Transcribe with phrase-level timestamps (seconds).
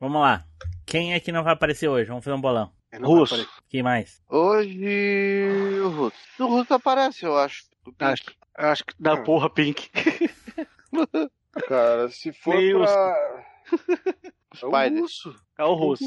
[0.00, 0.44] Vamos lá.
[0.86, 2.08] Quem é que não vai aparecer hoje?
[2.08, 2.72] Vamos fazer um bolão.
[3.02, 3.46] Russo.
[3.68, 4.20] Quem mais?
[4.28, 5.78] Hoje.
[5.84, 6.16] O Russo.
[6.40, 7.64] O Russo aparece, eu acho.
[7.98, 8.24] Acho,
[8.56, 9.22] acho que da Hum.
[9.24, 9.90] porra, Pink.
[11.68, 13.44] Cara, se for Meio pra.
[14.60, 15.34] É o russo.
[15.58, 16.04] É o russo.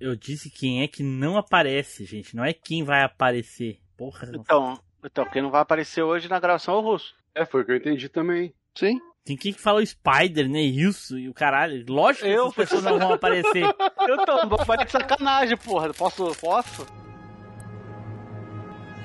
[0.00, 2.34] Eu disse quem é que não aparece, gente.
[2.34, 3.78] Não é quem vai aparecer.
[3.96, 7.14] Porra, Então, então, quem não vai aparecer hoje na gravação é o russo.
[7.34, 8.52] É, foi o que eu entendi também.
[8.74, 8.98] Sim.
[9.24, 10.60] Tem quem que fala o Spider, né?
[10.60, 11.82] Isso e o caralho.
[11.88, 12.42] Lógico que Eu?
[12.42, 13.64] essas pessoas não vão aparecer.
[14.06, 15.94] Eu tô, vou fazer de sacanagem, porra.
[15.94, 16.34] Posso?
[16.38, 16.86] Posso?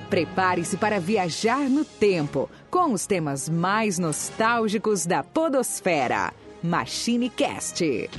[0.09, 6.33] Prepare-se para viajar no tempo com os temas mais nostálgicos da Podosfera.
[6.61, 8.09] Machine Cast.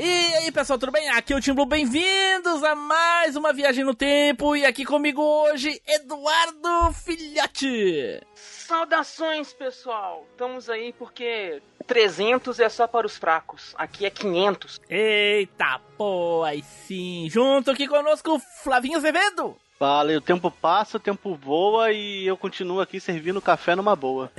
[0.00, 1.10] E aí, pessoal, tudo bem?
[1.10, 4.54] Aqui é o Tim Blue, bem-vindos a mais uma viagem no tempo.
[4.54, 8.22] E aqui comigo hoje, Eduardo Filhote.
[8.32, 10.24] Saudações, pessoal!
[10.30, 13.74] Estamos aí porque 300 é só para os fracos.
[13.76, 14.78] Aqui é 500.
[14.88, 17.26] Eita, pô, aí sim.
[17.28, 19.56] Junto aqui conosco, Flavinho Azevedo.
[19.80, 23.96] Fala, e o tempo passa, o tempo voa e eu continuo aqui servindo café numa
[23.96, 24.30] boa.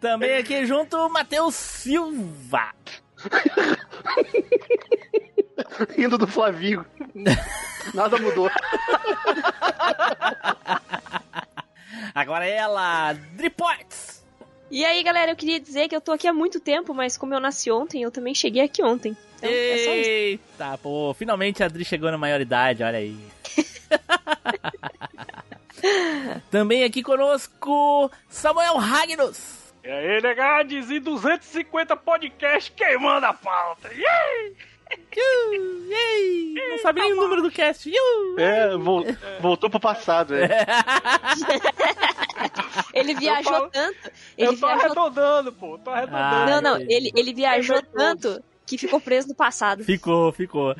[0.00, 2.74] Também aqui junto, Matheus Silva.
[5.96, 6.84] Rindo do Flavinho.
[7.94, 8.50] Nada mudou.
[12.14, 14.24] Agora ela, Driports.
[14.70, 17.34] E aí, galera, eu queria dizer que eu tô aqui há muito tempo, mas como
[17.34, 19.16] eu nasci ontem, eu também cheguei aqui ontem.
[19.38, 20.10] Então, é só isso.
[20.10, 23.16] Eita, pô, finalmente a Adri chegou na maioridade, olha aí.
[26.50, 29.65] Também aqui conosco, Samuel Ragnos.
[29.86, 33.88] E aí, negades, e 250 podcast queimando a pauta.
[33.92, 34.50] Yeah!
[35.16, 37.88] Iu, yay, Não sabe nem o número do cast.
[37.88, 38.38] Iu.
[38.38, 39.04] É, vol-
[39.40, 40.48] voltou pro passado, é.
[42.92, 44.10] Ele viajou falo- tanto.
[44.36, 44.84] Ele Eu tô viajou...
[44.84, 46.24] arredondando, pô, tô arredondando.
[46.24, 49.84] Ah, Não, não, ele, ele viajou É tanto que ficou preso no passado.
[49.84, 50.74] Ficou, ficou.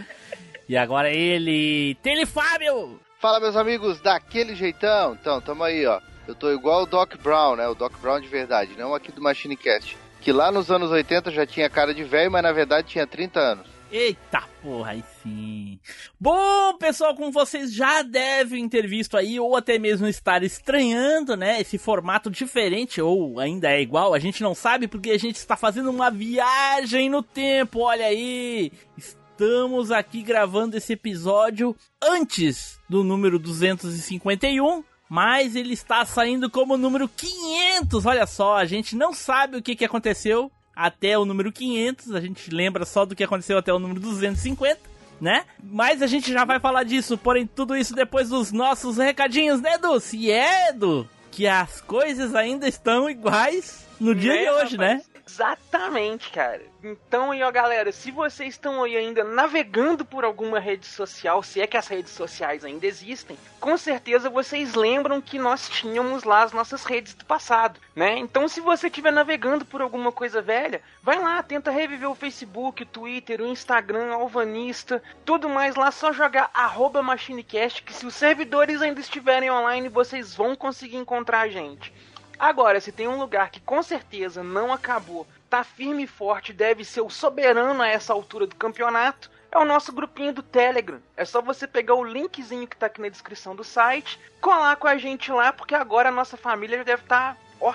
[0.69, 3.01] E agora ele, Tele Fábio.
[3.21, 5.15] Fala, meus amigos, daquele jeitão.
[5.15, 6.01] Então, tamo aí, ó.
[6.27, 7.69] Eu tô igual o Doc Brown, né?
[7.69, 9.97] O Doc Brown de verdade, não aqui do Machine Cast.
[10.21, 13.39] Que lá nos anos 80 já tinha cara de velho, mas na verdade tinha 30
[13.39, 13.67] anos.
[13.93, 15.79] Eita porra, aí sim.
[16.19, 21.61] Bom, pessoal, como vocês já devem ter visto aí, ou até mesmo estar estranhando, né?
[21.61, 25.57] Esse formato diferente, ou ainda é igual, a gente não sabe porque a gente está
[25.57, 28.73] fazendo uma viagem no tempo, olha aí.
[28.99, 34.83] Estamos aqui gravando esse episódio antes do número 251.
[35.09, 39.77] Mas ele está saindo como número 500, olha só, a gente não sabe o que,
[39.77, 43.79] que aconteceu até o número 500, a gente lembra só do que aconteceu até o
[43.79, 44.79] número 250,
[45.21, 45.45] né?
[45.63, 49.75] Mas a gente já vai falar disso, porém tudo isso depois dos nossos recadinhos, né,
[49.75, 49.99] Edu?
[50.01, 55.03] Se é, Edu, que as coisas ainda estão iguais no dia Né, de hoje, né?
[55.29, 56.63] Exatamente, cara.
[56.85, 61.61] Então aí, ó, galera, se vocês estão aí ainda navegando por alguma rede social, se
[61.61, 66.45] é que as redes sociais ainda existem, com certeza vocês lembram que nós tínhamos lá
[66.45, 68.17] as nossas redes do passado, né?
[68.17, 72.85] Então se você estiver navegando por alguma coisa velha, vai lá, tenta reviver o Facebook,
[72.85, 78.07] o Twitter, o Instagram, a Alvanista, tudo mais lá, só jogar arroba MachineCast, que se
[78.07, 81.93] os servidores ainda estiverem online, vocês vão conseguir encontrar a gente.
[82.39, 86.85] Agora, se tem um lugar que com certeza não acabou, tá firme e forte, deve
[86.85, 91.01] ser o soberano a essa altura do campeonato, é o nosso grupinho do Telegram.
[91.17, 94.87] É só você pegar o linkzinho que tá aqui na descrição do site, colar com
[94.87, 97.75] a gente lá, porque agora a nossa família já deve estar, ó,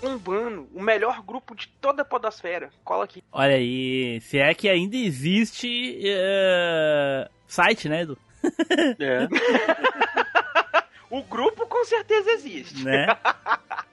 [0.00, 0.68] bombando.
[0.72, 2.70] O melhor grupo de toda a podosfera.
[2.84, 3.22] Cola aqui.
[3.32, 8.16] Olha aí, se é que ainda existe eh, site, né, Edu?
[8.98, 9.28] É.
[11.10, 12.84] O grupo com certeza existe.
[12.84, 13.06] Né?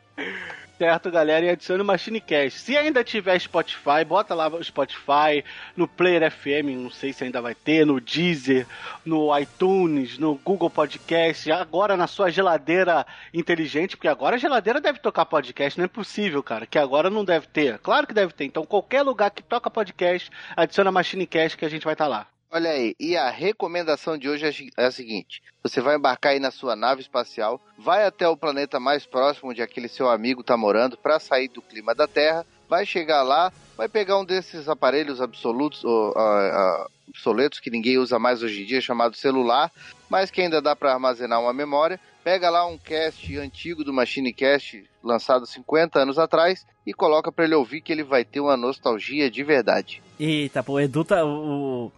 [0.77, 2.59] Certo, galera, e adicione o MachineCast.
[2.59, 5.41] Se ainda tiver Spotify, bota lá o Spotify,
[5.75, 8.67] no Player FM, não sei se ainda vai ter, no Deezer,
[9.05, 14.99] no iTunes, no Google Podcast, agora na sua geladeira inteligente, porque agora a geladeira deve
[14.99, 17.79] tocar podcast, não é possível, cara, que agora não deve ter.
[17.79, 21.85] Claro que deve ter, então qualquer lugar que toca podcast, adiciona MachineCast que a gente
[21.85, 22.27] vai estar lá.
[22.51, 26.39] Olha aí, e a recomendação de hoje é é a seguinte: você vai embarcar aí
[26.39, 30.55] na sua nave espacial, vai até o planeta mais próximo onde aquele seu amigo está
[30.55, 35.21] morando para sair do clima da Terra, vai chegar lá, vai pegar um desses aparelhos
[35.21, 39.71] absolutos, ou, ah, ah, obsoletos que ninguém usa mais hoje em dia, chamado celular,
[40.09, 41.99] mas que ainda dá para armazenar uma memória.
[42.25, 47.45] Pega lá um cast antigo do Machine Cast, lançado 50 anos atrás, e coloca pra
[47.45, 50.01] ele ouvir que ele vai ter uma nostalgia de verdade.
[50.19, 51.23] Eita, pô, o Edu tá.
[51.23, 51.91] O...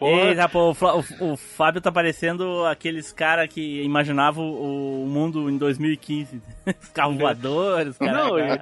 [0.00, 5.58] Eita, pô, o, o- o Fábio tá parecendo aqueles cara que imaginavam o, mundo em
[5.58, 6.40] 2015.
[6.82, 8.12] Os carros voadores, cara.
[8.12, 8.58] Não, e,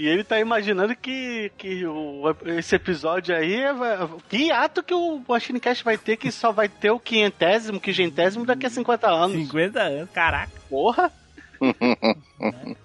[0.00, 3.70] e ele tá imaginando que, que o- esse episódio aí é.
[4.28, 8.46] Que ato que o Machine Cast vai ter que só vai ter o quinhentésimo, quingentésimo
[8.46, 9.36] daqui a 50 anos.
[9.36, 10.52] 50 anos, caraca.
[10.70, 11.12] Porra!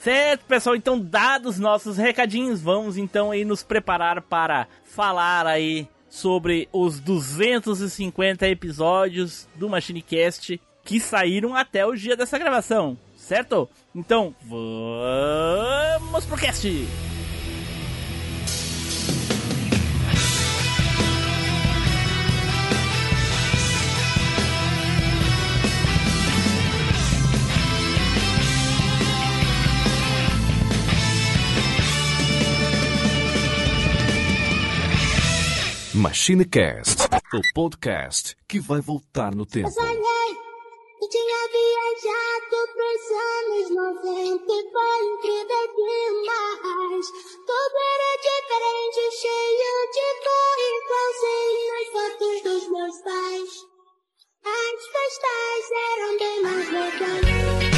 [0.00, 6.68] Certo, pessoal, então dados nossos recadinhos, vamos então aí nos preparar para falar aí sobre
[6.72, 12.96] os 250 episódios do MachineCast que saíram até o dia dessa gravação,
[13.26, 13.68] certo?
[13.94, 16.68] Então, vamos pro cast!
[35.94, 39.70] MachineCast, o podcast que vai voltar no tempo.
[40.96, 47.06] Sonhei e tinha viajado pros anos 90 e foi incrível demais.
[47.46, 53.52] Tudo era diferente, cheio de cor, igualzinho as fotos dos meus pais.
[54.44, 57.75] As festas eram bem mais legais.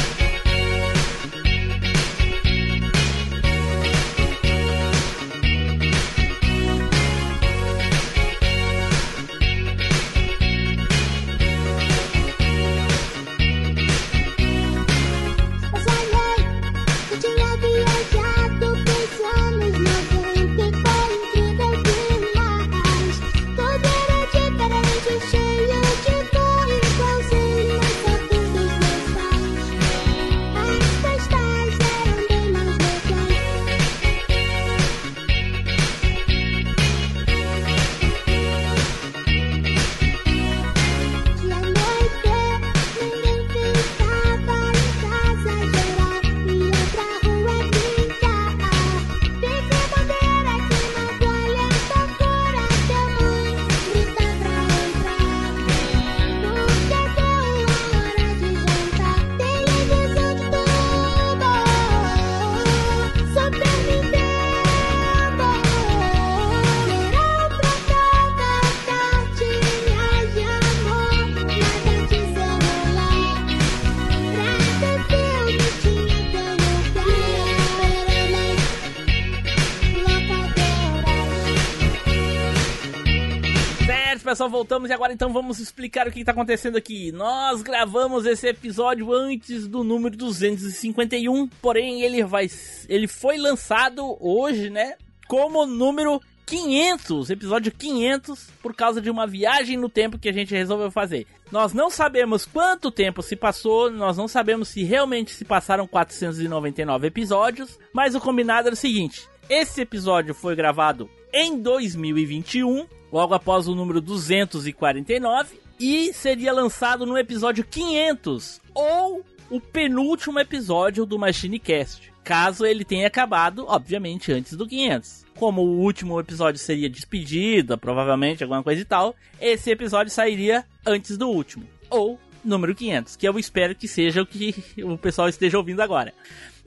[84.29, 87.11] Pessoal, voltamos e agora então vamos explicar o que está acontecendo aqui.
[87.11, 92.47] Nós gravamos esse episódio antes do número 251, porém ele vai
[92.87, 94.97] ele foi lançado hoje, né,
[95.27, 100.53] como número 500, episódio 500, por causa de uma viagem no tempo que a gente
[100.53, 101.25] resolveu fazer.
[101.51, 107.07] Nós não sabemos quanto tempo se passou, nós não sabemos se realmente se passaram 499
[107.07, 113.67] episódios, mas o combinado era o seguinte: esse episódio foi gravado em 2021, logo após
[113.67, 122.13] o número 249, e seria lançado no episódio 500, ou o penúltimo episódio do MachineCast,
[122.23, 125.25] caso ele tenha acabado, obviamente, antes do 500.
[125.35, 131.17] Como o último episódio seria despedida, provavelmente alguma coisa e tal, esse episódio sairia antes
[131.17, 134.53] do último, ou número 500, que eu espero que seja o que
[134.83, 136.13] o pessoal esteja ouvindo agora.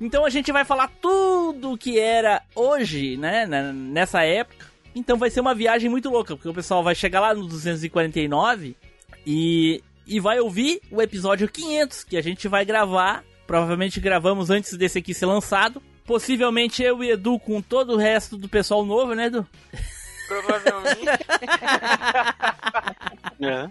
[0.03, 4.67] Então a gente vai falar tudo o que era hoje, né, na- nessa época.
[4.95, 8.77] Então vai ser uma viagem muito louca, porque o pessoal vai chegar lá no 249
[9.27, 13.25] e, e vai ouvir o episódio 500 que a gente vai gravar.
[13.47, 15.81] Provavelmente gravamos antes desse aqui ser lançado.
[16.05, 19.47] Possivelmente eu e Edu com todo o resto do pessoal novo, né, Edu?
[20.41, 21.03] Provavelmente.
[23.45, 23.69] É.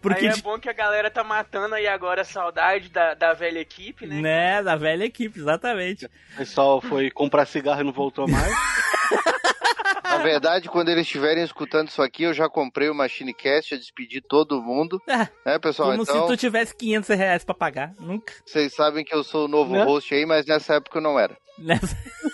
[0.00, 3.32] Porque aí é bom que a galera tá matando aí agora a saudade da, da
[3.32, 4.20] velha equipe, né?
[4.20, 6.06] né, da velha equipe, exatamente.
[6.06, 8.52] O pessoal foi comprar cigarro e não voltou mais.
[10.04, 13.76] Na verdade, quando eles estiverem escutando isso aqui, eu já comprei o Machine Cast, já
[13.76, 15.00] despedi todo mundo.
[15.44, 17.94] É, pessoal, Como então, se tu tivesse 500 reais pra pagar.
[18.00, 18.32] Nunca.
[18.44, 19.84] vocês sabem que eu sou o novo Né?
[19.84, 21.36] host aí, mas nessa época eu não era.
[21.58, 21.96] Nessa-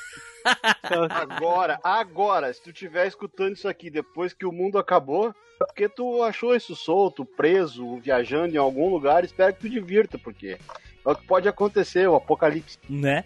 [1.10, 5.88] Agora, agora, se tu estiver escutando isso aqui depois que o mundo acabou, é porque
[5.88, 10.58] tu achou isso solto, preso, viajando em algum lugar, espero que tu divirta, porque
[11.06, 12.78] é o que pode acontecer, o apocalipse.
[12.88, 13.24] né?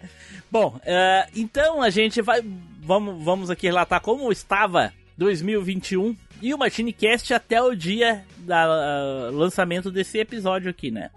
[0.49, 2.41] Bom, eh, então a gente vai.
[2.79, 9.89] Vamos, vamos aqui relatar como estava 2021 e o MachineCast até o dia do lançamento
[9.91, 11.09] desse episódio aqui, né?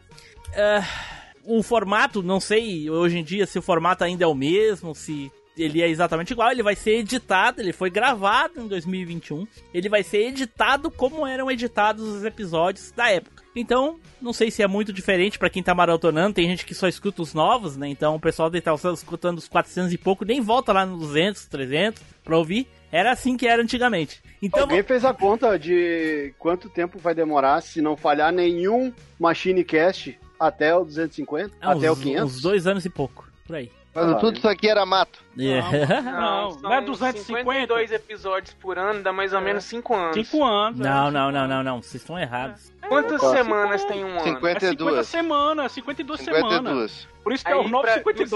[0.55, 0.85] Ah,
[1.45, 5.31] o formato, não sei hoje em dia se o formato ainda é o mesmo, se
[5.57, 10.03] ele é exatamente igual, ele vai ser editado, ele foi gravado em 2021, ele vai
[10.03, 13.45] ser editado como eram editados os episódios da época.
[13.55, 16.87] Então, não sei se é muito diferente pra quem tá maratonando, tem gente que só
[16.87, 17.89] escuta os novos, né?
[17.89, 21.47] Então o pessoal deve estar escutando os 400 e pouco, nem volta lá nos 200,
[21.47, 22.69] 300 pra ouvir.
[22.93, 24.23] Era assim que era antigamente.
[24.41, 29.65] Então, Alguém fez a conta de quanto tempo vai demorar se não falhar nenhum Machine
[29.65, 31.57] Cast até o 250?
[31.61, 32.37] ah, até uns, o 500?
[32.37, 33.71] uns dois anos e pouco, por aí.
[33.97, 35.19] Mas Ah, tudo isso aqui era mato.
[35.39, 35.61] É.
[36.03, 37.25] Não, são não é 250?
[37.25, 40.15] 52 episódios por ano, dá mais ou menos 5 anos.
[40.29, 40.79] 5 anos.
[40.79, 41.83] Não, não, não, não, não.
[41.83, 42.71] Vocês estão errados.
[42.87, 43.37] Quantas Quase.
[43.39, 44.21] semanas tem um ano?
[44.23, 44.29] 50.
[44.29, 45.07] É 50 52.
[45.09, 46.91] semanas, 52 semanas.
[46.91, 47.09] 52.
[47.25, 48.33] Por isso que é Aí, 52,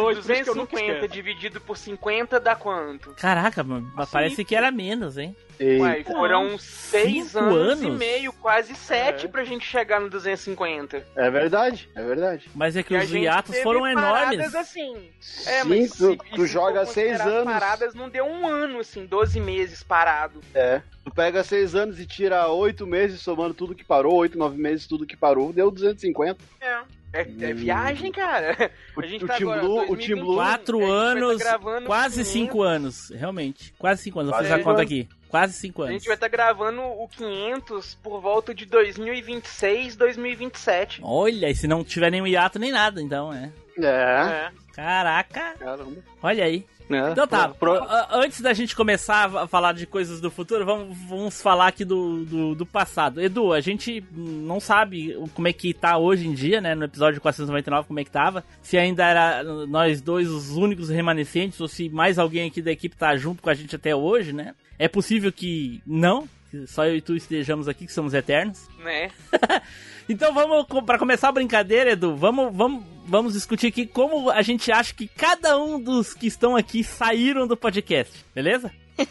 [0.49, 1.09] eu nunca 250 esqueço.
[1.09, 3.11] dividido por 50 dá quanto?
[3.11, 5.37] Caraca, mano, Assim, parece que era menos, hein?
[5.79, 6.13] Uai, Eita.
[6.13, 7.99] foram 6 Cinco anos, e anos?
[7.99, 9.29] meio, quase 7 É.
[9.29, 11.05] pra gente chegar no 250.
[11.15, 12.49] É verdade, é verdade.
[12.55, 14.55] Mas é que E os hiatos foram paradas enormes.
[14.55, 15.11] assim.
[15.47, 17.45] É, Sim, mas tu- se- tu se joga seis anos.
[17.53, 20.41] paradas não deu um ano, assim, 12 meses parado.
[20.55, 20.81] É.
[21.05, 24.87] Tu pega seis anos e tira oito meses, somando tudo que parou, oito, nove meses,
[24.87, 26.39] tudo que parou, deu 250.
[26.61, 26.81] É.
[27.13, 27.57] É, é Hum.
[27.57, 28.71] viagem, cara.
[28.97, 30.15] O, A gente o tá Team agora, Blue, o 2021.
[30.15, 32.33] Team Blue, Quatro tá anos, gravando quase 500.
[32.33, 33.11] cinco anos.
[33.11, 34.31] Realmente, quase cinco anos.
[34.33, 35.09] Eu fiz Quase a conta aqui.
[35.31, 35.95] Quase cinco A anos.
[35.99, 41.01] gente vai estar gravando o 500 por volta de 2026, 2027.
[41.05, 43.51] Olha, e se não tiver nenhum hiato nem nada, então, é.
[43.79, 43.87] é.
[43.87, 44.51] É.
[44.75, 46.03] Caraca, Caramba.
[46.23, 46.67] olha aí.
[46.91, 47.13] É.
[47.13, 47.81] Então tá, Pro-
[48.11, 52.25] antes da gente começar a falar de coisas do futuro, vamos, vamos falar aqui do,
[52.25, 53.21] do, do passado.
[53.21, 56.75] Edu, a gente não sabe como é que tá hoje em dia, né?
[56.75, 58.45] No episódio 499, como é que tava.
[58.63, 62.97] Se ainda era nós dois os únicos remanescentes, ou se mais alguém aqui da equipe
[62.97, 64.55] tá junto com a gente até hoje, né?
[64.79, 68.69] É possível que não, que só eu e tu estejamos aqui, que somos eternos.
[68.83, 69.11] Né?
[70.09, 74.71] Então vamos, para começar a brincadeira, Edu, vamos, vamos, vamos discutir aqui como a gente
[74.71, 78.71] acha que cada um dos que estão aqui saíram do podcast, beleza?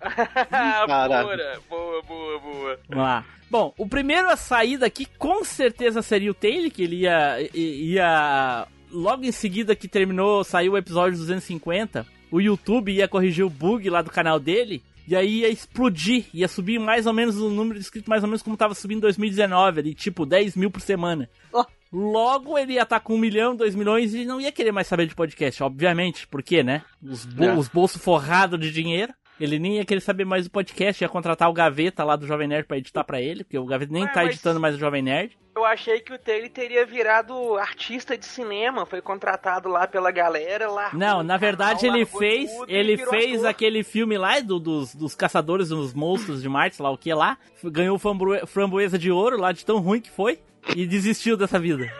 [0.00, 2.80] Boa, boa, boa, boa.
[2.88, 3.24] Vamos lá.
[3.50, 8.66] Bom, o primeiro a sair daqui com certeza seria o Taylor, que ele ia, ia
[8.90, 13.90] logo em seguida que terminou, saiu o episódio 250, o YouTube ia corrigir o bug
[13.90, 14.82] lá do canal dele.
[15.06, 18.28] E aí ia explodir, ia subir mais ou menos o número de inscritos, mais ou
[18.28, 21.28] menos como tava subindo em 2019, ali, tipo 10 mil por semana.
[21.52, 21.64] Ó.
[21.92, 25.06] Logo ele ia estar com um milhão, dois milhões e não ia querer mais saber
[25.06, 26.26] de podcast, obviamente.
[26.28, 26.82] Por quê, né?
[27.02, 27.54] Os, bo É.
[27.54, 29.12] os bolsos forrados de dinheiro.
[29.40, 32.46] Ele nem ia querer saber mais do podcast, ia contratar o Gaveta lá do Jovem
[32.46, 35.00] Nerd pra editar pra ele, porque o Gaveta nem Ué, tá editando mais o Jovem
[35.00, 35.34] Nerd.
[35.56, 40.70] Eu achei que o Taylor teria virado artista de cinema, foi contratado lá pela galera
[40.70, 40.90] lá.
[40.92, 45.70] Não, na verdade ele fez, ele fez aquele aquele filme lá do- dos, dos caçadores
[45.70, 49.64] dos monstros de Marte, lá o que lá, ganhou framboe- framboesa de ouro lá de
[49.64, 50.38] tão ruim que foi
[50.74, 51.92] e desistiu dessa vida.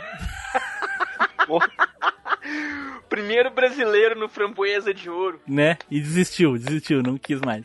[3.09, 5.41] Primeiro brasileiro no Framboesa de Ouro.
[5.47, 5.77] Né?
[5.91, 7.65] E desistiu, desistiu, não quis mais.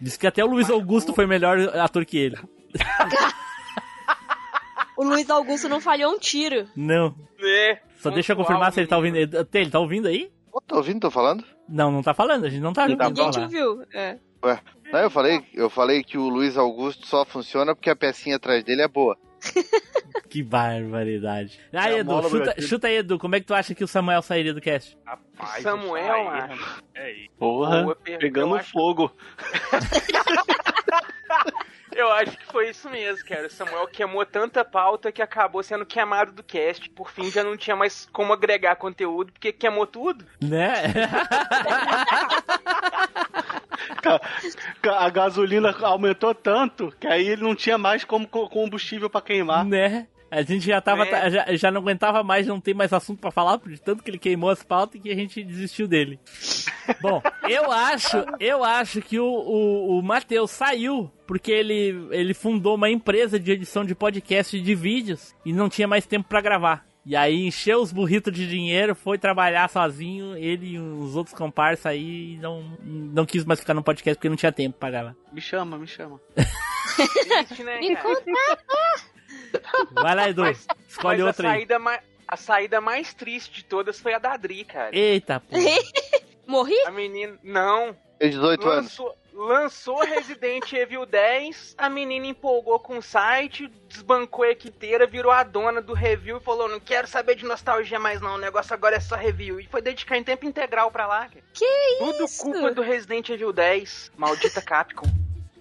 [0.00, 2.36] Diz que até o Luiz Augusto foi melhor ator que ele.
[5.00, 6.68] O Luiz Augusto não falhou um tiro.
[6.76, 7.14] Não.
[7.42, 7.78] É.
[7.96, 9.16] Só deixa eu confirmar se ele tá ouvindo.
[9.16, 10.30] Ele tá ouvindo aí?
[10.52, 11.00] Ô, tá ouvindo?
[11.00, 11.42] Tô falando?
[11.66, 13.82] Não, não tá falando, a gente não tá Não tá ouvindo Ninguém te ouviu.
[13.94, 14.18] É.
[14.44, 14.60] Ué.
[14.92, 18.62] Não, eu falei, eu falei que o Luiz Augusto só funciona porque a pecinha atrás
[18.62, 19.16] dele é boa.
[20.30, 21.58] Que barbaridade.
[21.72, 24.22] Ah, É Edu, chuta, chuta aí, Edu, como é que tu acha que o Samuel
[24.22, 24.96] sairia do cast?
[25.04, 26.82] Rapaz, Samuel, aí, macho.
[26.94, 27.14] É.
[27.36, 28.70] Porra, pegando acho.
[28.70, 29.12] fogo.
[31.92, 33.48] Eu acho que foi isso mesmo, cara.
[33.48, 36.88] O Samuel queimou tanta pauta que acabou sendo queimado do cast.
[36.90, 40.24] Por fim, já não tinha mais como agregar conteúdo, porque queimou tudo.
[40.40, 40.84] Né?
[44.84, 49.64] A gasolina aumentou tanto que aí ele não tinha mais como co- combustível pra queimar.
[49.64, 50.06] né?
[50.32, 51.04] A gente já tava.
[51.08, 51.28] É.
[51.28, 54.18] Já, já não aguentava mais, não tem mais assunto pra falar, de tanto que ele
[54.18, 56.20] queimou as pautas que a gente desistiu dele.
[57.02, 62.76] Bom, eu acho, eu acho que o, o, o Matheus saiu porque ele, ele fundou
[62.76, 66.40] uma empresa de edição de podcast e de vídeos e não tinha mais tempo pra
[66.40, 66.84] gravar.
[67.10, 71.86] E aí encheu os burritos de dinheiro, foi trabalhar sozinho, ele e os outros comparsas
[71.86, 75.16] aí e não, não quis mais ficar no podcast porque não tinha tempo pra gravar.
[75.32, 76.20] Me chama, me chama.
[76.36, 77.96] Triste, né, Me?
[79.90, 80.44] Vai lá, Edu,
[80.86, 81.54] escolhe Mas a outra aí.
[81.56, 84.96] saída, mais, a saída mais triste de todas foi a da Adri, cara.
[84.96, 85.56] Eita, pô.
[86.46, 86.78] Morri?
[86.86, 87.36] A menina.
[87.42, 87.92] Não.
[88.20, 88.96] Tem 18 anos.
[89.40, 95.32] Lançou, Resident Evil 10, a menina empolgou com o site, desbancou a equipe inteira, virou
[95.32, 98.34] a dona do review e falou: Não quero saber de nostalgia mais, não.
[98.34, 99.58] O negócio agora é só review.
[99.58, 101.42] E foi dedicar em tempo integral pra lá, cara.
[101.54, 101.64] Que
[101.98, 102.42] Tudo isso?
[102.42, 104.12] culpa do Resident Evil 10.
[104.14, 105.06] Maldita Capcom.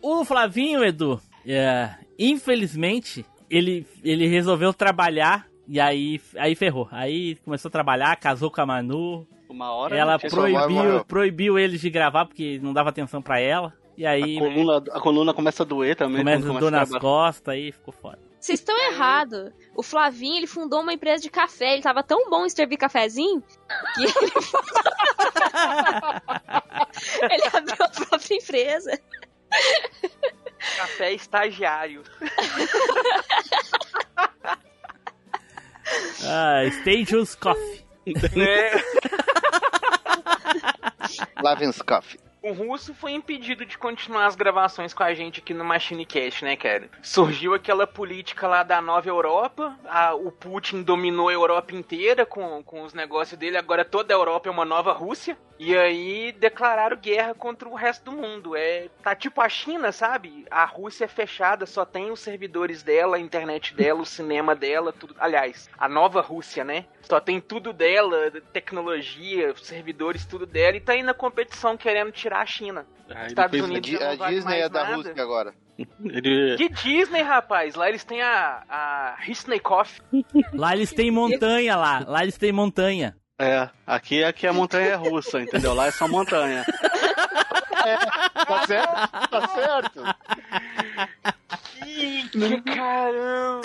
[0.01, 6.89] O Flavinho, Edu, é, infelizmente, ele, ele resolveu trabalhar E aí, aí ferrou.
[6.91, 9.25] Aí começou a trabalhar, casou com a Manu.
[9.49, 13.73] Uma hora Ela tinha- proibiu, proibiu eles de gravar porque não dava atenção pra ela.
[13.97, 16.19] E aí A coluna, a coluna começa a doer também.
[16.19, 18.19] começa quando a dor nas costas, aí ficou foda.
[18.39, 19.51] Vocês estão errados.
[19.75, 21.73] O Flavinho, ele fundou uma empresa de café.
[21.73, 23.43] Ele tava tão bom em servir cafezinho
[23.95, 24.13] que ele...
[27.33, 28.97] ele abriu a própria empresa.
[30.77, 32.03] Café estagiário.
[36.25, 37.85] Ah, Stages Coffee.
[38.13, 38.81] Né?
[41.41, 42.19] Lavin's Coffee.
[42.41, 46.45] O russo foi impedido de continuar as gravações com a gente aqui no Machine Cast,
[46.45, 46.89] né, cara?
[47.01, 52.63] Surgiu aquela política lá da nova Europa, a- o Putin dominou a Europa inteira com,
[52.63, 55.37] com os negócios dele, agora toda a Europa é uma nova Rússia.
[55.61, 58.55] E aí declararam guerra contra o resto do mundo.
[58.55, 60.45] É, tá tipo a China, sabe?
[60.49, 64.93] A Rússia é fechada, só tem os servidores dela, a internet dela, o cinema dela,
[64.93, 65.13] tudo.
[65.19, 66.85] Aliás, a nova Rússia, né?
[67.01, 72.28] Só tem tudo dela, tecnologia, servidores, tudo dela, e tá aí na competição querendo tirar
[72.37, 72.85] a China.
[73.09, 74.95] Aí Estados Unidos a vale Disney mais é da nada.
[74.95, 75.53] Rússia agora.
[76.03, 76.57] Ele...
[76.57, 77.75] Que Disney, rapaz?
[77.75, 80.01] Lá eles têm a, a Hisneikoff.
[80.53, 82.03] Lá eles têm montanha lá.
[82.05, 83.15] Lá eles têm montanha.
[83.41, 85.73] É, aqui, aqui a montanha é russa, entendeu?
[85.73, 86.65] Lá é só montanha.
[88.45, 89.29] Tá certo?
[89.29, 90.03] Tá certo.
[91.81, 93.61] Que caramba!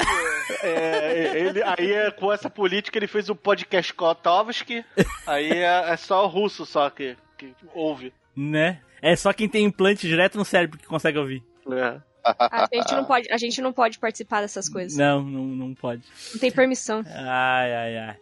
[0.63, 4.85] É, ele, aí é, com essa política ele fez o podcast Kotovski.
[5.27, 8.13] Aí é, é só o russo só que, que ouve.
[8.37, 8.81] Né?
[9.03, 11.43] É só quem tem implante direto no cérebro que consegue ouvir.
[11.71, 12.01] É.
[12.25, 14.97] A gente não pode, a gente não pode participar dessas coisas.
[14.97, 16.03] Não, não, não pode.
[16.33, 17.05] Não tem permissão.
[17.07, 18.17] Ai, ai, ai.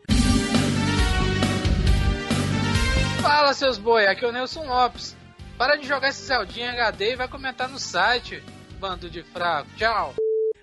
[3.20, 5.16] Fala, seus boi, aqui é o Nelson Lopes.
[5.56, 8.42] Para de jogar esse Zeldinha HD e vai comentar no site,
[8.80, 9.68] bando de fraco.
[9.76, 10.14] Tchau.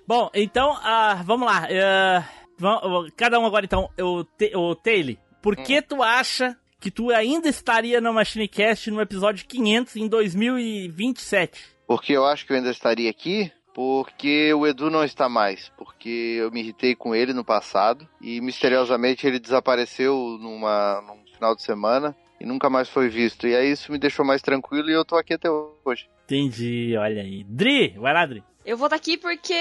[0.05, 1.67] Bom, então, ah, vamos lá.
[1.71, 2.23] ah,
[2.57, 3.89] vamos- cada um agora, então.
[4.01, 9.01] O, Te- o Taylor, por que tu acha que tu ainda estaria no MachineCast no
[9.01, 11.61] episódio 500 em 2027?
[11.85, 13.51] Porque eu acho que eu ainda estaria aqui.
[13.73, 15.71] Porque o Edu não está mais.
[15.77, 18.07] Porque eu me irritei com ele no passado.
[18.21, 22.15] E misteriosamente ele desapareceu numa, num final de semana.
[22.39, 23.47] E nunca mais foi visto.
[23.47, 26.09] E aí isso me deixou mais tranquilo e eu tô aqui até hoje.
[26.25, 27.43] Entendi, olha aí.
[27.43, 28.43] Dri, vai lá, Dri.
[28.65, 29.55] Eu vou daqui porque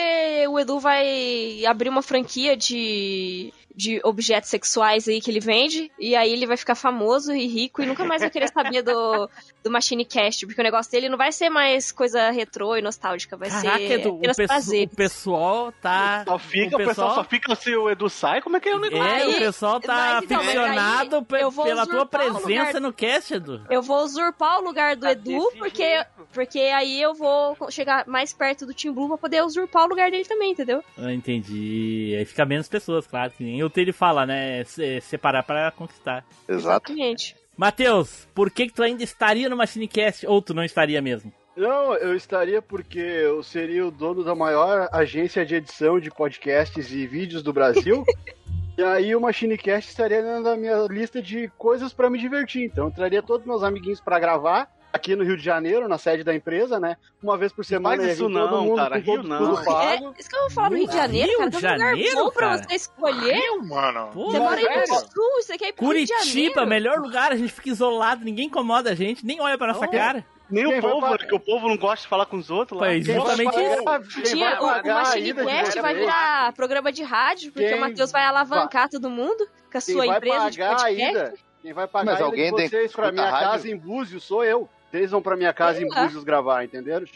[0.48, 5.88] o Edu vai abrir uma franquia de, de objetos sexuais aí que ele vende.
[6.00, 9.30] E aí ele vai ficar famoso e rico e nunca mais vai querer saber do,
[9.62, 10.44] do Machine Cast.
[10.44, 13.36] Porque o negócio dele não vai ser mais coisa retrô e nostálgica.
[13.36, 14.88] Vai Caraca, ser Edu, o, prazer.
[14.92, 16.24] o pessoal tá.
[16.26, 18.80] Só fica, o pessoal só fica se o Edu sai, como é que é o
[18.80, 19.06] negócio?
[19.06, 23.62] É, Aí- o pessoal tá então, aficionado eu pela tua presença lugar- no cast, Edu.
[23.70, 28.32] Eu vou usurpar o lugar do Tá Edu, porque, porque aí eu vou chegar mais
[28.32, 30.82] perto do Team Blue pra poder usurpar o lugar dele também, entendeu?
[30.98, 32.16] Ah, entendi.
[32.18, 33.32] Aí fica menos pessoas, claro.
[33.36, 34.64] Que nem o Taylor fala, né?
[34.64, 36.24] Se- separar pra conquistar.
[36.48, 36.92] Exato.
[36.92, 37.37] Exatamente.
[37.57, 41.33] Matheus, por que, que tu ainda estaria no MachineCast ou tu não estaria mesmo?
[41.57, 46.92] Não, eu estaria porque eu seria o dono da maior agência de edição de podcasts
[46.92, 48.04] e vídeos do Brasil.
[48.78, 52.62] e aí o MachineCast estaria na minha lista de coisas pra me divertir.
[52.64, 56.24] Então eu traria todos meus amiguinhos pra gravar aqui no Rio de Janeiro, na sede
[56.24, 56.96] da empresa, né?
[57.22, 59.57] Uma vez por semana ia isso não, mundo cara, Rio todo- não.
[59.57, 59.70] tudo.
[59.81, 61.51] É, isso que eu vou falar no Rio de Janeiro, Rio cara.
[61.51, 62.62] de Tem um lugar Janeiro, bom pra cara?
[62.68, 63.35] você escolher.
[63.35, 64.11] Rio, mano.
[64.12, 67.68] Pô, Você mora no sul, você quer ir pro Curitiba, melhor lugar, a gente fica
[67.68, 69.92] isolado, ninguém incomoda a gente, nem olha pra nossa Não.
[69.92, 70.24] cara.
[70.51, 71.18] Nem Quem o vai povo, pagar?
[71.20, 72.87] né, que o povo não gosta de falar com os outros lá.
[72.87, 74.22] Pois, justamente vai isso.
[74.22, 78.11] Tinha, vai o, o Machine Cast vai virar programa de rádio, porque Quem o Matheus
[78.11, 80.90] vai alavancar todo mundo com a sua vai empresa de podcast.
[81.03, 81.35] ida?
[81.61, 83.48] Quem vai pagar Mas alguém de tem que vocês pra minha rádio?
[83.51, 84.66] casa em Búzios sou eu.
[84.90, 85.88] Vocês vão pra minha casa em.
[85.88, 87.07] Búzios gravar, entenderam?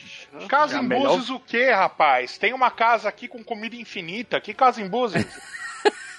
[0.48, 2.36] Casa É em melhor- Búzios o quê, rapaz?
[2.36, 4.40] Tem uma casa aqui com comida infinita.
[4.40, 5.24] Que casa em Búzios?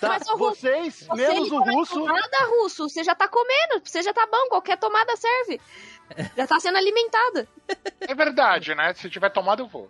[0.02, 4.02] Tá, Mas, ô, vocês, Você menos o russo, Nada russo, você já tá comendo, você
[4.02, 5.62] já tá bom, qualquer tomada serve.
[6.36, 7.48] Já tá sendo alimentada.
[8.02, 8.94] É verdade, né?
[8.96, 9.90] Se tiver tomado, eu vou.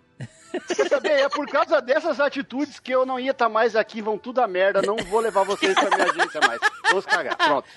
[0.67, 1.13] Quer saber?
[1.21, 4.47] É por causa dessas atitudes que eu não ia estar mais aqui, vão tudo a
[4.47, 6.59] merda, não vou levar vocês pra minha agência mais.
[6.89, 7.67] Vamos cagar, pronto.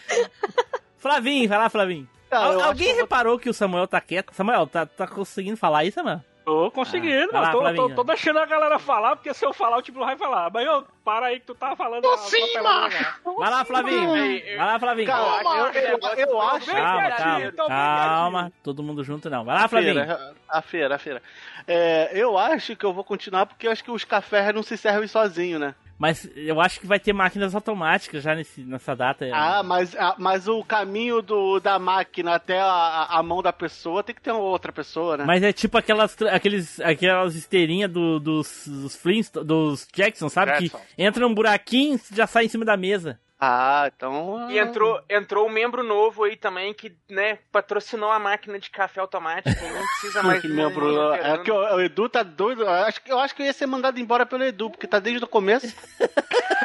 [0.98, 2.06] Flavinho, vai lá, Flavinho.
[2.36, 4.32] Ah, Al- alguém que reparou que o Samuel tá quieto?
[4.34, 6.20] Samuel, tá, tá conseguindo falar isso, Samuel?
[6.44, 7.74] Tô conseguindo, Ah, mano.
[7.74, 10.16] Tô, tô, tô deixando a galera falar, porque se eu falar, o tipo não vai
[10.16, 10.48] falar.
[10.54, 12.02] Mas eu, para aí que tu tá falando.
[12.02, 12.96] Tô sim, macho.
[12.96, 13.36] agora.
[13.36, 14.08] Vai lá, Flavinho.
[14.08, 15.06] Vai lá, Flavinho.
[15.08, 16.66] Cara, acho que eu, o eu, eu acho.
[16.70, 18.52] Calma, calma, tô bem calma.
[18.62, 19.44] Todo mundo junto não.
[19.44, 19.94] Vai lá, Flavinho.
[19.94, 21.22] Feira, a feira, a feira.
[21.66, 24.76] É, eu acho que eu vou continuar porque eu acho que os cafés não se
[24.76, 25.74] servem sozinhos, né?
[25.98, 29.26] Mas eu acho que vai ter máquinas automáticas já nesse, nessa data.
[29.32, 34.02] Ah, mas, ah, mas o caminho do, da máquina até a, a mão da pessoa
[34.02, 35.24] tem que ter uma outra pessoa, né?
[35.24, 40.52] Mas é tipo aquelas, aqueles, aquelas esteirinhas do, dos, dos Flintstones, dos Jackson, sabe?
[40.52, 40.78] Jackson.
[40.78, 43.18] Que entra num buraquinho e já sai em cima da mesa.
[43.38, 44.50] Ah, então.
[44.50, 48.98] E entrou, entrou um membro novo aí também que, né, patrocinou a máquina de café
[49.00, 49.62] automático.
[49.62, 50.40] Não precisa mais.
[50.40, 50.90] Que membro.
[50.90, 52.62] não- É que o, o Edu tá doido.
[52.62, 54.98] Eu acho, que- eu acho que eu ia ser mandado embora pelo Edu, porque tá
[54.98, 55.66] desde o começo.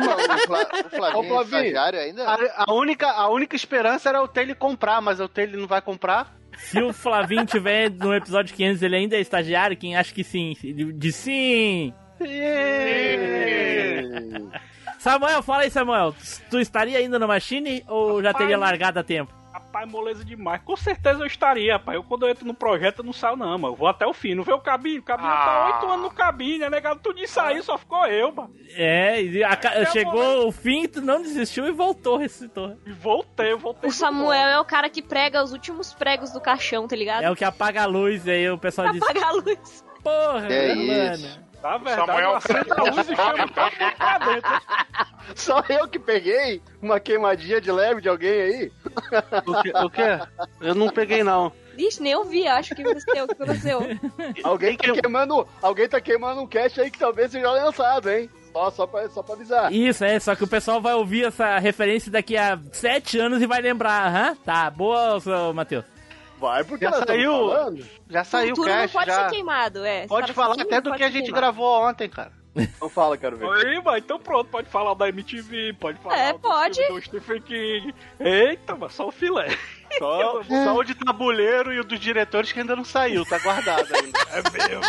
[0.01, 1.57] O, Fla, o Flavinho Ô, é Flavinho.
[1.59, 2.23] estagiário ainda?
[2.27, 5.81] A, a única, a única esperança era o Taylor comprar, mas o Taylor não vai
[5.81, 6.33] comprar.
[6.57, 9.75] Se o Flavinho tiver no episódio 500, ele ainda é estagiário?
[9.77, 10.55] Quem acha que sim?
[10.61, 11.93] De, de sim!
[15.01, 16.13] Samuel, fala aí, Samuel.
[16.49, 19.33] Tu estaria ainda no Machine ou já teria largado a tempo?
[19.51, 20.61] Rapaz, moleza demais.
[20.63, 21.95] Com certeza eu estaria, rapaz.
[21.95, 23.73] Eu, quando eu entro no projeto, eu não saio, não, mano.
[23.73, 24.33] Eu vou até o fim.
[24.35, 24.99] Não vê o cabine?
[24.99, 25.43] O cabine Ah.
[25.45, 26.99] tá oito anos no cabine, né, negado?
[27.03, 28.53] Tudo isso aí, só ficou eu, mano.
[28.75, 32.77] É, e a ca- chegou o fim, tu não desistiu e voltou, ressuscitou.
[32.85, 33.89] E voltei, eu voltei.
[33.89, 37.23] O Samuel é o cara que prega os últimos pregos do caixão, tá ligado?
[37.23, 39.01] É o que apaga a luz, aí o pessoal diz.
[39.01, 39.83] Apaga a luz.
[40.03, 41.13] Porra, É mano.
[41.15, 41.50] isso.
[41.61, 44.51] Na verdade, Samuel eu acendo a luz e pra dentro.
[45.35, 48.71] Só eu que peguei uma queimadinha de leve de alguém aí?
[49.45, 49.71] O quê?
[49.85, 50.19] O quê?
[50.59, 51.51] Eu não peguei, não.
[51.75, 53.23] Vixe, nem eu vi, acho que aconteceu.
[53.23, 53.79] O que aconteceu?
[54.43, 58.29] Alguém tá queimando, alguém tá queimando um cast aí que talvez seja lançado, hein?
[58.51, 59.71] Só, só, pra, só pra avisar.
[59.71, 63.47] Isso, é, só que o pessoal vai ouvir essa referência daqui a sete anos e
[63.47, 64.35] vai lembrar, aham?
[64.43, 65.85] Tá, boa, seu Matheus.
[66.41, 67.49] Vai, porque Já saiu.
[68.09, 69.23] Já saiu o Futuro não cast, pode já.
[69.23, 70.07] ser queimado, é.
[70.07, 71.41] Pode falar até do que a gente queimado.
[71.41, 72.31] gravou ontem, cara.
[72.55, 73.47] Então fala, quero ver.
[73.49, 76.85] Aí, mano, então pronto, pode falar da MTV, pode falar É, do pode.
[76.87, 77.93] do Stephen King.
[78.19, 79.47] Eita, mas só o filé.
[79.97, 83.87] Só, só o de tabuleiro e o dos diretores que ainda não saiu, tá guardado
[83.93, 84.19] ainda.
[84.31, 84.81] É meu.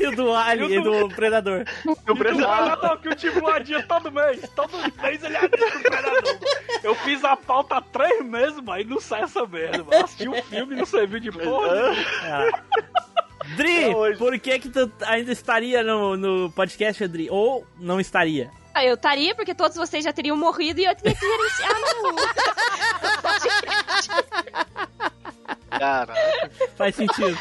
[0.00, 1.64] E o do Alien e do Predador.
[1.86, 4.40] O E do Predador, que o time adia todo mês.
[4.54, 6.38] Todo mês ele adia pro Predador.
[6.82, 10.04] Eu fiz a pauta há três meses, mas não sai essa merda, mano.
[10.04, 11.92] Assisti o filme e não serviu de porra.
[12.22, 12.48] Ah.
[13.56, 17.28] Dri, por que que tu ainda estaria no, no podcast, Dri?
[17.30, 18.50] Ou não estaria?
[18.74, 22.14] Ah, eu estaria, porque todos vocês já teriam morrido e eu teria que gerenciar no
[23.22, 24.10] podcast.
[25.70, 26.14] Cara,
[26.76, 27.36] Faz sentido.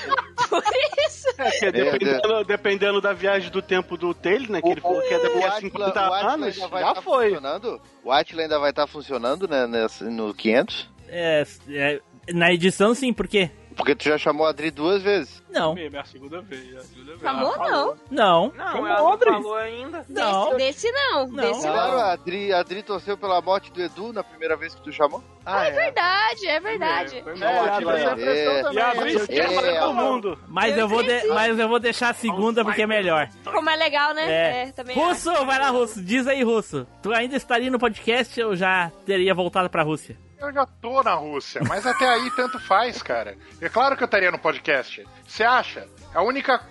[0.49, 0.63] Por
[1.07, 1.27] isso.
[1.39, 4.61] é que dependendo, dependendo da viagem do tempo do Taylor, né?
[4.61, 7.01] Que ele falou que é daqui a Atila- 50 o Atila anos, vai já tá
[7.01, 7.25] foi.
[7.29, 7.81] funcionando?
[8.03, 10.89] O Atila ainda vai estar funcionando né, nessa- no 500?
[11.07, 11.99] É, é,
[12.33, 13.51] na edição, sim, por quê?
[13.73, 15.41] Porque tu já chamou a Adri duas vezes.
[15.49, 15.73] Não.
[15.75, 16.73] Mesmo, é a segunda vez.
[16.73, 17.21] é a segunda vez.
[17.21, 17.65] Chamou, Ela não.
[17.69, 17.97] falou.
[18.09, 18.53] Não.
[18.55, 19.33] Não, Como ela não Audrey?
[19.33, 20.05] falou ainda.
[20.09, 20.55] Não.
[20.57, 21.27] Desse, desse não.
[21.27, 21.43] Não.
[21.47, 21.73] Desse não.
[21.73, 24.91] Claro, a Adri, a Adri torceu pela morte do Edu na primeira vez que tu
[24.91, 25.23] chamou.
[25.45, 27.21] Ah, É verdade, é verdade.
[27.21, 27.99] Foi É, Atila, Atila.
[27.99, 28.61] essa pressão É.
[28.61, 28.81] E a né?
[28.99, 29.93] Adri Eu quero É, todo ó.
[29.93, 30.39] mundo.
[30.47, 33.29] Mas eu, vou de- mas eu vou deixar a segunda porque é melhor.
[33.43, 34.31] Como é legal, né?
[34.67, 34.71] É.
[34.71, 36.01] também Russo, vai lá, Russo.
[36.01, 36.87] Diz aí, Russo.
[37.01, 40.17] Tu ainda estaria no podcast ou já teria voltado pra Rússia?
[40.43, 43.37] Eu já tô na Rússia, mas até aí tanto faz, cara.
[43.61, 45.07] É claro que eu estaria no podcast.
[45.25, 45.87] Você acha?
[46.13, 46.61] A única,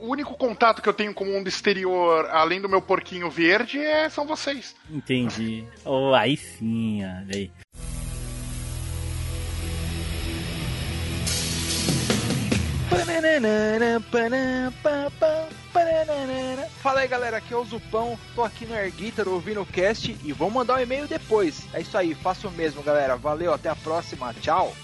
[0.00, 3.78] o único contato que eu tenho com o mundo exterior, além do meu porquinho verde,
[3.78, 4.74] é, são vocês.
[4.90, 5.64] Entendi.
[5.84, 7.50] Oh, aí sim, olha aí.
[16.82, 20.14] Fala aí galera, aqui é o Zupão, tô aqui no Air Guitar ouvindo o cast
[20.22, 21.66] e vou mandar um e-mail depois.
[21.72, 24.74] É isso aí, faço o mesmo galera, valeu, até a próxima, tchau.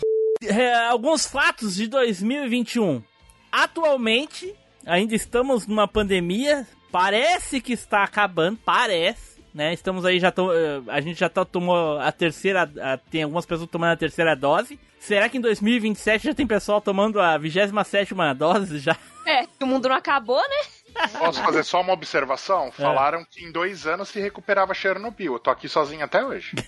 [0.43, 3.03] É, alguns fatos de 2021.
[3.53, 4.55] Atualmente,
[4.87, 6.67] ainda estamos numa pandemia.
[6.91, 9.39] Parece que está acabando, parece.
[9.53, 9.73] Né?
[9.75, 12.71] Estamos aí, já to- eh, a gente já tá, tomou a terceira.
[12.81, 14.79] a- tem algumas pessoas tomando a terceira dose.
[15.01, 18.97] Será que em 2027 já tem pessoal tomando a 27 dose já?
[19.27, 20.78] É, que o mundo não acabou, né?
[21.19, 22.71] Posso fazer só uma observação?
[22.73, 25.35] Falaram que em dois anos se recuperava Chernobyl.
[25.35, 26.53] Eu tô aqui sozinho até hoje.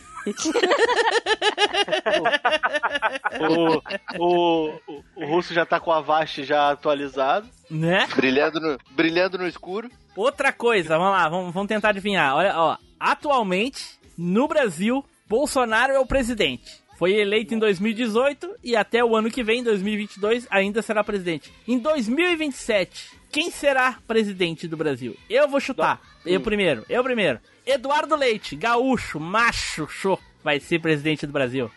[3.40, 3.82] O,
[4.18, 7.48] o, o, o russo já tá com a Vast já atualizado.
[7.70, 8.06] Né?
[8.14, 9.90] Brilhando no, brilhando no escuro.
[10.14, 12.34] Outra coisa, vamos lá, vamos, vamos tentar adivinhar.
[12.34, 16.82] Olha, ó, atualmente, no Brasil, Bolsonaro é o presidente.
[16.98, 21.50] Foi eleito em 2018 e até o ano que vem, 2022, ainda será presidente.
[21.66, 25.16] Em 2027, quem será presidente do Brasil?
[25.28, 26.00] Eu vou chutar.
[26.26, 27.38] Eu primeiro, eu primeiro.
[27.64, 31.70] Eduardo Leite, gaúcho, macho, show, vai ser presidente do Brasil.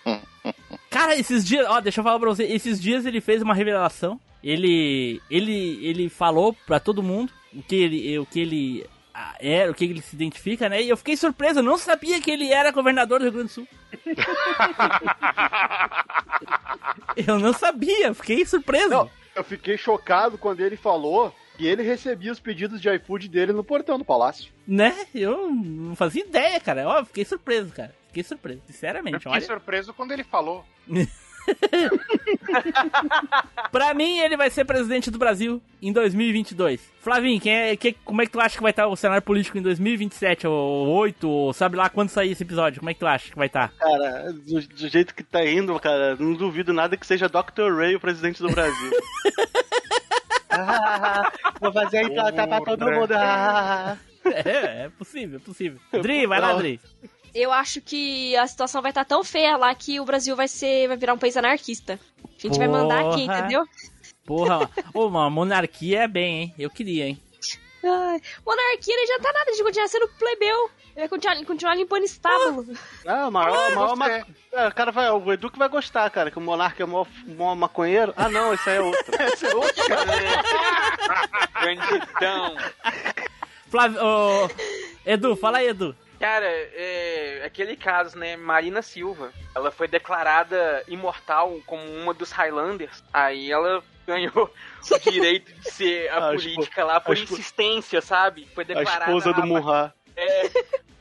[0.89, 4.19] Cara, esses dias, ó, deixa eu falar pra você, esses dias ele fez uma revelação.
[4.43, 8.85] Ele ele ele falou pra todo mundo o que ele o que ele
[9.39, 10.81] era, o que ele se identifica, né?
[10.81, 13.53] E eu fiquei surpreso, eu não sabia que ele era governador do Rio Grande do
[13.53, 13.67] Sul.
[17.15, 18.89] eu não sabia, fiquei surpreso.
[18.89, 23.53] Não, eu fiquei chocado quando ele falou E ele recebia os pedidos de iFood dele
[23.53, 24.51] no portão do palácio.
[24.67, 24.93] Né?
[25.13, 26.87] Eu não fazia ideia, cara.
[26.87, 27.95] Ó, fiquei surpreso, cara.
[28.07, 29.17] Fiquei surpreso, Eu sinceramente.
[29.17, 29.45] fiquei Olha.
[29.45, 30.65] surpreso quando ele falou.
[33.71, 36.81] Pra mim, ele vai ser presidente do Brasil em 2022.
[36.99, 39.57] Flavinho, quem é, que, como é que tu acha que vai estar o cenário político
[39.57, 42.79] em 2027 ou 8, ou sabe lá quando sair esse episódio?
[42.79, 43.71] Como é que tu acha que vai estar?
[43.77, 47.73] Cara, do, do jeito que tá indo, cara, não duvido nada que seja Dr.
[47.75, 48.91] Ray o presidente do Brasil.
[50.57, 53.11] Ah, vou fazer implantar pra todo mundo.
[53.11, 53.97] Ah.
[54.25, 55.79] É, é possível, é possível.
[56.01, 56.79] Dri, vai lá, Dri.
[57.35, 60.87] Eu acho que a situação vai estar tão feia lá que o Brasil vai ser.
[60.87, 61.99] vai virar um país anarquista.
[62.23, 63.39] A gente vai mandar aqui, Porra.
[63.39, 63.65] entendeu?
[64.25, 66.55] Porra, ô, uma monarquia é bem, hein?
[66.57, 67.21] Eu queria, hein?
[67.83, 70.71] Ai, monarquia não adianta nada de continuar sendo plebeu.
[70.95, 72.65] Vai continuar, continuar limpando estábulo.
[73.05, 74.09] Ah, maior, maior ma...
[74.09, 77.53] é, cara vai, o Edu que vai gostar, cara, que o monarca é mó, mó
[77.53, 78.13] maconheiro.
[78.15, 79.13] Ah, não, esse aí é outro.
[79.33, 80.05] esse é outro, cara.
[81.61, 82.55] Bandidão.
[83.69, 84.49] Flávio, ô,
[85.05, 85.93] Edu, fala aí, Edu.
[86.19, 88.35] Cara, é aquele caso, né?
[88.37, 89.31] Marina Silva.
[89.53, 93.03] Ela foi declarada imortal como uma dos Highlanders.
[93.13, 94.31] Aí ela ganhou
[94.91, 98.47] o direito de ser a, A política espo- lá por a insistência, sabe?
[98.55, 99.11] Foi A declarada.
[99.11, 99.95] esposa do a- Murra.
[100.15, 100.49] É,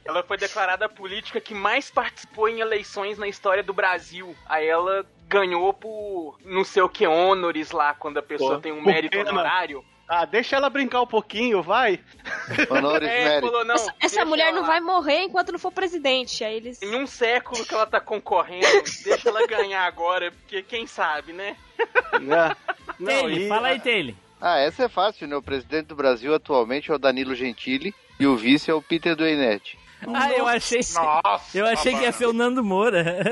[0.05, 4.35] ela foi declarada a política que mais participou em eleições na história do Brasil.
[4.47, 8.73] Aí ela ganhou por não sei o que honores lá, quando a pessoa Pô, tem
[8.73, 9.31] um mérito pena.
[9.31, 9.85] honorário.
[10.09, 11.99] Ah, deixa ela brincar um pouquinho, vai.
[12.71, 16.45] Honores É, falou, não, essa essa mulher ela não vai morrer enquanto não for presidente.
[16.45, 16.83] Aí eles.
[16.83, 18.67] Em um século que ela tá concorrendo,
[19.03, 21.57] deixa ela ganhar agora, porque quem sabe, né?
[22.21, 22.55] Né?
[23.01, 24.15] Não, Taylor, e- fala aí, Taylor.
[24.41, 25.35] Ah, essa é fácil, né?
[25.37, 29.17] O presidente do Brasil atualmente é o Danilo Gentili e o vice é o Peter
[29.17, 29.79] Duenet.
[30.13, 30.81] Ah, eu achei.
[30.95, 33.05] Nossa, Eu achei que ia ser o Nando Moura.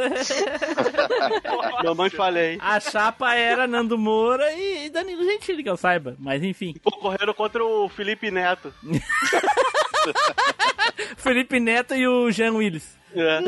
[1.85, 2.58] Mamãe falei.
[2.61, 6.16] A chapa era Nando Moura e Danilo Gentili, que eu saiba.
[6.18, 6.74] Mas enfim.
[6.82, 8.72] Concorreram contra o Felipe Neto.
[11.16, 12.98] Felipe Neto e o Jean Willis.
[13.14, 13.40] É.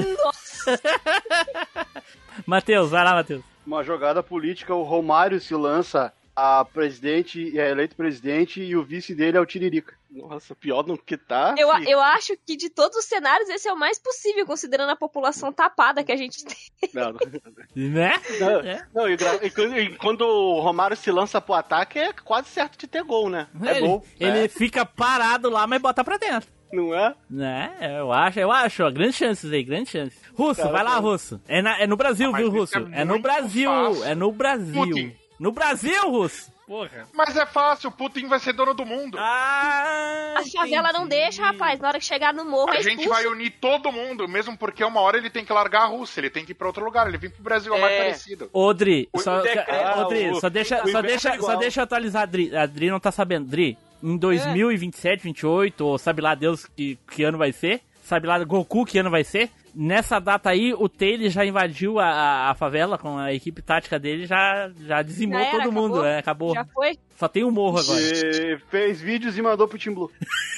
[2.46, 3.42] Matheus, vai lá, Matheus.
[3.66, 9.14] Uma jogada política, o Romário se lança a presidente, é eleito presidente e o vice
[9.14, 9.94] dele é o Tiririca.
[10.14, 11.55] Nossa, pior do que tá.
[11.59, 14.96] Eu, eu acho que de todos os cenários, esse é o mais possível, considerando a
[14.96, 16.57] população tapada que a gente tem.
[16.94, 17.18] Não, não.
[17.74, 18.12] Né?
[18.38, 18.87] Não, É.
[18.94, 22.79] não, e, e quando- e quando o Romário se lança pro ataque, é quase certo
[22.79, 23.48] de ter gol, né?
[23.64, 24.05] É ele, gol.
[24.20, 24.48] ele É.
[24.48, 26.48] fica parado lá, mas bota pra dentro.
[26.72, 27.14] Não é?
[27.31, 27.77] Né?
[28.00, 30.18] Eu acho, eu acho, ó, grandes chances aí, grandes chances.
[30.37, 31.03] Russo, Cara, vai lá, cara.
[31.03, 31.40] Russo.
[31.48, 32.79] É, na- é no Brasil, Ah, viu, isso Russo?
[32.92, 34.05] é É, no Brasil, fácil.
[34.05, 34.74] é no Brasil.
[34.83, 35.16] Putin.
[35.38, 36.53] No Brasil, Russo.
[36.66, 37.07] Porra.
[37.12, 39.18] Mas é fácil, o Putin vai ser dono do mundo.
[39.20, 41.79] Ah, A favela não deixa, rapaz.
[41.79, 43.11] Na hora que chegar no morro, A é gente expulso.
[43.11, 46.31] vai unir todo mundo, mesmo porque uma hora ele tem que largar a Rússia, ele
[46.31, 47.98] tem que ir pra outro lugar, ele vem pro Brasil, é, mais É.
[47.98, 48.48] parecido.
[48.53, 51.29] Ô, Dri, O- só, o decreto- ô, Dri, o- só deixa, o só inverso deixa,
[51.31, 52.57] é só deixa eu atualizar a Dri.
[52.57, 53.46] A Dri não tá sabendo.
[53.46, 58.42] Dri, em 2027, 28, ou sabe lá Deus que, que ano vai ser, sabe lá
[58.44, 62.54] Goku que ano vai ser, nessa data aí, o Taylor já invadiu a, a, a
[62.54, 66.06] favela com a equipe tática dele, já, já dizimou Já era, todo mundo, acabou?
[66.06, 66.54] é, acabou.
[66.54, 66.98] Já foi?
[67.16, 68.00] Só tem o morro agora.
[68.00, 70.10] E fez vídeos e mandou pro Team Blue.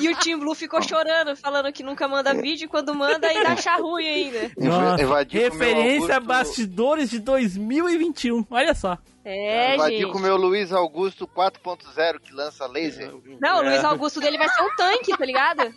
[0.00, 3.50] E o Team Blue ficou chorando, falando que nunca manda vídeo e quando manda ainda
[3.50, 4.50] acha ruim ainda.
[4.56, 8.96] Nossa, referência a Augusto- bastidores de 2021, olha só.
[9.24, 10.12] É, Invadiu gente.
[10.12, 13.12] com o meu Luiz Augusto 4.0 que lança laser.
[13.40, 13.70] Não, o É.
[13.70, 15.74] Luiz Augusto dele vai ser um tanque, tá ligado?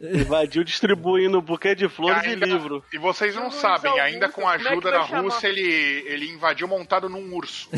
[0.00, 2.84] Invadiu distribuindo buquê de flores E ainda- e livro.
[2.92, 5.20] E vocês não Luiz sabem, Augusto, ainda com a é ajuda vai da?
[5.20, 5.60] Rússia, ele,
[6.06, 7.68] ele invadiu montado num urso.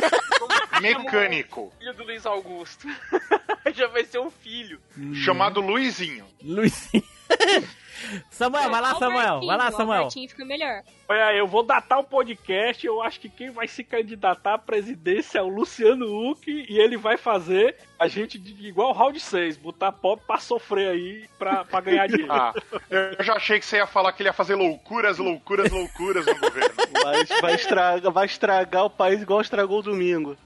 [0.80, 1.72] Mecânico.
[1.78, 2.86] Filho do Luiz Augusto.
[3.74, 4.80] Já vai ser um filho.
[5.24, 6.26] Chamado Luizinho.
[6.42, 7.04] Luizinho.
[8.30, 9.40] Samuel, vai lá, Samuel.
[9.46, 9.98] Vai lá, o Samuel.
[9.98, 10.82] Albertinho fica melhor.
[11.08, 12.84] Olha, eu vou datar o podcast.
[12.86, 16.96] Eu acho que quem vai se candidatar à presidência é o Luciano Huck e ele
[16.96, 21.80] vai fazer a gente igual o round 6, botar pobre pra sofrer aí pra, pra
[21.80, 22.32] ganhar dinheiro.
[22.32, 22.52] Ah,
[22.90, 26.34] eu já achei que você ia falar que ele ia fazer loucuras, loucuras, loucuras no
[26.34, 26.74] governo.
[27.02, 30.36] Vai, vai, estragar, vai estragar o país igual estragou o domingo.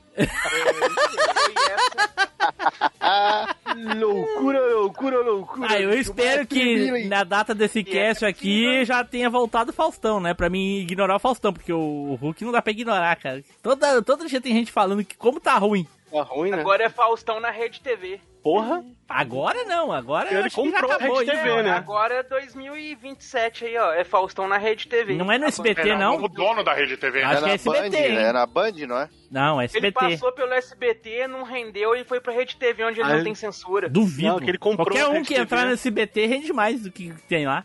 [3.98, 5.68] Loucura, loucura, loucura.
[5.70, 10.34] Ah, eu espero que na data desse cast aqui já tenha voltado o Faustão, né?
[10.34, 13.42] Pra mim ignorar o Faustão, porque o Hulk não dá pra ignorar, cara.
[13.62, 15.86] Toda, todo dia tem gente falando que como tá ruim.
[16.10, 16.60] Tá ruim, né?
[16.60, 18.20] Agora é Faustão na Rede TV.
[18.42, 18.82] Porra.
[19.06, 21.42] Agora não, agora Ele comprou a acabou Rede isso.
[21.42, 21.70] TV, né?
[21.72, 23.92] Agora é 2027 aí, ó.
[23.92, 25.14] É Faustão na Rede TV.
[25.14, 26.16] Não é no SBT, Era não?
[26.22, 27.22] o dono da Rede TV.
[27.22, 28.16] Acho que é SBT, Band, hein?
[28.16, 29.08] é na Band, não é?
[29.30, 29.92] Não, é Ele SBT.
[29.92, 33.24] passou pelo SBT, não rendeu e foi pra Rede TV, onde ele Ah, não ele-
[33.24, 33.88] tem censura.
[33.88, 34.28] Duvido.
[34.28, 36.90] Não, que ele comprou Qualquer a um Rede que entrar no SBT rende mais do
[36.90, 37.64] que tem lá.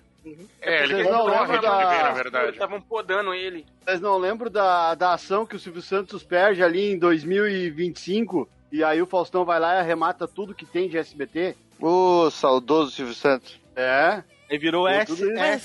[0.62, 2.12] É, ele Vocês não comprou a lembram Rede TV, na da...
[2.12, 2.52] verdade.
[2.52, 3.66] Estavam podando ele.
[3.84, 8.50] Vocês não lembram da, da ação que o Silvio Santos perde ali em 2025?
[8.72, 11.56] E aí o Faustão vai lá e arremata tudo que tem de SBT?
[11.80, 13.60] Ô, saudoso Silvio Santos.
[13.76, 14.24] É.
[14.48, 15.26] Ele virou É S.
[15.38, 15.58] É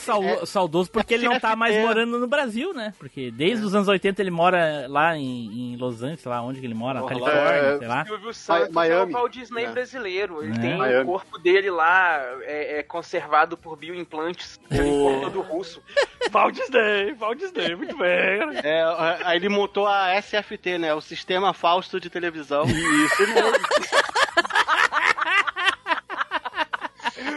[0.47, 2.95] saudoso porque ele não tá mais morando no Brasil, né?
[2.99, 6.61] Porque desde os anos 80 ele mora lá em, em Los Angeles, sei lá onde
[6.61, 8.05] que ele mora, Califórnia, é, sei lá.
[8.07, 9.13] Silvio Santos é o Miami.
[9.13, 9.71] Walt Disney É.
[9.71, 10.43] brasileiro.
[10.43, 10.59] Ele É.
[10.61, 11.03] tem Miami.
[11.03, 14.59] o corpo dele lá é, é conservado por bioimplantes.
[14.71, 15.83] Ele O- corpo do russo.
[16.33, 18.61] Walt Disney, Walt Disney, muito bem, cara.
[18.63, 20.95] É, aí ele montou a SFT, né?
[20.95, 22.65] O Sistema Fausto de Televisão.
[22.65, 23.51] Isso mesmo.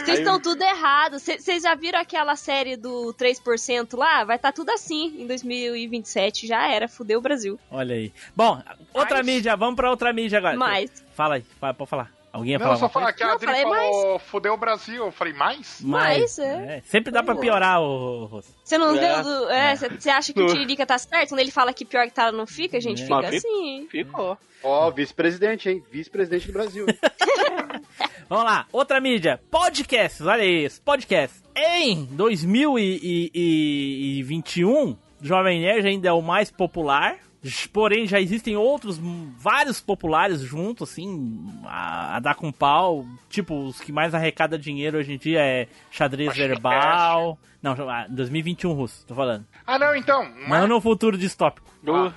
[0.05, 1.19] Vocês estão tudo errado.
[1.19, 4.23] Vocês já viram aquela série do 3% lá?
[4.23, 6.47] Vai estar tudo assim em 2027.
[6.47, 7.59] Já era, fudeu o Brasil.
[7.71, 8.13] Olha aí.
[8.35, 8.61] Bom,
[8.93, 10.57] outra Mas- mídia, vamos pra outra mídia agora.
[10.57, 12.11] Mas, Fala aí, fala, pode falar.
[12.31, 15.05] Alguém ia Não, falar só falar que a Adri falei falou, fudeu o Brasil.
[15.05, 15.77] Eu falei, mais?
[15.81, 16.77] mas, é.
[16.77, 18.49] É, sempre dá pra piorar, o Rosso.
[18.63, 19.71] Você não É.
[19.73, 21.29] É, você acha que o Tiririca tá certo?
[21.29, 23.05] Quando ele fala que pior que tá, não fica, a gente É.
[23.05, 23.87] fica Mas fica- assim.
[23.87, 24.35] Ficou.
[24.63, 25.83] Ó, vice-presidente, hein?
[25.91, 26.85] Vice-presidente do Brasil.
[28.29, 31.43] Vamos lá, outra mídia, podcasts, olha isso, podcasts.
[31.55, 37.17] Em 2021, Jovem Nerd ainda é o mais popular,
[37.71, 38.99] porém já existem outros,
[39.37, 44.97] vários populares juntos, assim, a, a dar com pau, tipo, os que mais arrecada dinheiro
[44.97, 47.37] hoje em dia é xadrez Machine verbal...
[47.61, 49.45] Não, ah, 2021, Russo, tô falando.
[49.65, 50.29] Ah, não, então.
[50.49, 51.65] Não no futuro distópico.
[51.87, 52.11] Ah.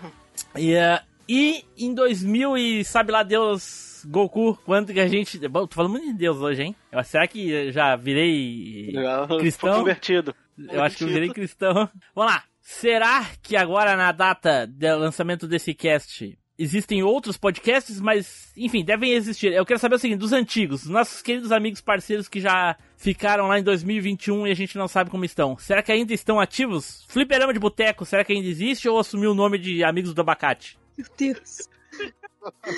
[0.57, 5.39] E, eh, e em 2000 e sabe lá Deus Goku, quanto que a gente...
[5.49, 6.77] Bom, tô falando muito de Deus hoje, hein?
[6.93, 8.93] Eu- Será que eu já virei
[9.29, 9.79] Foi cristão?
[9.79, 10.35] convertido.
[10.71, 11.89] Eu acho que eu virei cristão.
[12.15, 12.43] Vamos lá.
[12.61, 19.13] Será que agora na data do lançamento desse cast existem outros podcasts, mas enfim, devem
[19.13, 19.53] existir.
[19.53, 23.59] Eu quero saber o seguinte, dos antigos, nossos queridos amigos parceiros que já ficaram lá
[23.59, 25.57] em 2021 e a gente não sabe como estão.
[25.59, 27.05] Será que ainda estão ativos?
[27.09, 30.79] Fliperama de Boteco, será que ainda existe ou assumiu o nome de Amigos do Abacate?
[30.97, 31.69] Meu Deus.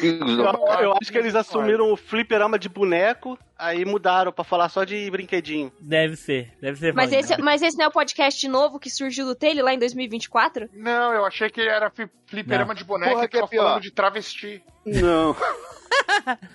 [0.03, 4.85] Eu, eu acho que eles assumiram o fliperama de boneco, aí mudaram pra falar só
[4.85, 5.73] de brinquedinho.
[5.81, 6.95] Deve ser, deve ser.
[6.95, 9.79] Mas esse, mas esse não é o podcast novo que surgiu do Taylor lá em
[9.79, 10.69] 2024?
[10.73, 11.93] Não, eu achei que era
[12.27, 12.75] fliperama Não.
[12.75, 13.63] de boneca Porra, e que é tava pior.
[13.65, 14.63] falando de travesti.
[14.85, 15.35] Não.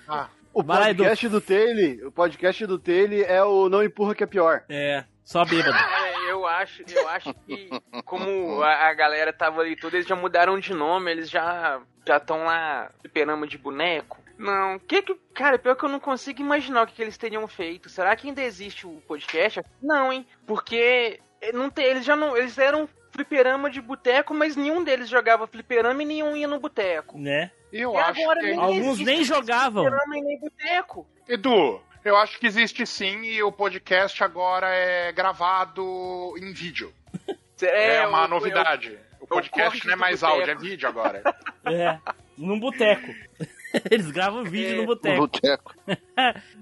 [0.08, 4.28] Ah, O podcast do Taylor, o podcast do Taylor é o Não Empurra que é
[4.28, 4.64] pior.
[4.70, 5.78] É, só bêbado.
[6.24, 7.70] É, eu acho, eu acho que
[8.06, 12.18] como a, a galera tava ali toda, eles já mudaram de nome, eles já já
[12.18, 14.20] estão lá fliperama de boneco.
[14.38, 17.48] Não, que que, cara, pior que eu não consigo imaginar o que, que eles teriam
[17.48, 17.88] feito.
[17.90, 19.62] Será que ainda existe o podcast?
[19.82, 20.26] Não, hein?
[20.46, 21.20] Porque
[21.54, 26.02] não tem, eles já não, eles eram fliperama de boteco, mas nenhum deles jogava fliperama
[26.02, 27.18] e nenhum ia no boteco.
[27.18, 27.52] né?
[27.72, 28.46] eu E acho agora que...
[28.48, 29.84] nem Alguns nem jogavam.
[29.84, 31.08] Fliperama e nem boteco.
[31.28, 36.94] Edu, eu acho que existe sim e o podcast agora é gravado em vídeo.
[37.62, 38.98] É, uma o- novidade.
[39.22, 40.38] O podcast não é mais boteco.
[40.40, 41.24] áudio, é vídeo agora.
[41.66, 41.98] É,
[42.38, 43.08] num boteco.
[43.90, 45.18] Eles gravam vídeo É, no No boteco.
[45.22, 45.74] boteco.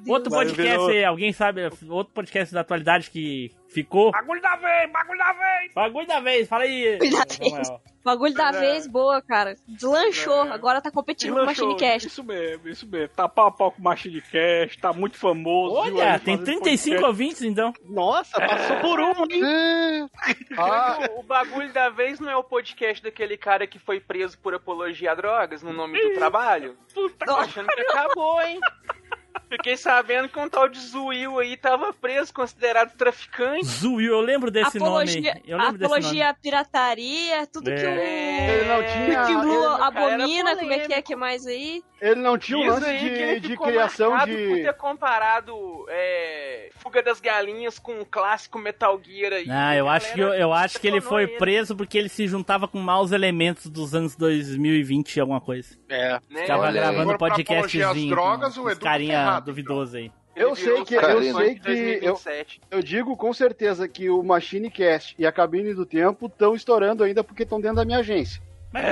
[0.08, 1.62] Outro Vai podcast, virou- aí, alguém sabe?
[1.89, 4.12] Outro podcast da atualidade que ficou.
[4.12, 5.73] Bagulho da vez, bagulho da vez.
[5.73, 6.99] Bagulho da vez, fala aí.
[6.99, 7.82] Bagulho da Samuel.
[8.03, 8.51] Bagulho da É.
[8.59, 9.55] vez, boa, cara.
[9.67, 10.51] Deslanchou, É.
[10.51, 12.07] agora tá competindo com o Deslanchou, Machine Cast.
[12.07, 13.09] Isso mesmo, isso mesmo.
[13.15, 15.83] Tá pau a pau com o Machine Cast, tá muito famoso.
[15.83, 17.05] viu, Olha, tem fazendo 35 podcast.
[17.05, 17.73] ouvintes então.
[17.85, 20.09] Nossa, passou por um, hein?
[20.57, 24.53] Ah, O, bagulho da vez não é o podcast daquele cara que foi preso por
[24.53, 26.77] apologia a drogas no nome do trabalho?
[26.93, 28.59] Puta Tô achando que acabou, hein?
[29.49, 33.65] Fiquei sabendo que um tal de Zuil aí tava preso, considerado traficante.
[33.65, 35.43] Zuil, eu lembro desse apologia, nome.
[35.45, 37.89] Eu lembro desse apologia à pirataria, tudo que o.
[37.89, 41.45] É, Ele não tinha- que o Blue ele- abomina, como é que é que mais
[41.45, 41.83] aí?
[42.01, 42.97] ele não tinha um lance ele
[43.35, 44.63] de, de ficou criação marcado por de.
[44.63, 49.45] ter comparado é, Fuga das Galinhas com o clássico Metal Gear aí.
[49.49, 52.67] Ah, eu acho que, eu, eu acho que ele foi preso porque ele se juntava
[52.67, 55.77] com maus elementos dos anos 2020 alguma coisa.
[55.89, 56.19] É.
[56.29, 56.41] né?
[56.41, 56.73] Ficava aí.
[56.73, 60.12] gravando Agora, pra podcastzinho apologia às drogas, com o os Edu carinha duvidoso aí.
[60.36, 61.69] Eu sei que- eu sei que
[62.05, 62.62] eu- 2027.
[62.71, 67.03] Eu digo com certeza que o Machine Cast e a Cabine do Tempo estão estourando
[67.03, 68.41] ainda porque estão dentro da minha agência.
[68.73, 68.86] Mas,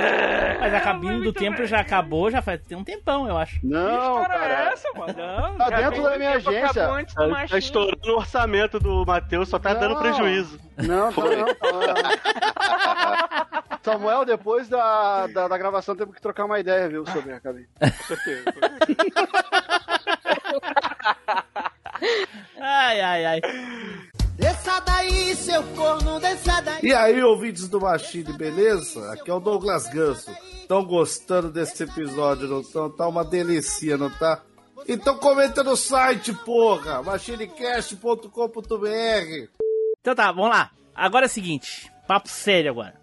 [0.60, 3.66] mas a cabine do tempo já acabou, já faz tem um tempão, eu acho.
[3.66, 4.72] Não, História é cara.
[4.74, 5.14] essa, mano?
[5.18, 6.90] Não, Tá dentro da minha agência.
[6.92, 10.02] antes do Tá, tá estourando o orçamento do Matheus, só tá dando Não.
[10.02, 10.60] prejuízo.
[10.86, 11.34] Não, tá, Foi.
[11.38, 11.64] não, tá.
[13.82, 17.68] Samuel, depois da, da, da gravação temos que trocar uma ideia, viu, sobre a cabine.
[17.80, 18.44] Com certeza.
[22.60, 23.42] Ai, ai, ai.
[24.36, 26.80] Desça daí, seu corno, desça daí.
[26.84, 29.12] E aí, ouvintes do Machine, beleza?
[29.12, 30.32] Aqui é o Douglas Ganso.
[30.62, 32.90] Estão gostando desse episódio, não estão?
[32.90, 34.42] Tá uma delícia, não tá?
[34.88, 37.04] Então comenta no site, porra!
[37.04, 39.50] machinecast.com.br
[40.00, 40.72] Então tá, vamos lá.
[40.96, 42.98] Agora é o seguinte, papo sério agora.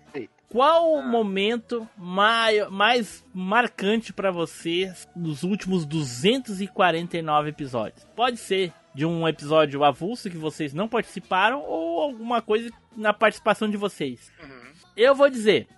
[0.49, 8.07] Qual o momento mai- mais marcante pra você nos últimos 249 episódios?
[8.14, 13.68] Pode ser de um episódio avulso que vocês não participaram ou alguma coisa na participação
[13.70, 14.32] de vocês.
[14.97, 15.68] Eu vou dizer,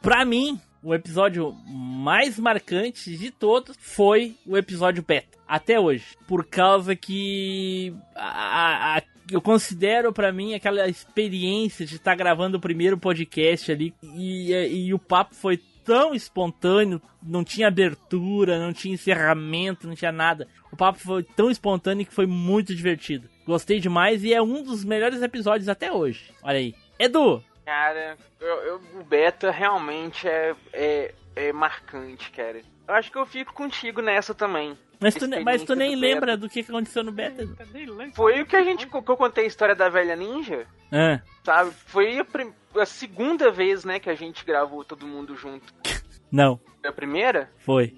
[0.00, 6.04] pra mim, o episódio mais marcante de todos foi o episódio beta, até hoje.
[6.26, 12.60] Por causa que a- a- eu considero pra mim aquela experiência de estar gravando o
[12.60, 18.94] primeiro podcast ali e, e o papo foi tão espontâneo, não tinha abertura, não tinha
[18.94, 20.48] encerramento, não tinha nada.
[20.72, 23.28] O papo foi tão espontâneo que foi muito divertido.
[23.46, 26.30] Gostei demais e é um dos melhores episódios até hoje.
[26.42, 26.74] Olha aí.
[26.98, 32.60] Edu, Cara, eu, eu- o beta realmente é, é, é marcante, cara.
[32.86, 34.76] Eu acho que eu fico contigo nessa também.
[35.00, 37.48] mas tu, mas tu nem do lembra do que aconteceu no beta.
[38.14, 41.70] Foi o que a gente que eu contei a história da velha ninja, Ah, sabe?
[41.86, 45.72] Foi a, prim- a segunda vez, né, que a gente gravou todo mundo junto.
[46.30, 47.50] não, Foi a primeira?
[47.58, 47.96] foi.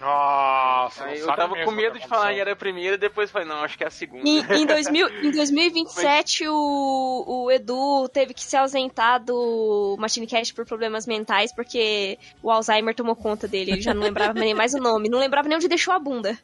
[0.00, 2.96] Nossa, Aí não eu sabe tava mesmo com medo de falar que era a primeira,
[2.96, 4.26] depois falei, não, acho que é a segunda.
[4.26, 10.54] Em, em, 2000, em 2027, o, o Edu teve que se ausentar do Machine Cast
[10.54, 13.72] por problemas mentais, porque o Alzheimer tomou conta dele.
[13.72, 15.10] Ele já não lembrava nem mais o nome.
[15.10, 16.38] Não lembrava nem onde deixou a bunda.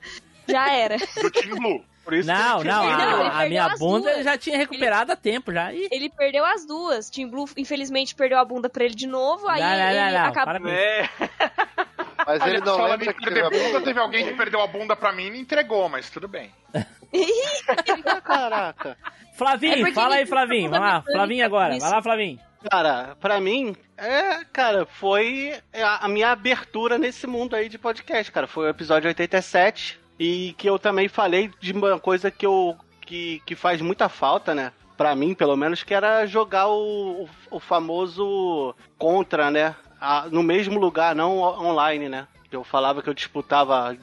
[0.47, 0.99] Já era.
[0.99, 1.85] Do Team Blue.
[2.07, 4.15] Por isso Não, que não, Não, ele a, a minha bunda duas.
[4.15, 5.73] ele já tinha recuperado há tempo já.
[5.73, 7.11] Ih, Ele perdeu as duas.
[7.11, 9.49] Team Blue, infelizmente, perdeu a bunda pra ele de novo.
[9.49, 10.69] Aí Não, não, ele não, acabou.
[10.71, 11.11] É,
[12.25, 14.61] Mas Olha, ele não falando lembra em que teve a bunda, teve alguém que perdeu
[14.63, 16.51] a bunda pra mim e me entregou, mas tudo bem.
[18.25, 18.97] Caraca.
[19.37, 20.71] Flavinho, É fala ele aí, Flavinho.
[20.71, 21.73] Vai lá, Flavinho agora.
[21.77, 21.81] isso.
[21.85, 22.41] Vai lá, Flavinho.
[22.71, 28.33] Cara, pra mim, é, cara, foi a, a minha abertura nesse mundo aí de podcast,
[28.33, 28.47] cara.
[28.47, 33.41] Foi o episódio 87 e que eu também falei de uma coisa que eu que,
[33.47, 34.73] que faz muita falta, né?
[34.97, 39.77] Pra mim, pelo menos, que era jogar o, o, o famoso contra, né?
[40.01, 42.27] A- no mesmo lugar, não online, né?
[42.51, 43.97] Eu falava que eu disputava,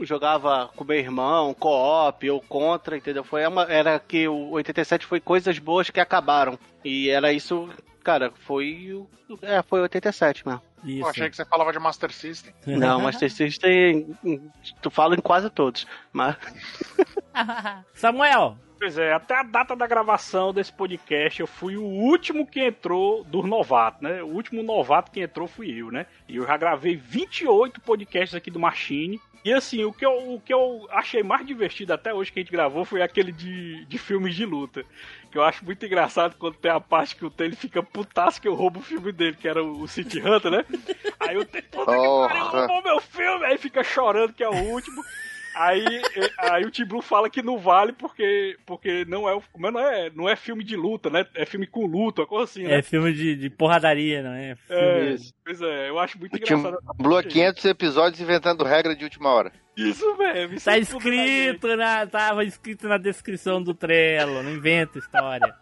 [0.00, 3.22] jogava com meu irmão, co-op ou contra, entendeu?
[3.22, 6.58] Foi uma, era que o 87 foi coisas boas que acabaram.
[6.84, 7.68] E era isso,
[8.02, 9.08] cara, foi o-
[9.42, 10.62] é, foi 87 mesmo.
[10.84, 11.00] Isso.
[11.04, 12.52] Eu achei que você falava de Master System.
[12.66, 14.16] Não, Master System,
[14.82, 16.36] tu fala em quase todos, mas
[17.94, 22.58] Samuel, Pois é, até a data da gravação desse podcast, eu fui o último que
[22.58, 24.24] entrou dos novatos, né?
[24.24, 26.04] O último novato que entrou fui eu, né?
[26.28, 29.20] E eu já gravei 28 podcasts aqui do Machine.
[29.44, 32.42] E assim, o que, eu, o que eu achei mais divertido até hoje que a
[32.42, 34.84] gente gravou foi aquele de, de filmes de luta.
[35.30, 38.46] Que eu acho muito engraçado quando tem a parte que o Taylor fica putaço que
[38.46, 40.64] eu roubo o filme dele, que era o City Hunter, né?
[41.18, 43.44] Aí o Taylor, puta que pariu, roubou meu filme!
[43.46, 45.02] Aí fica chorando que é o último.
[45.54, 45.84] Aí,
[46.16, 49.78] eh, aí o Tim Blue fala que não vale porque, porque não, é, o- não,
[49.80, 51.26] é, não é filme de luta, né?
[51.34, 52.78] É filme com luta, uma coisa assim, né?
[52.78, 54.56] é filme de, de porradaria, não é?
[54.70, 56.82] É, Filme- pois é, eu acho muito Team engraçado.
[56.96, 59.52] Blue há 500 episódios inventando regra de última hora.
[59.76, 64.98] Isso mesmo, isso Tá é escrito na, tava escrito na descrição do Trello, não inventa
[64.98, 65.54] história.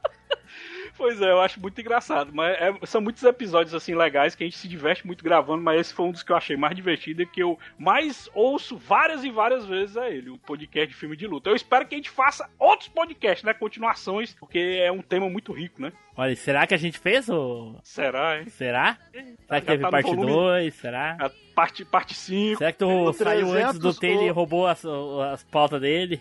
[1.01, 2.31] Pois é, eu acho muito engraçado.
[2.31, 5.81] Mas é- são muitos episódios assim legais que a gente se diverte muito gravando, mas
[5.81, 9.25] esse foi um dos que eu achei mais divertido e que eu mais ouço várias
[9.25, 11.49] e várias vezes é ele, o podcast de filme de luta.
[11.49, 13.55] Eu espero que a gente faça outros podcasts, né?
[13.55, 15.91] Continuações, porque é um tema muito rico, né?
[16.15, 17.75] Olha, será que a gente fez o.
[17.83, 18.49] Será, hein?
[18.51, 18.99] Será?
[19.47, 20.75] Será que teve tá parte volume- 2?
[20.75, 21.17] Será?
[21.19, 22.59] A parte, parte 5.
[22.59, 24.85] Será que tu saiu antes do 300 Taylor e roubou as,
[25.33, 26.21] as pautas dele?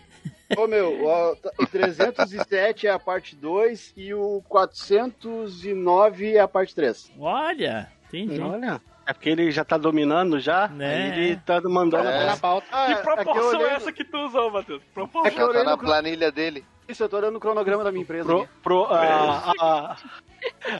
[0.56, 1.32] Ô meu, o,
[1.62, 7.12] o 307 é a parte 2 e o 409 é a parte 3.
[7.18, 8.40] Olha, entendi.
[8.40, 11.08] olha, é porque ele já tá dominando já, Né?
[11.16, 12.26] ele tá mandando É.
[12.26, 12.66] na pauta.
[12.72, 14.82] Ah, Que é, é proporção é olhei- essa que tu usou, Matheus?
[14.94, 15.26] Proporção?
[15.26, 16.64] É que eu olhei tá na planilha dele.
[16.88, 18.24] Isso, eu tô olhando o cronograma da minha empresa.
[18.24, 19.96] Pro, pro- a, a,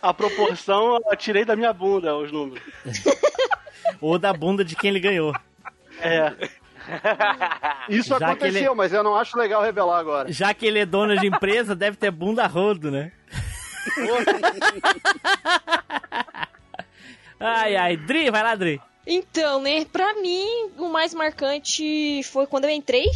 [0.02, 2.62] a proporção eu tirei da minha bunda os números.
[4.00, 5.32] Ou da bunda de quem ele ganhou.
[6.00, 6.32] É,
[7.88, 10.30] Isso Já aconteceu, ele- mas eu não acho legal revelar agora.
[10.32, 13.12] Já que ele é dono de empresa, deve ter bunda rodo, né?
[17.38, 17.96] Ai, ai.
[17.96, 18.80] Dri, vai lá, Dri.
[19.06, 23.06] Então, né, pra mim, o mais marcante foi quando eu entrei.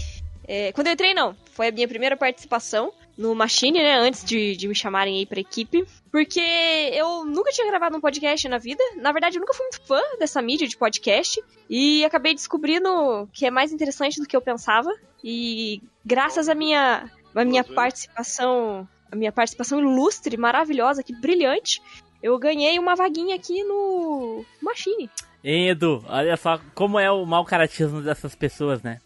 [0.49, 1.37] É, quando eu entrei, não.
[1.53, 5.39] Foi a minha primeira participação no Machine, né, antes de, de me chamarem aí pra
[5.41, 5.85] equipe.
[6.15, 6.39] Porque
[6.93, 8.81] eu nunca tinha gravado um podcast na vida.
[8.95, 11.43] Na verdade, eu nunca fui muito fã dessa mídia de podcast.
[11.69, 14.95] E acabei descobrindo que é mais interessante do que eu pensava.
[15.25, 21.83] E graças à minha, à minha participação, a minha participação ilustre, maravilhosa, que brilhante,
[22.23, 25.11] eu ganhei uma vaguinha aqui no Machine.
[25.43, 29.01] Hein, Edu, olha só como é o mau caratismo dessas pessoas, né?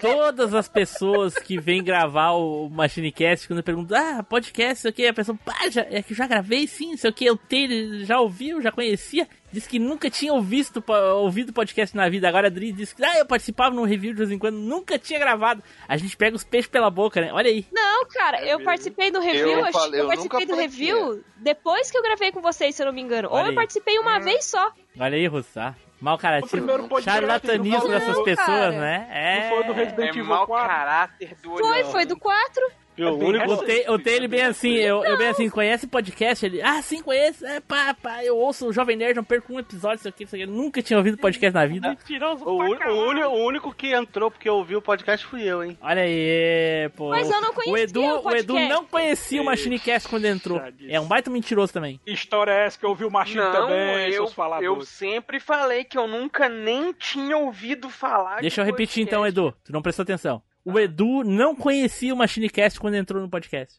[0.00, 5.06] Todas as pessoas que vêm gravar o Machinecast, quando perguntam, ah, podcast, sei o que,
[5.06, 8.20] a pessoa, pá, já, é que já gravei sim, sei o que, eu tenho, já
[8.20, 9.28] ouviu, já conhecia.
[9.52, 12.28] Diz que nunca tinha ouvido, ouvido podcast na vida.
[12.28, 14.98] Agora a Adri disse que ah, eu participava num review de vez em quando, nunca
[14.98, 15.62] tinha gravado.
[15.88, 17.32] A gente pega os peixes pela boca, né?
[17.32, 17.64] Olha aí.
[17.72, 21.24] Não, cara, eu participei do review, Eu eu, falei- eu eu participei nunca do review
[21.38, 23.28] depois que eu gravei com vocês, se eu não me engano.
[23.28, 23.54] Ou Olha eu aí.
[23.54, 24.72] participei uma vez só.
[24.98, 25.74] Olha aí, Russa.
[26.00, 26.50] Mau caratismo.
[26.58, 28.70] primeiro podcast Charlatanismo dessas pessoas, cara.
[28.72, 29.08] né?
[29.10, 29.40] É.
[29.48, 30.68] Não foi do Resident É Evil mau 4.
[30.68, 31.90] caráter do Foi, olhão.
[31.90, 32.62] foi do 4.
[32.96, 33.08] Viu?
[33.12, 36.46] O bem único, O Te- o Taylor bem assim, eu, eu bem assim, conhece podcast?
[36.46, 39.58] Ele, ah, sim, conheço, é pá, pá, eu ouço o Jovem Nerd, não perco um
[39.58, 40.46] episódio, isso aqui, isso aqui.
[40.46, 41.90] Nunca tinha ouvido podcast na vida.
[41.90, 42.94] Mentiroso o, caralho.
[42.96, 45.76] o uni- o único que entrou porque ouviu o podcast fui eu, hein?
[45.80, 47.10] Olha aí, pô.
[47.10, 50.60] Mas eu não conhecia o Edu, o o Edu não conhecia o Machinecast quando entrou.
[50.88, 52.00] É um baita mentiroso também.
[52.04, 54.66] Que história é essa que eu ouvi o machinho Não, também, eu, seus faladores?
[54.66, 59.08] eu sempre falei que eu nunca nem tinha ouvido falar Deixa eu repetir podcast.
[59.08, 59.54] então, Edu.
[59.64, 60.42] Tu não prestou atenção.
[60.66, 63.78] O Edu não conhecia o Machinecast quando entrou no podcast.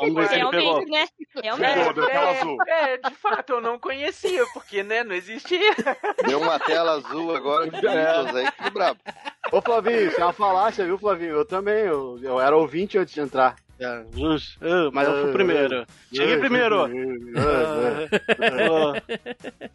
[0.00, 0.78] Vamos ver se ele pegou.
[0.78, 1.06] Realmente, né?
[1.42, 2.00] Realmente.
[2.66, 5.74] É, é, de fato, eu não conhecia, porque, né, não existia.
[6.26, 8.98] Deu uma tela azul agora de Windows aí, que brabo.
[9.52, 11.32] Ô Flavinho, isso é uma falácia, viu, Flavinho?
[11.32, 13.56] Eu também, eu, eu era ouvinte antes de entrar.
[14.62, 15.86] É, mas eu fui primeiro.
[16.10, 16.86] Cheguei primeiro.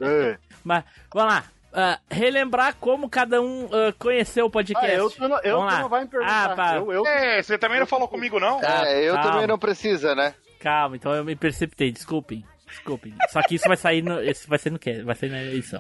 [0.02, 0.38] É.
[0.64, 1.44] Mas, vamos lá.
[1.74, 4.92] Ah, relembrar como cada um ah, conheceu o podcast.
[4.92, 5.82] Ah, eu, tu não, eu, Vamos tu lá.
[5.82, 6.52] não vai me perguntar.
[6.52, 6.76] Ah, pá.
[6.76, 8.62] eu, eu, É, você também não falou comigo, não?
[8.64, 9.32] É, eu calma.
[9.32, 10.36] também não precisa, né?
[10.60, 12.46] Calma, então eu me perceptei, desculpem.
[12.68, 13.14] Desculpem.
[13.30, 14.24] Só que isso vai sair no.
[14.24, 15.04] Isso vai ser no que?
[15.04, 15.80] Vai sair na edição.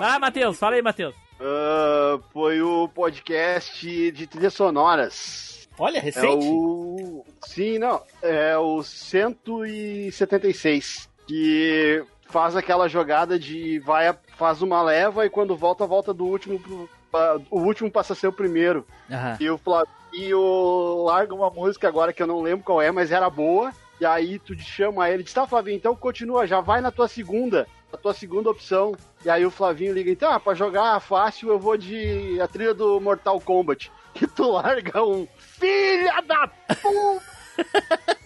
[0.00, 1.14] Ah, Matheus, fala aí, Matheus.
[1.40, 5.68] Ah, foi o podcast de trilhas sonoras.
[5.78, 6.46] Olha, É recente.
[6.48, 7.22] o.
[7.46, 8.02] Sim, não.
[8.22, 11.08] É o 176.
[11.26, 12.02] Que
[12.34, 16.88] faz aquela jogada de vai, faz uma leva e quando volta, volta do último pro.
[17.48, 18.84] O último passa a ser o primeiro.
[19.08, 19.36] Aham.
[19.38, 23.30] E o Flavio larga uma música agora que eu não lembro qual é, mas era
[23.30, 23.70] boa.
[24.00, 27.68] E aí tu chama ele, diz, tá, Flavinho, então continua, já vai na tua segunda,
[27.92, 28.96] a tua segunda opção.
[29.24, 32.74] E aí o Flavinho liga, então, ah, pra jogar fácil eu vou de a trilha
[32.74, 33.92] do Mortal Kombat.
[34.22, 37.33] E tu larga um filha da puta!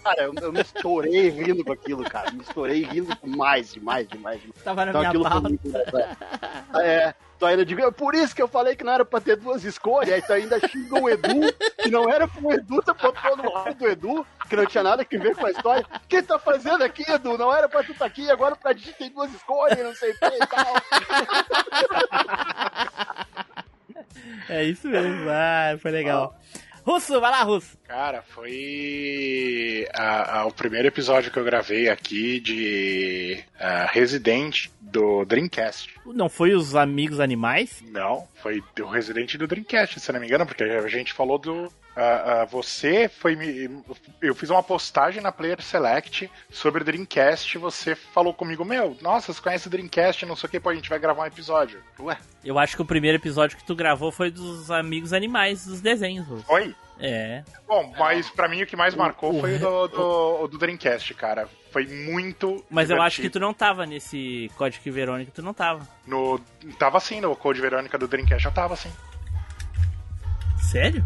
[0.02, 2.30] Cara, eu, eu me estourei rindo com aquilo, cara.
[2.30, 4.40] Me estourei rindo demais, demais, demais.
[4.64, 5.50] Tava na Então minha aquilo foi pauta.
[5.50, 6.80] engraçado.
[6.80, 9.36] É, tu ainda digo, é por isso que eu falei que não era pra ter
[9.36, 11.52] duas escolhas, aí tu ainda xinga o Edu,
[11.82, 15.02] que não era pro Edu, tu botou no lado do Edu, que não tinha nada
[15.02, 15.84] a ver com a história.
[15.94, 17.36] O que tá fazendo aqui, Edu?
[17.36, 20.26] Não era pra tu estar aqui, agora pra tem duas escolhas, não sei o que
[20.26, 20.74] e tal.
[24.48, 25.28] É isso mesmo.
[25.28, 26.34] Ah, foi legal.
[26.88, 27.76] Russo, vai lá, Russo.
[27.86, 35.24] Cara, foi a- a- o primeiro episódio que eu gravei aqui de ah, Resident do
[35.26, 35.94] Dreamcast.
[36.06, 37.82] Não foi os amigos animais?
[37.88, 41.70] Não, foi o Resident do Dreamcast, se não me engano, porque a gente falou do.
[42.00, 43.82] Ah, ah, você foi me.
[44.22, 47.58] Eu fiz uma postagem na Player Select sobre o Dreamcast.
[47.58, 50.74] Você falou comigo, meu, nossa, você conhece o Dreamcast, não sei o que, pô, a
[50.76, 51.82] gente vai gravar um episódio.
[51.98, 55.80] Ué, Eu acho que o primeiro episódio que tu gravou foi dos amigos animais dos
[55.80, 56.72] desenhos, oi?
[57.00, 57.42] É.
[57.66, 61.14] Bom, mas pra mim o que mais marcou foi o do, do, o do Dreamcast,
[61.14, 61.48] cara.
[61.72, 62.64] Foi muito.
[62.70, 63.40] Mas eu acho que divertido.
[63.40, 65.86] tu não tava nesse Código Verônica, tu não tava.
[66.06, 66.38] No,
[66.78, 68.90] tava assim, no Code Verônica do Dreamcast eu tava assim.
[70.70, 71.04] Sério?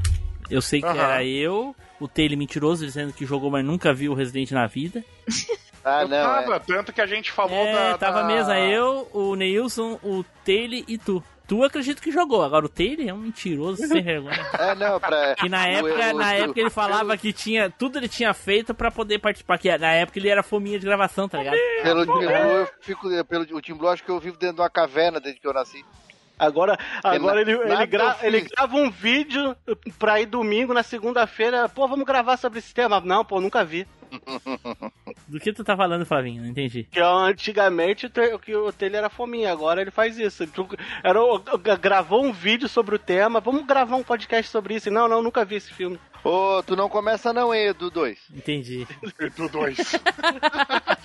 [0.53, 0.99] Eu sei que Aham.
[1.01, 5.05] era eu, o Taylor mentiroso, dizendo que jogou, mas nunca viu o Resident na vida.
[5.85, 6.17] Ah, eu não.
[6.17, 6.59] tava, É.
[6.61, 7.99] tanto que a gente falou É, da.
[7.99, 8.29] tava da...
[8.29, 11.21] mesa eu, o Neilson, o Taylor e tu.
[11.49, 14.39] Tu acredito que jogou, agora o Taylor é um mentiroso sem vergonha.
[14.61, 15.35] É, não, pra.
[15.35, 17.69] Que na época, na época ele falava que tinha.
[17.69, 19.59] Tudo ele tinha feito pra poder participar.
[19.59, 21.57] Que na época ele era fominha de gravação, tá ligado?
[21.83, 23.25] Pelo Team Blue, eu fico.
[23.25, 25.53] Pelo, o Team Blue, acho que eu vivo dentro de uma caverna desde que eu
[25.53, 25.85] nasci.
[26.47, 29.57] Agora, agora ele, ele, gra- ele grava um vídeo
[29.99, 31.68] pra ir domingo, na segunda-feira.
[31.68, 33.01] Pô, vamos gravar sobre esse tema.
[33.01, 33.86] Não, pô, nunca vi.
[35.29, 36.43] Do que tu tá falando, Flavinho?
[36.43, 36.85] Não entendi.
[36.85, 40.43] Que antigamente o te- que o Taylor era fominha, agora ele faz isso.
[40.43, 40.53] Ele
[41.03, 41.39] Era, o-
[41.81, 44.91] gravou um vídeo sobre o tema, vamos gravar um podcast sobre isso.
[44.91, 45.99] Não, não, nunca vi esse filme.
[46.25, 48.19] Ô, tu não começa não, hein, Edu 2.
[48.33, 48.87] Entendi.
[49.37, 49.77] Do dois.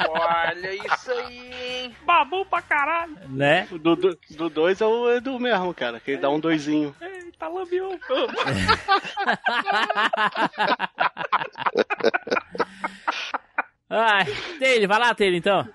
[0.07, 1.51] Olha isso aí,
[1.85, 1.95] hein?
[2.05, 3.17] Babu pra caralho.
[3.27, 3.67] Né?
[3.71, 6.95] Do 2 do dois é o Edu mesmo, cara, que ele dá um doisinho.
[7.01, 7.97] Eita, lambiou.
[13.89, 14.25] Ai,
[14.59, 15.69] Taylor, vai lá, Taylor, então.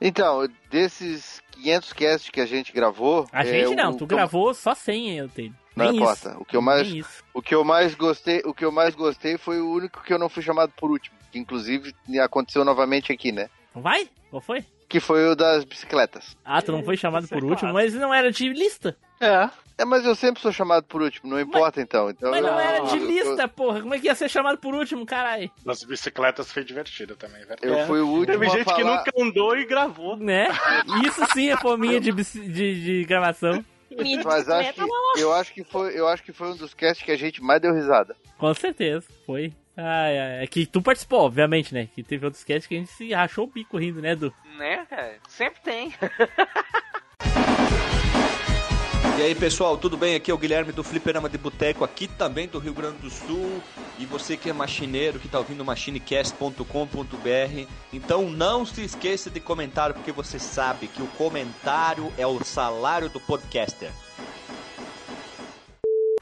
[0.00, 3.26] Então, desses 500 casts que a gente gravou.
[3.32, 5.54] A é, gente não, o- tu gravou só 100, eu, Taylor.
[5.74, 6.30] Não Nem importa.
[6.30, 6.40] isso.
[6.40, 9.60] O que eu mais, o que eu mais gostei, o que eu mais gostei foi
[9.60, 13.48] o único que eu não fui chamado por último, que inclusive aconteceu novamente aqui, né?
[13.74, 14.08] Vai?
[14.30, 14.64] Qual foi?
[14.88, 16.36] Que foi o das bicicletas.
[16.44, 18.96] Ah, tu não foi chamado por último, mas não era de lista.
[19.20, 19.48] É.
[19.78, 22.08] É, mas eu sempre sou chamado por último, não importa então.
[22.08, 23.80] então Mas não eu- era de eu- lista, porra.
[23.82, 25.50] Como é que ia ser chamado por último, caralho?
[25.66, 27.60] Das bicicletas foi divertido também, é verdade.
[27.80, 30.16] Eu fui o último Teve a gente que falar- nunca andou e gravou.
[30.16, 30.48] Né?
[31.04, 32.48] Isso sim é fominha de, de,
[32.84, 33.62] de gravação.
[34.24, 37.10] Mas acho que, eu, acho que foi, eu acho que foi um dos casts que
[37.12, 38.16] a gente mais deu risada.
[38.38, 39.52] Com certeza, foi.
[39.76, 41.86] Ai, ai, é que tu participou, obviamente, né?
[41.94, 44.32] Que teve outros casts que a gente se rachou o bico rindo, né, Du?
[44.56, 45.18] Né, cara?
[45.28, 45.92] Sempre tem.
[49.18, 50.14] E aí pessoal, tudo bem?
[50.14, 53.62] Aqui é o Guilherme do Fliperama de Boteco, aqui também do Rio Grande do Sul.
[53.98, 59.94] E você que é machineiro, que tá ouvindo machinecast.com.br, então não se esqueça de comentar,
[59.94, 63.90] porque você sabe que o comentário é o salário do podcaster.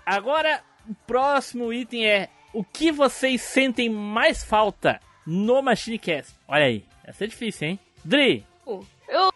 [0.07, 6.32] Agora, o próximo item é o que vocês sentem mais falta no Machinecast?
[6.48, 7.78] Olha aí, essa é difícil, hein?
[8.05, 9.32] Dri, Eu,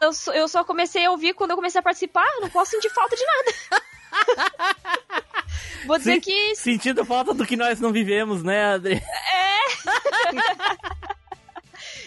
[0.00, 2.90] eu, só- eu só comecei a ouvir quando eu comecei a participar, não posso sentir
[2.90, 3.52] falta de nada.
[5.86, 8.94] Vou dizer que sentindo falta do que nós não vivemos, né, Adri?
[8.96, 9.58] é.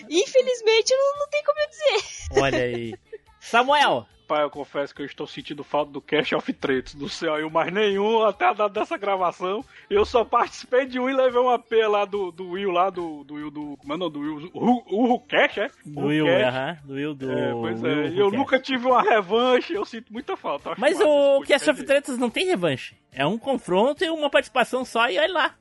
[0.10, 2.41] Infelizmente não, não tem como eu dizer.
[2.41, 2.93] Olha aí.
[3.39, 6.96] Samuel, Pai, eu confesso que eu estou sentindo falta do Cash of Treats.
[6.96, 9.62] Não saiu mais nenhum até a data dessa gravação.
[9.90, 13.26] Eu só participei de um e levei uma P lá do, do Will, lá do,
[13.26, 13.76] do Will do.
[13.76, 14.50] Como é o nome do Will?
[14.54, 15.70] O, o Cash, é?
[15.86, 16.44] do Will, Cash.
[16.46, 17.30] aham, do Will, do...
[17.30, 18.08] É, pois Will é.
[18.08, 20.76] E eu nunca tive uma revanche, eu sinto muita falta.
[20.78, 21.84] Mas o Cast of.
[21.84, 22.96] Tretas não tem revanche.
[23.12, 25.56] É um confronto e uma participação só e olha lá.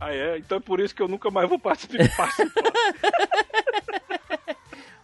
[0.00, 0.38] Ah, é?
[0.38, 2.08] Então é por isso que eu nunca mais vou participar.
[2.16, 2.62] participar.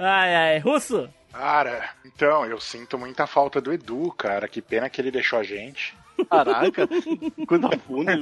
[0.03, 1.11] Ai, ai, Russo.
[1.33, 4.49] Cara, então, eu sinto muita falta do Edu, cara.
[4.49, 5.95] Que pena que ele deixou a gente.
[6.29, 6.87] Caraca,
[7.49, 8.13] coisa funda.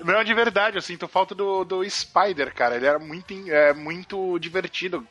[0.00, 2.74] Não, de verdade, eu sinto falta do, do Spider, cara.
[2.76, 5.06] Ele era muito, é, muito divertido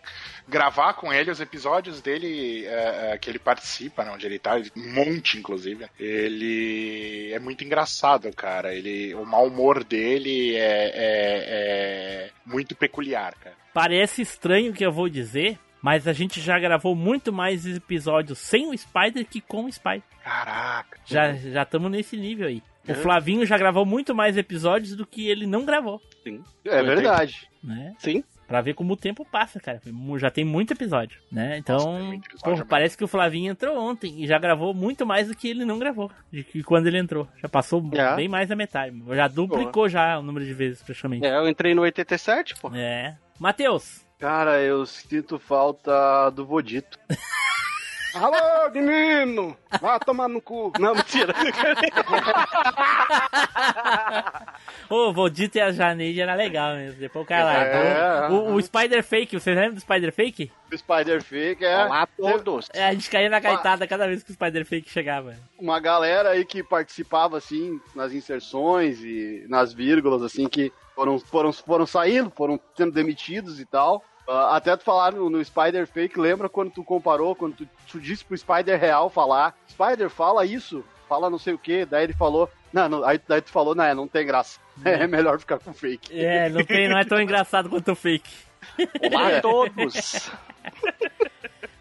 [0.47, 4.55] gravar com ele os episódios dele é, é, que ele participa, né, onde ele tá,
[4.75, 5.85] um monte, inclusive.
[5.97, 8.73] Ele é muito engraçado, cara.
[8.75, 11.43] Ele, o mau humor dele é, é-
[12.25, 13.55] é muito peculiar, cara.
[13.73, 18.39] Parece estranho o que eu vou dizer, mas a gente já gravou muito mais episódios
[18.39, 20.01] sem o Spider que com o Spider.
[20.23, 20.97] Caraca.
[21.05, 22.63] Já já estamos nesse nível aí.
[22.87, 22.95] O É.
[22.95, 26.41] Flavinho já gravou muito mais episódios do que ele não gravou, Sim.
[26.65, 27.47] É verdade.
[27.63, 27.93] né?
[27.99, 28.23] Sim.
[28.45, 29.81] Pra ver como o tempo passa, cara.
[30.19, 31.57] Já tem muito episódio, né?
[31.57, 35.27] Então, Nossa, episódio pô, parece que o Flavinho entrou ontem e já gravou muito mais
[35.29, 36.11] do que ele não gravou.
[36.31, 37.27] De que quando ele entrou.
[37.41, 38.15] Já passou É.
[38.17, 39.01] bem mais da metade.
[39.15, 41.25] Já duplicou já o número de vezes, praticamente.
[41.25, 42.69] É, eu entrei no 87, pô.
[42.75, 43.15] É.
[43.39, 46.97] Matheus, Cara, eu sinto falta do Vodito.
[48.15, 49.57] Alô, menino!
[49.81, 50.71] Vá tomar no cu.
[50.79, 51.33] Não, mentira.
[54.89, 57.01] Ô, o Voldito e a Janeide era legal mesmo.
[57.01, 58.51] Depois o cara É, largou.
[58.51, 60.49] O, o Spider Fake, vocês lembram do Spider Fake?
[60.71, 62.69] O Spider Fake é Olá todos.
[62.73, 65.35] É, a gente caía na gaitada cada vez que o Spider Fake chegava.
[65.59, 71.51] uma galera aí que participava, assim, nas inserções e nas vírgulas, assim, que foram, foram,
[71.51, 74.01] foram saindo, foram sendo demitidos e tal.
[74.27, 77.99] Ah, até tu falar no, no Spider Fake, lembra quando tu comparou, quando tu, tu
[77.99, 82.13] disse pro Spider Real falar, Spider, fala isso, fala não sei o que, daí ele
[82.13, 85.59] falou, não, não aí daí tu falou, não, é, não tem graça, é melhor ficar
[85.59, 86.17] com fake.
[86.17, 88.29] É, não, tem, não é tão engraçado quanto o Fake.
[89.01, 90.31] Olá a todos.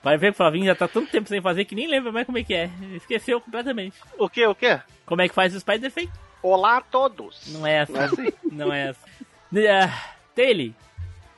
[0.03, 2.27] Vai ver que o Flavinho já tá tanto tempo sem fazer que nem lembra mais
[2.27, 2.69] como é que é.
[2.97, 3.97] Esqueceu completamente.
[4.19, 4.81] O que, o que?
[5.07, 6.13] Como é que faz o Spider Fake?
[6.43, 7.53] Olá a todos.
[7.53, 7.93] Não é essa.
[7.93, 8.33] Não é assim?
[8.51, 9.13] Não é essa.
[9.55, 10.73] Ah, Taylor,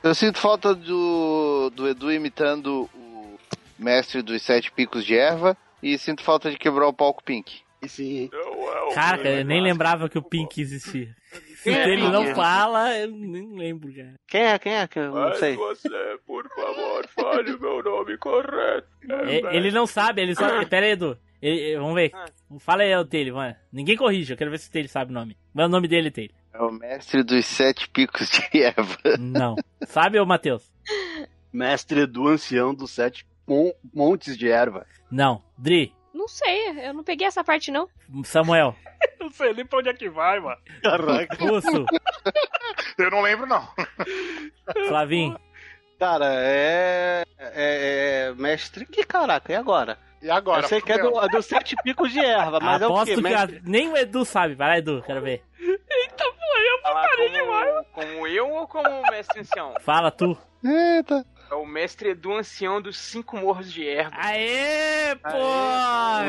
[0.05, 3.39] Eu sinto falta do, do Edu imitando o
[3.79, 7.61] mestre dos sete picos de erva e sinto falta de quebrar o palco Pink.
[7.81, 8.29] E sim,
[8.93, 11.13] Caraca, eu nem lembrava que o Pink existia.
[11.57, 12.11] Se Quem é ele Pink?
[12.13, 14.13] não fala, eu nem lembro, cara.
[14.27, 14.87] Quem é, quem é?
[14.87, 15.55] Que eu não sei.
[15.55, 15.89] você,
[16.25, 18.87] por favor, fale o meu nome correto.
[19.27, 20.65] E- Ele não sabe, ele só.
[20.65, 21.17] Pera aí, Edu.
[21.41, 22.11] Ele- vamos ver.
[22.59, 23.55] Fala aí, o Taylor, mano.
[23.73, 25.35] Ninguém corrige, eu quero ver se o Taylor sabe o nome.
[25.57, 26.35] É o nome dele, Taylor?
[26.57, 28.97] É o mestre dos sete picos de erva.
[29.19, 29.55] Não.
[29.87, 30.71] Sabe, ô Matheus?
[31.51, 34.85] mestre do ancião dos sete mon- montes de erva.
[35.11, 35.41] Não.
[35.57, 37.87] Dri, Não sei, eu não peguei essa parte não.
[38.23, 38.75] Samuel,
[39.19, 40.57] Não sei nem pra onde é que vai, mano.
[40.81, 41.35] Caraca.
[41.37, 41.85] Russo,
[42.97, 43.67] Eu não lembro, não.
[44.87, 45.37] Flavinho.
[45.99, 48.85] Cara, é, é, é Mestre.
[48.85, 49.97] Que caraca, e agora?
[50.21, 50.63] E agora?
[50.63, 53.15] eu sei que é do, é do Sete Picos de Erva, mas é o Aposto
[53.15, 53.21] quê?
[53.21, 54.55] que a- nem o Edu sabe.
[54.55, 55.43] Vai lá, Edu, quero ver.
[56.81, 59.73] Falar como, como eu ou como o mestre ancião?
[59.81, 60.37] Fala tu.
[60.63, 61.25] Eita.
[61.49, 64.15] É o mestre Edu ancião dos cinco morros de erva.
[64.19, 66.23] Aê, porra!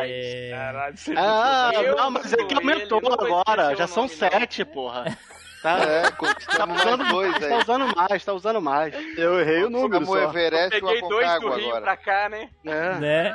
[0.00, 0.50] Aê.
[0.50, 3.74] Caralho, você Ah, Eu não, mas é que aumentou eu agora.
[3.74, 5.16] Já são sete, porra.
[5.64, 7.62] Tá, É, tá conquistamos usando mais dois mais, tá aí.
[7.62, 8.94] usando mais, tá usando mais.
[9.16, 10.18] Eu errei o número só.
[10.24, 11.80] Everest e o Peguei dois do Rio agora.
[11.80, 12.50] pra cá, né?
[12.66, 12.94] É.
[12.98, 13.34] Né?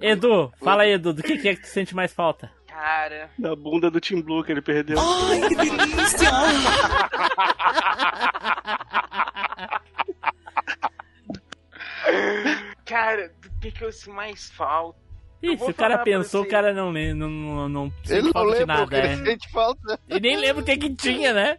[0.00, 2.50] Edu, fala aí, Edu, do que, que é que tu sente mais falta?
[2.66, 4.98] Cara, Da bunda do Tim Blue que ele perdeu.
[4.98, 6.30] Ai, que delícia!
[12.84, 14.98] cara, do que que eu se mais falta?
[15.42, 18.52] Ih, se o cara pensou, o cara não lembra, não, não, não Ele não falta
[18.52, 19.24] de lembra o nada, que ele é.
[19.32, 20.00] sente falta.
[20.08, 21.58] E nem lembra o que que tinha, né?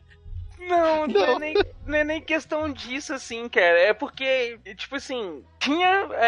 [0.60, 1.26] Não, não, Não.
[1.36, 1.54] É nem,
[1.88, 3.80] não é nem questão disso, assim, cara.
[3.80, 6.08] É porque, tipo assim, tinha.
[6.14, 6.28] é,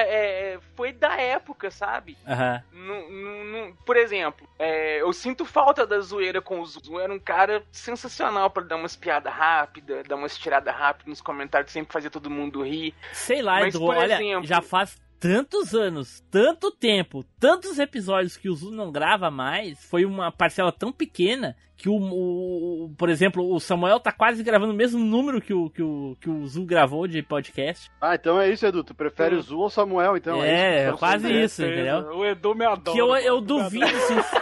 [0.55, 2.17] é, foi da época, sabe?
[2.27, 2.63] Aham.
[2.73, 6.99] Não- não- não- por exemplo, é, eu sinto falta da zoeira com o Zu.
[6.99, 11.71] Era um cara sensacional pra dar umas piadas rápidas, dar umas tiradas rápidas nos comentários,
[11.71, 12.95] sempre fazia todo mundo rir.
[13.13, 18.35] Sei lá, Mas, Edu, por olha, exemplo- já faz tantos anos, tanto tempo, tantos episódios
[18.35, 22.89] que o Zu não grava mais, foi uma parcela tão pequena que o, o- o-
[22.97, 26.29] por exemplo, o Samuel tá quase gravando o mesmo número que o, que o, que
[26.29, 27.89] o Zu gravou de podcast.
[28.01, 28.83] Ah, então é isso, Edu.
[28.83, 30.43] Tu prefere o Zu ou o Samuel, então?
[30.43, 30.97] é, isso.
[30.97, 31.43] quase É.
[31.45, 31.99] isso, entendeu?
[32.17, 32.91] O Edu me adora.
[32.93, 33.85] Que eu, eu duvido,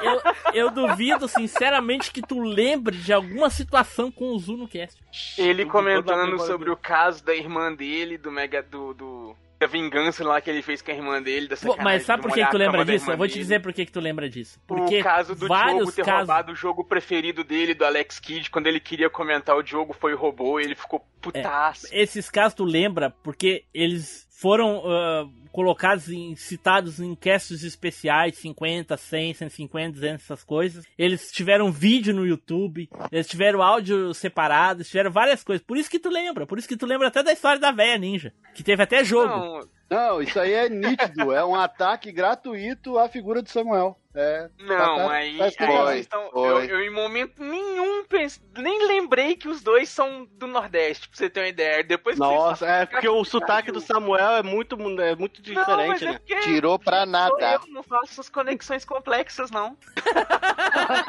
[0.03, 0.21] eu,
[0.53, 4.99] eu duvido sinceramente que tu lembre de alguma situação com o Zu no cast.
[5.38, 8.61] Ele comentando sobre o caso da irmã dele, do Mega.
[8.63, 8.93] do.
[8.93, 12.24] do da vingança lá que ele fez com a irmã dele, da sacanagem Mas sabe
[12.24, 13.12] por que, que tu a lembra disso?
[13.12, 14.59] Eu vou te dizer por que, que tu lembra disso.
[14.66, 16.28] Porque o caso do vários Diogo ter casos.
[16.28, 20.16] roubado o jogo preferido dele, do Alex Kidd, quando ele queria comentar o Diogo foi
[20.16, 21.88] roubou, ele ficou putaço.
[21.91, 28.97] Esses casos tu lembra porque eles foram ah, colocados em citados em casts especiais 50,
[28.97, 30.85] 100, 150, 200 essas coisas.
[30.97, 35.63] Eles tiveram vídeo no YouTube, eles tiveram áudio separado, eles tiveram várias coisas.
[35.63, 37.99] Por isso que tu lembra, por isso que tu lembra até da história da véia
[37.99, 39.27] ninja, que teve até jogo.
[39.27, 41.33] Não, Não, isso aí é nítido.
[41.33, 43.97] É um ataque gratuito à figura de Samuel.
[44.13, 46.29] É, não, tá- tá- aí, tá aí estão.
[46.33, 51.17] Eu, eu, em momento nenhum pense- nem lembrei que os dois são do Nordeste, pra
[51.17, 51.81] você ter uma ideia.
[51.81, 55.53] Depois que Nossa, vocês é porque o sotaque do Samuel é muito, é muito Não,
[55.55, 56.17] mas diferente, é né?
[56.19, 57.53] porque Tirou pra nada.
[57.53, 59.77] Eu não faço essas conexões complexas, não.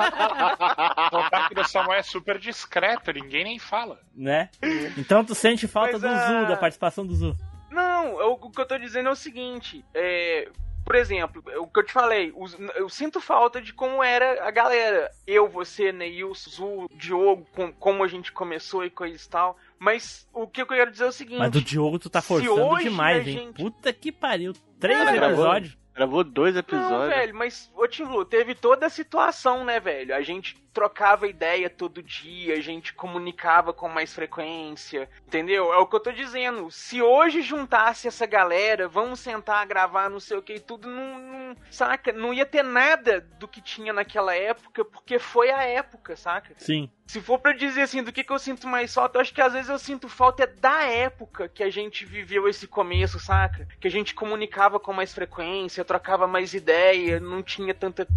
[1.12, 3.99] O ataque do Samuel é super discreto, ninguém nem fala.
[4.14, 4.49] Né?
[4.97, 7.37] Então tu sente falta Mas, do ah, Zu, da participação do Zu.
[7.73, 10.49] Não, eu- o que eu tô dizendo é o seguinte, é,
[10.85, 14.51] por exemplo, o que eu te falei, os- eu sinto falta de como era a
[14.51, 15.11] galera.
[15.27, 19.57] Eu, você, Neilson, Zu, Diogo, com- como a gente começou e coisa e tal.
[19.79, 21.39] Mas o que eu quero dizer é o seguinte.
[21.39, 23.33] Mas do Diogo tu tá forçando hoje demais, hein?
[23.35, 24.53] gente- Puta que pariu.
[24.79, 25.79] Três gravou- episódios.
[25.95, 27.09] Gravou dois Não, episódios.
[27.14, 30.14] velho, mas, ô Tim teve toda a situação, né, velho?
[30.14, 35.73] A gente trocava ideia todo dia, a gente comunicava com mais frequência, entendeu?
[35.73, 36.70] É o que eu tô dizendo.
[36.70, 41.18] Se hoje juntasse essa galera, vamos sentar, gravar, não sei o que e tudo, não,
[41.18, 42.12] não- saca?
[42.12, 46.55] Não ia ter nada do que tinha naquela época, porque foi a época, saca?
[46.57, 46.91] Sim.
[47.07, 49.41] Se for pra dizer assim, do que, que eu sinto mais falta, eu acho que
[49.43, 53.68] às vezes eu sinto falta é da época que a gente viveu esse começo, saca?
[53.79, 58.09] Que a gente comunicava com mais frequência, trocava mais ideia, não tinha tanta.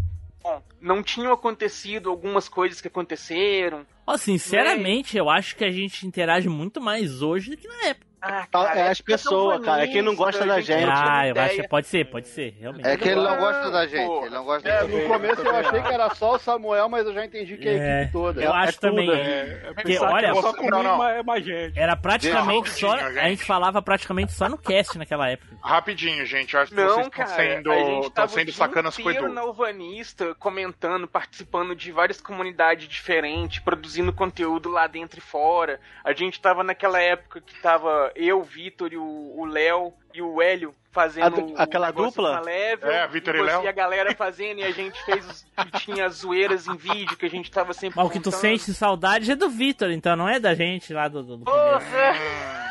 [0.45, 3.83] Bom, não tinham acontecido algumas coisas que aconteceram.
[4.05, 8.05] Ó, sinceramente, eu acho que a gente interage muito mais hoje do que na época.
[8.53, 10.89] Ah, é as pessoas, cara, é quem não gosta da gente.
[10.89, 12.87] Ah, eu acho que pode ser, pode ser, realmente.
[12.87, 15.01] É que ele não gosta da gente, ele não gosta É, da gente.
[15.03, 17.71] no começo eu achei que era só o Samuel, mas eu já entendi que é
[17.71, 18.41] a É, equipe toda.
[18.41, 19.11] eu acho também.
[19.11, 21.79] É, Porque, pensar olha, que é só comigo, é mais gente.
[21.79, 22.93] Era praticamente só.
[22.95, 25.55] A gente falava praticamente só no cast naquela época.
[25.61, 27.73] Rapidinho, gente, eu acho que Não, vocês estão cara, sendo,
[28.07, 29.29] estão sendo sacanas com o Edu.
[29.29, 35.79] na Uvanista, comentando, participando de várias comunidades diferentes, produzindo conteúdo lá dentro e fora.
[36.03, 40.41] A gente tava naquela época que tava eu, o Vitor e o Léo e o
[40.41, 42.37] Hélio fazendo A aquela dupla?
[42.37, 43.67] a Level, É, Vitor e Léo.
[43.67, 47.25] a galera fazendo, e a gente fez os, e tinha as zoeiras em vídeo que
[47.25, 50.29] a gente tava sempre Mas o que tu sente saudade é do Vitor, então não
[50.29, 51.51] é da gente lá do, do, do!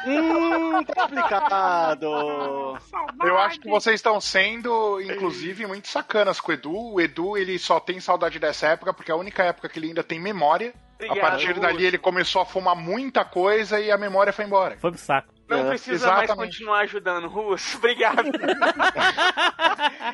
[0.06, 2.78] Hum, complicado.
[3.24, 6.92] Eu acho que vocês estão sendo, inclusive, muito sacanas com o Edu.
[6.94, 9.88] O Edu, ele só tem saudade dessa época, porque é a única época que ele
[9.88, 10.74] ainda tem memória.
[11.00, 14.76] a Obrigado, partir dali, ele começou a fumar muita coisa e a memória foi embora.
[14.78, 15.33] Foi pro saco.
[15.48, 16.52] Não É, precisa mais exatamente.
[16.56, 17.76] continuar ajudando, Russo.
[17.78, 18.30] Obrigado.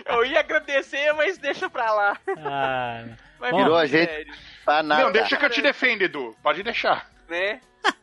[0.06, 2.18] Eu ia agradecer, mas deixa pra lá.
[2.38, 3.04] Ah,
[3.38, 5.04] Mas, Bom, Tirou a sério, gente pra nada.
[5.04, 6.36] Não, deixa que eu te defendo, Edu.
[6.42, 7.08] Pode deixar.
[7.28, 7.60] né?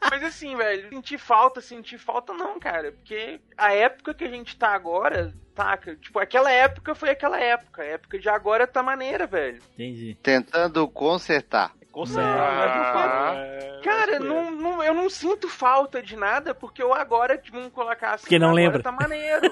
[0.10, 2.92] Mas assim, velho, sentir falta, sentir falta não, cara.
[2.94, 5.96] Porque a época que a gente tá agora, taca.
[5.98, 7.84] Tipo, aquela época foi aquela época.
[7.84, 9.62] A época de agora tá maneira, velho.
[9.74, 10.18] entendi.
[10.24, 11.74] Tentando consertar.
[11.98, 13.40] Concentrado.
[13.40, 18.12] É, Cara, não, não- eu não sinto falta de nada, porque eu agora, vamos colocar
[18.14, 18.84] assim, Porque não lembra.
[18.84, 19.42] tá maneiro.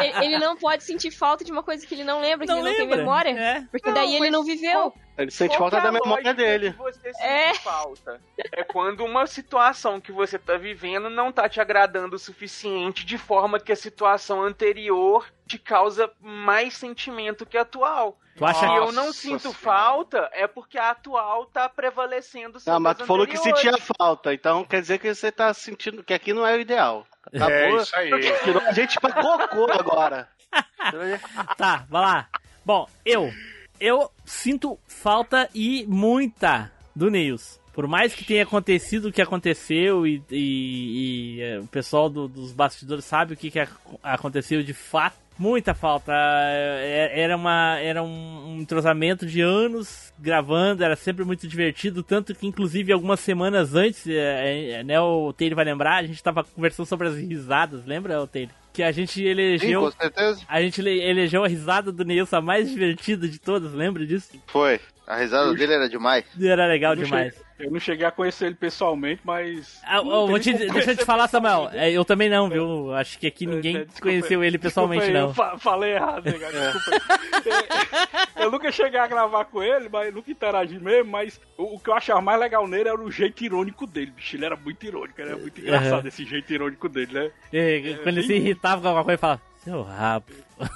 [0.00, 2.58] Ele, ele não pode sentir falta de uma coisa que ele não lembra, que Não
[2.60, 3.30] ele não tem lembra, memória.
[3.30, 3.64] é.
[3.70, 4.92] Porque Não, daí ele não viveu.
[5.18, 6.72] Ele sente Qual falta é da a memória dele.
[6.72, 7.54] que você sente É.
[7.54, 8.20] falta?
[8.52, 13.18] É quando uma situação que você tá vivendo não tá te agradando o suficiente, de
[13.18, 18.16] forma que a situação anterior te causa mais sentimento que a atual.
[18.36, 19.58] Tu acha Se que- eu não Nossa sinto Senhora.
[19.58, 23.72] falta, é porque a atual tá prevalecendo sobre Ah, mas as tu falou que sentia
[23.98, 27.04] falta, então quer dizer que você tá sentindo que aqui não é o ideal.
[27.26, 27.50] Acabou.
[27.50, 28.10] É isso aí.
[28.44, 30.28] Tirou a gente pra cocô agora.
[31.56, 32.28] Tá, vai lá.
[32.64, 33.30] Bom, eu.
[33.78, 37.58] Eu sinto falta e muita do Neils.
[37.72, 42.28] Por mais que tenha acontecido o que aconteceu e, e- e, é, o pessoal do-
[42.28, 43.72] dos bastidores sabe o que, que ac-
[44.02, 46.12] aconteceu de fato, muita falta.
[46.12, 52.02] É, Era, uma, era um, entrosamento de anos gravando, era sempre muito divertido.
[52.02, 56.22] Tanto que, inclusive, algumas semanas antes, é, é, né, o Taylor vai lembrar, a gente
[56.22, 58.54] tava conversando sobre as risadas, lembra, o Taylor?
[58.72, 59.80] Que a gente Sim, elegeu.
[59.80, 60.42] com certeza.
[60.46, 64.38] A gente ele- elegeu a risada do Nilson a mais divertida de todas, lembra disso?
[64.46, 64.78] Foi.
[65.06, 66.24] A risada dele era demais.
[66.40, 67.34] Era legal demais.
[67.60, 69.80] Eu não cheguei a conhecer ele pessoalmente, mas.
[69.84, 71.70] Ah, oh, vou te, deixa eu te falar, Samuel.
[71.72, 72.92] é, Eu também não, viu?
[72.94, 75.28] Acho que aqui ninguém É, desculpa conheceu ele pessoalmente, aí, não.
[75.28, 76.72] Eu fa- falei errado, né, cara?
[76.72, 78.20] Desculpa aí.
[78.44, 81.90] Eu nunca cheguei a gravar com ele, mas nunca interagi mesmo, mas o, o que
[81.90, 84.34] eu achava mais legal nele era o jeito irônico dele, bicho.
[84.36, 86.08] Ele era muito irônico, era muito engraçado Aham.
[86.08, 87.30] esse jeito irônico dele, né?
[87.52, 90.32] É, Quando ele se irritava com alguma coisa, ele falava, seu rabo.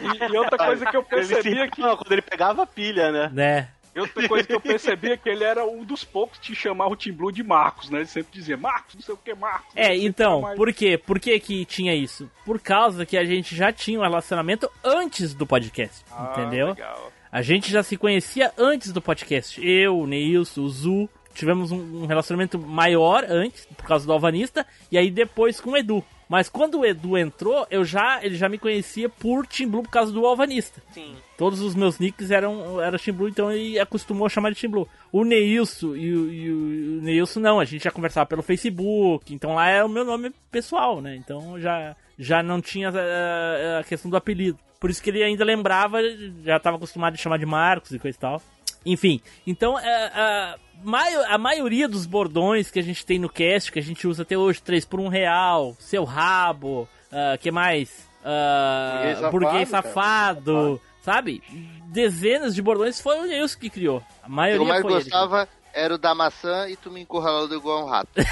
[0.00, 1.80] E, e outra coisa que eu Ele se- percebi é que.
[1.80, 3.30] Não, quando ele pegava a pilha, né?
[3.32, 3.68] Né?
[3.94, 6.90] E outra coisa que eu percebi é que ele era um dos poucos que chamava
[6.90, 7.98] o Tim Blue de Marcos, né?
[7.98, 9.70] Ele sempre dizia, Marcos, não sei o que, Marcos.
[9.76, 10.96] É, então, mais- por quê?
[10.96, 12.30] Por que que tinha isso?
[12.44, 16.68] Por causa que a gente já tinha um relacionamento antes do podcast, Ah, entendeu?
[16.68, 17.12] legal.
[17.30, 19.58] A gente já se conhecia antes do podcast.
[19.66, 21.08] Eu, o Neilson, o Zu.
[21.34, 25.76] Tivemos um, um relacionamento maior antes, por causa do Alvanista, e aí depois com o
[25.78, 26.04] Edu.
[26.32, 29.90] Mas quando o Edu entrou, eu já, ele já me conhecia por Team Blue por
[29.90, 30.82] causa do Alvanista.
[30.90, 31.14] Sim.
[31.36, 34.70] Todos os meus nicks eram, eram Team Blue, então ele acostumou a chamar de Team
[34.70, 34.88] Blue.
[35.12, 39.34] O Neilson e o, e o- o Neilson não, a gente já conversava pelo Facebook,
[39.34, 41.14] então lá é o meu nome pessoal, né?
[41.16, 44.58] Então já, já não tinha a, a questão do apelido.
[44.80, 45.98] Por isso que ele ainda lembrava,
[46.42, 48.42] já estava acostumado a chamar de Marcos e coisa e tal.
[48.84, 53.70] Enfim, então é, a, maio- a maioria dos bordões que a gente tem no cast,
[53.70, 58.08] que a gente usa até hoje, 3 por 1 real, seu rabo, ah, que mais?
[58.24, 61.42] Ah, Burguês safado, safado, sabe?
[61.86, 64.02] Dezenas de bordões foi o Nilson que criou.
[64.22, 65.00] A O que maioria eu mais foi ele.
[65.02, 68.10] gostava era o da maçã e tu me encurralando igual um rato.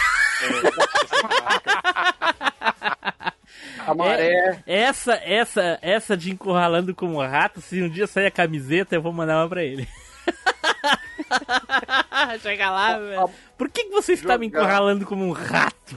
[3.86, 4.60] A maré.
[4.66, 9.02] É, essa, essa, essa de encurralando como rato, se um dia sair a camiseta, eu
[9.02, 9.88] vou mandar uma pra ele.
[12.40, 13.30] Chega lá, velho.
[13.56, 14.60] Por que, que você está me Jogar.
[14.62, 15.96] encurralando como um rato?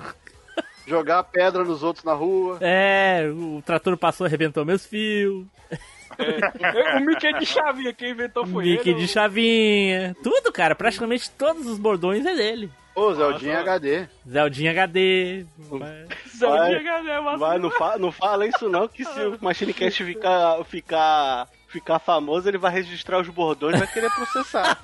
[0.85, 2.57] Jogar pedra nos outros na rua.
[2.61, 5.45] É, o trator passou e arrebentou meus fios.
[6.17, 8.99] É, o Mickey de chavinha, quem inventou foi Mickey ele.
[8.99, 10.15] de chavinha.
[10.21, 10.75] Tudo, cara.
[10.75, 12.69] Praticamente todos os bordões é dele.
[12.93, 14.07] Ô, Zeldinha HD.
[14.29, 15.45] Zeldinha HD.
[16.37, 19.73] Zeldinha Vai, HD, mas- vai, não, fa não fala isso não, que se o Machine
[19.73, 24.77] Cast ficar, ficar, ficar famoso, ele vai registrar os bordões e vai querer processar.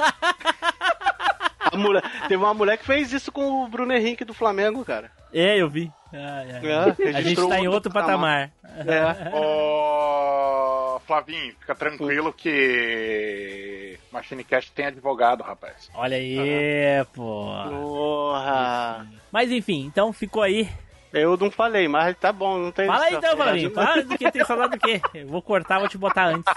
[1.72, 5.12] A mulher, teve uma mulher que fez isso com o Bruno Henrique do Flamengo, cara.
[5.32, 5.92] É, eu vi.
[6.12, 6.68] Ai, ai.
[6.68, 8.52] É, a gente tá em outro outro patamar.
[8.64, 9.36] É.
[9.38, 15.92] Ô, Flavinho, fica tranquilo que Machine Cast tem advogado, rapaz.
[15.94, 17.52] Olha aí, pô.
[17.70, 19.08] Porra.
[19.32, 20.68] Mas enfim, então ficou aí.
[21.12, 23.72] Eu não falei, mas tá bom, não tem Fala aí então, Flavinho.
[23.72, 24.04] Fala.
[24.04, 25.02] Do que tem falado do quê?
[25.14, 26.54] Eu vou cortar, vou te botar antes.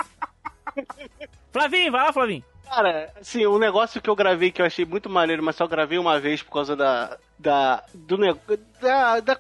[1.50, 2.44] Flavinho, vai lá, Flavinho.
[2.68, 5.98] Cara, assim, um negócio que eu gravei que eu achei muito maneiro, mas só gravei
[5.98, 7.18] uma vez por causa da.
[7.38, 7.84] da.
[7.92, 8.59] do negócio.
[8.80, 9.20] Da.
[9.20, 9.38] da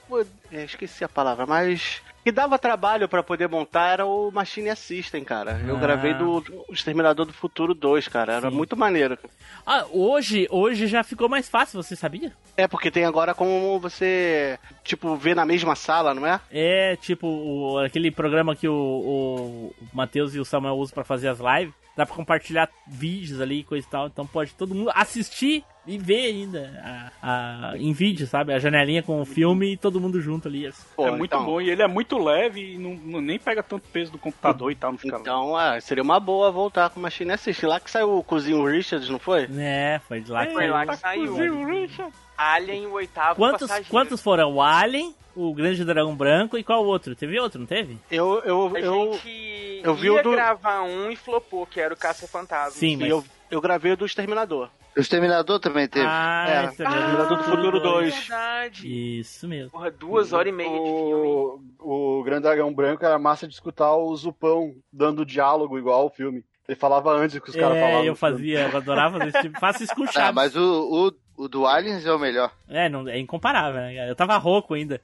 [0.50, 2.02] é, esqueci a palavra, mas.
[2.24, 5.60] Que dava trabalho pra poder montar era o Machine Assistant, cara.
[5.66, 5.80] Eu Ah.
[5.80, 8.34] gravei do, do Exterminador do Futuro 2, cara.
[8.34, 8.56] Era Sim.
[8.56, 9.18] muito maneiro.
[9.66, 12.32] Ah, hoje, hoje já ficou mais fácil, você sabia?
[12.56, 16.40] É, porque tem agora como você, tipo, ver na mesma sala, não é?
[16.50, 21.26] É, tipo, o- aquele programa que o, o Matheus e o Samuel usam pra fazer
[21.28, 21.74] as lives.
[21.96, 24.06] Dá pra compartilhar vídeos ali e coisa e tal.
[24.06, 28.52] Então pode todo mundo assistir e ver ainda a, a- em vídeo, sabe?
[28.52, 30.72] A janelinha com o filme e todo mundo junto ali.
[30.94, 33.62] Pô, é muito então- bom e ele é muito leve e não, não- nem pega
[33.62, 37.00] tanto peso do computador e tal, não fica Então, ah, seria uma boa voltar com
[37.00, 37.68] o Machine Assistant.
[37.68, 39.48] Lá que saiu o Cozinho Richards, não foi?
[39.58, 41.32] É, foi de lá que Foi lá saiu.
[41.34, 42.12] que saiu.
[42.36, 43.90] Alien, o oitavo Quantos, passageiro.
[43.90, 44.52] quantos foram?
[44.54, 47.14] O Alien, o Grande Dragão Branco e qual outro?
[47.14, 47.98] Teve outro, não teve?
[48.10, 51.80] Eu, eu, A eu, gente Eu vi o ia do- gravar um e flopou, que
[51.80, 52.70] era o Caça Fantasma.
[52.72, 54.68] Sim, mas eu, eu gravei o do Exterminador.
[54.96, 56.06] O Exterminador também teve.
[56.06, 58.14] Ah, É, Exterminador do Futuro 2.
[58.14, 59.18] Verdade.
[59.20, 59.70] Isso mesmo.
[59.70, 63.94] Porra, duas horas e meia de O, o Grande Dragão Branco era massa de escutar
[63.96, 66.44] o Zupão dando diálogo igual ao filme.
[66.68, 68.00] Ele falava antes que os caras falavam.
[68.02, 68.16] É, eu no filme.
[68.16, 69.58] fazia, eu adorava fazer esse tipo.
[69.60, 70.34] Faço isso com o Ah, Chaves.
[70.34, 72.52] mas o, o, o do Aliens é o melhor.
[72.68, 74.10] É, não, é incomparável, né?
[74.10, 75.00] Eu tava rouco ainda.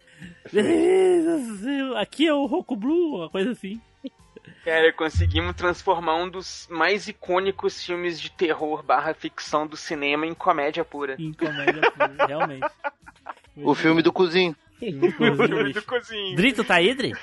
[1.97, 3.80] Aqui é o Roco Blue, uma coisa assim.
[4.68, 10.34] Cara, conseguimos transformar um dos mais icônicos filmes de terror barra ficção do cinema em
[10.34, 11.16] comédia pura.
[11.18, 12.66] Em comédia pura, realmente.
[13.56, 14.54] O filme do cozinho.
[14.80, 16.36] O filme do cozinho.
[16.36, 17.14] Drito, tá aí, Dri?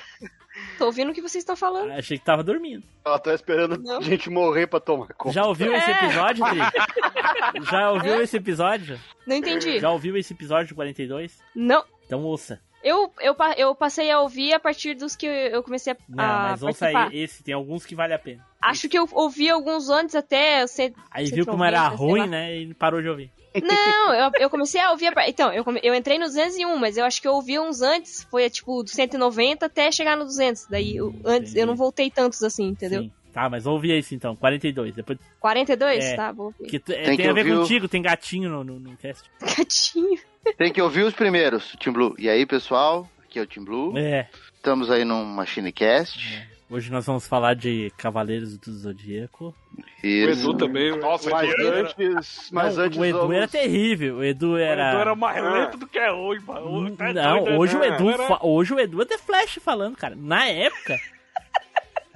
[0.76, 1.92] Tô ouvindo o que vocês estão falando.
[1.92, 2.82] Achei que tava dormindo.
[3.04, 4.02] Ela tá esperando Não.
[4.02, 5.32] gente morrer pra tomar conta.
[5.34, 6.04] Já ouviu esse É.
[6.04, 6.58] episódio, Dri?
[7.70, 8.98] Já ouviu esse episódio?
[9.26, 9.78] Não entendi.
[9.78, 11.38] Já ouviu esse episódio 42?
[11.54, 11.84] Não.
[12.04, 12.60] Então ouça.
[12.88, 16.38] Eu, eu, eu passei a ouvir a partir dos que eu comecei a, Não, a
[16.38, 17.08] mas ouça participar.
[17.08, 18.46] aí esse, tem alguns que vale a pena.
[18.62, 20.62] Acho que eu ouvi alguns antes até.
[20.62, 22.26] eu sei- Aí viu como era ruim, lá.
[22.28, 22.56] né?
[22.56, 23.32] E parou de ouvir.
[23.60, 25.06] Não, eu, eu comecei a ouvir.
[25.18, 28.22] a Então, eu, eu entrei no 201, mas eu acho que eu ouvi uns antes.
[28.30, 30.66] Foi tipo do 190 até chegar no 200.
[30.70, 33.02] Daí, eu, antes, eu não voltei tantos assim, entendeu?
[33.02, 33.10] Sim.
[33.36, 34.94] Tá, mas ouve esse então, 42.
[34.94, 36.02] Depois 42?
[36.02, 36.66] É, Tá, vou ouvir.
[36.70, 38.96] que é, Tem tem, que a ver ouvir o- contigo, tem gatinho no, no, no
[38.96, 39.30] cast.
[39.58, 40.18] Gatinho.
[40.56, 42.14] Tem que ouvir os primeiros, Team Blue.
[42.18, 43.92] E aí, pessoal, aqui é o Team Blue.
[43.98, 44.26] É.
[44.54, 46.48] Estamos aí num MachineCast.
[46.70, 49.54] Hoje nós vamos falar de Cavaleiros do Zodíaco.
[50.02, 50.48] O Isso.
[50.50, 50.98] Edu também.
[50.98, 54.16] Nossa, Mas que- antes, mas Não, antes o Edu vamos- era terrível.
[54.16, 54.90] O Edu O era.
[54.92, 56.96] Edu era mais lento do que é hoje, mano.
[56.96, 57.88] Tá Não, hoje o né?
[57.88, 58.06] Edu,
[58.40, 60.16] hoje o Edu é The Flash falando, cara.
[60.16, 60.96] Na época,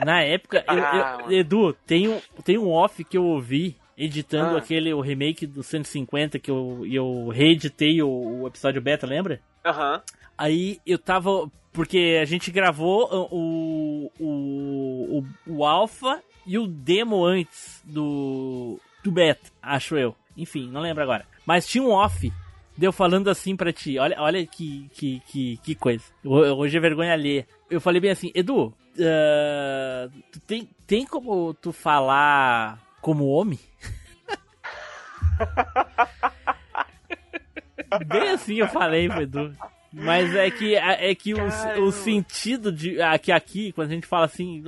[0.04, 1.32] na época, eu- Ah, eu-.
[1.32, 4.58] Edu, tem um, tem um off que eu ouvi editando Ah.
[4.58, 8.08] aquele o remake do 150 que eu, eu reeditei o,
[8.42, 9.40] o episódio beta, lembra?
[9.64, 10.00] Aham.
[10.38, 11.50] Aí eu tava.
[11.72, 19.12] Porque a gente gravou o, o, o, o Alpha e o demo antes do, do
[19.12, 20.16] beta, acho eu.
[20.36, 21.24] Enfim, não lembro agora.
[21.46, 22.32] Mas tinha um off.
[22.76, 26.02] Deu falando assim pra ti, olha, olha que, que, que, que coisa.
[26.24, 27.46] Ho- Hoje é vergonha alheia.
[27.70, 33.58] Eu falei bem assim, Edu, ah, tu tem, tem como tu falar como homem?
[38.06, 39.54] Bem assim eu falei Edu.
[39.92, 41.46] Mas é que, é que o,
[41.82, 43.02] o sentido de.
[43.02, 44.62] Aqui, aqui, quando a gente fala assim.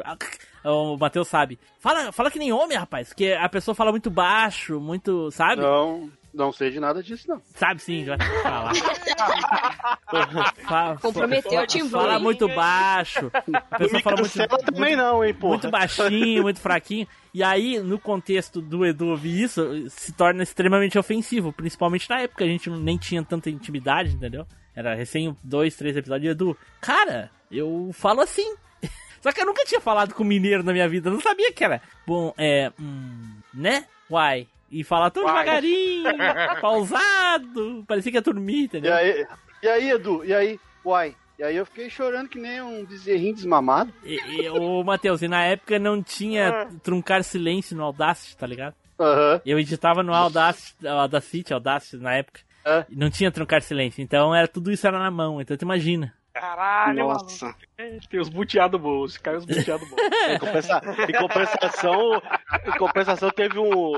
[0.64, 1.58] O Matheus sabe.
[1.78, 3.12] Fala, fala que nem homem, rapaz.
[3.12, 5.30] Que a pessoa fala muito baixo, muito.
[5.30, 5.62] Sabe?
[5.62, 7.41] Não, não sei de nada disso, não.
[7.55, 8.72] Sabe sim, já falar.
[10.66, 13.30] Fa- Comprometeu o Tim Fala muito baixo.
[13.70, 15.55] A pessoa fala muito, cancela também não, hein, porra.
[15.55, 17.07] muito baixinho, muito fraquinho.
[17.35, 21.53] E aí, no contexto do Edu ouvir isso, se torna extremamente ofensivo.
[21.53, 24.47] Principalmente na época, a gente nem tinha tanta intimidade, entendeu?
[24.74, 26.28] Era recém dois, três episódios.
[26.28, 28.55] E Edu, cara, eu falo assim.
[29.22, 31.09] Só que eu nunca tinha falado com mineiro na minha vida.
[31.09, 31.80] Eu não sabia que era.
[32.07, 32.70] Bom, é.
[32.78, 33.85] Hum, né?
[34.11, 34.47] Uai.
[34.72, 35.32] E falar tão Uai.
[35.44, 36.04] devagarinho,
[36.60, 37.84] pausado.
[37.86, 38.94] Parecia que ia dormir, E entendeu?
[38.94, 39.26] aí,
[39.62, 40.24] e aí, Edu?
[40.24, 40.58] E aí?
[40.84, 41.14] Uai.
[41.38, 43.92] E aí eu fiquei chorando que nem um bezerrinho desmamado.
[44.04, 48.74] E, e, ô, Matheus, e na época não tinha truncar silêncio no Audacity, tá ligado?
[48.98, 49.40] Aham.
[49.44, 52.40] Eu editava no Audacity, Audacity, Audacity na época.
[52.88, 54.00] E não tinha truncar silêncio.
[54.02, 55.40] Então era tudo isso era na mão.
[55.40, 56.14] Então tu imagina.
[56.35, 57.45] Caralho, Nossa.
[57.47, 58.01] mano.
[58.09, 59.97] Tem os buteados bons, caiu os buteados bons.
[60.33, 62.22] Em, compensa- em compensação,
[62.66, 63.93] em compensação teve um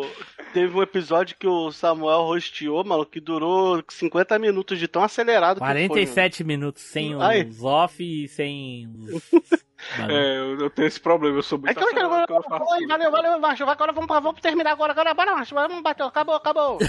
[0.52, 5.56] teve um episódio que o Samuel rosteou, mano, que durou 50 minutos de tão acelerado
[5.60, 5.66] que foi.
[5.88, 7.42] 47 minutos sem Ai.
[7.44, 9.22] os off e sem os.
[10.08, 12.64] É, eu, eu tenho esse problema, eu sou muito É que eu quando eu faço
[12.64, 12.88] tudo.
[12.88, 13.64] valeu, valeu, macho.
[13.64, 15.54] Agora vamos, pra- vamos terminar agora, agora, bora, macho.
[15.54, 16.78] Vamos bater, acabou, acabou.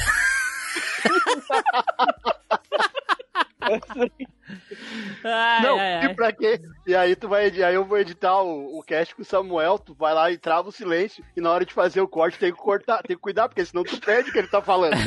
[5.24, 6.60] Ai, não, ai, e pra quê?
[6.86, 9.94] E aí tu vai, aí eu vou editar o, o cast com o Samuel, tu
[9.94, 12.58] vai lá e trava o silêncio, e na hora de fazer o corte tem que
[12.58, 14.96] cortar, tem que cuidar, porque senão tu perde o que ele tá falando.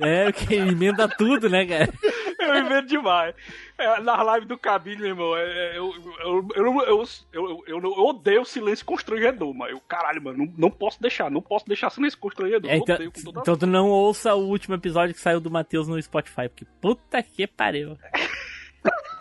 [0.00, 1.92] É, é, ele emenda tudo, né, cara?
[2.40, 3.34] Eu invento demais.
[3.78, 5.92] É, na live do Cabine, meu irmão, é, é, eu,
[6.24, 9.72] eu, eu, eu, eu, eu, eu odeio silêncio constrangedor, mano.
[9.72, 12.70] Eu, caralho, mano, não, não posso deixar, não posso deixar silêncio constrangedor.
[12.70, 15.50] É, então, odeio com toda então tu não ouça o último episódio que saiu do
[15.50, 17.98] Matheus no Spotify, porque puta que pariu.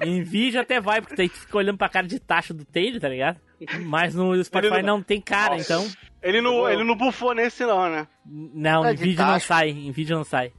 [0.01, 2.99] em vídeo até vai, porque daí tu fica olhando pra cara de taxa do Taylor,
[2.99, 3.39] tá ligado?
[3.85, 5.73] Mas no Spotify Ele não- não tem cara, Nossa.
[5.73, 5.87] então.
[6.21, 8.07] Ele não, ele não bufou nesse não, né?
[8.25, 10.51] Não, É em de vídeo não sai, em vídeo não sai.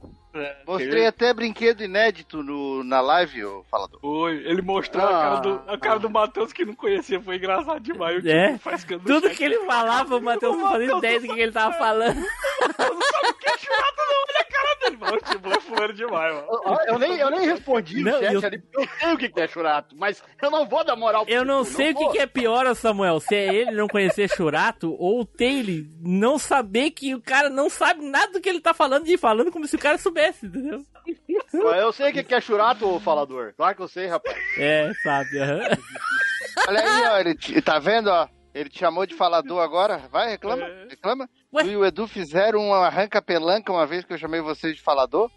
[0.65, 3.99] Mostrei até brinquedo inédito no, na live, ô falador.
[4.03, 7.79] Oi, ele mostrou a cara do, a cara do Matheus que não conhecia, foi engraçado
[7.81, 8.15] demais.
[8.15, 8.97] Eu, tipo, É?
[8.97, 9.37] no Tudo chat.
[9.37, 12.21] que ele falava, o Matheus não fazia ideia do que ele tava falando.
[12.61, 14.21] Eu não sabe o que é chato, não.
[14.29, 15.17] Olha a cara dele, mano.
[15.17, 16.47] Tipo, é fulano demais, mano.
[16.63, 19.17] Eu, eu nem, eu nem respondi Não, o chat eu- ali, porque eu sei o
[19.17, 21.91] que que é churato, mas eu não vou dar moral pro Eu não Chico, sei
[21.91, 23.19] o que, que é pior, Samuel.
[23.19, 27.67] Se é ele não conhecer Churato ou o Taylor não saber que o cara não
[27.69, 30.85] sabe nada do que ele tá falando e falando como se o cara soubesse, entendeu?
[31.75, 33.53] Eu sei o que é churato, ô falador.
[33.57, 34.37] Claro que eu sei, rapaz.
[34.57, 35.39] É, sabe.
[35.39, 35.59] aham.
[36.67, 38.27] Olha aí, ó, ele te- tá vendo, ó?
[38.53, 39.97] Ele te chamou de falador agora.
[40.11, 41.29] Vai, reclama, reclama.
[41.63, 45.31] Tu e o Edu fizeram um arranca-pelanca uma vez que eu chamei vocês de falador.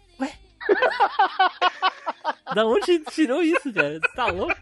[2.53, 3.99] Da onde tirou isso, cara?
[4.15, 4.55] Tá louco?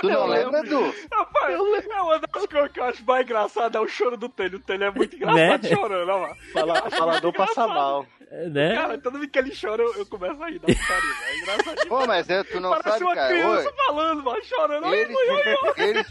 [0.00, 0.86] Tu não Eu lembra, lembro.
[0.88, 0.94] Edu?
[1.12, 1.58] Rapaz, é
[2.02, 4.58] uma das coisas que eu acho mais engraçado é o choro do Telho.
[4.58, 5.68] O Telho é muito engraçado Né?
[5.76, 6.34] chorando, ó.
[6.52, 8.06] Fala, falador passa mal.
[8.30, 8.74] Né?
[8.76, 11.14] Cara, toda vez que ele chora, eu, eu começo a rir da putaria.
[11.26, 11.88] É engraçado.
[11.88, 13.28] Pô, mas é, tu não Parece sabe, uma cara.
[13.28, 13.74] criança Oi.
[13.86, 14.94] falando, mano, chorando.
[14.94, 15.56] Eles, ai.
[15.88, 16.06] eles,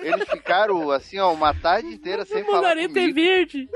[0.00, 3.14] eles ficaram assim, ó, uma tarde inteira sem falar é comigo.
[3.14, 3.68] verde.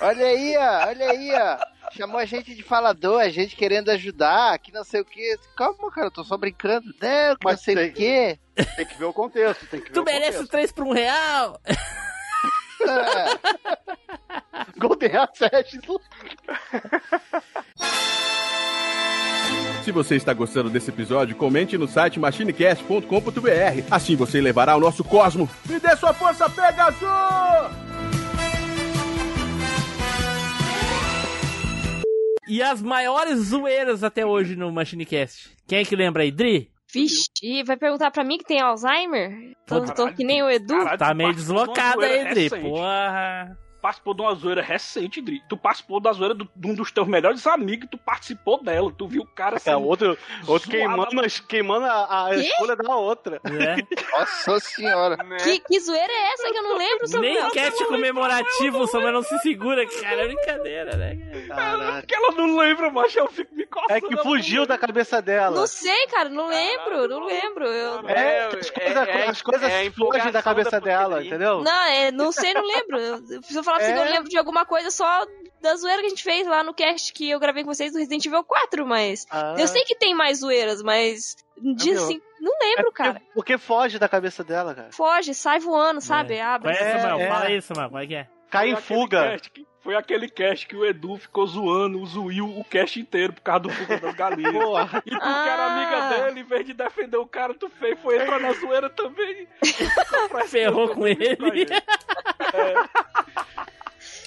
[0.00, 1.58] Olha aí, ó, olha aí, ó.
[1.96, 5.38] Chamou a gente de falador, a gente querendo ajudar, que não sei o que.
[5.56, 6.86] Calma, cara, eu tô só brincando.
[6.88, 6.92] Não,
[7.36, 8.38] que não Mas sei tem- o quê.
[8.76, 10.50] Tem que ver o contexto, tem que ver Tu o merece contexto.
[10.50, 11.60] três por um real.
[14.76, 15.80] Golden Access.
[19.84, 23.86] Se você está gostando desse episódio, comente no site machinecast.com.br.
[23.90, 25.48] Assim você levará ao nosso cosmo.
[25.66, 27.85] Me dê sua força, Pegasus!
[32.56, 35.50] E as maiores zoeiras até hoje no Machinecast.
[35.68, 36.30] Quem é que lembra aí?
[36.30, 36.70] Dri?
[36.90, 39.52] Vixe, e vai perguntar pra mim que tem Alzheimer?
[39.66, 40.68] Tô, tô que nem o Edu.
[40.78, 42.44] Caralho, Tá meio deslocado aí, Dri.
[42.44, 42.62] recente.
[42.62, 43.58] Porra.
[43.86, 45.40] Participou de uma zoeira recente, Dri.
[45.48, 48.90] Tu participou da zoeira do- de um dos teus melhores amigos, tu participou dela.
[48.98, 50.18] Tu viu o cara É, sendo outro,
[50.48, 53.40] outro queimando, as- queimando a, a escolha da outra.
[53.44, 53.76] Né?
[54.10, 55.16] Nossa senhora.
[55.22, 55.36] né?
[55.36, 57.42] Que, que zoeira é essa que eu não lembro, Samuel?
[57.44, 60.22] Nem cast comemorativo, Samuel não se segura, cara.
[60.22, 61.16] É brincadeira, né?
[61.46, 61.92] Caraca.
[62.00, 63.20] Porque ela não lembra, macho.
[63.20, 63.92] Eu fico me coçando.
[63.92, 65.54] É que fugiu da cabeça dela.
[65.60, 67.66] Não sei, cara, não lembro, não lembro.
[67.66, 68.08] Eu...
[68.08, 68.96] É, as coisas,
[69.28, 71.62] as coisas é a fogem da cabeça dela, entendeu?
[71.62, 72.98] Não, é, não sei, não lembro.
[72.98, 74.10] Eu- Se eu falar pra você que eu É.
[74.16, 75.26] lembro de alguma coisa só
[75.60, 77.98] da zoeira que a gente fez lá no cast que eu gravei com vocês do
[77.98, 79.26] Resident Evil 4, mas.
[79.30, 79.54] Ah.
[79.58, 81.36] Eu sei que tem mais zoeiras, mas.
[81.58, 83.22] Assim, não É lembro, porque, cara.
[83.34, 84.88] porque foge da cabeça dela, cara.
[84.92, 86.38] Foge, sai voando, sabe?
[86.40, 86.72] Abre.
[86.76, 87.20] Qual é, É, Samuel?
[87.20, 87.28] é.
[87.28, 87.90] Fala aí, Samuel.
[87.90, 88.28] Qual é que é?
[88.50, 89.36] Cai em fuga.
[89.52, 93.60] que- foi aquele cast que o Edu ficou zoando, Zuil, o cast inteiro por causa
[93.60, 94.52] do fuga das galinhas.
[94.52, 95.00] Porra.
[95.06, 95.74] E tu que era Ah.
[95.74, 99.46] amiga dele, em vez de defender o cara, tu fez, foi entrar na zoeira também.
[100.48, 101.36] Ferrou com ele.
[103.55, 103.55] O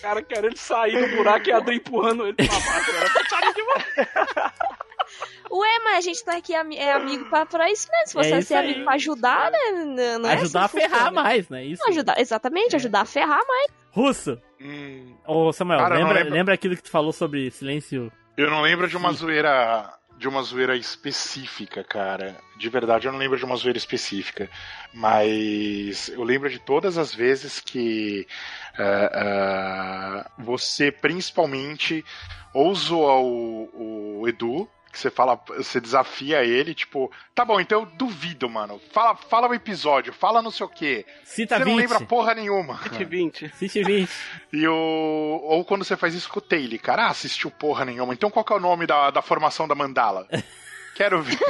[0.01, 2.91] cara querendo sair do buraco e a Adri empurrando ele pra baixo.
[2.95, 4.53] Era putaria demais.
[5.51, 8.07] Ué, mas a gente tá aqui é amigo pra, pra isso mesmo.
[8.07, 8.65] Se você É é isso ser aí.
[8.65, 9.57] amigo pra ajudar, né?
[10.19, 11.23] Não, é Ajudar a assim que ferrar funciona.
[11.23, 11.65] mais, né?
[11.65, 11.83] Isso.
[11.89, 13.67] Ajudar, exatamente, ajudar a ferrar mais.
[13.91, 14.39] Russo.
[14.61, 18.11] Hum, Ô, Samuel, Cara, lembra, lembra aquilo que tu falou sobre silêncio?
[18.37, 19.91] eu não lembro de uma zoeira.
[20.19, 22.35] De uma zoeira específica, cara.
[22.57, 24.49] De verdade, eu não lembro de uma zoeira específica.
[24.93, 28.27] Mas eu lembro de todas as vezes que
[28.77, 32.03] ah, ah, você, principalmente,
[32.53, 37.81] ou zoa o, o Edu, que você fala, você desafia ele, tipo, tá bom, então
[37.81, 38.81] eu duvido, mano.
[38.91, 41.05] Fala, fala o episódio, fala não sei o quê.
[41.23, 41.81] Cita você não 20.
[41.81, 42.75] lembra porra nenhuma.
[42.75, 43.49] 20.
[43.55, 44.09] Cite 20.
[44.53, 45.41] E o.
[45.43, 48.13] Ou quando você faz isso com o Taylor, cara, ah, assistiu porra nenhuma.
[48.13, 50.27] Então qual que é o nome da, da formação da mandala?
[50.99, 51.39] Quero ver.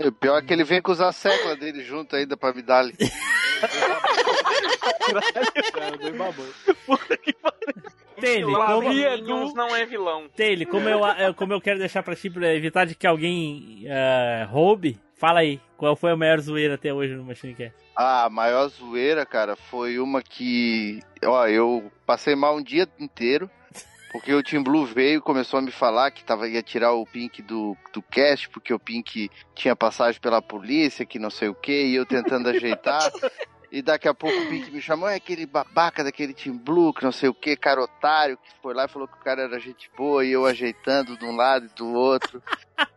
[0.00, 2.78] O pior é que ele vem com os asseclas dele junto ainda pra me dar
[2.78, 2.94] ali.
[8.20, 10.28] Taylor, Vilão, como, Minions não é vilão.
[10.36, 14.46] Taylor, como, eu, como eu quero deixar pra ti pra evitar de que alguém eh,
[14.48, 17.76] roube, fala aí, qual foi a maior zoeira até hoje no Machine Cast?
[17.94, 21.00] Ah, a maior zoeira, cara, foi uma que.
[21.24, 23.50] Ó, eu passei mal um dia inteiro.
[24.12, 27.06] Porque o Team Blue veio e começou a me falar que tava, ia tirar o
[27.06, 31.54] Pink do, do cast, porque o Pink tinha passagem pela polícia, que não sei o
[31.54, 33.10] que, e eu tentando ajeitar.
[33.70, 37.02] E daqui a pouco o Pink me chamou, é aquele babaca daquele Team Blue, que
[37.02, 39.58] não sei o que, cara otário, que foi lá e falou que o cara era
[39.58, 42.42] gente boa, e eu ajeitando de um lado e do outro.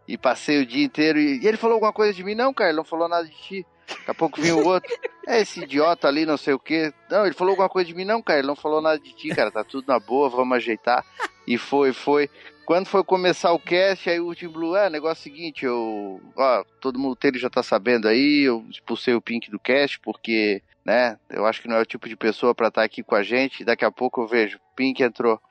[0.05, 1.17] E passei o dia inteiro.
[1.17, 2.35] E, e ele falou alguma coisa de mim?
[2.35, 3.65] Não, cara, ele não falou nada de ti.
[3.87, 4.91] Daqui a pouco vinha o outro.
[5.27, 6.93] É esse idiota ali, não sei o que.
[7.09, 8.05] Não, ele falou alguma coisa de mim?
[8.05, 9.51] Não, cara, ele não falou nada de ti, cara.
[9.51, 11.05] Tá tudo na boa, vamos ajeitar.
[11.47, 12.29] E foi, foi.
[12.65, 16.19] Quando foi começar o cast, aí o Team Blue, negócio é o seguinte, eu.
[16.35, 20.63] Ó, todo mundo dele já tá sabendo aí, eu expulsei o Pink do cast, porque,
[20.85, 23.23] né, eu acho que não é o tipo de pessoa pra estar aqui com a
[23.23, 23.65] gente.
[23.65, 25.41] Daqui a pouco eu vejo, Pink entrou.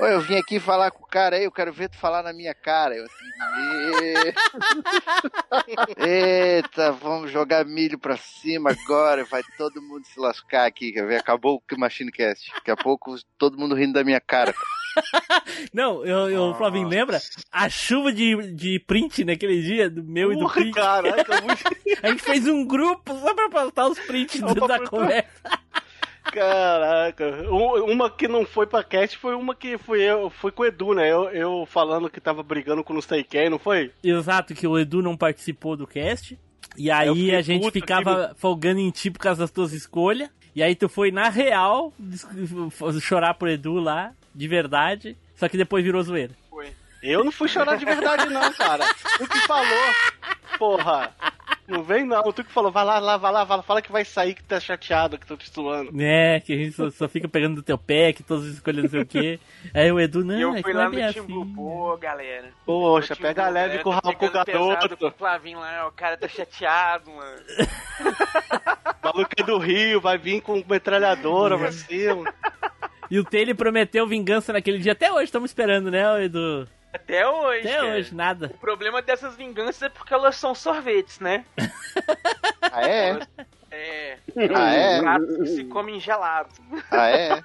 [0.00, 2.32] Oi, eu vim aqui falar com o cara aí, eu quero ver tu falar na
[2.32, 2.94] minha cara.
[2.94, 3.24] Eu assim,
[5.96, 6.56] "Ê".
[6.56, 11.16] Eita, vamos jogar milho pra cima agora, vai todo mundo se lascar aqui, quer ver?
[11.20, 12.50] Acabou o Machine Cast.
[12.52, 14.52] Daqui a pouco todo mundo rindo da minha cara.
[15.72, 17.20] Não, eu, eu Flavinho, lembra?
[17.50, 20.72] A chuva de, de print naquele dia, do meu e do Porra, print.
[20.74, 21.62] caraca, muito-
[22.02, 25.28] A gente fez um grupo só pra postar os prints do- da conversa.
[26.32, 30.62] Caraca, Um- uma que não foi pra cast foi uma que fui eu, fui com
[30.62, 31.10] o Edu, né?
[31.10, 33.90] Eu, eu falando que tava brigando com sei quem, não foi?
[34.04, 36.38] Exato, que o Edu não participou do cast.
[36.76, 40.30] E aí a gente ficava folgando em ti por causa das tuas escolhas.
[40.54, 41.92] E aí tu foi na real
[43.00, 45.16] chorar pro Edu lá, de verdade.
[45.36, 46.32] Só que depois virou zoeira.
[47.02, 48.84] Eu não fui chorar de verdade, não, cara.
[49.18, 49.94] Tu que falou.
[50.56, 51.12] Porra.
[51.66, 53.90] Não vem não, tu que falou, vai lá, lá, vai lá, vai lá, fala que
[53.90, 55.92] vai sair que tá chateado, que tô te suando.
[55.92, 58.82] Né, que a gente só, só fica pegando do teu pé, que todas as escolhas
[58.82, 59.40] não sei o quê.
[59.72, 61.24] Aí o Edu, não, E eu é fui que não lá é no bem Team
[61.24, 61.54] assim.
[61.54, 62.48] Pô, galera.
[62.66, 65.06] Poxa, pega leve galera, com o tá rabo com o garoto.
[65.06, 67.42] o Flavinho lá, o cara tá chateado, mano.
[69.42, 72.32] É do Rio, vai vir com metralhadora pra cima.
[73.10, 74.92] E o Taylor prometeu vingança naquele dia.
[74.92, 76.66] Até hoje estamos esperando, né, Edu?
[76.92, 77.94] Até hoje, Até cara.
[77.94, 78.50] hoje, nada.
[78.54, 81.44] O problema dessas vinganças é porque elas são sorvetes, né?
[82.74, 83.18] Ah, é?
[83.70, 84.18] É.
[84.54, 85.00] Ah, é?
[85.42, 86.48] Que se comem gelado.
[86.90, 87.42] Ah, é?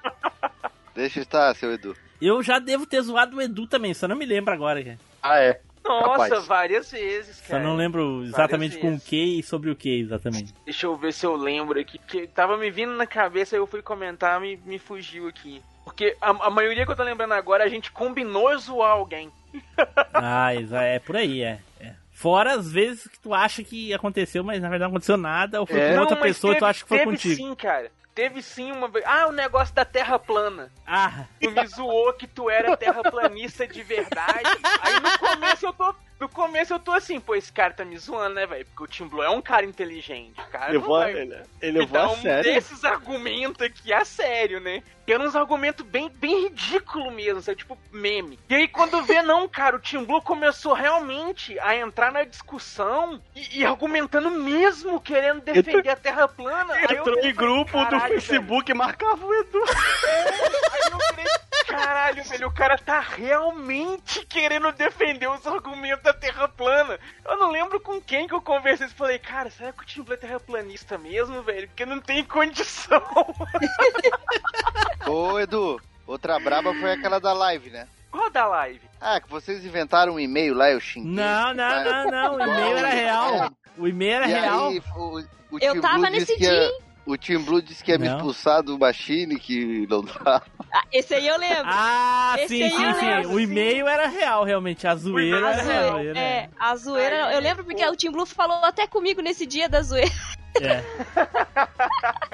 [0.95, 1.93] Deixa estar, seu Edu.
[2.21, 4.99] Eu já devo ter zoado o Edu também, só não me lembro agora, cara.
[5.21, 5.59] Ah, é?
[5.87, 6.45] Nossa, Capaz.
[6.45, 7.63] várias vezes, Só cara.
[7.63, 10.53] não lembro exatamente Várias com o que e sobre o que exatamente.
[10.65, 13.81] Deixa eu ver se eu lembro aqui, porque tava me vindo na cabeça, eu fui
[13.81, 15.61] comentar, me, me fugiu aqui.
[15.83, 19.31] Porque a, a maioria que eu tô lembrando agora, a gente combinou zoar alguém.
[20.13, 21.59] Ah, é por aí, é.
[21.79, 21.93] é.
[22.11, 25.67] Fora as vezes que tu acha que aconteceu, mas na verdade não aconteceu nada, ou
[25.67, 25.89] foi É.
[25.89, 27.35] com Não, outra mas pessoa e tu teve- acha que foi teve contigo.
[27.35, 27.91] sim, cara.
[28.17, 29.05] Teve sim uma vez.
[29.05, 30.71] Ah, o negócio da terra plana.
[30.87, 31.25] Ah.
[31.39, 34.49] Tu me zoou que tu era terraplanista de verdade.
[34.81, 35.93] Aí no começo eu tô.
[36.19, 38.65] No começo eu tô assim, pô, esse cara tá me zoando, né, velho?
[38.65, 40.33] Porque o Tim Blue é um cara inteligente.
[40.51, 42.53] Cara Ele não vai ele- ele levou a dar um sério?
[42.53, 44.81] desses argumentos aqui a sério, né?
[45.07, 47.59] Eram uns argumentos bem, bem ridículos mesmo, sabe?
[47.59, 48.37] Tipo, meme.
[48.49, 53.21] E aí quando vê, não, cara, o Tim Blue começou realmente a entrar na discussão
[53.35, 56.73] e, e argumentando mesmo, querendo defender a Terra plana.
[56.73, 57.99] Aí eu Entrou em grupo do.
[58.01, 59.63] Facebook e marcava o Edu.
[59.63, 61.25] Aí eu falei,
[61.67, 66.99] caralho, velho, o cara tá realmente querendo defender os argumentos da Terra plana.
[67.25, 70.01] Eu não lembro com quem que eu conversei e falei, cara, será que o Tim
[70.01, 71.67] Blue é terraplanista mesmo, velho?
[71.67, 73.01] Porque não tem condição.
[75.07, 77.87] Ô, Edu, outra braba foi aquela da live, né?
[78.11, 78.81] Qual da live?
[78.99, 81.11] Ah, que vocês inventaram um e-mail lá, eu xinguei.
[81.11, 82.35] Não, não, não, não.
[82.35, 83.51] O e-mail era real.
[83.77, 84.67] O e-mail era E real.
[84.69, 85.19] aí, o,
[85.51, 86.71] o Eu tava Blue nesse dia.
[87.07, 88.17] O Tim Blue disse que ia me Não.
[88.17, 90.41] expulsar do Machine, que não dá.
[90.71, 91.63] Ah, esse aí eu lembro.
[91.65, 93.05] Ah, Esse sim, sim, sim.
[93.05, 94.85] lembro, O e-mail era real, realmente.
[94.85, 95.99] A zoeira A era real.
[96.17, 97.33] é, a zoeira.
[97.33, 100.11] Eu lembro porque o Tim Blue falou até comigo nesse dia da zoeira.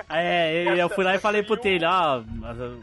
[0.10, 2.24] É, eu, eu fui lá e falei pro Taylor, ó,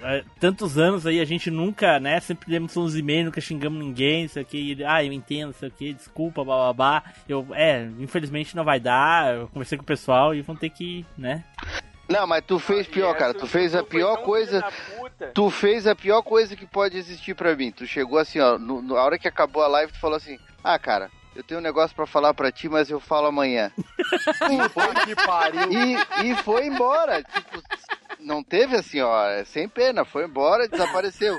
[0.07, 4.23] é, tantos anos aí, a gente nunca, né, sempre demos uns e-mails, nunca xingamos ninguém,
[4.23, 7.05] não sei o que, ele, ah, eu entendo, não sei o que, desculpa, bababá.
[7.29, 11.07] Eu, é, infelizmente não vai dar, eu conversei com o pessoal e vão ter que,
[11.17, 11.45] né.
[12.09, 13.33] Não, mas tu fez pior, cara.
[13.33, 14.65] Tu fez a pior coisa.
[15.33, 17.71] Tu fez a pior coisa que pode existir pra mim.
[17.71, 20.37] Tu chegou assim, ó, no, no- a hora que acabou a live, tu falou assim:
[20.65, 23.70] Ah, cara, eu tenho um negócio pra falar pra ti, mas eu falo amanhã.
[23.78, 25.73] e, foi, que pariu.
[25.73, 27.23] E, e foi embora.
[27.23, 27.62] Tipo,
[28.19, 31.36] não teve assim, ó, é sem pena, foi embora, desapareceu.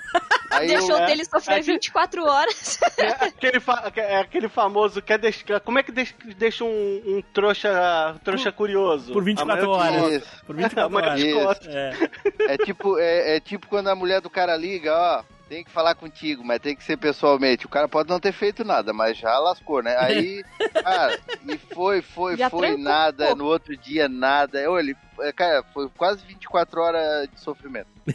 [0.50, 2.78] Aí Deixou eu, dele sofrer 24 horas.
[2.98, 7.24] É aquele, fa- é aquele famoso, quer deixar, como é que deixa, deixa um, um
[7.34, 9.14] trouxa, trouxa curioso?
[9.14, 10.24] Por 24 Amanhã eu te horas.
[10.24, 10.46] conto.
[10.46, 11.48] Por 24 Amanhã eu te Isso.
[11.48, 11.70] conto.
[11.70, 12.54] É.
[12.54, 15.96] É tipo, é, é tipo quando a mulher do cara liga, ó, tem que falar
[15.96, 17.66] contigo, mas tem que ser pessoalmente.
[17.66, 19.98] O cara pode não ter feito nada, mas já lascou, né?
[20.00, 20.42] Aí,
[20.82, 23.36] cara, e foi, foi, Já foi, trancou, nada, pô.
[23.36, 24.62] no outro dia nada.
[24.62, 27.90] Eu, ele, é, cara, foi quase 24 horas de sofrimento.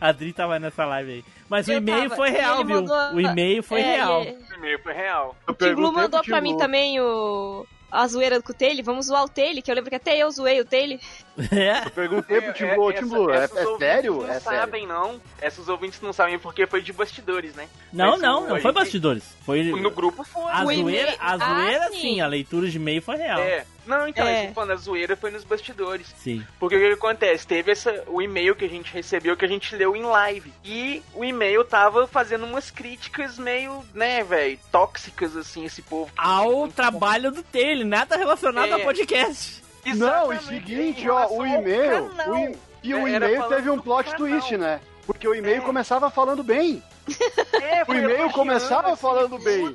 [0.00, 1.24] A Adri tava nessa live aí.
[1.48, 2.16] Mas o Eu e-mail tava.
[2.16, 2.76] foi real, viu?
[2.82, 4.24] mandou- O e-mail foi É, real.
[4.24, 5.36] e- O e-mail foi real.
[5.48, 7.66] O Tim Blue mandou pra mim também o.
[7.90, 10.30] A zoeira com o Taylor, vamos zoar o Taylor, que eu lembro que até eu
[10.30, 10.98] zoei o Taylor.
[11.52, 11.86] É.
[11.86, 14.14] Eu perguntei pro Tim Blue, Tim Blue, é, essas é ouvintes sério?
[14.16, 14.58] Não É sério.
[14.58, 15.20] sabem, não.
[15.40, 17.68] Essas ouvintes não sabem porque foi de bastidores, né?
[17.92, 19.22] Não, Mas não, não foi bastidores.
[19.46, 19.62] Foi.
[19.62, 20.50] No grupo foi.
[20.50, 22.00] A zoeira, a Ah, zoeira sim.
[22.00, 23.38] sim, a leitura de e-mail foi real.
[23.38, 23.64] É.
[23.88, 24.52] Não, então, É.
[24.52, 26.14] falando, a zoeira foi nos bastidores.
[26.18, 26.44] Sim.
[26.60, 27.46] Porque o que, acontece?
[27.46, 30.52] Teve essa, o e-mail que a gente recebeu que a gente leu em live.
[30.62, 36.12] E o e-mail tava fazendo umas críticas meio, né, velho, tóxicas, assim, esse povo.
[36.16, 38.72] Ao trabalho do Taylor, nada relacionado É.
[38.74, 39.62] ao podcast.
[39.86, 39.92] Não,
[40.32, 42.10] e Exatamente, seguinte, ó, o e-mail.
[42.28, 44.80] o e- E o e-mail teve um plot twist, né?
[45.06, 46.82] Porque o e-mail começava falando bem.
[47.62, 49.74] É, O e-mail começava assim, falando bem.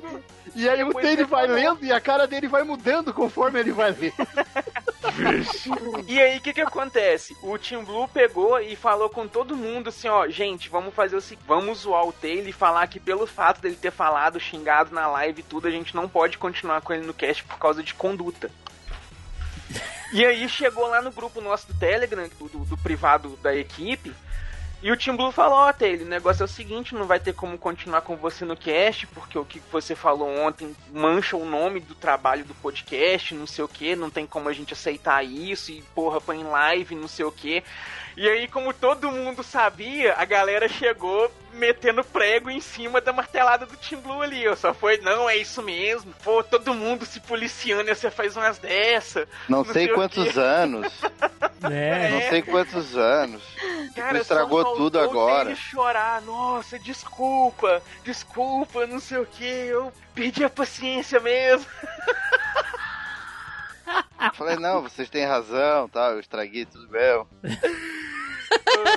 [0.54, 3.72] E aí o Depois Taylor vai lendo e a cara dele vai mudando conforme ele
[3.72, 4.12] vai ler.
[6.06, 7.36] E aí, o que que acontece?
[7.42, 11.20] O Team Blue pegou e falou com todo mundo assim, ó, gente, vamos fazer o
[11.20, 15.06] seguinte, vamos zoar o Taylor e falar que pelo fato dele ter falado, xingado na
[15.06, 17.94] live e tudo, a gente não pode continuar com ele no cast por causa de
[17.94, 18.50] conduta.
[20.12, 24.12] E aí chegou lá no grupo nosso do Telegram, do, do- do privado da equipe,
[24.84, 27.32] e o Team Blue falou, ó, Taylor, o negócio é o seguinte, não vai ter
[27.32, 31.80] como continuar com você no cast, porque o que você falou ontem mancha o nome
[31.80, 35.72] do trabalho do podcast, não sei o que, não tem como a gente aceitar isso,
[35.72, 37.64] e porra, põe em live, não sei o que.
[38.14, 43.64] E aí, como todo mundo sabia, a galera chegou metendo prego em cima da martelada
[43.64, 44.46] do Team Blue ali.
[44.46, 44.54] ó.
[44.54, 46.12] Só foi, não, é isso mesmo.
[46.22, 49.26] Pô, todo mundo se policiando e você faz umas dessa.
[49.48, 50.92] Não sei o quantos anos.
[51.70, 52.10] É.
[52.10, 53.42] Não sei quantos anos.
[53.94, 55.50] Cara, estragou só tudo agora.
[55.50, 61.66] Ele chorar, nossa, desculpa, desculpa, não sei o que, eu perdi a paciência mesmo.
[64.34, 67.28] Falei, não, vocês têm razão, tal, eu estraguei tudo mesmo.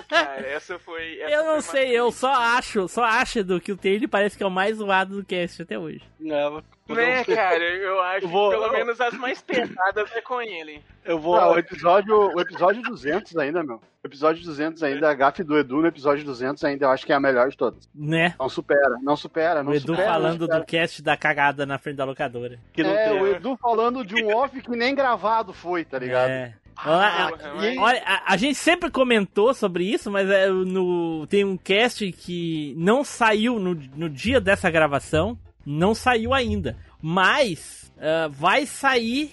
[0.08, 1.20] Cara, essa foi.
[1.20, 4.38] essa Eu não foi sei, eu só acho, só acho do que o Taylor parece
[4.38, 6.02] que é o mais zoado do cast até hoje.
[6.20, 10.42] Não, Né, cara, eu acho Eu vou- que pelo menos as mais pesadas é com
[10.42, 10.82] ele.
[11.06, 11.40] Eu vou.
[11.40, 13.76] Não, o episódio, o episódio 200 ainda, meu.
[14.04, 17.12] O episódio 200 ainda, a gafe do Edu no episódio 200 ainda, eu acho que
[17.12, 17.90] é a melhor de todas.
[17.94, 18.34] Né?
[18.40, 20.06] Não supera, não supera, não O Edu supera.
[20.08, 20.60] não falando supera.
[20.60, 22.60] do cast da cagada na frente da locadora.
[22.78, 26.30] É, o Edu falando de um off que nem gravado foi, tá ligado?
[26.30, 26.54] É.
[26.86, 27.34] Olha,
[27.74, 32.12] e- olha, a, a gente sempre comentou sobre isso, mas é, no, tem um cast
[32.12, 35.36] que não saiu no, no dia dessa gravação,
[35.70, 36.78] não saiu ainda.
[37.02, 39.32] Mas ah, vai sair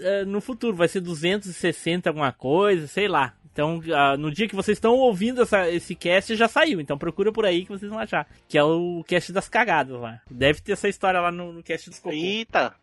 [0.00, 3.34] ah, no futuro, vai ser 260 alguma coisa, sei lá.
[3.52, 6.80] Então, ah, no dia que vocês estão ouvindo essa- esse cast, já saiu.
[6.80, 8.26] Então procura por aí que vocês vão achar.
[8.48, 10.20] Que é o cast das cagadas lá.
[10.30, 12.14] Deve ter essa história lá no, no cast dos cocô.
[12.14, 12.74] Eita!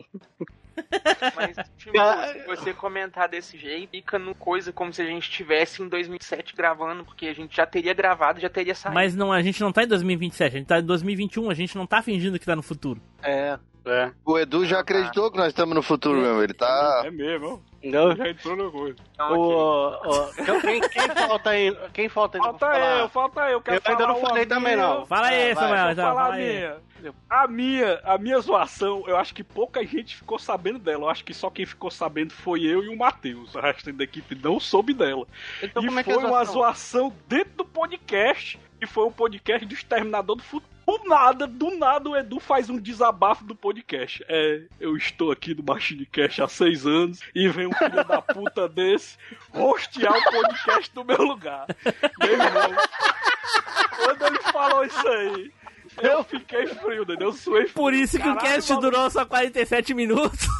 [1.35, 1.97] Mas, tipo,
[2.31, 6.56] se você comentar desse jeito, fica no coisa como se a gente estivesse em 2007
[6.56, 8.95] gravando, porque a gente já teria gravado, já teria saído.
[8.95, 11.76] Mas não, a gente não tá em 2027, a gente tá em 2021, a gente
[11.76, 13.01] não tá fingindo que tá no futuro.
[13.22, 13.57] É.
[13.85, 14.11] É.
[14.26, 16.41] O Edu já acreditou que nós estamos no futuro mesmo.
[16.43, 17.03] Ele tá.
[17.06, 18.15] É mesmo, Não.
[18.15, 18.95] já entrou no coisa.
[19.31, 21.77] O, o- então, quem, quem falta aí?
[21.93, 22.43] Quem falta aí?
[22.43, 23.61] Falta eu, falta eu.
[23.61, 25.06] Quero Eu ainda não falei também, não.
[25.06, 26.77] Fala aí, Ah, vai, Samuel, Vou então, falar fala a minha.
[27.30, 31.06] A minha, a minha zoação, eu acho que pouca gente ficou sabendo dela.
[31.06, 33.56] Eu acho que só quem ficou sabendo foi eu e o Matheus.
[33.56, 35.26] O resto da equipe não soube dela.
[35.64, 37.14] Então, e como é que foi é a uma zoação?
[37.27, 38.60] dentro do podcast.
[38.81, 40.69] E foi um podcast do Exterminador do Futuro.
[40.90, 44.26] Do nada, do nada o Edu faz um desabafo do podcast.
[44.28, 48.20] É, eu estou aqui no Machine Cast há seis anos e vem um filho da
[48.24, 49.16] puta desse
[49.53, 51.68] rostear o podcast do meu lugar.
[52.20, 52.72] Meu irmão,
[53.98, 55.52] quando ele falou isso aí,
[56.02, 57.28] eu fiquei frio, entendeu?
[57.28, 57.76] Eu suei frio.
[57.76, 58.90] Por isso que o Caralho, cast maluco.
[58.90, 60.48] durou só 47 minutos.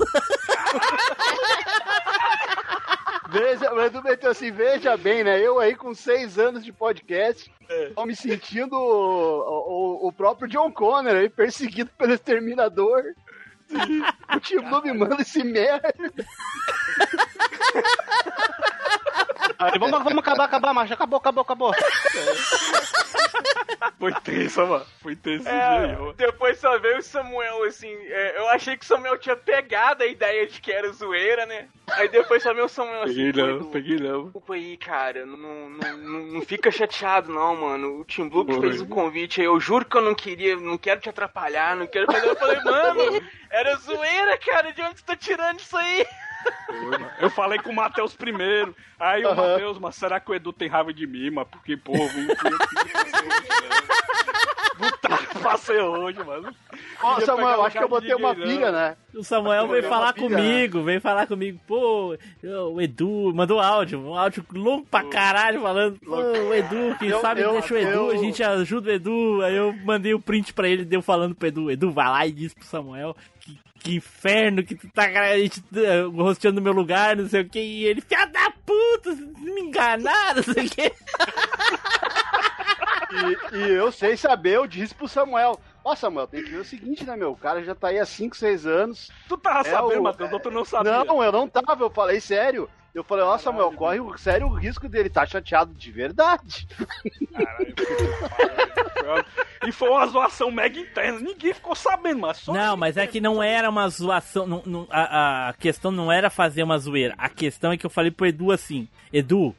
[3.32, 5.40] Veja, o Edu meteu assim, veja bem, né?
[5.40, 7.52] Eu aí com seis anos de podcast,
[7.96, 13.04] tô me sentindo o, o, o próprio John Connor aí, perseguido pelo exterminador.
[14.36, 15.92] O Tim Blue me manda esse merda.
[19.60, 20.94] Aí, vamos, vamos acabar, acabar, macho.
[20.94, 21.74] Acabou, acabou, acabou.
[24.00, 24.86] Foi tenso, mano.
[25.02, 26.14] Foi tenso esse É, dia, mano.
[26.14, 27.94] depois só veio o Samuel, assim.
[28.08, 31.68] é, eu achei que o Samuel tinha pegado a ideia de que era zoeira, né?
[31.92, 33.16] Aí depois só veio o Samuel assim.
[33.16, 34.24] Peguei "Pô, não, Edu, peguei não.
[34.24, 35.26] Desculpa aí, cara.
[35.26, 38.00] Não, não, não, não fica chateado, não, mano.
[38.00, 39.48] O Tim Blue que fez o convite aí.
[39.48, 42.28] Eu juro que eu não queria, não quero te atrapalhar, não quero fazer.
[42.30, 44.72] Eu falei, mano, era zoeira, cara.
[44.72, 46.06] De onde você tá tirando isso aí?
[47.20, 48.76] Eu falei com o Matheus primeiro.
[49.00, 51.48] Aí o Matheus, mas será que o Edu tem raiva de mim, mano?
[51.52, 52.28] Porque, pô, fui
[54.78, 55.10] Puta,
[55.42, 56.54] passei hoje, mano.
[57.02, 58.96] Ó, Queria Samuel, acho que eu botei uma pilha, né?
[59.14, 61.60] O Samuel veio falar pilha, comigo, veio falar comigo.
[61.68, 62.16] Pô,
[62.72, 66.00] o Edu mandou áudio, um áudio longo pra caralho, falando.
[66.00, 68.94] Pô, o Edu, quem Eu- sabe eu- deixa o Edu, eu- a gente ajuda o
[68.94, 69.42] Edu.
[69.44, 71.70] Aí eu mandei o print pra ele, deu falando pro Edu.
[71.70, 73.16] Edu, vai lá e diz pro Samuel
[73.56, 77.42] que, que inferno que tu tá a gente, eh, rosteando no meu lugar, não sei
[77.42, 77.60] o que.
[77.60, 80.94] E ele, filha da puta, me enganaram, não sei o que.
[83.12, 85.60] E, e eu sei saber, eu disse pro Samuel.
[85.84, 87.32] Ó, Samuel, tem que ver o seguinte, né, meu?
[87.32, 89.10] O cara já tá aí há 5, 6 anos.
[89.28, 91.04] Tu tava É sabendo, o- Matheus, outro não sabia.
[91.04, 92.70] Não, eu não tava, eu falei sério.
[92.94, 96.68] Eu falei, ó, Samuel, corre o sério o risco dele tá chateado de verdade.
[99.68, 101.20] E foi uma zoação mega interna.
[101.20, 102.54] Ninguém ficou sabendo, mas só.
[102.54, 104.48] Não, mas é que não era uma zoação.
[104.48, 107.14] não- não- a, a questão não era fazer uma zoeira.
[107.18, 109.56] A questão é que eu falei pro Edu assim: Edu,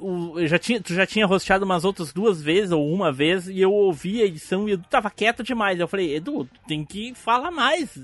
[0.00, 3.60] o- já tinha, tu já tinha rosteado umas outras duas vezes, ou uma vez, e
[3.60, 5.78] eu ouvi a edição e o Edu tava quieto demais.
[5.78, 7.96] Eu falei, Edu, tem que falar mais.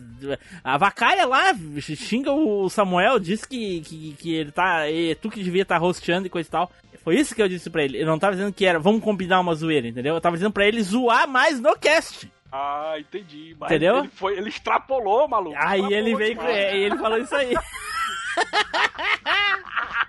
[0.62, 4.90] A vacaia lá xinga o Samuel, diz que, que, que ele tá.
[4.90, 6.70] É tu que devia estar rosteando e coisa e tal.
[7.02, 8.00] Foi isso que eu disse pra ele.
[8.02, 10.14] Eu não tava dizendo que era, vamos combinar uma zoeira, entendeu?
[10.14, 12.30] Eu tava dizendo pra ele zoar mais no cast.
[12.50, 13.54] Ah, entendi.
[13.58, 13.98] Mas Entendeu?
[13.98, 15.56] Ele, foi, ele extrapolou, maluco.
[15.58, 16.42] Aí ele Extrapolou veio com.
[16.42, 16.56] demais.
[16.56, 17.54] é, ele falou isso aí.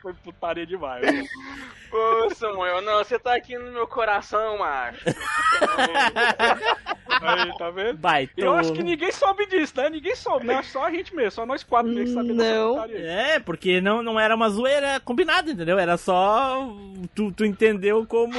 [0.08, 1.04] Foi putaria demais.
[1.92, 5.04] Ô, Samuel, não, você tá aqui no meu coração, macho.
[7.22, 7.98] Aí, tá vendo?
[8.00, 9.90] Vai, Eu acho que ninguém soube disso, né?
[9.90, 10.62] Ninguém soube, né?
[10.64, 13.00] Só a gente mesmo, só nós quatro mesmo que sabemos dessa putaria.
[13.12, 15.78] É, porque não, não era uma zoeira combinada, entendeu?
[15.80, 16.70] Era só.
[17.16, 18.34] Tu, tu entendeu como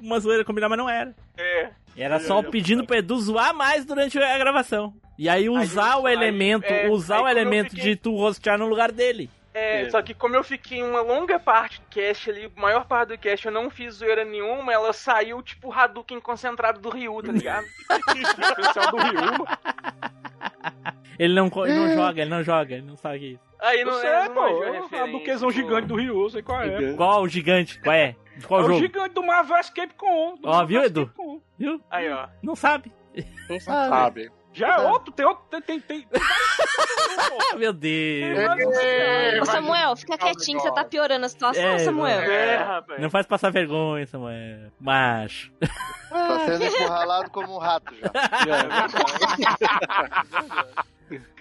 [0.00, 1.14] uma zoeira combinada, mas não era.
[1.36, 1.70] É.
[1.96, 4.94] Era só pedindo pro Edu zoar mais durante a gravação.
[5.18, 8.58] E aí usar o aí, elemento, é, usar aí o elemento fiquei- de tu rostear
[8.58, 9.30] no lugar dele.
[9.54, 13.10] É, só que como eu fiquei uma longa parte do cast ali, a maior parte
[13.10, 17.22] do cast eu não fiz zoeira nenhuma, ela saiu tipo o Hadouken concentrado do Ryu,
[17.22, 17.64] tá ligado?
[18.20, 19.46] Especial do Ryu.
[21.18, 23.54] Ele não, ele não joga, ele não joga, ele não sabe o que é isso.
[23.60, 24.40] Aí Não não sei, é, não pô.
[24.42, 25.54] manjou a duquesão pô.
[25.54, 26.92] gigante do Ryu, sei qual é.
[26.94, 27.80] Qual o gigante?
[27.80, 28.16] Qual é?
[28.36, 28.80] De Qual é o jogo?
[28.80, 30.34] gigante do Marvel Escape Com.
[30.36, 31.12] do Ó, Marvel viu, Edu?
[31.56, 31.80] Viu?
[31.88, 32.26] Aí, ó.
[32.42, 32.92] Não sabe.
[33.48, 34.30] Não sabe.
[34.54, 36.08] Já é outro, tem outro, tem, tem, tem.
[37.52, 38.38] Ah, meu Deus.
[39.42, 42.20] Ô, Samuel, fica quietinho que você tá piorando a situação, É, Samuel.
[42.20, 43.00] É, rapaz.
[43.00, 44.70] Não faz passar vergonha, Samuel.
[44.80, 45.52] Macho.
[46.10, 48.08] Tá sendo encurralado como um rato já.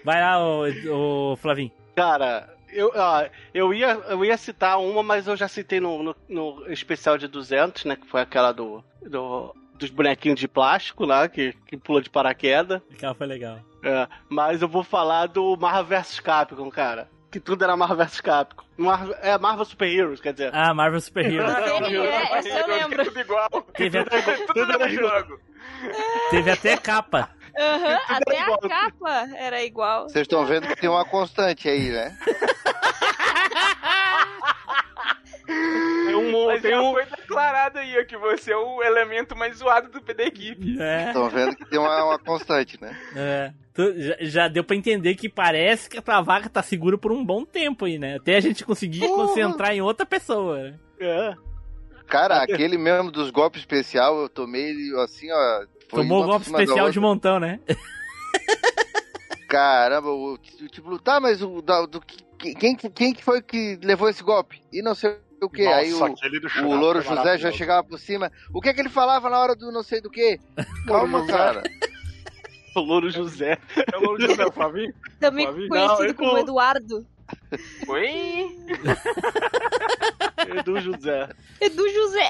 [0.04, 1.72] Vai lá, ô, ô Flavinho.
[1.96, 6.16] Cara, eu, ó, eu, ia, eu ia citar uma, mas eu já citei no, no,
[6.28, 7.96] no especial de 200, né?
[7.96, 12.82] Que foi aquela do, do- dos bonequinhos de plástico lá, que, que pula de paraquedas.
[12.92, 13.60] Aquela foi legal.
[13.84, 17.10] É, mas eu vou falar do Marvel vs Capcom, cara.
[17.32, 18.64] Que tudo era Marvel vs Capcom.
[18.78, 20.52] Marvel, é Marvel Super Heroes, quer dizer.
[20.54, 21.54] Ah, Marvel Super Heroes.
[21.54, 23.04] É, essa eu lembro.
[23.06, 23.50] Tudo igual.
[23.76, 25.40] Teve, até- Tudo no mesmo jogo.
[26.30, 27.30] teve até capa.
[27.60, 30.04] Aham, até a capa era igual.
[30.10, 32.18] Vocês estão vendo que tem uma constante aí, né?
[36.24, 39.58] Um, Mas tem já um, foi declarado aí ó, que você é o elemento mais
[39.58, 40.80] zoado do da equipe.
[40.80, 41.08] É.
[41.08, 42.96] Estão vendo que tem uma, uma constante, né?
[43.16, 43.54] É.
[43.74, 47.12] Tu- já, já deu pra entender que parece que a tua vaca tá segura por
[47.12, 48.18] um bom tempo aí, né?
[48.18, 50.60] Até a gente conseguir concentrar em outra pessoa.
[50.60, 50.80] né?
[51.00, 51.34] é.
[52.08, 54.72] Cara, aquele mesmo dos golpes especial, eu tomei
[55.04, 55.66] assim, ó.
[55.90, 57.60] foi Tomou o golpe especial de montão, né?
[59.48, 64.10] Caramba, o, o tipo, tá, mas o do, que- quem, quem que foi que levou
[64.10, 64.62] esse golpe?
[64.72, 65.64] E não sei o que.
[65.66, 68.32] Nossa, Aí o, o Louro José já chegava por cima.
[68.54, 70.40] O que é que ele falava na hora do não sei do que?
[70.88, 71.64] Calma, cara.
[72.76, 73.60] O Louro José.
[73.94, 74.92] É o Louro José, o Flavinho?
[75.20, 75.70] Também Flavinho?
[75.70, 77.06] conhecido Não, como com- Eduardo.
[77.88, 78.48] Oi?
[80.58, 81.30] Edu José.
[81.62, 82.30] Edu José.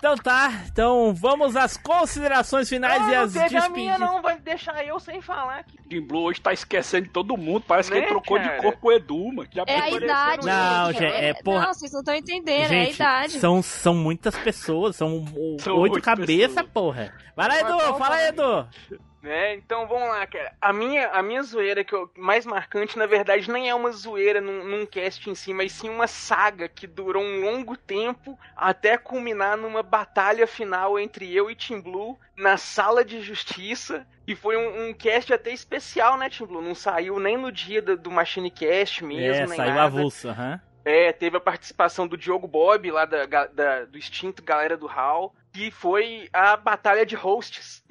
[0.00, 4.00] Então tá, então vamos às considerações finais e Ah, não as teve a minha despedidas.
[4.00, 5.76] não, vai deixar eu sem falar aqui.
[5.90, 7.64] Jim Blue hoje tá esquecendo de todo mundo.
[7.68, 8.56] Parece que Né, ele trocou cara?
[8.56, 9.48] de corpo com o Edu, mano.
[9.52, 10.46] Já É a idade.
[10.46, 11.00] Não, gente.
[11.00, 11.66] gente, é, porra.
[11.66, 13.32] Não, vocês não estão entendendo, é a Gente, idade.
[13.40, 15.22] são, são muitas pessoas, são,
[15.60, 17.12] São oito cabeças, porra.
[17.36, 18.66] Vai lá, Edu, fala aí, Edu.
[19.22, 19.54] Né?
[19.56, 20.54] Então vamos lá, cara.
[20.62, 24.40] A minha, a minha zoeira que eu, mais marcante, na verdade, nem é uma zoeira
[24.40, 28.96] num, num cast em si, mas sim uma saga que durou um longo tempo até
[28.96, 34.06] culminar numa batalha final entre eu e Tim Blue na sala de justiça.
[34.26, 36.62] E foi um, um cast até especial, né, Tim Blue?
[36.62, 39.82] Não saiu nem no dia do, do Machine Cast mesmo, É, nem saiu nada.
[39.82, 40.60] avulso, aham.
[40.84, 45.34] É, teve a participação do Diogo Bob, lá da, da- do extinto Galera do Hall,
[45.52, 47.84] que foi a batalha de hosts.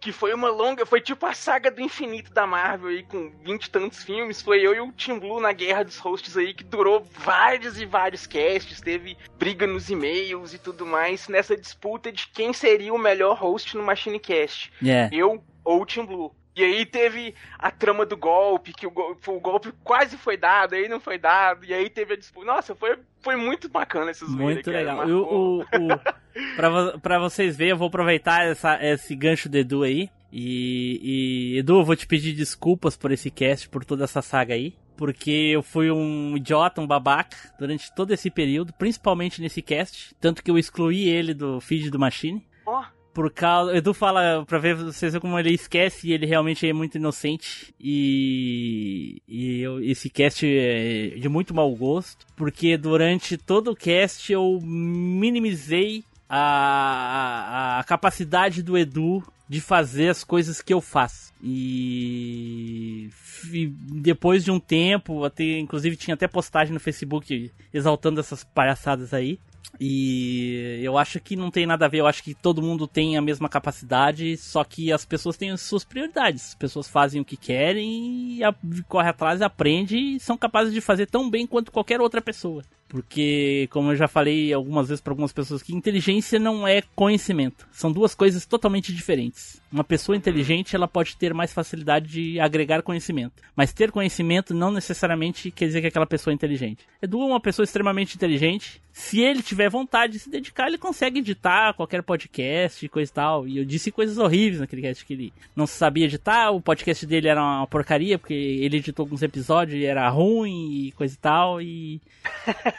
[0.00, 3.64] que foi uma longa, foi tipo a saga do infinito da Marvel aí, com vinte
[3.64, 4.40] e tantos filmes.
[4.40, 7.86] Foi eu e o Tim Blue na guerra dos hosts aí, que durou vários e
[7.86, 12.98] vários casts, teve briga nos e-mails e tudo mais, nessa disputa de quem seria o
[12.98, 14.72] melhor host no Machine Cast.
[14.84, 15.08] É.
[15.12, 16.34] Eu ou o Tim Blue.
[16.58, 20.74] E aí teve a trama do golpe, que o, gol- o golpe quase foi dado,
[20.74, 22.46] aí não foi dado, e aí teve a disputa.
[22.46, 24.96] Nossa, foi, foi muito bacana zoeira, Muito cara, legal.
[24.96, 25.22] marcou.
[25.32, 30.08] O, o, pra, pra vocês verem, eu vou aproveitar essa, esse gancho do Edu aí.
[30.32, 34.54] E, e, Edu, eu vou te pedir desculpas por esse cast, por toda essa saga
[34.54, 34.74] aí.
[34.96, 40.12] Porque eu fui um idiota, um babaca, durante todo esse período, principalmente nesse cast.
[40.20, 42.44] Tanto que eu excluí ele do feed do Machine.
[42.66, 42.84] Ó.
[43.18, 43.76] Por causa.
[43.76, 47.74] Edu fala pra ver vocês como ele esquece e ele realmente é muito inocente.
[47.80, 49.20] E.
[49.26, 52.24] E eu- esse cast é de muito mau gosto.
[52.36, 60.10] Porque durante todo o cast eu minimizei a, a, a capacidade do Edu de fazer
[60.10, 61.32] as coisas que eu faço.
[61.42, 63.10] E,
[63.52, 63.66] e
[64.00, 69.40] depois de um tempo, até, inclusive tinha até postagem no Facebook exaltando essas palhaçadas aí.
[69.80, 73.16] E eu acho que não tem nada a ver, eu acho que todo mundo tem
[73.16, 76.48] a mesma capacidade, só que as pessoas têm as suas prioridades.
[76.48, 78.54] As pessoas fazem o que querem e a,
[78.88, 82.62] corre atrás, aprende e são capazes de fazer tão bem quanto qualquer outra pessoa.
[82.88, 87.68] Porque, como eu já falei algumas vezes para algumas pessoas, que inteligência não é conhecimento.
[87.70, 89.60] São duas coisas totalmente diferentes.
[89.70, 93.42] Uma pessoa inteligente, ela pode ter mais facilidade de agregar conhecimento.
[93.54, 96.86] Mas ter conhecimento não necessariamente quer dizer que aquela pessoa é inteligente.
[97.02, 98.80] Edu é uma pessoa extremamente inteligente.
[98.90, 103.14] Se ele tiver vontade de se dedicar, ele consegue editar qualquer podcast e coisa e
[103.14, 103.46] tal.
[103.46, 106.50] E eu disse coisas horríveis naquele cast que ele não sabia editar.
[106.50, 110.92] O podcast dele era uma porcaria, porque ele editou alguns episódios e era ruim e
[110.92, 111.62] coisa e tal.
[111.62, 112.00] E.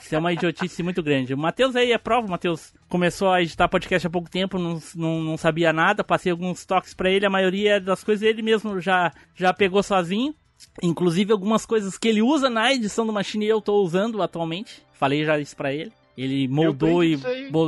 [0.00, 1.34] Isso é uma idiotice muito grande.
[1.34, 4.80] O Matheus aí é prova, o Matheus começou a editar podcast há pouco tempo, não,
[4.94, 8.80] não, não sabia nada, passei alguns toques para ele, a maioria das coisas ele mesmo
[8.80, 10.34] já, já pegou sozinho.
[10.82, 14.82] Inclusive algumas coisas que ele usa na edição do Machine eu tô usando atualmente.
[14.92, 15.92] Falei já isso pra ele.
[16.16, 17.18] Ele moldou e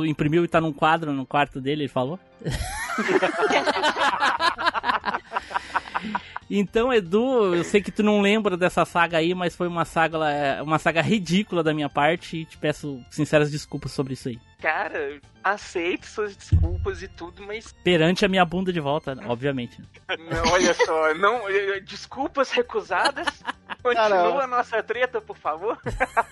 [0.07, 2.19] imprimiu e tá num quadro no quarto dele, ele falou.
[6.49, 10.17] Então, Edu, eu sei que tu não lembra dessa saga aí, mas foi uma saga,
[10.63, 14.39] uma saga ridícula da minha parte e te peço sinceras desculpas sobre isso aí.
[14.59, 19.81] Cara, aceito suas desculpas e tudo, mas Perante a minha bunda de volta, obviamente.
[20.07, 23.27] não, olha só, não, eh, desculpas recusadas.
[23.83, 25.77] Continua a nossa treta, por favor.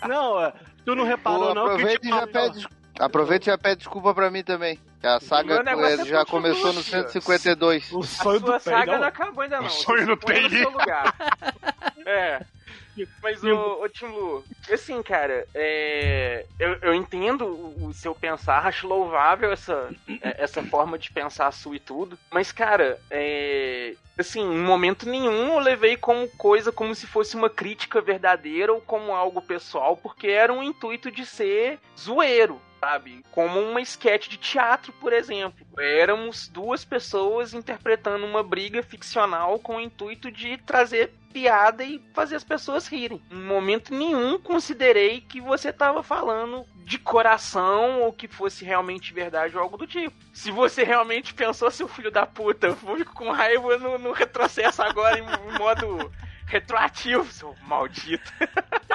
[0.07, 0.53] Não, é,
[0.85, 2.65] tu não reparou Pô, não que e tipo, já pede,
[3.05, 4.79] aproveita e já pede desculpa pra mim também.
[4.99, 6.25] Que A saga é já continua.
[6.25, 7.91] começou no 152.
[7.91, 9.65] O A sua saga não acabou ainda não.
[9.65, 11.15] O sonho do lugar.
[12.03, 12.41] É.
[13.21, 18.65] Mas, ô, ô Tim Lu, assim, cara, é, eu, eu entendo o, o seu pensar,
[18.65, 19.89] acho louvável essa,
[20.21, 25.53] é, essa forma de pensar sua e tudo, mas, cara, é, assim, em momento nenhum
[25.53, 30.27] eu levei como coisa como se fosse uma crítica verdadeira ou como algo pessoal, porque
[30.27, 33.23] era um intuito de ser zoeiro, sabe?
[33.31, 35.65] Como uma esquete de teatro, por exemplo.
[35.77, 42.35] Éramos duas pessoas interpretando uma briga ficcional com o intuito de trazer piada e fazer
[42.35, 43.21] as pessoas rirem.
[43.31, 49.55] Em momento nenhum considerei que você estava falando de coração ou que fosse realmente verdade
[49.55, 50.13] ou algo do tipo.
[50.33, 54.81] Se você realmente pensou, seu filho da puta, eu fico com raiva no, no retrocesso
[54.81, 56.11] agora em, em modo
[56.51, 58.31] retroativo, seu maldito.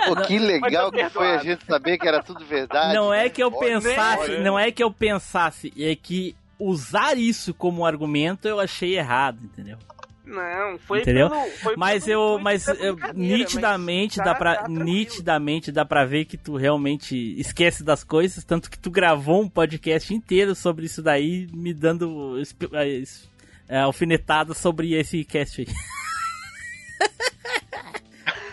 [0.07, 2.95] Pô, que legal que tá foi a gente saber que era tudo verdade.
[2.95, 7.53] Não é que eu Olha, pensasse, não é que eu pensasse, é que usar isso
[7.55, 9.79] como argumento eu achei errado, entendeu?
[10.25, 11.31] Não, foi entendeu?
[11.31, 14.85] pelo- foi mas pelo eu, mas eu, nitidamente mas dá tá- pra, tá tranquilo.
[14.85, 19.49] nitidamente dá pra ver que tu realmente esquece das coisas, tanto que tu gravou um
[19.49, 22.37] podcast inteiro sobre isso daí, me dando
[22.73, 25.67] eh, alfinetada sobre esse cast aí.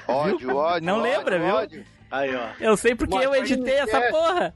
[0.07, 0.85] Ódio, ódio.
[0.85, 1.55] Não ódio, lembra, viu?
[1.55, 1.85] ódio.
[2.11, 2.47] Aí, ó.
[2.59, 4.53] Eu sei porque eu editei essa porra.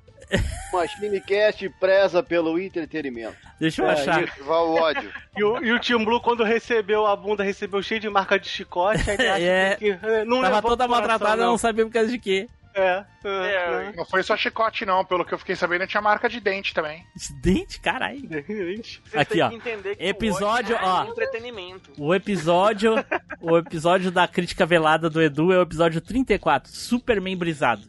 [0.73, 3.35] Machinecast preza pelo entretenimento.
[3.59, 4.23] Deixa eu É, achar.
[4.23, 5.11] e- Val ódio.
[5.35, 8.47] E o, e o Tim Blue, quando recebeu a bunda, recebeu cheio de marca de
[8.49, 9.09] chicote.
[9.09, 9.17] Aí
[9.47, 9.75] É.
[9.77, 12.47] que, eh, não Tava levou toda maltratada, não sabia por causa de quê.
[12.77, 15.03] É, É, Não foi só chicote, não.
[15.03, 17.03] Pelo que eu fiquei sabendo, tinha marca de dente também.
[17.41, 18.21] Dente, caralho.
[18.29, 19.49] Vocês Aqui, ó.
[19.49, 19.53] o
[19.99, 21.05] Episódio, ódio é ó.
[21.05, 21.91] entretenimento.
[21.97, 22.93] O episódio,
[23.41, 27.81] o episódio da crítica velada do Edu é o episódio 34, Superman brisado.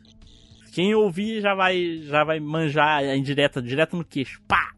[0.72, 4.40] Quem ouvir já vai, já vai manjar a indireta, direto no queixo.
[4.48, 4.72] Pá!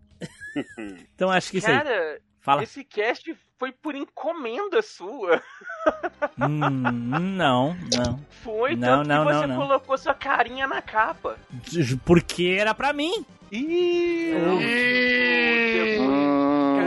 [1.15, 1.77] Então acho que isso aí.
[1.77, 2.63] Cara, Fala.
[2.63, 5.43] esse cast foi por encomenda sua.
[6.39, 6.59] Hum,
[7.37, 8.19] não, não.
[8.43, 9.67] Foi, Não, tanto não, que você não, não.
[9.67, 11.37] colocou sua carinha na capa.
[12.07, 13.23] Porque era pra mim.
[13.53, 14.51] Ih, Cara,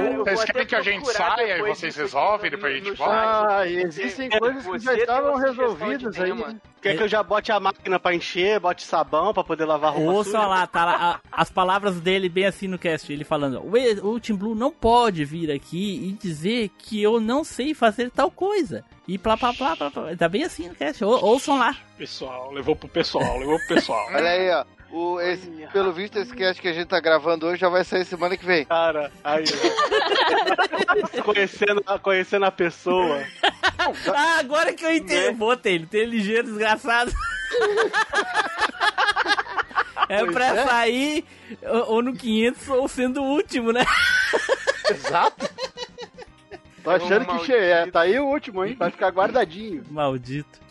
[0.06, 3.08] eu Vocês querem que a gente saia e vocês resolvem, depois a gente chat.
[3.10, 6.30] Ah, existem Você- coisas que já estavam resolvidas aí.
[6.30, 6.56] tema.
[6.82, 10.12] Quer que eu já bote a máquina pra encher, bote sabão pra poder lavar roupa
[10.12, 10.48] Ouçam suja?
[10.48, 14.20] lá, tá lá a- as palavras dele bem assim no cast, ele falando, o, o
[14.20, 18.84] Tim Blue não pode vir aqui e dizer que eu não sei fazer tal coisa.
[19.08, 20.16] E plá, plá, plá, plá, plá.
[20.18, 21.76] Tá bem assim no cast, ou, ouçam lá.
[21.98, 24.06] Pessoal, levou pro pessoal, levou pro pessoal.
[24.14, 24.66] Olha aí, ó.
[24.94, 28.06] O, esse, pelo visto, esse cast que a gente tá gravando hoje já vai sair
[28.06, 28.64] semana que vem.
[28.65, 29.44] Cara, aí.
[31.18, 31.22] ó.
[31.26, 33.24] conhecendo, conhecendo a pessoa.
[34.15, 35.36] Ah, agora que eu entendo.
[35.38, 37.11] Botei ele, tem ligeiro desgraçado.
[40.10, 40.65] É Pois pra é.
[40.68, 41.26] sair
[41.88, 43.84] ou, no 500 ou sendo o último, né?
[44.91, 45.49] Exato.
[46.84, 48.76] Tô achando que che- é, tá aí o último, hein?
[48.78, 49.84] Vai ficar guardadinho.
[49.90, 50.61] Maldito.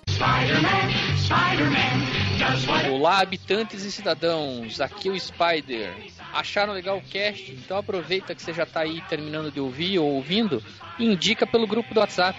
[2.91, 5.95] Olá, habitantes e cidadãos, aqui é o Spider.
[6.33, 10.15] acharam legal o cast, então aproveita que você já tá aí terminando de ouvir ou
[10.15, 10.63] ouvindo
[10.99, 12.39] e indica pelo grupo do WhatsApp.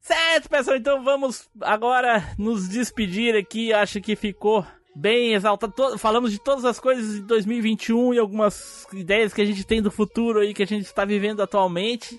[0.00, 3.72] Certo, pessoal, então vamos agora nos despedir aqui.
[3.72, 5.98] Acho que ficou bem exaltado.
[5.98, 9.90] Falamos de todas as coisas de 2021 e algumas ideias que a gente tem do
[9.90, 12.18] futuro aí que a gente está vivendo atualmente.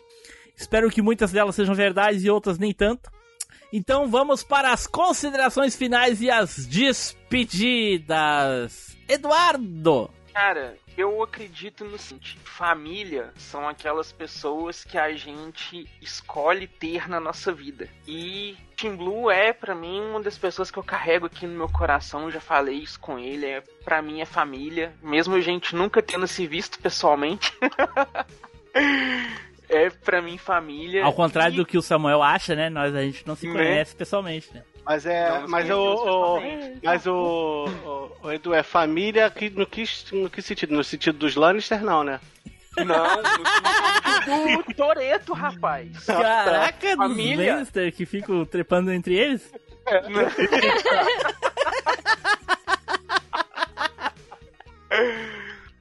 [0.56, 3.10] Espero que muitas delas sejam verdades e outras nem tanto.
[3.72, 8.10] Então vamos para as considerações finais e as despedidas.
[9.08, 10.10] Eduardo!
[10.34, 17.20] Cara, eu acredito no seguinte: família são aquelas pessoas que a gente escolhe ter na
[17.20, 17.90] nossa vida.
[18.08, 21.70] E Tim Blue é, pra mim, uma das pessoas que eu carrego aqui no meu
[21.70, 22.32] coração.
[22.32, 23.46] Já falei isso com ele.
[23.46, 24.94] É, pra mim é família.
[25.02, 27.52] Mesmo a gente nunca tendo se visto pessoalmente.
[29.70, 31.06] é, pra mim, família.
[31.06, 32.70] Ao contrário do que o Samuel acha, né?
[32.70, 33.54] Nós a gente não se Né?
[33.54, 34.64] conhece pessoalmente, né?
[34.86, 35.40] Mas é.
[35.42, 36.40] Nos mas o,
[36.84, 40.74] mas o, o, o Edu é família que, no, que, no que sentido?
[40.74, 42.20] No sentido dos Lannister, não, né?
[42.78, 46.06] Não, no sentido do Toreto, rapaz.
[46.06, 47.54] Caraca, dos família.
[47.54, 49.52] Lannister que ficam trepando entre eles?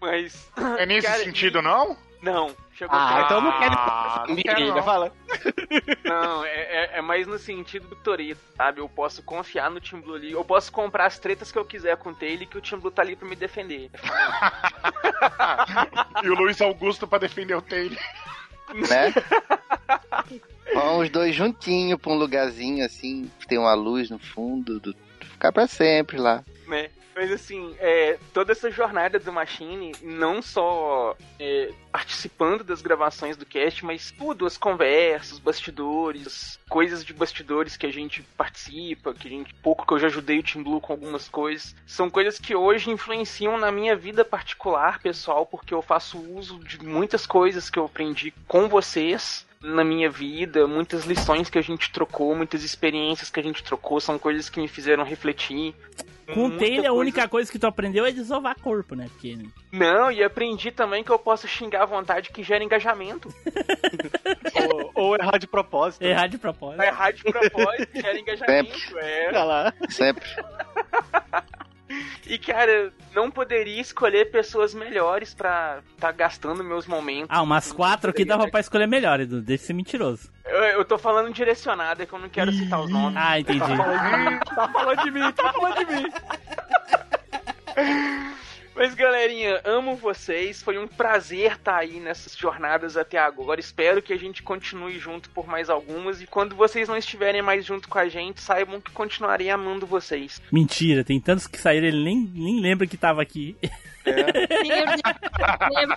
[0.00, 0.48] Mas.
[0.78, 1.96] É nesse cara, sentido, não?
[2.20, 3.24] Não, chegou Ah, perto.
[3.26, 4.82] então não quero Ah, não quero, não.
[4.82, 5.12] fala.
[6.04, 8.80] Não, é, é- é mais no sentido do Toreto, sabe?
[8.80, 10.32] Eu posso confiar no Team Blue ali.
[10.32, 13.02] Eu posso comprar as tretas que eu quiser com ele que o Team Blue tá
[13.02, 13.90] ali pra me defender.
[16.22, 17.98] E o Luiz Augusto pra defender o Taylor.
[18.74, 19.12] né?
[20.74, 24.94] Vão os dois juntinhos pra um lugarzinho assim, que tem uma luz no fundo, do...
[25.20, 26.44] ficar pra sempre lá.
[26.66, 26.90] né?
[27.18, 33.44] Mas assim, é, toda essa jornada do Machine, não só é, participando das gravações do
[33.44, 39.30] cast, mas tudo, as conversas, bastidores, coisas de bastidores que a gente participa, que a
[39.32, 42.54] gente, pouco que eu já ajudei o Team Blue com algumas coisas, são coisas que
[42.54, 47.80] hoje influenciam na minha vida particular, pessoal, porque eu faço uso de muitas coisas que
[47.80, 53.28] eu aprendi com vocês na minha vida, muitas lições que a gente trocou, muitas experiências
[53.30, 55.74] que a gente trocou, são coisas que me fizeram refletir.
[56.32, 59.08] Com o Muita Taylor, a coisa- única coisa que tu aprendeu é desovar corpo, né?
[59.10, 59.38] Porque
[59.72, 63.32] Não, e aprendi também que eu posso xingar à vontade que gera engajamento.
[64.70, 66.02] ou, ou errar de propósito.
[66.04, 66.82] errar de propósito.
[66.82, 68.98] Errar de propósito gera engajamento.
[68.98, 69.28] É.
[69.28, 69.74] Olha lá.
[69.88, 70.24] Sempre.
[72.26, 77.28] E cara, não poderia escolher pessoas melhores pra tá gastando meus momentos.
[77.30, 79.40] Ah, umas quatro aqui dava pra escolher melhor, Edu.
[79.40, 80.30] Deixa de ser mentiroso.
[80.44, 83.16] Eu, eu tô falando direcionado, é que eu não quero citar os nomes.
[83.16, 83.60] Ah, entendi.
[83.60, 86.12] Tá falando de mim, tá falando de mim.
[88.78, 90.62] Mas galerinha, amo vocês.
[90.62, 93.58] Foi um prazer estar aí nessas jornadas até agora.
[93.58, 96.22] Espero que a gente continue junto por mais algumas.
[96.22, 100.40] E quando vocês não estiverem mais junto com a gente, saibam que continuarei amando vocês.
[100.52, 103.56] Mentira, tem tantos que saíram, ele nem, nem lembra que tava aqui.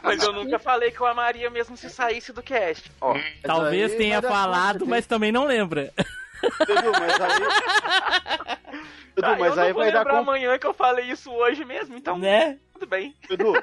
[0.04, 2.92] Mas eu nunca falei que eu amaria mesmo se saísse do cast.
[3.00, 5.94] Ó, Talvez aí tenha dar falado, conta, mas também não lembra.
[6.44, 8.58] Edu, mas aí.
[9.16, 10.32] Edu, Ah, mas eu aí não vou vai dar lembrar conta.
[10.32, 12.58] amanhã que eu falei isso hoje mesmo, então Né?
[12.82, 13.16] Tudo bem.
[13.30, 13.54] Edu,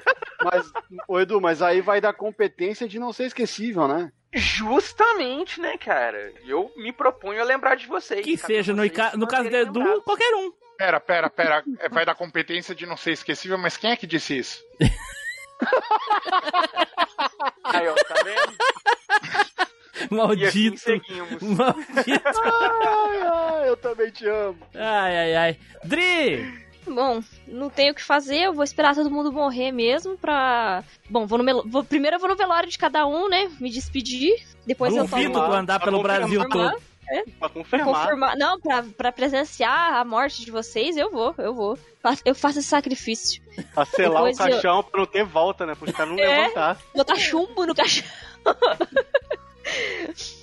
[0.45, 0.73] mas,
[1.09, 4.13] ô Edu, mas aí vai dar competência de não ser esquecível, né?
[4.33, 6.33] Justamente, né, cara?
[6.47, 8.25] Eu me proponho a lembrar de vocês.
[8.25, 10.05] Que seja, no, vocês ica- no caso do Edu, lembrados.
[10.05, 10.53] qualquer um.
[10.77, 11.65] Pera, pera, pera.
[11.81, 14.63] É, Vai dar competência de não ser esquecível, mas quem é que disse isso?
[17.65, 18.57] Aí, ó, tá vendo?
[20.01, 20.79] E assim Maldito.
[20.79, 21.43] seguimos.
[21.43, 22.23] Maldito.
[22.41, 24.57] Ai, ai, eu também te amo.
[24.73, 25.59] Ai, ai, ai.
[25.83, 26.68] Dri!
[26.95, 30.83] Bom, não tenho o que fazer, eu vou esperar todo mundo morrer mesmo pra.
[31.09, 31.63] Bom, vou no mel...
[31.67, 31.85] vou...
[31.85, 33.51] primeiro eu vou no velório de cada um, né?
[33.61, 34.43] Me despedir.
[34.67, 35.53] Depois Duvido eu tomo.
[35.53, 36.73] andar pelo Pra Brasil confirmar.
[36.73, 36.83] todo.
[37.11, 37.95] É, Pra Pra confirmar.
[38.03, 38.37] confirmar.
[38.37, 41.79] Não, pra, pra presenciar a morte de vocês, eu vou, eu vou.
[42.25, 43.43] Eu faço esse sacrifício.
[43.75, 45.75] Pra selar o Depois eu- caixão pra não ter volta, né?
[45.75, 46.43] Pros caras não É.
[46.43, 46.79] levantar.
[46.95, 48.07] Botar chumbo no caixão.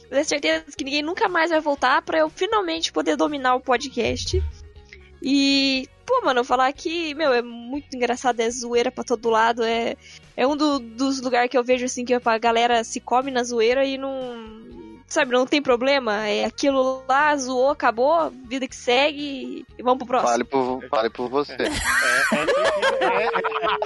[0.10, 4.42] Ter certeza que ninguém nunca mais vai voltar pra eu finalmente poder dominar o podcast.
[5.22, 9.64] E, pô, mano, eu falar que, meu, é muito engraçado, é zoeira pra todo lado,
[9.64, 9.96] é,
[10.38, 13.44] é um do- dos lugares que eu vejo, assim, que a galera se come na
[13.44, 14.64] zoeira e não,
[15.08, 20.08] sabe, não tem problema, é aquilo lá, zoou, acabou, vida que segue e vamos pro
[20.08, 20.30] próximo.
[20.32, 21.56] Fale por, fale por você.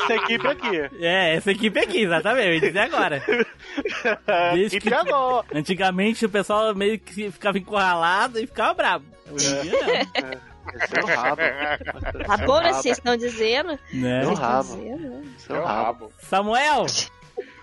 [0.02, 0.78] Essa equipe aqui.
[1.02, 2.48] É, essa equipe aqui, exatamente.
[2.48, 3.24] Eu ia dizer agora.
[4.54, 5.46] Desde equipe que- agora.
[5.54, 9.06] Antigamente o pessoal meio que ficava encurralado e ficava bravo.
[9.32, 10.49] Hoje em dia não.
[10.88, 11.36] Seu é rabo.
[11.36, 12.62] Tá?
[12.62, 12.74] Né?
[12.74, 13.80] Vocês estão dizendo?
[13.94, 14.24] Né?
[14.24, 14.76] Seu é rabo.
[14.76, 15.24] Dizendo, né?
[15.38, 16.12] Seu é rabo.
[16.20, 16.86] Samuel!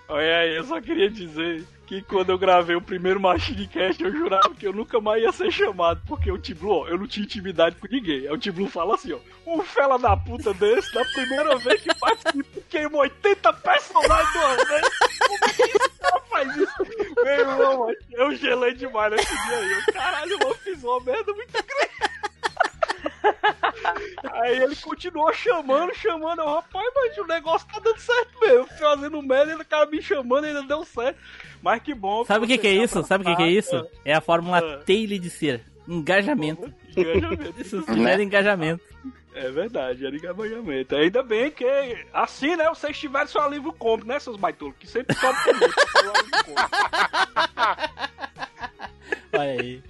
[0.08, 4.12] Olha aí, eu só queria dizer que quando eu gravei o primeiro Machine Cast, eu
[4.12, 7.24] jurava que eu nunca mais ia ser chamado, porque o Tiblu, ó, eu não tinha
[7.24, 8.20] intimidade com ninguém.
[8.20, 11.94] Aí o Tiblu fala assim, ó, um fela da puta desse, da primeira vez que
[11.94, 14.88] participa, queimou 80 personagens do uma vez.
[15.18, 17.14] Como que cara faz isso?
[17.16, 19.72] Meu irmão, eu gelei demais nesse dia aí.
[19.72, 22.15] Eu, caralho, eu fiz uma merda muito grande.
[24.32, 26.40] Aí ele continuou chamando, chamando.
[26.40, 28.66] Eu, rapaz, mas o negócio tá dando certo mesmo.
[28.78, 31.18] Fazendo merda, o cara me chamando e ainda deu certo.
[31.62, 32.24] Mas que bom.
[32.24, 33.02] Sabe o que, que é isso?
[33.04, 33.86] Sabe o que, que é isso?
[34.04, 35.64] É a fórmula Taylor de ser.
[35.88, 36.72] Engajamento.
[36.96, 37.60] Engajamento.
[37.60, 38.82] Isso gera engajamento.
[39.34, 40.96] É verdade, era engajamento.
[40.96, 41.66] Ainda bem que
[42.12, 42.68] assim, né?
[42.70, 44.74] Vocês tiveram seu alívio cômico, né, seus baitolos?
[44.78, 45.74] Que sempre sobe comigo.
[49.38, 49.82] Olha aí.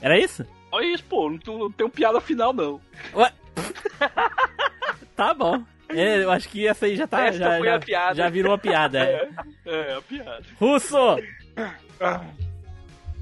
[0.00, 0.46] Era isso?
[0.76, 1.30] Olha isso, pô.
[1.30, 2.80] Não, tem um piada final, não.
[3.14, 3.32] Ué?
[5.16, 5.64] Tá bom.
[5.88, 7.24] É, eu acho que essa aí já tá.
[7.24, 8.14] Esta Já, foi já, a piada.
[8.14, 8.98] já virou uma piada.
[8.98, 9.28] É.
[9.64, 10.42] É, é a piada.
[10.60, 10.96] Russo!
[11.98, 12.22] Ah,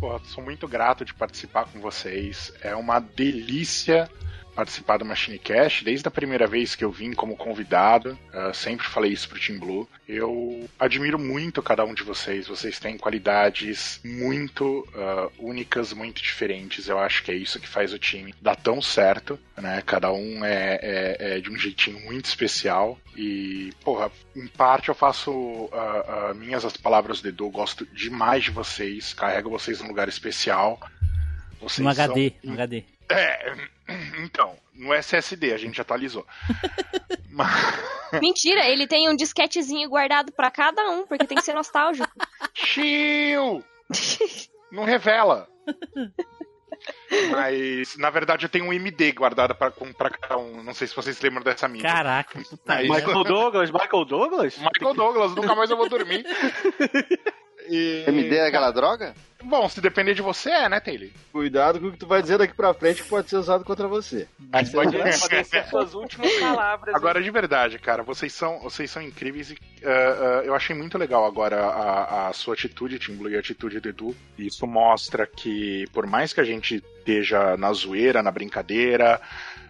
[0.00, 2.52] Pô, sou muito grato de participar com vocês.
[2.60, 4.10] É uma delícia
[4.54, 5.84] participar do Machine Cast.
[5.84, 9.58] Desde a primeira vez que eu vim como convidado, ah, sempre falei isso pro Team
[9.58, 9.88] Blue.
[10.08, 12.46] Eu admiro muito cada um de vocês.
[12.46, 16.88] Vocês têm qualidades muito ah, únicas, muito diferentes.
[16.88, 19.82] Eu acho que é isso que faz o time dar tão certo, né?
[19.84, 22.98] Cada um é, é- é de um jeitinho muito especial.
[23.16, 27.48] E, porra, em parte eu faço ah, minhas as palavras do Edu.
[27.50, 29.12] Gosto demais de vocês.
[29.14, 30.78] Carrego vocês num lugar especial.
[31.60, 32.84] Vocês Um HD, são- um HD.
[33.08, 33.52] É,
[34.18, 36.26] então, no SSD a gente atualizou.
[38.20, 42.08] Mentira, ele tem um disquetezinho guardado pra cada um, porque tem que ser nostálgico.
[42.54, 43.64] Chiu!
[44.70, 45.48] Não revela.
[47.30, 50.62] Mas, na verdade, eu tenho um MD guardado pra, com- pra cada um.
[50.62, 51.88] Não sei se vocês lembram dessa mídia.
[51.88, 54.58] Caraca, puta Mas- Michael Douglas, Michael Douglas?
[54.58, 56.24] Michael Douglas, nunca mais eu vou dormir.
[57.68, 58.04] E...
[58.06, 59.14] MD é aquela droga?
[59.44, 61.08] Bom, se depender de você, é, né, Taylor?
[61.30, 63.86] Cuidado com o que tu vai dizer daqui pra frente que pode ser usado contra
[63.86, 64.26] você.
[64.50, 66.94] Mas pode Podem ser suas últimas palavras.
[66.94, 70.96] Agora, de verdade, cara, vocês são, vocês são incríveis e ah, ah, eu achei muito
[70.96, 74.16] legal agora a, a sua atitude, Tim Blue, e a atitude do Edu.
[74.38, 79.20] Isso mostra que, por mais que a gente esteja na zoeira, na brincadeira,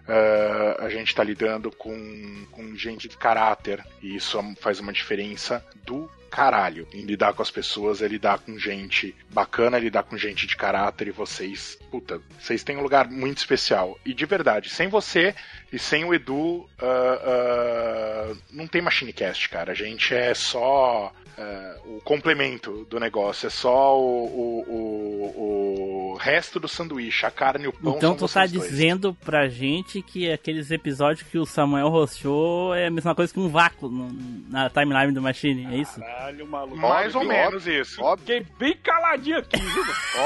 [0.07, 3.85] ah, a gente tá lidando com, com gente de caráter.
[4.01, 6.89] E isso faz uma diferença do caralho.
[6.93, 10.57] Em lidar com as pessoas é lidar com gente bacana, é lidar com gente de
[10.57, 13.97] caráter e vocês, puta, vocês têm um lugar muito especial.
[14.05, 15.33] E de verdade, sem você
[15.73, 19.71] e sem o Edu, ah, ah, não tem Machine Cast, cara.
[19.71, 26.17] A gente é só ah, o complemento do negócio, é só o, o, o, o
[26.17, 28.53] resto do sanduíche, a carne e o pão Então são tu tá dois.
[28.71, 33.41] dizendo pra gente que aqueles episódios que o Samuel rosteou é a mesma coisa que
[33.41, 34.13] um vácuo no-
[34.49, 35.99] na timeline do Machine, é isso?
[36.01, 36.77] Caralho, maluco.
[36.77, 38.01] Mais ou menos isso.
[38.19, 39.85] Fiquei bem caladinho aqui, viu?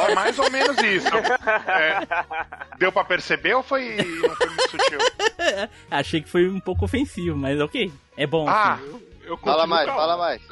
[0.09, 1.09] É mais ou menos isso.
[1.17, 2.07] É,
[2.79, 4.99] deu pra perceber ou foi, não foi muito sutil?
[5.91, 7.91] Achei que foi um pouco ofensivo, mas ok.
[8.17, 8.49] É bom.
[8.49, 9.08] Ah, assim.
[9.29, 10.43] Eu Fala mais, fala mais.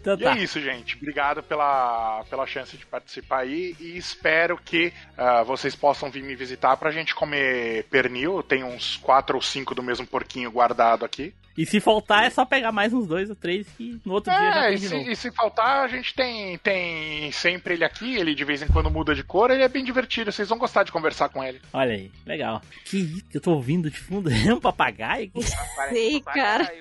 [0.00, 0.36] Então E tá.
[0.36, 0.96] é isso, gente.
[0.96, 6.34] Obrigado pela, pela chance de participar aí e espero que ah, vocês possam vir me
[6.34, 8.42] visitar pra gente comer pernil.
[8.42, 11.34] Tem uns quatro ou cinco do mesmo porquinho guardado aqui.
[11.58, 14.40] E se faltar é só pegar mais uns dois ou três que no outro dia
[14.52, 15.10] já É, tem e de se, novo.
[15.10, 18.14] e se faltar, a gente tem, tem sempre ele aqui.
[18.16, 19.50] Ele de vez em quando muda de cor.
[19.50, 20.30] Ele é bem divertido.
[20.30, 21.60] Vocês vão gostar de conversar com ele.
[21.72, 22.62] Olha aí, legal.
[22.84, 24.30] Que isso que eu tô ouvindo de fundo?
[24.48, 25.32] É um papagaio?
[25.90, 26.72] Sei, cara.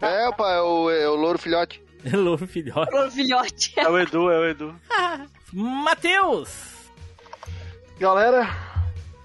[0.00, 1.82] É, opa, é o, é o louro filhote.
[2.12, 2.94] Louro filhote.
[2.94, 3.72] Ô, filhote.
[3.80, 4.74] É o Edu, é o Edu.
[5.52, 6.88] Matheus!
[7.98, 8.46] Galera,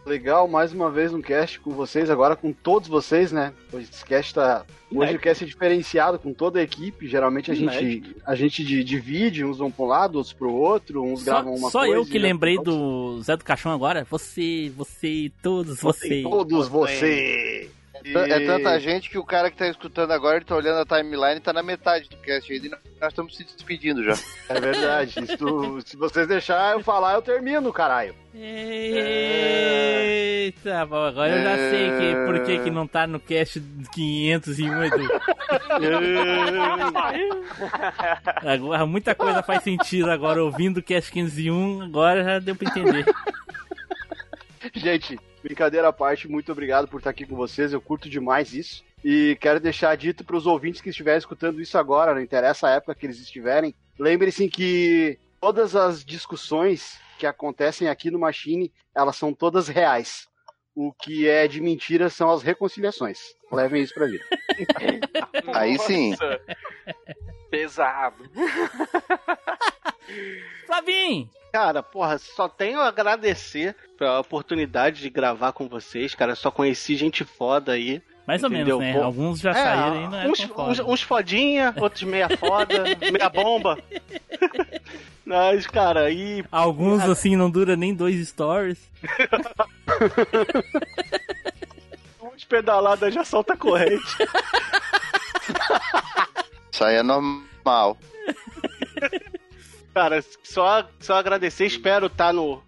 [0.06, 3.54] legal, mais uma vez um cast com vocês, agora com todos vocês, né?
[3.72, 4.66] Hoje esse cast tá.
[4.92, 7.08] Hoje o cast é diferenciado com toda a equipe.
[7.08, 11.02] Geralmente a gente, a gente di- divide, uns vão pra um lado, outros pro outro,
[11.04, 11.96] uns Só, gravam uma só coisa.
[11.96, 14.06] eu que lembrei outros- do Zé do Caixão agora.
[14.10, 16.24] Você, você, todos vocês.
[16.24, 17.70] Todos você.
[18.03, 21.38] É tanta gente que o cara que tá escutando agora, ele tá olhando a timeline
[21.38, 22.80] e tá na metade do cast ainda e nós
[23.10, 24.14] estamos se despedindo já.
[24.49, 25.11] É verdade.
[25.14, 28.15] Se, tu- se vocês deixar eu falar, eu termino, caralho.
[29.56, 33.61] Eita, bom, agora eu já sei que, por que, que não tá no cast
[33.94, 35.07] 501, Edu.
[38.45, 43.06] Agora, muita coisa faz sentido agora, ouvindo o cast 501, agora já deu pra entender.
[44.74, 47.74] Gente, brincadeira à parte, muito obrigado por estar aqui com vocês.
[47.74, 48.84] Eu curto demais isso.
[49.03, 52.72] E quero deixar dito para os ouvintes que estiverem escutando isso agora, não interessa a
[52.72, 59.18] época que eles estiverem, lembre-se que todas as discussões que acontecem aqui no Machine, elas
[59.18, 60.30] são todas reais.
[60.74, 63.20] O que é de mentira são as reconciliações.
[63.52, 64.24] Levem isso pra vida.
[65.53, 66.11] Aí sim.
[66.11, 66.41] Nossa.
[67.52, 68.24] Pesado.
[70.65, 71.30] Flavinho!
[71.54, 76.34] Cara, porra, só tenho a agradecer pela oportunidade de gravar com vocês, cara.
[76.36, 78.02] Só conheci gente foda aí.
[78.26, 78.80] Mais ou Entendeu?
[78.80, 79.00] menos, né?
[79.00, 79.06] Pô.
[79.06, 80.72] Alguns já É, saíram é uns, foda.
[80.72, 83.78] uns, uns fodinha, outros meia foda, meia bomba.
[85.24, 86.44] Mas, cara, e.
[86.52, 88.90] Alguns, assim, não dura nem dois stories.
[92.34, 94.18] Uns pedaladas já solta corrente.
[96.72, 97.96] Isso aí é normal.
[99.94, 102.64] Cara, só, só agradecer, espero estar no,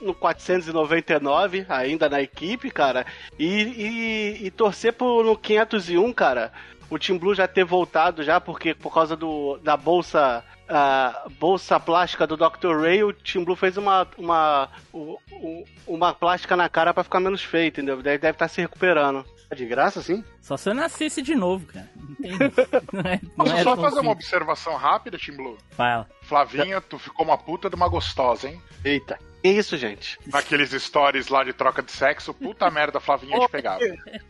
[0.00, 3.04] no 499 ainda na equipe, cara.
[3.38, 6.52] E, e, e torcer pro, no 501, cara.
[6.88, 11.80] O Team Blue já ter voltado já, porque por causa do, da bolsa a bolsa
[11.80, 12.76] plástica do Dr.
[12.80, 17.20] Ray, o Team Blue fez uma, uma, u- u- uma plástica na cara pra ficar
[17.20, 17.96] menos feio, entendeu?
[18.02, 19.24] Deve deve estar se recuperando.
[19.50, 20.22] É de graça, sim?
[20.42, 21.88] Só se eu nascesse de novo, cara.
[21.96, 22.32] Não tem.
[22.92, 25.56] Não é, não Posso é só fazer uma observação rápida, Tim Blue?
[25.70, 26.06] Fala.
[26.22, 28.60] Flavinha, tu ficou uma puta de uma gostosa, hein?
[28.84, 29.18] Eita.
[29.42, 30.18] Que isso, gente?
[30.26, 33.78] Naqueles stories lá de troca de sexo, puta merda, Flavinha te pegava.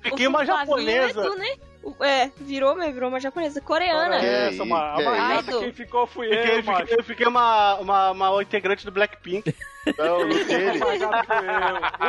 [0.02, 1.20] Fiquei uma O Flavinho japonesa.
[1.20, 1.54] É, tu, né?
[1.82, 3.60] O- é, virou, mas virou uma japonesa.
[3.60, 4.16] Coreana.
[4.22, 5.16] É, essa, uma, a É, é.
[5.44, 6.80] gata quem ficou fui Fiquei, eu, macho.
[6.80, 9.54] fiquei, eu fiquei uma, uma, uma integrante do Blackpink.
[9.96, 10.80] Não, no dele.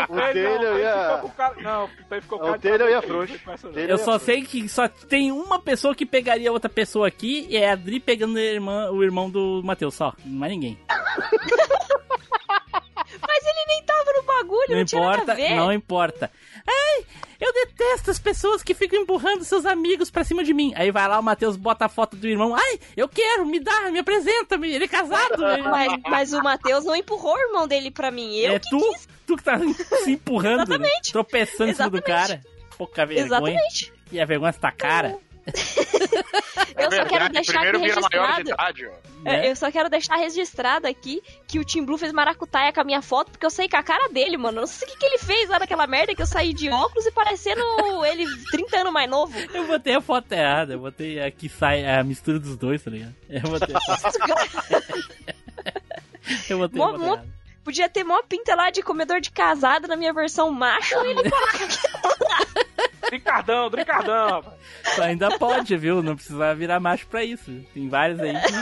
[0.10, 2.84] O dele eu ia- ficou com o cara- Não, o Tele ficou com O dele
[2.84, 3.40] eu ia frouxo.
[3.46, 3.80] não não.
[3.80, 7.70] Eu só sei que só tem uma pessoa que pegaria outra pessoa aqui e é
[7.70, 10.14] a Adri pegando a irmã- o irmão do Matheus, só.
[10.26, 10.78] Mais ninguém.
[13.70, 15.56] Nem tava no bagulho, não, Não tinha nada a importa, ver.
[15.56, 16.32] não importa.
[16.68, 17.06] Ai,
[17.40, 20.74] eu detesto as pessoas que ficam empurrando seus amigos pra cima de mim.
[20.76, 22.54] Aí vai lá, o Matheus bota a foto do irmão.
[22.56, 25.41] Ai, eu quero, me dá, me apresenta, me- ele é casado.
[25.70, 28.36] Mas, mas o Matheus não empurrou o irmão dele pra mim.
[28.38, 28.96] Eu é que tu,
[29.28, 29.58] tu que tá
[30.04, 31.12] se empurrando, Exatamente.
[31.12, 32.41] tropeçando em cima do cara.
[32.78, 33.26] Pouca vergonha.
[33.28, 33.94] Exatamente.
[34.12, 35.18] E a vergonha tá cara.
[36.80, 38.80] Eu só quero deixar aqui primeiro maior de registrado.
[38.80, 38.90] idade?
[39.26, 42.84] É, Eu só quero deixar registrado aqui que o Tim Blue fez maracutaia com a
[42.86, 44.60] minha foto, porque eu sei com a cara dele, mano.
[44.60, 46.70] Eu não sei o que, que ele fez lá naquela merda que eu saí de
[46.70, 47.62] óculos e parecendo
[48.06, 49.38] ele 30 anos mais novo.
[49.54, 53.14] Eu botei a foto errada, eu botei aqui sai a mistura dos dois, tá ligado?
[53.30, 53.76] Eu botei,
[56.50, 57.39] eu botei a Mó- mó- errada.
[57.70, 61.30] Podia ter mó pinta lá de comedor de casada na minha versão macho e ele
[61.30, 61.68] coloca
[64.34, 64.60] rapaz.
[64.96, 66.02] Tu ainda pode, viu?
[66.02, 67.64] Não precisa virar macho pra isso.
[67.72, 68.54] Tem vários aí que...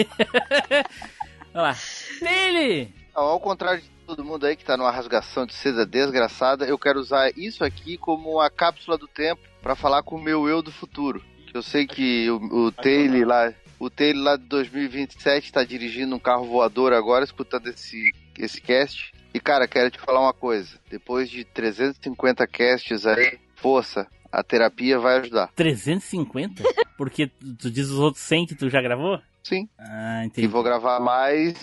[1.52, 1.76] Olha lá.
[2.22, 2.94] Dele!
[3.14, 7.00] Ao contrário de todo mundo aí que tá numa rasgação de seda desgraçada, eu quero
[7.00, 10.72] usar isso aqui como uma cápsula do tempo pra falar com o meu eu do
[10.72, 11.22] futuro.
[11.48, 13.52] Que Eu sei que o, o Taylor lá,
[13.84, 19.12] o Taylor lá de 2027 tá dirigindo um carro voador agora, escutando esse, esse cast.
[19.34, 20.78] E cara, quero te falar uma coisa.
[20.90, 25.48] Depois de 350 casts aí, força, a terapia vai ajudar.
[25.56, 26.62] 350?
[26.96, 27.26] Porque
[27.58, 29.18] tu diz os outros 100 que tu já gravou?
[29.42, 29.68] Sim.
[29.78, 30.46] Ah, E entendi.
[30.46, 31.54] vou gravar mais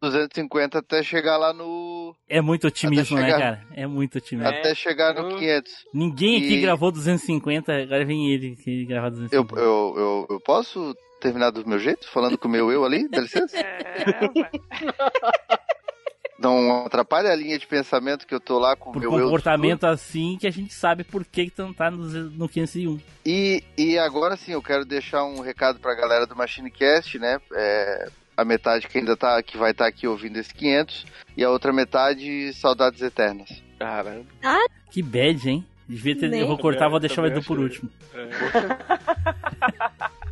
[0.00, 2.14] 250 até chegar lá no.
[2.28, 3.66] É muito otimismo, né, chegar- cara?
[3.74, 4.48] É muito otimismo.
[4.48, 5.72] Até chegar no 500.
[5.92, 9.60] Ninguém aqui E- gravou 250, agora vem ele que gravar Eu, 250.
[9.60, 12.08] eu, eu, eu posso terminar do meu jeito?
[12.08, 13.08] Falando com o meu eu ali?
[13.08, 13.56] Dá licença?
[16.38, 19.24] Não atrapalha a linha de pensamento que eu tô lá com o meu eu.
[19.24, 23.00] comportamento assim que a gente sabe por que que tu não tá no, no 501.
[23.24, 27.40] E, e agora sim, eu quero deixar um recado pra galera do MachineCast, né?
[27.54, 31.06] É, a metade que ainda tá, que vai estar aqui ouvindo esse 500
[31.36, 33.62] e a outra metade, saudades eternas.
[33.78, 34.26] Caramba.
[34.90, 35.66] Que bad, hein?
[35.88, 36.40] Devia ter, Nem.
[36.40, 37.90] eu vou cortar, vou deixar o Edu por último.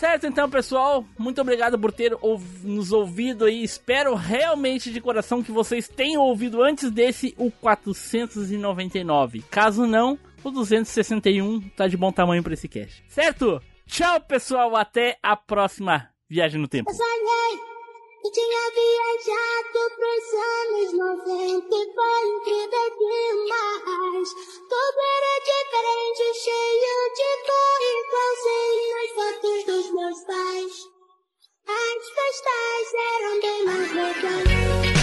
[0.00, 2.16] Certo, então, pessoal, muito obrigado por ter
[2.62, 3.62] nos ouvido aí.
[3.62, 9.44] Espero realmente de coração que vocês tenham ouvido antes desse o 499.
[9.50, 13.04] Caso não, o 261 tá de bom tamanho para esse cast.
[13.08, 13.60] Certo?
[13.84, 16.90] Tchau, pessoal, até a próxima viagem no tempo.
[18.22, 24.28] Eu tinha viajado pros anos 90 e foi incrível demais.
[24.68, 30.74] Tudo era diferente, cheio de cor, igualzinho as fotos dos meus pais.
[31.66, 34.99] As festas eram bem mais legais.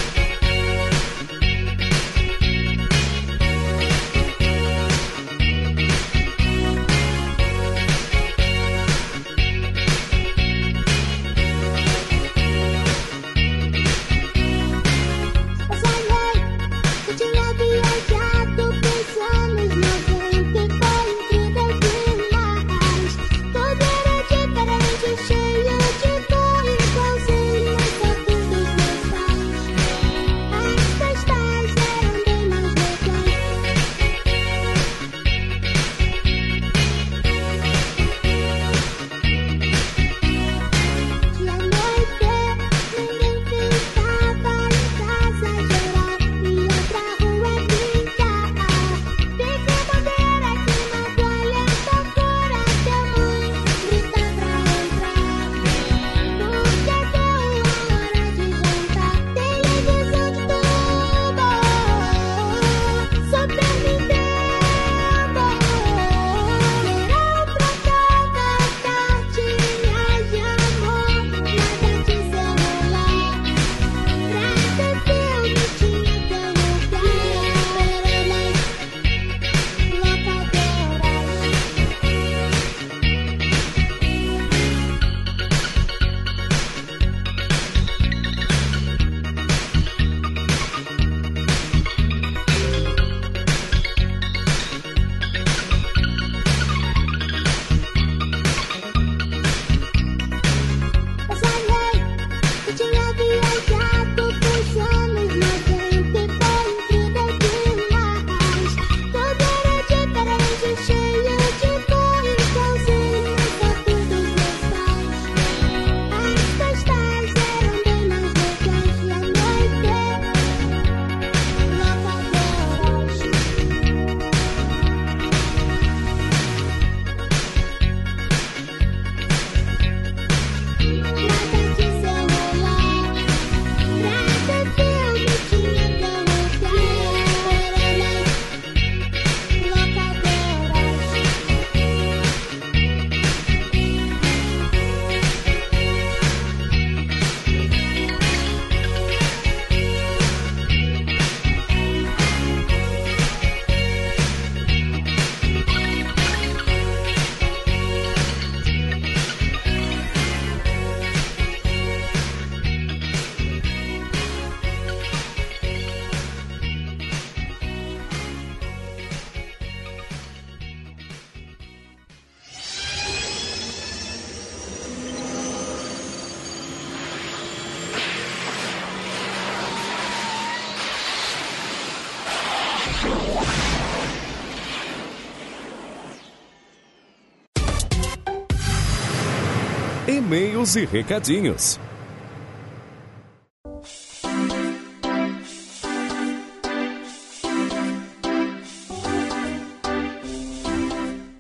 [190.58, 191.80] E-mails e recadinhos.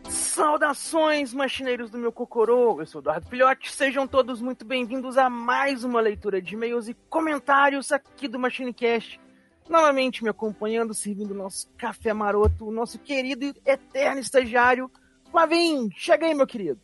[0.07, 2.79] Saudações, machineiros do meu cocorô!
[2.79, 6.87] Eu sou o Eduardo Filhote, sejam todos muito bem-vindos a mais uma leitura de e-mails
[6.87, 9.19] e comentários aqui do MachineCast.
[9.67, 14.91] Novamente me acompanhando, servindo o nosso café maroto, o nosso querido e eterno estagiário,
[15.31, 15.89] Flavim.
[15.95, 16.79] Chega aí, meu querido.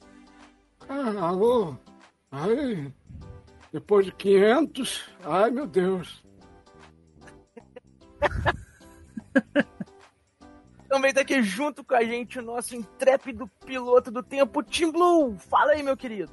[0.90, 1.78] Ah, alô?
[2.36, 2.92] Aí,
[3.72, 6.24] depois de 500, ai meu Deus.
[10.90, 15.36] Também tá aqui junto com a gente o nosso intrépido piloto do tempo, Tim Blue.
[15.38, 16.32] Fala aí, meu querido.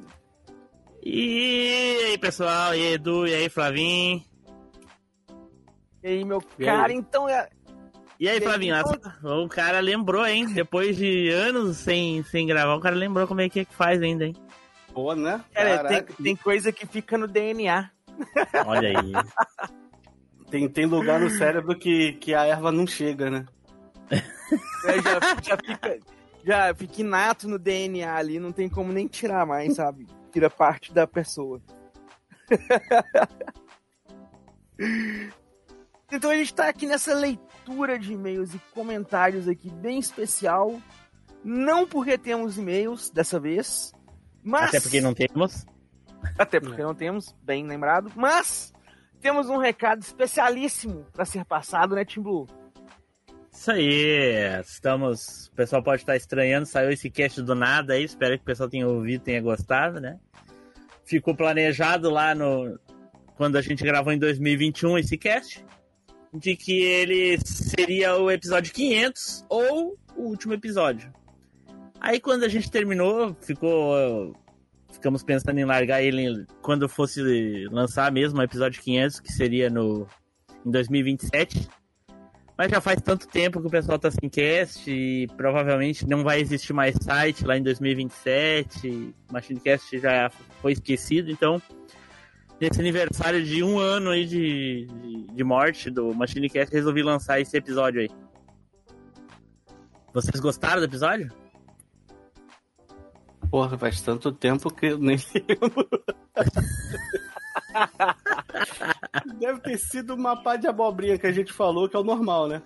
[1.03, 2.75] E aí, pessoal?
[2.75, 3.27] E aí, Edu?
[3.27, 4.23] E aí, Flavinho?
[6.03, 6.99] E aí, meu E cara, aí?
[6.99, 7.49] então é.
[8.19, 8.75] E aí, E aí, Flavinho?
[8.77, 10.47] então- O cara lembrou, hein?
[10.53, 14.03] Depois de anos sem, sem gravar, o cara lembrou como é que, é que faz
[14.03, 14.35] ainda, hein?
[14.93, 15.45] Pô, né?
[15.53, 17.91] Cara, tem, tem coisa que fica no DNA.
[18.67, 19.13] Olha aí.
[20.51, 23.47] Tem, tem lugar no cérebro que, que a erva não chega, né?
[24.85, 25.99] É, já, já fica,
[26.45, 30.09] já fica inato no DNA ali, não tem como nem tirar mais, sabe?
[30.33, 31.63] Tira parte da pessoa.
[36.11, 40.83] então a gente tá aqui nessa leitura de e-mails e comentários aqui bem especial.
[41.45, 43.93] Não porque temos e-mails dessa vez,
[44.43, 44.69] mas.
[44.69, 45.67] Até porque não temos.
[46.39, 48.13] Até porque não temos, bem lembrado.
[48.15, 48.73] Mas
[49.21, 52.47] temos um recado especialíssimo para ser passado, né, Tim Blue?
[53.53, 55.49] Isso aí, estamos.
[55.49, 58.05] O pessoal pode estar estranhando, saiu esse cast do nada aí.
[58.05, 60.19] Espero que o pessoal tenha ouvido, tenha gostado, né?
[61.05, 62.79] Ficou planejado lá no.
[63.37, 65.65] Quando a gente gravou em 2021 esse cast,
[66.33, 71.13] de que ele seria o episódio 500 ou o último episódio.
[72.01, 74.35] Aí quando a gente terminou, ficou.
[74.93, 80.07] Ficamos pensando em largar ele quando fosse lançar mesmo o episódio 500, que seria no
[80.65, 81.69] em 2027.
[82.57, 86.41] Mas já faz tanto tempo que o pessoal tá sem cast e provavelmente não vai
[86.41, 89.15] existir mais site lá em 2027.
[89.31, 91.63] Machinecast já foi esquecido, então
[92.61, 97.57] nesse aniversário de um ano aí de, de, de morte do Machinecast, resolvi lançar esse
[97.57, 98.11] episódio aí.
[100.13, 101.33] Vocês gostaram do episódio?
[103.51, 105.89] Porra, faz tanto tempo que eu nem lembro.
[109.39, 112.47] Deve ter sido uma pá de abobrinha que a gente falou, que é o normal,
[112.49, 112.63] né?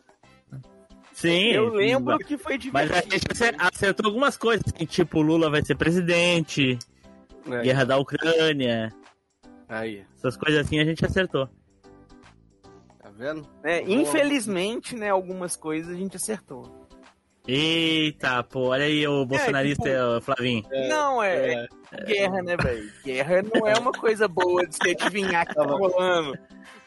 [1.12, 1.52] Sim.
[1.52, 5.64] Eu lembro que foi Mas a gente acer- acertou algumas coisas, assim, tipo, Lula vai
[5.64, 6.76] ser presidente,
[7.50, 7.62] É.
[7.62, 8.92] guerra da Ucrânia,
[9.68, 11.48] Aí, essas coisas assim a gente acertou.
[12.98, 13.46] tá vendo?
[13.62, 16.83] É, infelizmente, né, algumas coisas a gente acertou.
[17.46, 20.62] Eita, pô, olha aí o bolsonarista, tipo- ô, Flavinho.
[20.88, 22.90] não, é, é guerra, né, velho?
[23.04, 26.38] Guerra não é uma coisa boa de se adivinhar que tá rolando.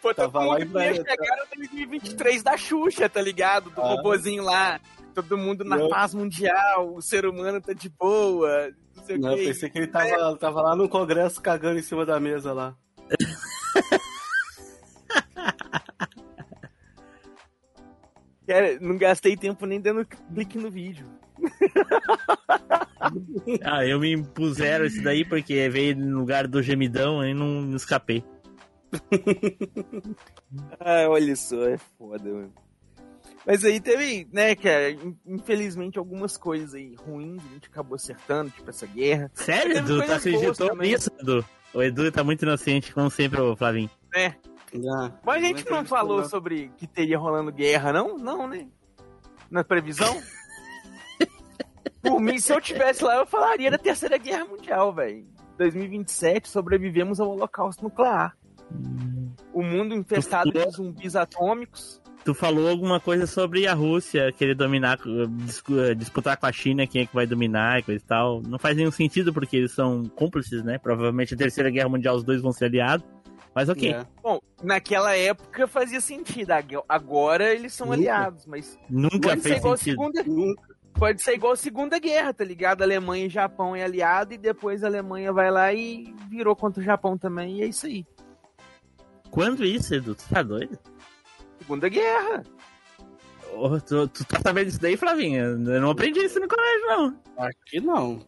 [0.01, 3.69] Pô, todo Tava mundo ia chegar no 2023 da Xuxa, tá ligado?
[3.69, 3.87] Do Ah.
[3.95, 4.79] robozinho lá.
[5.13, 5.89] Todo mundo na Não.
[5.89, 9.43] paz mundial, o ser humano tá de boa, não sei Não, o eu quê.
[9.45, 12.75] pensei que ele tava, tava lá no congresso cagando em cima da mesa lá.
[18.47, 21.05] Cara, não gastei tempo nem dando clique no vídeo.
[23.63, 27.75] Ah, eu me impuseram isso daí porque veio no lugar do gemidão e não, não
[27.77, 28.23] escapei.
[30.79, 32.53] Ah, olha só, é foda, mano.
[33.45, 38.49] Mas aí teve, né, cara, in- infelizmente algumas coisas aí ruins a gente acabou acertando,
[38.51, 39.29] tipo essa guerra.
[39.33, 39.99] Sério, Edu?
[40.05, 41.45] Tá acreditou nisso, Edu?
[41.73, 43.89] O Edu tá muito inocente, como sempre, o Flavinho.
[45.25, 48.17] Mas a gente não falou sobre que teria rolando guerra, não?
[48.17, 48.67] Não, né?
[49.49, 50.21] Na previsão?
[52.01, 55.25] Por mim, se eu tivesse lá, eu falaria da Terceira Guerra Mundial, velho.
[55.57, 58.37] 2027, sobrevivemos ao holocausto nuclear.
[59.53, 62.01] O mundo infestado de zumbis atômicos.
[62.23, 64.99] Tu falou alguma coisa sobre a Rússia querer dominar,
[65.95, 68.41] disputar com a China quem é que vai dominar e coisa e tal.
[68.41, 70.77] Não faz nenhum sentido porque eles são cúmplices, né?
[70.77, 73.05] Provavelmente a Terceira Guerra Mundial os dois vão ser aliados.
[73.57, 73.91] Mas ok.
[73.91, 74.05] É.
[74.21, 76.51] Bom, naquela época fazia sentido.
[76.51, 77.97] ag- Agora eles são Nunca.
[77.97, 78.77] aliados, mas.
[78.87, 79.95] Nunca pode ser fez igual a sentido.
[80.23, 80.61] Segunda...
[80.93, 82.83] Pode ser igual a Segunda Guerra, tá ligado?
[82.83, 86.83] Alemanha e Japão é aliado e depois a Alemanha vai lá e virou contra o
[86.85, 88.05] Japão também, e é isso aí.
[89.31, 90.13] Quando isso, Edu?
[90.13, 90.77] Tu tá doido?
[91.59, 92.43] Segunda Guerra.
[93.53, 95.43] Ô, tu, tu tá sabendo disso daí, Flavinho?
[95.67, 97.19] Eu não aprendi isso no colégio, não.
[97.39, 98.19] Acho que não.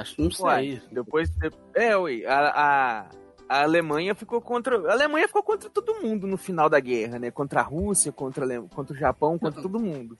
[0.00, 0.44] Acho, não sei.
[0.44, 1.30] Uai, depois.
[1.30, 3.10] de- É, ui, a, a,
[3.50, 4.78] a Alemanha ficou contra.
[4.88, 7.32] A Alemanha ficou contra todo mundo no final da guerra, né?
[7.32, 10.16] Contra a Rússia, contra, a Ale- contra o Japão, contra todo mundo.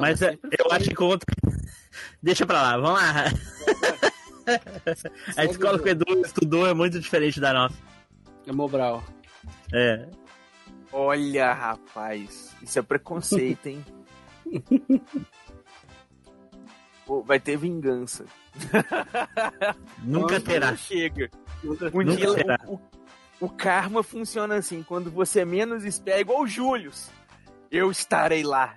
[0.00, 1.26] mas é, eu acho que contra.
[2.22, 3.24] Deixa pra lá, vamos lá.
[5.36, 7.76] A escola que o Edu estudou é muito diferente da nossa.
[8.46, 9.04] É Mobral.
[9.72, 10.08] É.
[10.90, 13.84] Olha, rapaz, isso é preconceito, hein?
[17.04, 18.24] Pô, vai ter vingança.
[20.02, 20.74] Nunca terá.
[20.76, 21.30] Chega.
[21.64, 22.58] Nunca- Um nunca dia, terá.
[22.66, 22.78] o,
[23.40, 27.10] o- karma funciona assim, quando você menos espera, igual o Július.
[27.70, 28.76] Eu estarei lá.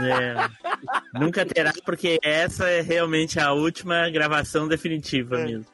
[0.00, 1.18] É.
[1.18, 5.66] Nunca terá, porque essa é realmente a última gravação definitiva mesmo.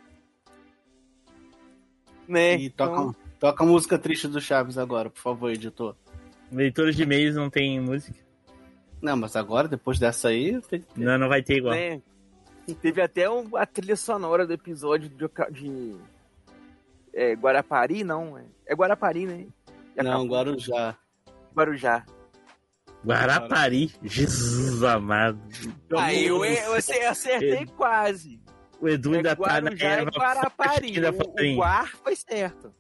[2.27, 2.55] Né?
[2.57, 5.95] E toca, toca a música triste do Chaves agora, por favor, editor.
[6.51, 8.19] Leitores de e-mails não tem música.
[9.03, 10.59] Não, mas agora, depois dessa aí.
[10.97, 11.75] Não, não vai ter igual.
[11.75, 12.01] Né?
[12.81, 15.17] Teve até um- a trilha sonora do episódio de,
[15.53, 15.95] de
[17.15, 18.37] é, Guarapari, não.
[18.39, 19.47] É, é Guarapari, né?
[19.97, 20.97] Não, Guarujá.
[21.57, 22.05] Guarujá.
[23.07, 25.39] Guarapari, Jesus amado.
[25.97, 28.41] Aí eu, eu ace- acertei quase.
[28.81, 30.95] O Edu ainda é tá na erva Guarapari.
[30.95, 31.57] forte da O, o.
[31.57, 32.75] Guar foi certo.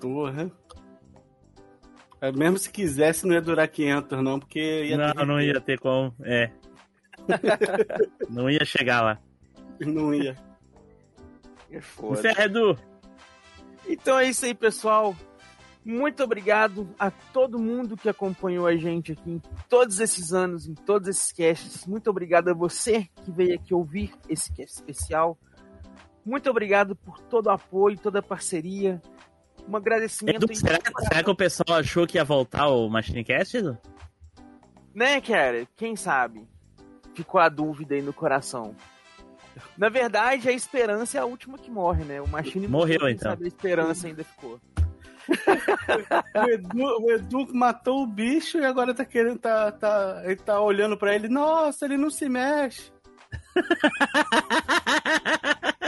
[0.00, 0.50] Porra.
[2.20, 5.60] É, mesmo se quisesse, não ia durar 500, não, porque ia Não, ter não ia
[5.60, 6.14] ter como.
[6.22, 6.50] É.
[8.30, 9.18] não ia chegar lá.
[9.80, 10.36] Não ia.
[11.70, 12.18] É foda.
[12.18, 12.78] Encerra, Edu.
[13.88, 15.14] Então é isso aí, pessoal.
[15.84, 20.74] Muito obrigado a todo mundo que acompanhou a gente aqui em todos esses anos, em
[20.74, 21.86] todos esses casts.
[21.86, 25.38] Muito obrigado a você que veio aqui ouvir esse cast especial.
[26.24, 29.02] Muito obrigado por todo o apoio, toda a parceria.
[29.68, 30.44] Um agradecimento.
[30.44, 33.78] Edu, será, será que o pessoal achou que ia voltar o Machinecast, Edu?
[34.94, 35.66] Né, cara?
[35.76, 36.48] Quem sabe?
[37.14, 38.74] Ficou a dúvida aí no coração.
[39.76, 42.20] Na verdade, a esperança é a última que morre, né?
[42.20, 43.30] O Machine Morreu, quem então.
[43.30, 44.60] sabe a esperança ainda ficou.
[46.34, 49.38] O Edu, o Edu matou o bicho e agora tá querendo.
[49.38, 51.28] Tá, tá, ele tá olhando pra ele.
[51.28, 52.92] Nossa, ele não se mexe.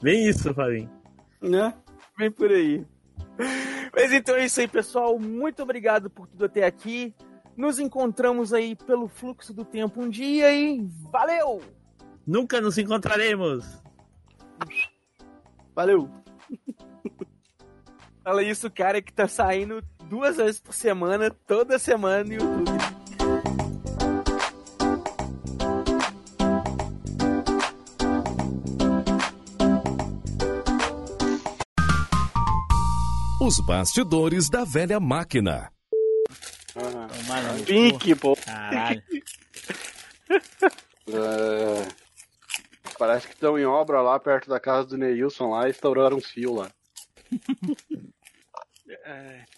[0.00, 0.90] Bem isso, Fabinho.
[1.40, 1.74] Né?
[2.16, 2.84] Vem por aí.
[3.94, 5.18] Mas então é isso aí, pessoal.
[5.18, 7.14] Muito obrigado por tudo até aqui.
[7.56, 11.62] Nos encontramos aí pelo fluxo do tempo um dia e valeu!
[12.26, 13.64] Nunca nos encontraremos.
[15.74, 16.10] Valeu!
[18.24, 22.76] Fala isso, cara, que tá saindo duas vezes por semana, toda semana no YouTube.
[33.40, 35.70] Os bastidores da velha máquina.
[37.64, 38.34] Pink, pô.
[38.34, 39.02] Caralho.
[41.08, 41.88] É,
[42.98, 46.26] Parece que estão em obra lá perto da casa do Neilson lá e estouraram uns
[46.30, 46.70] fios lá.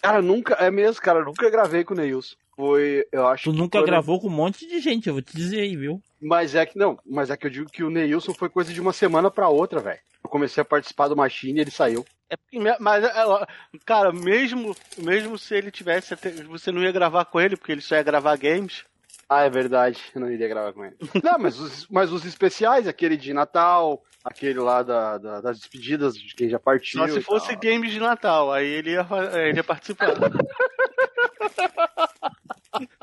[0.01, 0.55] Cara, nunca.
[0.55, 2.35] É mesmo, cara, nunca gravei com o Neilson.
[2.55, 5.33] Foi, eu acho Tu que nunca gravou com um monte de gente, eu vou te
[5.35, 6.01] dizer aí, viu?
[6.21, 8.81] Mas é que não, mas é que eu digo que o Neilson foi coisa de
[8.81, 9.99] uma semana pra outra, velho.
[10.21, 12.05] Eu comecei a participar do Machine e ele saiu.
[12.29, 12.35] É,
[12.79, 13.13] mas, é,
[13.85, 17.81] cara, mesmo, mesmo se ele tivesse, até- você não ia gravar com ele, porque ele
[17.81, 18.83] só ia gravar games.
[19.29, 20.95] Ah, é verdade, eu não iria gravar com ele.
[21.23, 26.15] Não, mas os, mas os especiais, aquele de Natal, aquele lá da, da- das despedidas
[26.15, 26.99] de quem já partiu.
[26.99, 27.59] Só se fosse tal.
[27.59, 30.15] games de Natal, aí ele ia, fa- ele ia participar.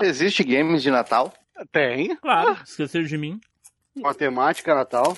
[0.03, 1.33] Existe games de Natal?
[1.73, 2.17] Tem.
[2.17, 3.41] Claro, esqueceram de mim.
[3.95, 5.17] Matemática Natal.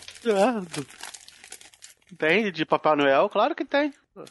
[2.16, 3.93] Tem, de Papai Noel, claro que tem.
[4.14, 4.24] O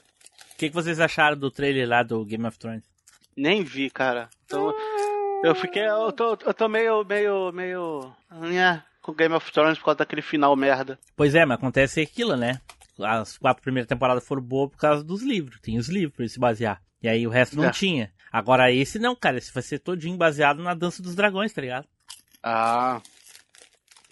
[0.58, 2.84] que, que vocês acharam do trailer lá do Game of Thrones?
[3.36, 4.30] Nem vi, cara.
[4.46, 4.74] Então,
[5.44, 5.86] eu fiquei.
[5.88, 8.14] Eu tô, eu tô meio, meio, meio.
[8.32, 11.00] Nha, com Game of Thrones por causa daquele final merda.
[11.16, 12.60] Pois é, mas acontece aquilo, né?
[13.00, 15.60] As quatro primeiras temporadas foram boas por causa dos livros.
[15.62, 16.82] Tem os livros pra ele se basear.
[17.02, 17.72] E aí o resto não É.
[17.72, 18.12] tinha.
[18.32, 19.38] Agora esse não, cara.
[19.38, 21.88] Esse vai ser todinho baseado na Dança dos Dragões, tá ligado?
[22.42, 23.00] Ah.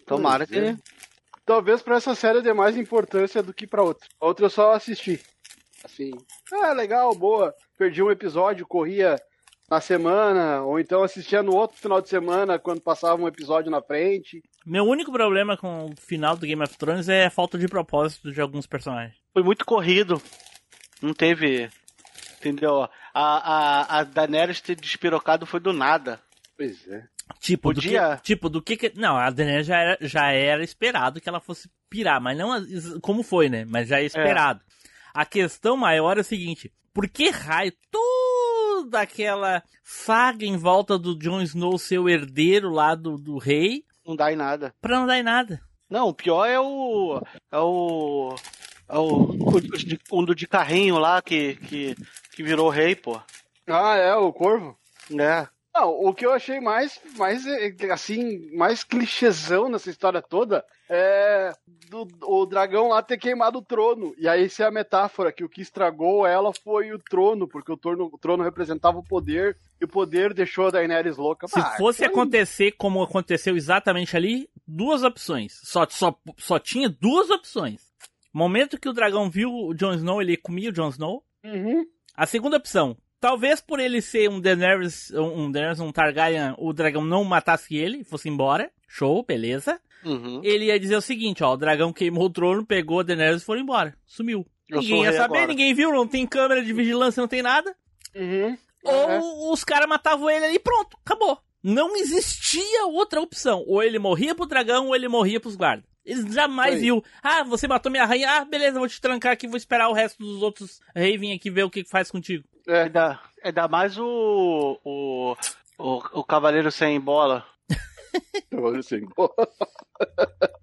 [0.06, 0.74] Tomara Pois é.
[0.74, 0.82] que.
[1.46, 4.08] Talvez pra essa série dê mais importância do que pra outra.
[4.20, 5.22] A outra eu só assisti.
[5.84, 6.12] Assim,
[6.52, 7.54] ah, legal, boa.
[7.78, 9.16] Perdi um episódio, corria
[9.70, 13.82] na semana, ou então assistia no outro final de semana quando passava um episódio na
[13.82, 14.44] frente.
[14.66, 18.32] Meu único problema com o final do Game of Thrones é a falta de propósito
[18.32, 19.16] de alguns personagens.
[19.34, 20.22] Foi muito corrido.
[21.02, 21.70] Não teve.
[22.40, 22.84] Entendeu?
[22.84, 26.20] A, a, a Daenerys ter despirocado foi do nada.
[26.58, 27.04] Pois é.
[27.40, 30.64] Tipo, do Podia- que, tipo, do que, que- Não, a Daenerys já era, já era
[30.64, 32.52] esperado que ela fosse pirar, mas não
[33.02, 33.66] como foi, né?
[33.66, 34.62] Mas já é esperado.
[35.14, 37.74] A questão maior é o seguinte: por que raio
[38.86, 43.84] toda aquela saga em volta do Jon Snow ser o herdeiro lá do, do rei
[44.06, 44.74] Não dá em nada.
[44.80, 45.60] pra não dar em nada?
[45.90, 47.22] Não, o pior é o.
[47.52, 48.36] É o.
[48.88, 51.96] É o, o, de- do de carrinho lá que, que,
[52.32, 53.20] que virou rei, pô.
[53.68, 54.78] Ah, é, o corvo?
[55.12, 55.48] É.
[55.76, 57.44] Não, o que eu achei mais, mais
[57.92, 61.52] assim, mais clichêzão nessa história toda é
[61.90, 64.14] do, o dragão lá ter queimado o trono.
[64.18, 67.72] E aí isso é a metáfora, que o que estragou ela foi o trono, porque
[67.72, 71.48] o trono, o trono representava o poder, e o poder deixou a Daenerys louca.
[71.48, 75.60] Se Ah, fosse foi- acontecer como aconteceu exatamente ali, duas opções.
[75.64, 77.82] Só, só, só tinha duas opções.
[78.34, 81.24] Momento que o dragão viu o Jon Snow, ele comia o Jon Snow.
[81.44, 81.86] Uhum.
[82.16, 86.74] A segunda opção, talvez por ele ser um Daenerys, um, um Daenerys, um Targaryen, o
[86.74, 88.72] dragão não matasse ele, fosse embora.
[88.88, 89.80] Show, beleza.
[90.04, 90.42] Uhum.
[90.44, 93.46] Ele ia dizer o seguinte, ó, o dragão queimou o trono, pegou a Daenerys e
[93.46, 93.96] foi embora.
[94.06, 94.46] Sumiu.
[94.70, 95.48] Eu ninguém o ia saber, agora.
[95.48, 97.76] ninguém viu, não tem câmera de vigilância, não tem nada.
[98.16, 98.58] Uhum.
[98.84, 101.40] Ou os caras matavam ele ali e pronto, acabou.
[101.64, 103.64] Não existia outra opção.
[103.68, 105.84] Ou ele morria pro dragão, ou ele morria pros guardas.
[106.06, 106.82] Eles jamais Foi.
[106.82, 107.04] viu.
[107.24, 108.30] Ah, você matou minha rainha.
[108.30, 111.50] Ah, beleza, vou te trancar aqui, vou esperar o resto dos outros reis vir aqui
[111.50, 112.44] ver o que faz contigo.
[112.68, 112.84] É.
[112.84, 115.36] Ainda, ainda mais o, o,
[115.78, 117.46] o, o Cavaleiro Sem Bola.
[118.52, 119.34] Cavaleiro Sem Bola.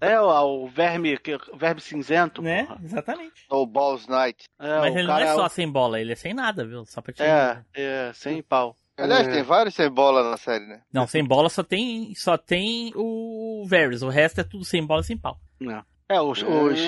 [0.01, 2.41] É, o, o verme, que- o verme cinzento.
[2.41, 2.67] Né?
[2.83, 3.45] Exatamente.
[3.49, 4.43] Ou Balls Night.
[4.59, 6.85] É, Mas o ele não é o- só sem bola, ele é sem nada, viu?
[6.85, 7.23] Só pra te...
[7.23, 8.75] É, é, sem pau.
[8.95, 9.31] Aliás, É.
[9.31, 10.81] tem vários sem bola na série, né?
[10.93, 14.03] Não, sem bola só tem, só tem o Varys.
[14.03, 15.39] O resto é tudo sem bola e sem pau.
[15.59, 15.83] Não.
[16.09, 16.41] É, os.
[16.43, 16.79] os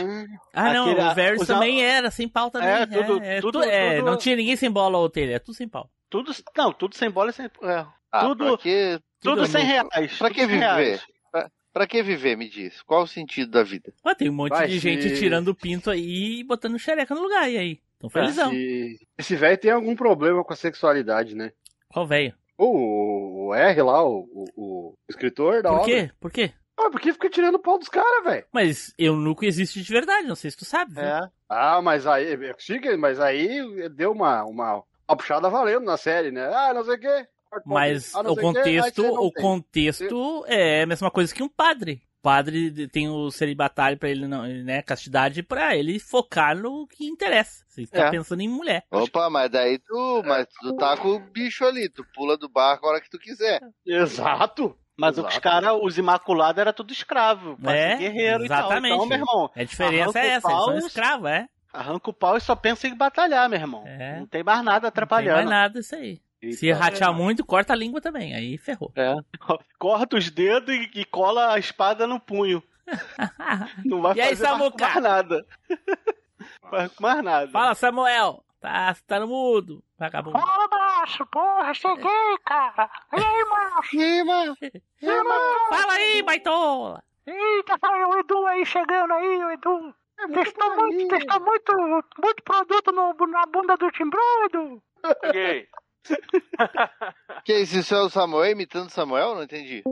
[0.54, 2.68] Ah, não, aquele- o Varys os- também era sem pau também.
[2.70, 5.40] É, tudo- é, tudo- tu- é, tudo- Não tinha ninguém sem bola ou telha, é
[5.40, 5.90] tudo sem pau.
[6.10, 7.46] Tudo, não, tudo sem bola e sem.
[7.46, 7.86] É.
[8.12, 10.18] Ah, tudo, pra que, tudo tudo 100 no- reais.
[10.18, 11.02] pra tudo que 100 viver?
[11.32, 12.82] Pra, pra que viver, me diz?
[12.84, 13.92] Qual o sentido da vida?
[14.04, 17.14] Ah, tem um monte Vai, de gente se- tirando o pinto aí e botando xereca
[17.16, 17.80] no lugar, e aí?
[18.00, 18.52] Tão felizão.
[18.54, 21.52] Esse, esse velho tem algum problema com a sexualidade, né?
[21.90, 22.34] Qual velho?
[22.58, 25.86] O, o R lá, o, o, o escritor da Por obra.
[25.86, 26.12] quê?
[26.20, 26.52] Por quê?
[26.78, 28.46] Ah, porque fica tirando o pau dos caras, velho.
[28.52, 30.94] Mas eunuco existe de verdade, não sei se tu sabe.
[30.94, 31.04] viu?
[31.04, 31.30] É.
[31.50, 36.46] Ah, mas aí, chique, mas aí deu uma, uma, uma puxada valendo na série, né?
[36.54, 37.28] Ah, não sei o quê.
[37.66, 39.42] Mas Ah, o contexto, não o tem.
[39.42, 42.02] contexto é a mesma coisa que um padre.
[42.20, 47.06] O padre tem o celibatário pra ele, não, né, castidade pra ele focar no que
[47.06, 47.64] interessa.
[47.68, 48.12] Você tá É.
[48.12, 48.84] pensando em mulher.
[48.92, 52.86] Opa, mas daí tu, mas tu tá com o bicho ali, tu pula do barco
[52.86, 53.62] a hora que tu quiser.
[53.86, 54.76] Exato.
[54.98, 55.28] Mas Exato.
[55.34, 57.58] os caras, os imaculados, era tudo escravo.
[57.66, 58.94] É, guerreiro exatamente.
[58.94, 59.06] e tal.
[59.06, 59.52] Então, meu irmão.
[59.56, 61.48] A diferença é o essa, eles pau, são escravos, é.
[61.74, 63.84] Arranca o pau e só pensa em batalhar, meu irmão.
[63.86, 64.20] É.
[64.20, 65.36] Não tem mais nada Não tem atrapalhando.
[65.36, 66.22] mais nada isso aí.
[66.54, 67.14] Se ratear é.
[67.14, 68.34] muito, corta a língua também.
[68.34, 68.92] Aí ferrou.
[68.96, 69.14] É.
[69.80, 72.62] Corta os dedos e, e cola a espada no punho.
[73.84, 74.88] Não vai E aí, fazer mais, Samuca?
[74.88, 75.46] mais nada.
[77.00, 77.52] Mais nada.
[77.52, 78.44] Fala, Samuel.
[78.60, 79.84] Tá, tá no mudo.
[79.98, 80.38] Vagabundo.
[80.38, 82.90] Fala, macho, porra, cheguei, cara.
[83.14, 83.96] E aí, macho?
[83.96, 84.58] E aí, mano?
[85.02, 85.70] E aí, macho?
[85.70, 87.04] Fala aí, baitola.
[87.26, 89.96] Eita, fala o Edu aí chegando aí, o Edu.
[90.34, 91.76] testou muito, testou muito,
[92.22, 94.82] muito produto no, na bunda do Timbrudo.
[95.26, 95.68] Cheguei.
[97.44, 99.34] Que isso, isso é o Samuel imitando o Samuel?
[99.34, 99.84] Não entendi.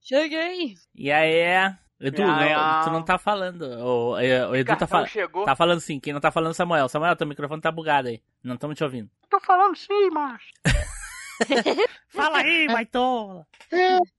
[0.00, 0.74] Cheguei.
[0.94, 2.82] E aí, Edu, não, ah.
[2.84, 3.62] tu não tá falando.
[3.62, 5.98] O, é, o Edu tá, tá falando sim.
[5.98, 6.88] Quem não tá falando é o Samuel.
[6.88, 8.22] Samuel, teu microfone tá bugado aí.
[8.44, 9.10] Não estamos te ouvindo.
[9.30, 10.52] Tô falando sim, macho.
[12.08, 13.46] Fala aí, baitola.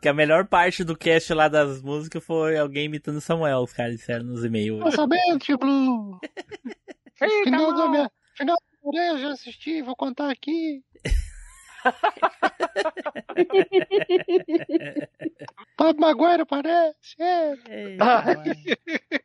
[0.00, 3.96] Que a melhor parte do cast lá das músicas foi alguém imitando Samuel, os caras
[3.96, 4.82] disseram nos e-mails.
[5.38, 6.18] Tio Blue.
[7.44, 8.10] Final da minha.
[8.36, 10.82] Final da minha, assisti, vou contar aqui.
[15.78, 17.16] Bob Maguire aparece.
[17.18, 17.54] É.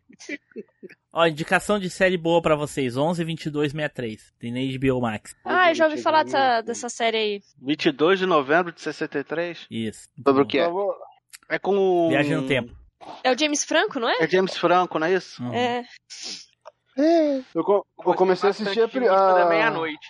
[1.14, 4.34] Ó, indicação de série boa pra vocês: 11 22 63.
[4.40, 5.36] Tem na HBO Max.
[5.46, 7.42] Ah, eu já ouvi falar dessa, dessa série aí.
[7.62, 9.68] 22 de novembro de 63.
[9.70, 10.10] Isso.
[10.26, 10.68] Sobre o que é?
[11.50, 12.10] É com o.
[12.10, 12.76] Viagem no tempo.
[13.24, 14.16] É o James Franco, não é?
[14.20, 15.42] É James Franco, não é isso?
[15.42, 15.54] Uhum.
[15.54, 15.86] É.
[17.54, 19.50] Eu, co- eu comecei a assistir a, Lista da a...
[19.50, 20.08] meia-noite.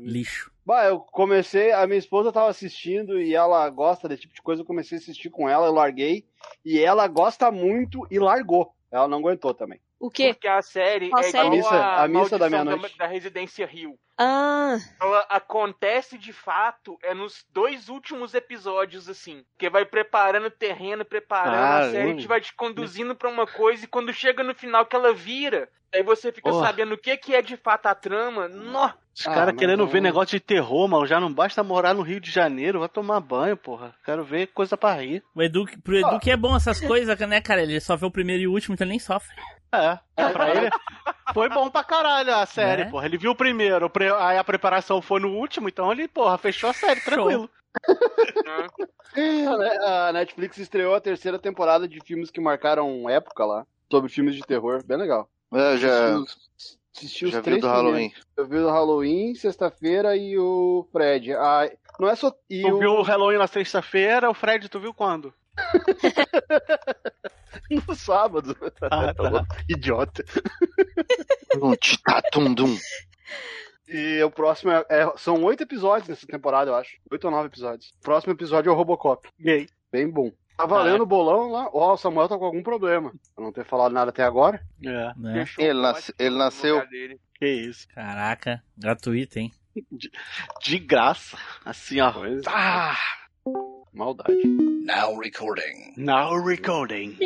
[0.00, 0.50] Lixo.
[0.66, 4.62] Bah, eu comecei, a minha esposa tava assistindo e ela gosta desse tipo de coisa,
[4.62, 6.26] eu comecei a assistir com ela, eu larguei,
[6.64, 8.74] e ela gosta muito e largou.
[8.90, 9.80] Ela não aguentou também.
[9.98, 10.34] O quê?
[10.34, 11.46] Porque a série Qual é série?
[11.46, 12.98] igual A missa- a, a missa da meia-noite.
[12.98, 13.98] da Residência Rio.
[14.18, 19.44] Ah, Ela acontece de fato é nos dois últimos episódios, assim.
[19.58, 22.16] Que vai preparando o terreno, preparando Ah, a série, hum.
[22.16, 25.68] te vai te conduzindo pra uma coisa, e quando chega no final que ela vira,
[25.92, 26.66] aí você fica Porra.
[26.66, 28.46] sabendo o que, que é de fato a trama.
[28.48, 28.92] Nó!
[29.16, 31.06] Os Ah, caras querendo não- ver negócio de terror, mano.
[31.06, 33.94] Já não basta morar no Rio de Janeiro, vai tomar banho, porra.
[34.04, 35.22] Quero ver coisa pra rir.
[35.34, 37.62] O Edu, pro Edu que é bom essas coisas, né, cara?
[37.62, 39.32] Ele só vê o primeiro e o último, então ele nem sofre.
[39.72, 39.98] É,
[40.32, 40.68] pra ele
[41.32, 42.90] foi bom pra caralho a série, Né?
[42.90, 43.06] porra.
[43.06, 46.72] Ele viu o primeiro, aí a preparação foi no último, então ele, porra, fechou a
[46.72, 47.48] série, tranquilo.
[49.16, 54.10] A Ne- A Netflix estreou a terceira temporada de filmes que marcaram época lá, sobre
[54.10, 55.28] filmes de terror, bem legal.
[55.52, 56.36] Eu já- os,
[56.96, 58.10] assisti os já vi três do Halloween.
[58.10, 58.26] primeiros.
[58.36, 61.32] Eu vi o Halloween, sexta-feira e o Fred.
[61.34, 62.32] Ah, não é só.
[62.48, 62.78] E Tu o...
[62.78, 65.32] viu o Halloween na sexta-feira, o Fred, tu viu quando?
[67.70, 68.56] no sábado.
[68.82, 69.46] Ah, tá.
[69.68, 70.24] Idiota.
[71.60, 72.76] Um titatum-dum.
[73.88, 76.96] E o próximo é, é- São oito episódios nessa temporada, eu acho.
[77.10, 77.90] Oito ou nove episódios.
[78.00, 79.28] O próximo episódio é o Robocop.
[79.38, 79.68] Gay.
[79.92, 80.30] Bem bom.
[80.56, 81.68] Tá valendo o bolão lá.
[81.72, 83.12] Ó, o Samuel tá com algum problema.
[83.34, 84.60] Pra não ter falado nada até agora.
[84.84, 85.12] É.
[85.16, 85.44] Né?
[85.58, 86.82] Ele, nasce- ele nasceu.
[87.34, 87.88] Que isso.
[87.88, 89.52] Caraca, gratuito, hein?
[89.90, 90.10] De,
[90.62, 91.36] de graça.
[91.64, 92.12] Assim, ó.
[92.46, 92.96] Ah,
[93.92, 94.46] Maldade.
[94.46, 95.94] Now recording.
[95.96, 97.16] now recording.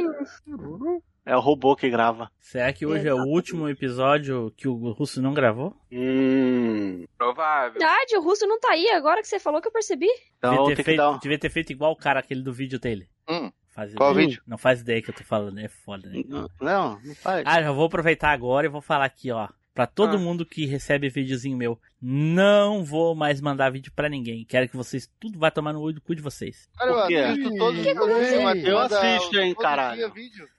[1.29, 2.31] É o robô que grava.
[2.41, 5.77] Será que hoje é o último episódio que o Russo não gravou?
[5.93, 7.05] Hum.
[7.19, 7.73] Provável.
[7.79, 10.07] Verdade, o russo não tá aí, agora que você falou que eu percebi.
[10.39, 12.79] Então devia, ter que feito, um- devia ter feito igual o cara aquele do vídeo
[12.79, 13.07] dele.
[13.29, 13.51] Hum.
[13.75, 14.27] Faz Qual ideia?
[14.27, 14.43] vídeo?
[14.47, 16.23] Não faz ideia que eu tô falando, é foda, né?
[16.27, 17.45] Não, não faz.
[17.47, 19.49] Ah, já vou aproveitar agora e vou falar aqui, ó.
[19.75, 20.19] Pra todo Ah.
[20.21, 24.45] mundo que recebe videozinho meu, não vou mais mandar vídeo pra ninguém.
[24.45, 26.69] Quero que vocês tudo vá tomar no olho do cu de vocês.
[26.79, 30.13] Cara, eu assisto todos os dias, eu assisto, hein, caralho.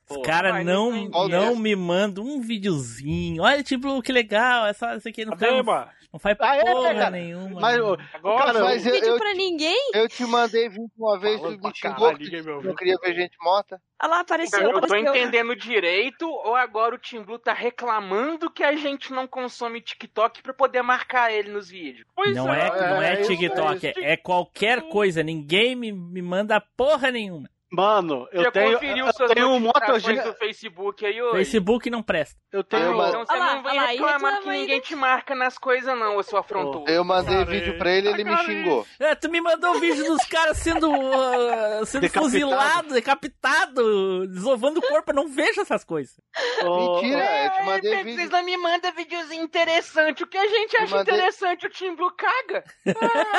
[0.10, 3.44] Os caras não, não me mandam um videozinho.
[3.44, 4.66] Olha, tipo, que legal.
[4.66, 5.88] Essa, essa aqui não, não, mano?
[6.12, 7.10] não faz Ah, é, porra cara?
[7.12, 7.62] nenhuma.
[7.62, 9.92] Mas, Agora, cara, Mas eu, Vídeo eu, pra ninguém?
[9.94, 13.38] eu te mandei vídeo uma vez, tu Falando me xingou que não queria ver gente
[13.42, 13.80] morta.
[14.02, 15.14] Olha lá, apareceu, Eu tô apareceu.
[15.16, 20.42] entendendo direito, ou agora o Tim Blue tá reclamando que a gente não consome TikTok
[20.42, 22.06] pra poder marcar ele nos vídeos?
[22.16, 25.24] Pois Não é, não é, é TikTok, é é, é qualquer coisa.
[25.24, 27.50] Ninguém me, me manda porra nenhuma.
[27.72, 30.20] Mano, eu Já tenho, conferiu eu suas tenho um Moto G.
[30.22, 31.36] do Facebook aí hoje?
[31.38, 32.36] Facebook não presta.
[32.52, 32.84] Eu Ah, tenho.
[32.84, 36.18] Eu- então você lá, não vem reclamar reclama que ninguém te marca nas coisas não,
[36.18, 36.86] ô seu afrontoso.
[36.88, 38.88] Eu mandei Cara, vídeo pra ele, ele me cara, xingou.
[39.00, 42.26] É, tu me mandou vídeo dos caras sendo, uh, sendo Decapitado.
[42.26, 45.12] fuzilado, decapitado, desovando o corpo.
[45.12, 46.20] Eu não vejo essas coisas.
[46.64, 48.32] Ô, Mentira, eu te mandei Vocês vídeo.
[48.32, 50.24] não me mandam videozinho interessante.
[50.24, 52.64] O que a gente acha mandei- interessante, o Tim Blue caga.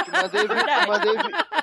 [0.05, 1.17] Te mandei, vídeo, te, mandei,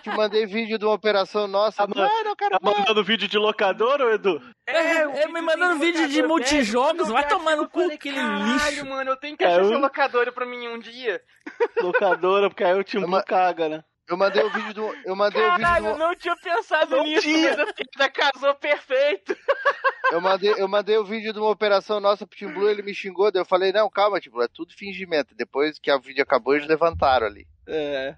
[0.04, 1.88] te mandei vídeo de uma operação nossa.
[1.88, 4.42] Mano, eu quero Tá mandando vídeo de locador, ô Edu?
[4.66, 8.16] É, o é, me mandando do vídeo de locador, multijogos, vai tomar no cu aquele
[8.18, 8.86] Caralho, lixo.
[8.86, 11.22] mano, eu tenho que É, achar essa locadora pra mim um dia.
[11.82, 13.84] Locadora, porque aí o Tim Blue caga, né?
[14.10, 14.96] Eu mandei o vídeo do.
[15.04, 16.00] Eu mandei o vídeo Caralho, eu do.
[16.00, 17.50] não tinha pensado Não nisso, tinha.
[17.58, 19.36] mas a piada casou perfeito.
[20.10, 22.94] Eu mandei, eu mandei o vídeo de uma operação nossa pro Tim Blue, ele me
[22.96, 25.36] xingou, daí eu falei, não, calma, Tim Blue, é tudo fingimento.
[25.36, 27.46] Depois que o vídeo acabou, eles levantaram ali.
[27.68, 28.16] É.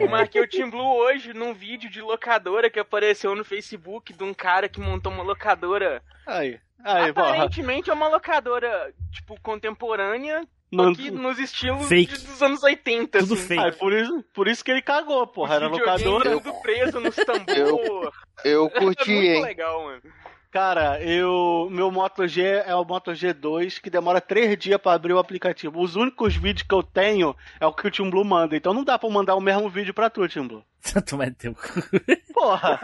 [0.00, 4.24] Eu marquei o Tim Blue hoje num vídeo de locadora que apareceu no Facebook de
[4.24, 6.02] um cara que montou uma locadora.
[6.26, 6.58] Aí.
[6.84, 7.28] Aí, porra.
[7.30, 12.18] Aparentemente é uma locadora, tipo, contemporânea, Mano, que nos estilos fake.
[12.18, 13.18] de- dos anos 80.
[13.20, 13.46] Tudo assim.
[13.48, 13.62] fake.
[13.62, 15.54] Ah, é por isso, por isso que ele cagou, porra.
[15.56, 16.30] Era locadora.
[16.30, 18.12] tudo preso nos tambor.
[18.44, 19.42] Eu, eu curti, é muito hein?
[19.42, 20.02] legal, mano.
[20.50, 21.68] Cara, eu.
[21.70, 25.80] Meu Moto G é o Moto G2 que demora três dias pra abrir o aplicativo.
[25.80, 28.56] Os únicos vídeos que eu tenho é o que o Tim Blue manda.
[28.56, 30.64] Então não dá pra mandar o mesmo vídeo pra tu, Tim Blue.
[31.06, 31.54] Tu vai ter.
[32.32, 32.80] Porra!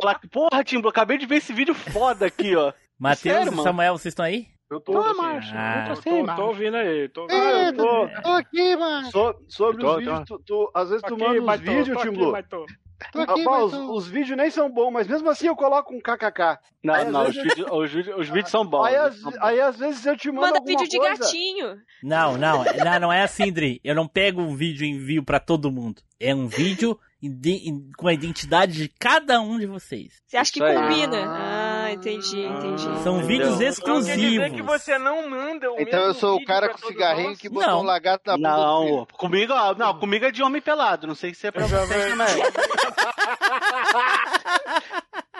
[0.00, 2.72] Falar, que, porra, Tim Blue, acabei de ver esse vídeo foda aqui, ó.
[2.98, 3.62] Matheus e?
[3.62, 4.46] Samuel, vocês estão aí?
[4.70, 5.52] Eu tô, Tô, tô, macho.
[5.56, 5.86] Ah.
[5.88, 7.08] Eu tô, tô, tô ouvindo aí.
[7.08, 7.40] Tô ouvindo.
[7.40, 8.22] Ah, eu tô.
[8.22, 9.10] Tô aqui, mano.
[9.10, 10.38] So- sobre Tô, os vídeos, tô.
[10.38, 12.32] tu, tu- às vezes Tô tu aqui, manda uns mas tô, vídeos, Tim aqui, Blue.
[13.12, 13.20] Tô.
[13.20, 15.94] Aqui, Rapaz, os, mas tô- os vídeos nem são bons, mas mesmo assim eu coloco
[15.94, 16.58] um kkk.
[16.82, 18.84] Não, Aí, não, os vezes- vídeos, os, vídeos, os vídeos são bons.
[18.86, 19.36] Aí, bons.
[19.40, 21.22] aí às vezes eu te mando Manda alguma vídeo de coisa.
[21.22, 21.76] gatinho.
[22.02, 23.80] Não, não, não, não é assim, Dri.
[23.84, 26.02] Eu não pego um vídeo e envio pra todo mundo.
[26.20, 26.98] É um vídeo
[27.96, 30.20] com a identidade de cada um de vocês.
[30.26, 31.16] Você acha que Isso combina?
[31.26, 31.57] Ah,
[31.92, 33.02] entendi, entendi.
[33.02, 34.48] São vídeos Então quer dizer exclusivos.
[34.52, 37.80] que você não manda o Então eu sou o cara com cigarrinho que botou Não.
[37.80, 38.96] um lagarto na bunda filho.
[38.98, 41.06] Não, comigo, ó, não, comigo é de homem pelado.
[41.06, 42.26] Não sei se é pra vocês também.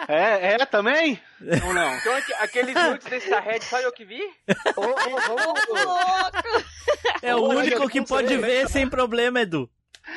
[0.07, 1.19] É, é também?
[1.67, 1.95] Ou não?
[1.97, 4.19] Então aqu- aqueles nudes desse Red só eu que vi?
[4.75, 4.95] Ô, ô,
[5.27, 5.59] vamos-
[7.21, 9.69] É o único que pode ver sem problema, Edu.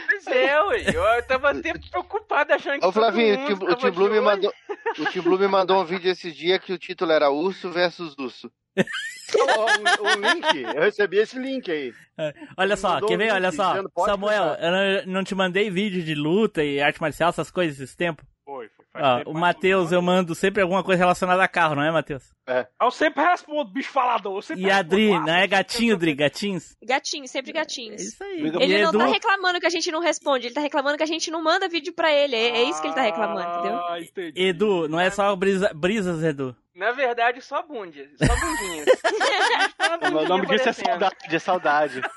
[0.07, 0.85] Pois é, ué.
[0.95, 4.21] Eu tava até preocupado achando que Ô Flavinho, todo o mundo o Tim Blue me
[4.21, 4.53] mandou.
[4.99, 8.15] O Tim Blue me mandou um vídeo esses dias que o título era Urso versus
[8.19, 8.51] Urso.
[8.77, 11.93] Ó, o, o link, eu recebi esse link aí.
[12.57, 13.33] Olha só, quer ver?
[13.33, 13.75] Olha só.
[14.05, 17.97] Samuel, eu não, não te mandei vídeo de luta e arte marcial, essas coisas esses
[17.97, 18.25] tempos?
[18.45, 18.82] Foi, foi.
[18.95, 22.23] Ó, o Matheus, eu mando sempre alguma coisa relacionada a carro, não é, Matheus?
[22.47, 22.67] É.
[22.81, 24.37] Eu sempre respondo, bicho falador.
[24.37, 24.83] Eu sempre E a.
[24.83, 26.15] Dri, não é gatinho, Dri?
[26.15, 26.77] Gatinhos?
[26.85, 28.03] Gatinhos, sempre gatinhos.
[28.03, 28.41] Isso aí.
[28.41, 29.13] Ele E não tá Edu?
[29.13, 31.93] reclamando que a gente não responde, ele tá reclamando que a gente não manda vídeo
[31.95, 32.37] pra ele.
[32.37, 33.79] É, é isso que ele tá reclamando, entendeu?
[33.89, 34.33] Ah, entendi.
[34.43, 36.55] Edu, não é só brisa- brisas, Edu.
[36.75, 38.09] Na verdade, só bundes.
[38.19, 38.87] Só bundinhas.
[40.03, 42.01] O meu nome disso é saudade, é saudade.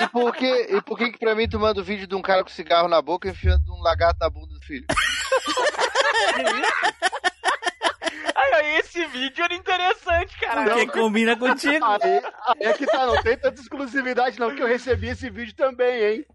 [0.00, 2.22] E por que, e por que que pra mim tu manda o vídeo de um
[2.22, 4.86] cara com cigarro na boca enfiando um lagarto na bunda do filho?
[8.78, 10.64] Esse vídeo era interessante, cara.
[10.64, 11.84] Porque combina contigo.
[12.00, 12.22] Aí, aí
[12.60, 16.26] é que tá, não tem tanta exclusividade não, que eu recebi esse vídeo também, hein?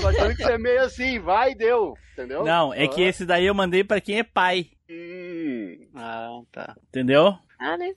[0.00, 2.44] Tô achando que você é meio assim, vai e deu, entendeu?
[2.44, 4.70] Não, é que esse daí eu mandei pra quem é pai.
[4.88, 5.88] Hum.
[5.94, 6.76] Ah, tá.
[6.88, 7.36] Entendeu?
[7.58, 7.94] Ah, né?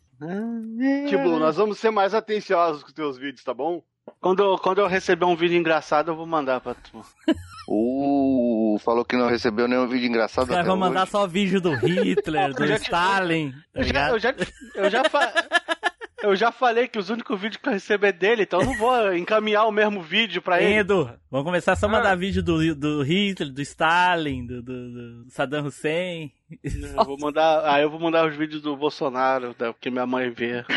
[1.08, 3.84] Tipo, nós vamos ser mais atenciosos com os teus vídeos, tá bom?
[4.22, 7.04] Quando, eu- quando eu receber um vídeo engraçado, eu vou mandar pra tu.
[7.72, 11.12] Uh, falou que não recebeu nenhum vídeo engraçado até vão mandar hoje.
[11.12, 14.36] só vídeo do Hitler, do Stalin, tá Eu já, eu já,
[14.74, 15.32] eu já, fa-
[16.24, 18.76] eu já falei que os únicos vídeos que eu recebo é dele, então eu não
[18.78, 20.80] vou encaminhar o mesmo vídeo pra Hein, ele.
[20.80, 21.10] Edu?
[21.32, 25.66] Vamos começar só a mandar vídeo do, do Hitler, do Stalin, do, do, do Saddam
[25.66, 26.32] Hussein.
[26.64, 30.64] Eu vou mandar, aí eu vou mandar os vídeos do Bolsonaro, que minha mãe vê.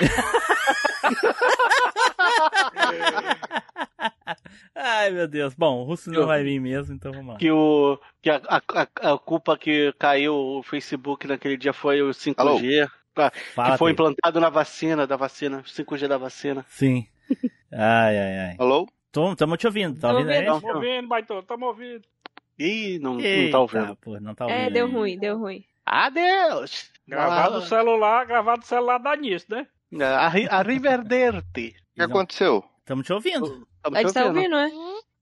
[4.74, 5.54] Ai, meu Deus.
[5.54, 7.38] Bom, o russo não vai vir mesmo, então vamos lá.
[7.38, 12.02] Que, o, que a, a, a- a culpa que caiu o Facebook naquele dia foi
[12.02, 12.34] o 5G.
[12.38, 12.58] Alô?
[13.16, 14.06] Ah, Fala, que foi Pedro.
[14.10, 16.64] implantado na vacina, da vacina, 5G da vacina.
[16.68, 17.06] Sim.
[17.72, 18.56] Ai, ai, ai.
[18.58, 18.86] Alô?
[19.36, 20.48] Tamo te ouvindo, tá ouvindo aí?
[20.48, 20.60] ouvindo.
[20.62, 22.02] Tamo ouvindo, Baitô, tamo ouvindo.
[22.58, 23.96] Ih, não, não Eita, tá ouvindo.
[23.96, 24.60] pô, não tá ouvindo.
[24.60, 24.92] É, deu aí.
[24.92, 25.64] ruim, deu ruim.
[25.84, 26.90] Adeus!
[27.06, 29.66] Gravado no celular, gravado no celular dá nisso, né?
[30.16, 31.74] Arri- Arrivederci.
[31.92, 32.64] O que aconteceu?
[32.86, 33.66] Tamo te ouvindo.
[33.82, 34.70] Tamo A te gente tá ouvindo, é?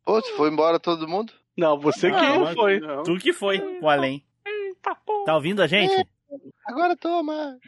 [0.05, 1.33] Pô, se foi embora todo mundo?
[1.57, 2.81] Não, você que Não, foi.
[3.05, 4.25] Tu que foi, o além.
[4.47, 5.25] Eita porra.
[5.27, 6.07] Tá ouvindo a gente?
[6.67, 7.59] Agora toma.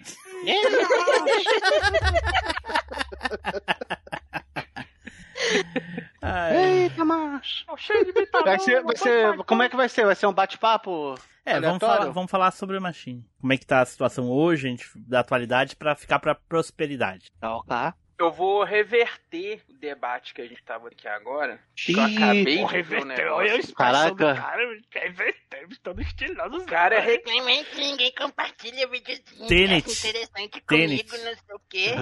[6.21, 6.83] Ai.
[6.85, 7.67] Eita, macho.
[7.67, 8.57] Tô cheio de vitamina.
[8.57, 10.07] Vai ser, vai ser, como é que vai ser?
[10.07, 11.15] Vai ser um bate-papo?
[11.45, 13.25] É, vamos falar, vamos falar sobre a Machine.
[13.41, 17.33] Como é que tá a situação hoje, gente, da atualidade, pra ficar pra prosperidade.
[17.41, 17.77] Tá, ok.
[18.23, 21.59] Eu vou reverter o debate que a gente tava aqui agora.
[21.89, 24.35] Ih, eu acabei de ver o Reverteu, olha do Caraca.
[24.37, 24.79] cara.
[24.93, 26.59] Reverteu, todo estiloso.
[26.59, 27.05] O cara né?
[27.05, 29.49] reclama que ninguém compartilha videozinho.
[29.49, 29.91] Tenet.
[29.91, 31.05] acha interessante Tenet.
[31.05, 31.95] comigo, não sei o quê.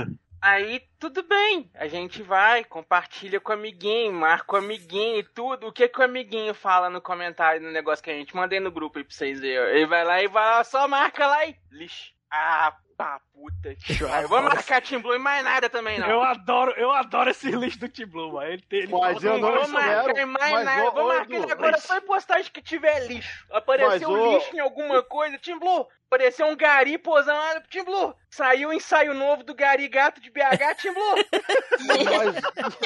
[0.42, 1.70] Aí, tudo bem.
[1.74, 5.68] A gente vai, compartilha com o amiguinho, marca o amiguinho e tudo.
[5.68, 8.70] O que que o amiguinho fala no comentário no negócio que a gente mandei no
[8.70, 9.74] grupo aí pra vocês verem.
[9.74, 11.56] Ele vai lá e vai lá, só marca lá e...
[11.70, 12.19] Lixo.
[12.32, 14.23] Ah, pá, puta que pariu.
[14.23, 16.09] Eu vou marcar Team Blue e mais nada também, não.
[16.09, 18.47] Eu adoro, eu adoro esse lixo do Team Blue, mano.
[18.52, 20.85] Ele, tem- ele Mas eu um- não vou marcar mais mas, nada.
[20.89, 23.47] ô, vou marcar Edu, agora mas- só em postagem que tiver lixo.
[23.51, 25.39] Apareceu Mas, ô- lixo em alguma coisa.
[25.39, 27.61] Team Blue, apareceu um gari posando lá.
[27.62, 30.74] Team Blue, saiu o ensaio novo do gari gato de BH.
[30.77, 31.15] Team Blue.
[31.89, 32.77] Mas-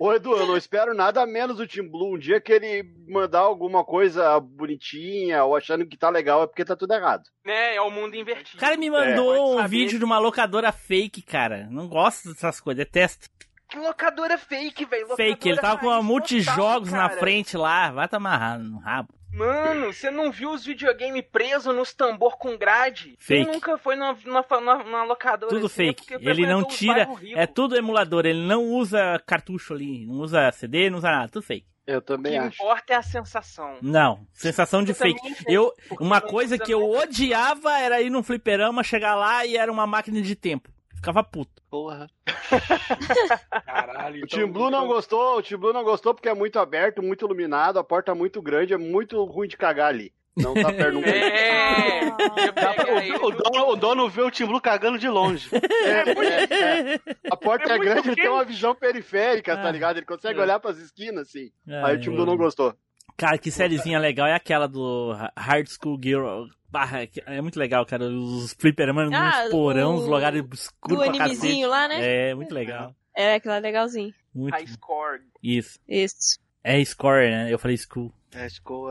[0.00, 2.14] Ô Edu, eu não espero nada menos do Team Blue.
[2.14, 6.64] Um dia que ele mandar alguma coisa bonitinha ou achando que tá legal é porque
[6.64, 7.22] tá tudo errado.
[7.44, 8.56] né, é o mundo invertido.
[8.56, 9.68] O cara me É, mandou pode um saber.
[9.68, 11.66] vídeo de uma locadora fake, cara.
[11.70, 13.28] Não gosto dessas coisas, detesto.
[13.68, 15.16] Que locadora fake, velho.
[15.16, 17.90] Fake, ele tava com uma multijogos na frente lá.
[17.90, 19.08] Vai tá amarrado no rabo.
[19.32, 23.14] Mano, você não viu os videogame presos nos tambor com grade?
[23.18, 23.44] Fake.
[23.44, 24.44] Quem nunca foi numa, numa,
[24.84, 26.06] numa- locadora Tudo assim, é fake.
[26.06, 27.08] porque Ele não tira.
[27.34, 28.26] É tudo emulador.
[28.26, 30.06] Ele não usa cartucho ali.
[30.06, 31.28] Não usa CD, não usa nada.
[31.30, 31.66] Tudo fake.
[31.86, 32.62] Eu O também que acho.
[32.62, 33.78] importa é a sensação.
[33.82, 35.20] Não, sensação de Eu fake.
[35.48, 39.86] Eu, uma coisa que eu odiava era ir num fliperama, chegar lá e era uma
[39.86, 40.70] máquina de tempo.
[40.94, 41.61] Ficava puto.
[41.72, 42.06] Porra.
[43.64, 46.58] Caralho, O então- Team Blue não gostou, o Team Blue não gostou porque é muito
[46.58, 50.12] aberto, muito iluminado, a porta é muito grande, é muito ruim de cagar ali.
[50.36, 51.08] Não tá perto nunca.
[51.08, 52.02] É,
[53.22, 55.48] o, o dono, o dono vê o Tim Blue cagando de longe.
[55.82, 57.00] É, é, é.
[57.30, 59.62] A porta é, É grande, ele tem uma visão periférica, Ah.
[59.62, 59.96] tá ligado?
[59.96, 61.50] Ele consegue olhar pras esquinas, assim.
[61.66, 62.74] É, Aí o Team Blue não gostou.
[63.16, 66.44] Cara, que sériezinha legal é aquela do Hard School Girl.
[66.72, 68.04] Barra, que- é muito legal, cara.
[68.04, 71.20] Os fliperamas Ah, nos porão, os lugares escuros do pra cacete.
[71.22, 72.30] animezinho lá, né?
[72.30, 72.96] É, muito legal.
[73.14, 74.14] É, aquilo é legalzinho.
[74.34, 74.54] Muito.
[74.54, 75.20] High score.
[75.42, 75.78] Isso.
[75.86, 76.38] Isso.
[76.64, 77.52] É score, né?
[77.52, 78.10] Eu falei school.
[78.34, 78.48] É,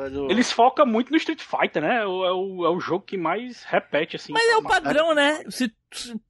[0.10, 0.30] do...
[0.30, 2.02] Eles focam muito no Street Fighter, né?
[2.02, 4.32] É o, é o, é jogo que mais repete, assim.
[4.34, 5.44] Mas é o padrão, né?
[5.50, 5.74] Se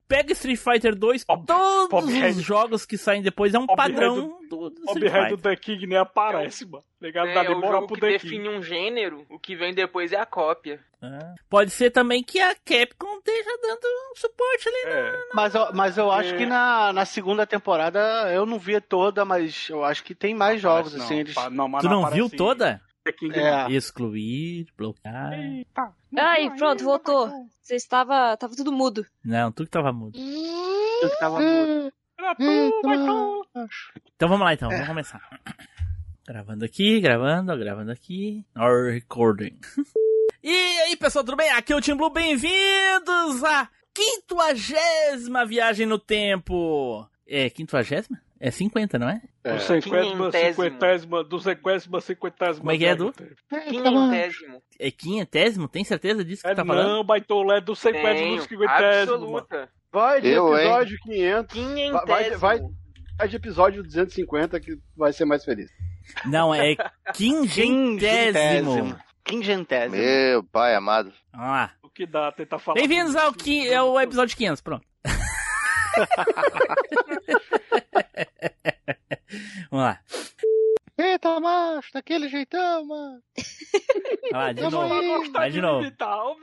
[0.07, 4.15] pega Street Fighter 2, todos Bob os jogos que saem depois é um Bob padrão
[4.15, 5.37] Red do, do O Street do Fighter.
[5.39, 6.83] The King nem aparece, mano.
[7.01, 7.29] Ligado?
[7.29, 8.23] É, Dá é o jogo pro que The King.
[8.23, 10.79] define um gênero, o que vem depois é a cópia.
[11.01, 11.33] Ah.
[11.49, 14.77] Pode ser também que a Capcom esteja dando um suporte ali.
[14.85, 15.19] É.
[15.33, 16.37] Mas, eu- mas eu acho É.
[16.37, 17.99] que na, na segunda temporada
[18.31, 21.19] eu não vi toda, mas eu acho que tem mais jogos, Não, assim.
[21.19, 21.35] Eles...
[21.51, 22.79] não, mas Tu não viu toda?
[23.33, 23.71] É.
[23.71, 25.31] Excluir, bloquear.
[26.15, 27.31] Ai, pronto, voltou.
[27.61, 28.37] Você estava.
[28.37, 29.05] Tava tudo mudo.
[29.23, 30.17] Não, tu que tava mudo.
[30.17, 31.93] Eu que tava mudo.
[34.15, 35.21] Então vamos lá então, vamos começar.
[36.27, 38.45] Gravando aqui, gravando, gravando aqui.
[38.55, 39.59] Our recording.
[40.43, 41.49] e aí pessoal, tudo bem?
[41.49, 47.05] Aqui é o Team Blue, bem-vindos à quinquagésima viagem no tempo.
[47.27, 48.21] É, quinquagésima?
[48.43, 49.21] É 50, não é?
[49.59, 52.57] Cinquésima, cinquentésima, do cinquésima, cinquentésima.
[52.59, 53.13] Como é que é, Edu?
[53.69, 54.61] Quinhentésimo.
[54.79, 55.67] É quinhentésimo?
[55.67, 56.87] Tem certeza disso que É tá falando?
[56.87, 59.13] não, baitola, é do cinquésimo, Tenho, do cinquentésimo.
[59.37, 59.69] absoluta.
[59.93, 60.63] Vai de Eu, hein?
[60.65, 61.57] episódio 500.
[61.91, 62.59] Vai, vai, vai,
[63.19, 65.69] vai de episódio 250 que vai ser mais feliz.
[66.25, 66.75] Não, é
[67.13, 68.97] quingentésimo.
[69.23, 69.95] Quingentésimo.
[70.01, 71.13] Meu pai amado.
[71.31, 71.71] Vamos lá.
[71.83, 72.75] O que dá tentar falar.
[72.75, 74.85] Bem-vindos ao, qui- ao episódio 500, pronto.
[79.69, 79.99] Vamos lá.
[80.97, 83.21] Eita, macho, daquele jeitão, mano.
[84.31, 84.93] Vai lá, de Tamo novo.
[84.93, 85.31] aí.
[85.31, 85.91] Vai de novo.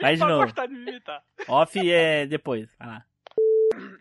[0.01, 0.53] Vai de novo.
[1.49, 2.69] Off é depois.
[2.79, 3.05] Vai lá.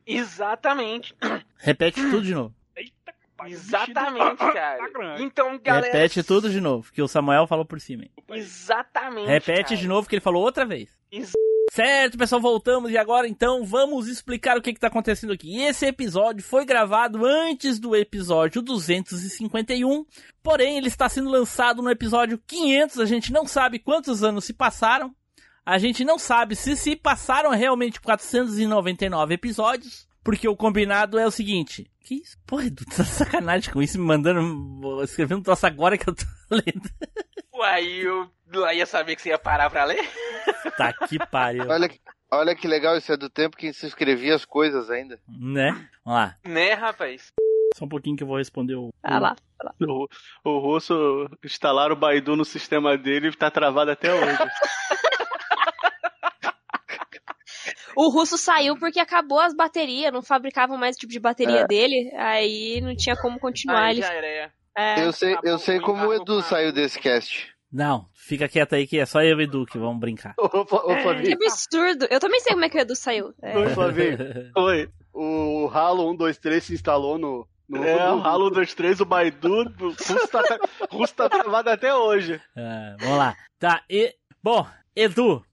[0.05, 1.15] Exatamente.
[1.57, 2.55] Repete tudo de novo.
[3.45, 5.21] Exatamente, cara.
[5.21, 5.85] Então, galera.
[5.85, 8.03] Repete tudo de novo, que o Samuel falou por cima.
[8.03, 8.11] hein?
[8.31, 9.27] Exatamente.
[9.27, 9.75] Repete cara.
[9.81, 10.97] de novo, que ele falou outra vez.
[11.11, 11.33] Ex-
[11.71, 15.61] Certo, pessoal, voltamos e agora então vamos explicar o que está acontecendo aqui.
[15.61, 20.05] Esse episódio foi gravado antes do episódio 251,
[20.41, 22.99] porém ele está sendo lançado no episódio 500.
[22.99, 25.13] A gente não sabe quantos anos se passaram,
[25.65, 31.31] a gente não sabe se se passaram realmente 499 episódios, porque o combinado é o
[31.31, 32.37] seguinte: que isso?
[32.47, 36.25] Porra, Edu, tá sacanagem com isso, me mandando escrevendo um troço agora que eu tô
[36.49, 36.89] lendo.
[37.57, 40.07] Uai, eu lá ia saber que você ia parar pra ler?
[40.77, 41.65] Tá que pariu.
[41.67, 41.99] Olha, que-
[42.31, 45.19] olha que legal, isso é do tempo que se escrevia as coisas ainda.
[45.27, 45.71] Né?
[46.05, 46.37] Vamos lá.
[46.45, 47.31] Né, rapaz?
[47.75, 48.89] Só um pouquinho que eu vou responder o.
[49.03, 49.35] Ah lá.
[49.81, 50.07] O,
[50.43, 54.37] o russo instalaram o Baidu no sistema dele e tá travado até hoje.
[57.95, 61.67] O russo saiu porque acabou as baterias, não fabricavam mais o tipo de bateria É.
[61.67, 63.85] dele, aí não tinha como continuar.
[63.85, 64.01] Aí ele...
[64.05, 64.27] já era.
[64.27, 64.51] É.
[64.97, 67.51] Eu sei, eu sei como o Edu saiu desse cast.
[67.71, 70.35] Não, fica quieto aí que é só eu e o Edu que vamos brincar.
[70.39, 72.07] Ô, ô, Que absurdo.
[72.09, 73.33] Eu também sei como é que o Edu saiu.
[73.41, 73.57] É.
[73.57, 74.17] Oi, Flavinho.
[74.55, 74.89] Oi.
[75.13, 77.47] O Halo 123 se instalou no.
[77.67, 80.59] no É, o Halo 23, o Baidu, o russo tá,
[80.91, 82.39] russo tá travado até hoje.
[82.55, 83.35] Ah, vamos lá.
[83.57, 84.13] Tá, e.
[84.43, 85.43] Bom, Edu,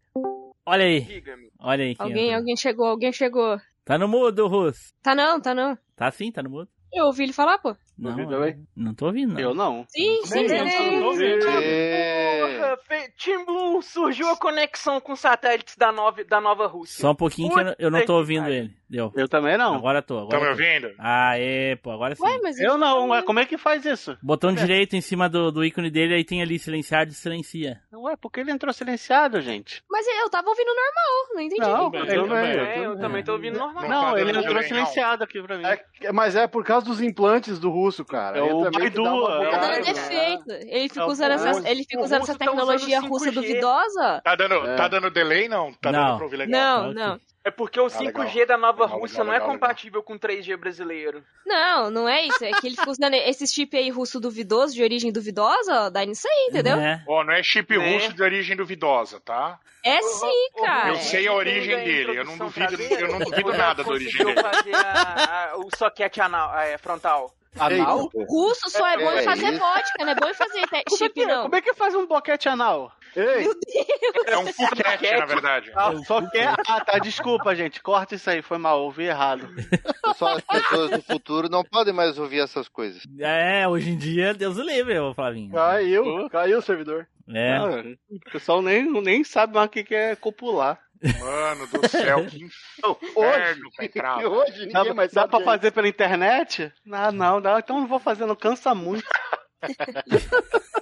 [0.66, 1.22] olha aí.
[1.58, 1.96] Olha aí.
[1.98, 2.38] Alguém, entrou.
[2.38, 3.58] alguém chegou, alguém chegou.
[3.84, 4.92] Tá no mudo, Russo.
[5.02, 5.78] Tá não, tá não.
[5.96, 6.68] Tá sim, tá no mudo.
[6.92, 7.74] Eu ouvi ele falar, pô.
[7.96, 8.66] Não, Ouviu também?
[8.76, 9.40] não tô ouvindo, não.
[9.40, 9.84] Eu não.
[9.88, 10.56] Sim, sim, sim.
[11.00, 12.40] não, não, É...
[12.58, 17.00] Porra, fe- Team Blue surgiu a conexão com satélites da nova, da nova Rússia.
[17.00, 18.56] Só um pouquinho que eu não, eu não tô Puta ouvindo pariu.
[18.56, 18.74] ele.
[18.88, 19.12] Deu.
[19.16, 19.74] Eu também não.
[19.74, 20.18] Agora tô.
[20.18, 20.94] Agora Tá me ouvindo?
[20.98, 22.22] Ah, é, pô, agora sim.
[22.22, 24.16] Ué, mas Eu não, ué, como é que faz isso?
[24.22, 27.80] Botão direito em cima do, do ícone dele, aí tem ali silenciar e silencia.
[27.92, 29.82] Ué, por que ele entrou silenciado, gente?
[29.90, 31.60] Mas eu tava ouvindo normal, não entendi.
[31.60, 32.52] Não, Bem, eu eu também.
[32.52, 32.66] também.
[32.68, 33.88] É, eu também tô ouvindo normal.
[33.88, 34.62] Não, ele entrou não.
[34.62, 35.64] silenciado aqui pra mim.
[35.64, 38.38] É, mas é por causa dos implantes do russo, cara.
[38.38, 39.80] É Ele o Baidu, é Tá né?
[39.80, 40.50] defeito.
[40.50, 43.34] Ele fica É usando essa, ele fica usando essa tá tecnologia usando russa 5G.
[43.34, 44.20] duvidosa.
[44.24, 44.76] Tá dando, É.
[44.76, 45.72] tá dando delay, não?
[45.74, 46.04] Tá Não.
[46.06, 46.82] dando pra ouvir legal?
[46.84, 47.20] Não, não.
[47.46, 48.46] É porque o Ah, 5G legal.
[48.46, 51.22] da nova Legal, Rússia legal, não é legal, compatível com 3G brasileiro.
[51.44, 52.42] Não, não é isso.
[52.42, 56.26] É que ele fica usando esses chip aí russo duvidoso, de origem duvidosa, dá nisso
[56.26, 56.78] aí, entendeu?
[56.78, 57.04] Né?
[57.06, 57.92] Ó, não é chip Né?
[57.94, 59.58] russo de origem duvidosa, tá?
[59.84, 60.88] É sim, cara.
[60.88, 63.90] Eu sei a origem Entende dele, eu não duvido, eu não duvido Você nada da
[63.92, 64.40] origem dele.
[64.42, 67.30] fazer a- a- o soquete anal, é, frontal.
[67.58, 68.10] Anal?
[68.28, 69.58] Russo só é bom em É fazer isso.
[69.60, 71.42] vodka, não é bom em fazer te- Como é, chip, que, não.
[71.44, 72.92] como é que faz um boquete anal?
[73.16, 73.46] Ei,
[74.26, 75.70] É um fuquete, na verdade.
[75.76, 77.80] Ah, só que Ah, tá, desculpa, gente.
[77.82, 79.48] Corta isso aí, foi mal, ouvi errado.
[80.16, 83.02] Só as pessoas do futuro não podem mais ouvir essas coisas.
[83.20, 85.52] É, hoje em dia, Deus o livre, ô Flavinho.
[85.52, 87.06] caiu, caiu o servidor.
[87.32, 87.56] É.
[87.56, 90.78] Ah, o pessoal nem, nem sabe mais o que que é copular.
[91.20, 94.00] Mano do céu, que inferno velho.
[94.32, 96.72] Hoje ninguém Dá, mais dá pra fazer pela internet?
[96.84, 97.58] Não, não, dá.
[97.58, 99.06] Então não vou fazer, não cansa muito.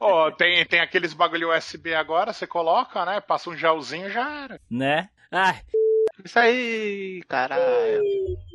[0.00, 3.20] Ó, tem, tem aqueles bagulho USB agora, você coloca, né?
[3.20, 4.60] Passa um gelzinho já era.
[4.70, 5.08] Né?
[5.30, 5.60] Ai,
[6.24, 8.02] Isso aí, caralho.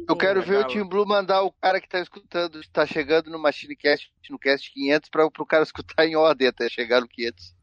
[0.07, 0.67] Eu quero ver o.
[0.67, 4.71] Tim Blue mandar o cara que tá escutando, tá chegando no Machine Cast, no Cast
[4.73, 7.55] 500, pra, pro cara escutar em ordem até chegar no 500.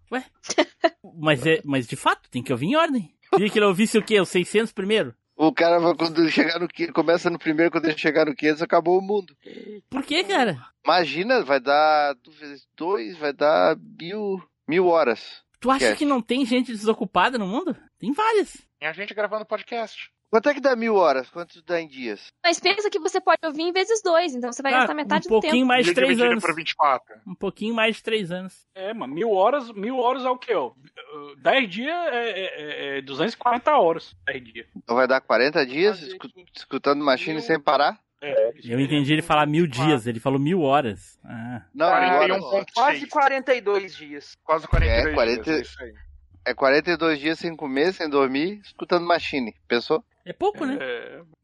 [1.16, 3.14] Mas, é, mas de fato, tem que ouvir em ordem.
[3.30, 4.20] Queria que ele ouvisse o quê?
[4.20, 5.14] Os 600 primeiro?
[5.36, 8.98] O cara, quando chegar no 500, começa no primeiro, quando ele chegar no 500, acabou
[8.98, 9.34] o mundo.
[9.88, 10.58] Por que, cara?
[10.84, 12.14] Imagina, vai dar
[12.76, 15.42] dois, vai dar mil, mil horas.
[15.58, 17.76] Tu acha que não tem gente desocupada no mundo?
[17.98, 18.56] Tem várias.
[18.78, 20.10] Tem a gente gravando podcast.
[20.31, 21.28] Quanto é que dá mil horas?
[21.28, 22.32] Quanto dá em dias?
[22.44, 25.27] Mas pensa que você pode ouvir em vezes dois, então você vai Ah, gastar metade
[25.27, 25.43] um do tempo.
[25.43, 26.40] pouquinho mais de três anos.
[26.44, 27.16] por 24.
[27.27, 28.65] Um pouquinho mais de três anos.
[28.74, 30.70] É, mano, mil horas, mil horas é o quê, ó?
[31.39, 34.15] 10 dias é, é, é 240 horas.
[34.27, 34.66] 10 dias.
[34.77, 37.98] Então vai dar 40 dias escu- escutando Machine sem parar?
[38.23, 41.19] É, Eu entendi ele falar mil dias, ele falou mil horas.
[41.24, 41.62] Ah.
[41.74, 44.36] Não, Ah, agora- quase 42 dias.
[44.44, 45.62] Quase É, 40, é
[46.55, 49.55] 42 dias sem comer, sem dormir, escutando Machine.
[49.68, 50.05] Pensou?
[50.24, 50.77] É pouco, né?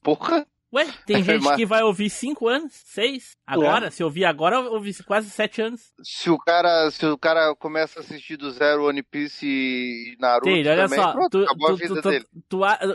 [0.03, 0.47] Porra!
[0.75, 3.37] Ué, tem gente Mas- que vai ouvir cinco anos, seis.
[3.47, 5.93] Agora, se ouvir agora, ouvir quase sete anos.
[6.03, 10.45] Se o cara, se o cara começa a assistir do zero One Piece e Naruto
[10.51, 12.27] Taylor, olha também, só, pronto, tu- acabou tu- a vida tu- tu- dele.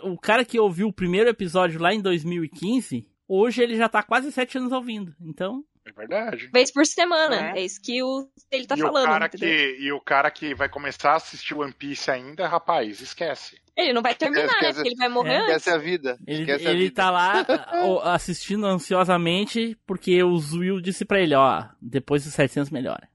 [0.03, 4.31] o cara que ouviu o primeiro episódio lá em 2015, hoje ele já tá quase
[4.31, 5.15] sete anos ouvindo.
[5.21, 6.49] Então, É verdade.
[6.53, 7.57] Vez por semana.
[7.57, 9.05] É, isso que o, ele tá e, falando.
[9.05, 9.49] o cara entendeu?
[9.49, 13.59] que, e o cara que vai começar a assistir One Piece ainda, rapaz, esquece.
[13.75, 14.73] Ele não vai terminar, né?
[14.73, 15.57] Porque ele vai morrer antes.
[15.57, 16.17] Esquece a vida.
[16.27, 16.95] ele, Esquece a ele vida.
[16.95, 17.45] tá lá
[18.13, 23.09] assistindo ansiosamente porque o Will disse pra ele, ó, depois dos 700 melhora.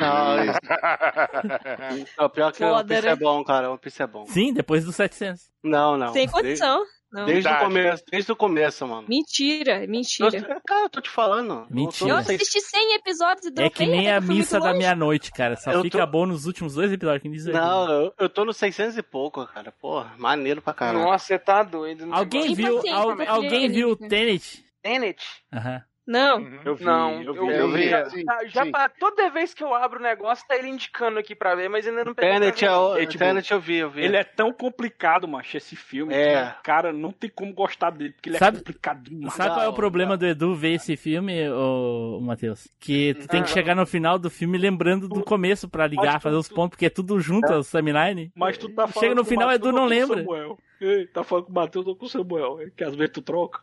[0.00, 0.58] Não, isso...
[2.18, 3.12] não, pior que o One Piece né?
[3.12, 3.68] é bom, cara.
[3.68, 4.26] O One Piece é bom.
[4.26, 5.50] Sim, depois dos 700.
[5.62, 6.12] Não, não.
[6.12, 6.82] Sem condição.
[7.14, 7.26] Não.
[7.26, 7.64] Desde, o Verdade.
[7.64, 9.06] começo, desde o começo, mano.
[9.08, 10.36] Mentira, mentira.
[10.36, 11.64] Eu, cara, eu tô te falando.
[11.70, 12.10] Mentira.
[12.10, 13.70] Eu assisti 100 episódios e É dropei.
[13.70, 15.54] que nem até a missa da meia-noite, cara.
[15.56, 17.22] Só Eu fica tô- bom nos últimos dois episódios.
[17.22, 17.52] Quem diz aí?
[17.52, 19.70] Não, eu, eu tô no 600 e pouco, cara.
[19.70, 21.04] Porra, maneiro pra caralho.
[21.04, 22.04] Nossa, você tá doido.
[22.04, 24.08] não Alguém viu, al- alguém viu o anime.
[24.08, 24.64] Tenet?
[24.82, 25.24] Tenet?
[25.52, 25.82] Aham.
[26.06, 26.40] Não.
[26.64, 27.54] Eu vi, não, eu vi.
[27.54, 28.70] eu, vi, já, sim, já- sim.
[28.70, 31.86] pa- toda vez que eu abro o negócio, tá ele indicando aqui pra ver, mas
[31.86, 34.02] ainda não peguei Tenet, pra é o, É, tipo, Tenet eu vi, eu vi.
[34.02, 36.12] Ele é tão complicado, macho, esse filme.
[36.14, 36.50] É.
[36.56, 39.30] Que, cara, não tem como gostar dele, porque ele Sabe- é complicadinho.
[39.30, 42.68] Sabe qual é o problema do Edu ver esse filme, ô, Matheus?
[42.78, 43.54] Que tu tem que Ah.
[43.54, 46.90] chegar no final do filme lembrando do começo pra ligar, fazer os pontos, porque é
[46.90, 48.30] tudo junto, as timeline.
[48.36, 50.18] Mas tu tá falando Chega no final, Edu não lembra.
[50.22, 50.58] Samuel?
[50.84, 52.60] Ei, tá falando com o Matheus ou com o Samuel?
[52.60, 53.60] é Que às vezes tu troca.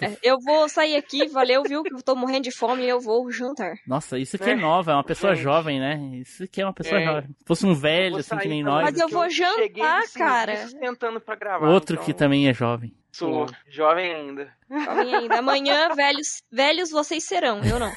[0.00, 1.82] É, eu vou sair aqui, valeu, viu?
[1.82, 3.74] Que eu tô morrendo de fome e eu vou jantar.
[3.86, 5.44] Nossa, isso aqui é nova, é uma pessoa Gente.
[5.44, 5.96] jovem, né?
[6.20, 7.04] Isso aqui é uma pessoa É.
[7.04, 7.30] jovem.
[7.38, 8.82] Se fosse um velho, assim, que nem nós.
[8.82, 10.56] Mas eu vou jantar, do serviço cara.
[10.80, 11.68] tentando pra gravar.
[11.68, 12.92] Outro então que também é jovem.
[13.12, 14.52] Sou jovem ainda.
[14.70, 15.38] Jovem ainda.
[15.38, 17.92] Amanhã, velhos, velhos vocês serão, eu não.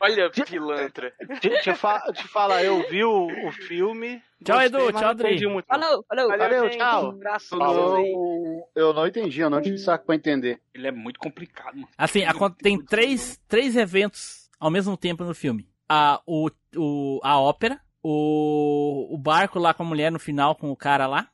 [0.00, 1.12] Olha, pilantra.
[1.40, 4.22] Te, te, fa te falar, eu vi o, o filme.
[4.44, 5.38] Tchau, gostei, Edu, tchau, Adri.
[5.68, 6.28] Falou, falou.
[6.36, 6.78] Valeu, gente.
[6.78, 7.04] tchau.
[7.06, 8.12] Um abraço Eu pra vocês aí.
[8.12, 10.60] não, eu não entendi, eu não tive saco pra entender.
[10.74, 11.88] Ele é muito complicado, mano.
[11.96, 15.68] Assim, acon- tem três, três eventos ao mesmo tempo no filme.
[15.88, 20.70] A, o, o, a ópera, o, o barco lá com a mulher no final, com
[20.70, 21.28] o cara lá,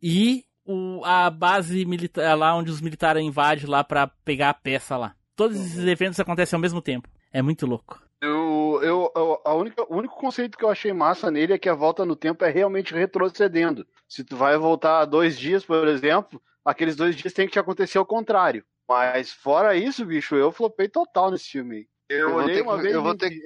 [0.00, 4.96] e o, a base militar lá onde os militares invadem lá pra pegar a peça
[4.96, 5.14] lá.
[5.34, 7.08] Todos esses eventos acontecem ao mesmo tempo.
[7.32, 8.00] É muito louco.
[8.20, 11.68] Eu, eu, eu- a única, o único conceito que eu achei massa nele é que
[11.68, 13.84] a volta no tempo é realmente retrocedendo.
[14.08, 17.98] Se tu vai voltar dois dias, por exemplo, aqueles dois dias tem que te acontecer
[17.98, 18.64] ao contrário.
[18.88, 21.76] Mas fora isso, bicho, eu flopei total nesse filme.
[21.76, 21.86] aí.
[22.08, 23.40] Eu, Eu vou olhei ter uma que- vez eu vou ter vi-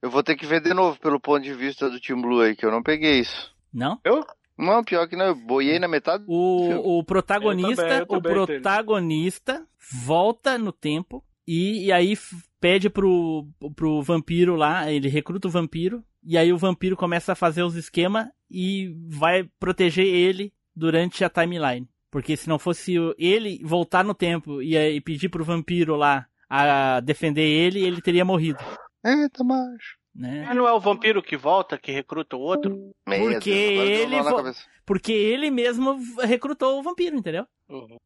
[0.00, 2.56] Eu vou ter que ver de novo pelo ponto de vista do Team Blue aí,
[2.56, 3.54] que eu não peguei isso.
[3.72, 4.00] Não?
[4.04, 4.24] Eu?
[4.58, 6.24] Não, pior que não, eu boiei na metade.
[6.26, 9.66] O, o protagonista, Eu também, eu também, o protagonista
[10.04, 12.16] volta no tempo e, e aí
[12.60, 17.36] pede pro, pro vampiro lá, ele recruta o vampiro e aí o vampiro começa a
[17.36, 21.88] fazer os esquemas e vai proteger ele durante a timeline.
[22.10, 27.00] Porque se não fosse ele voltar no tempo e, aí pedir pro vampiro lá a
[27.00, 28.58] defender ele, ele teria morrido.
[29.04, 30.01] Eita, macho.
[30.14, 30.44] Né?
[30.46, 32.92] Mas não é o vampiro que volta, que recruta o outro?
[33.04, 34.52] Porque ele, vo-
[34.84, 37.46] porque ele mesmo recrutou o vampiro, entendeu?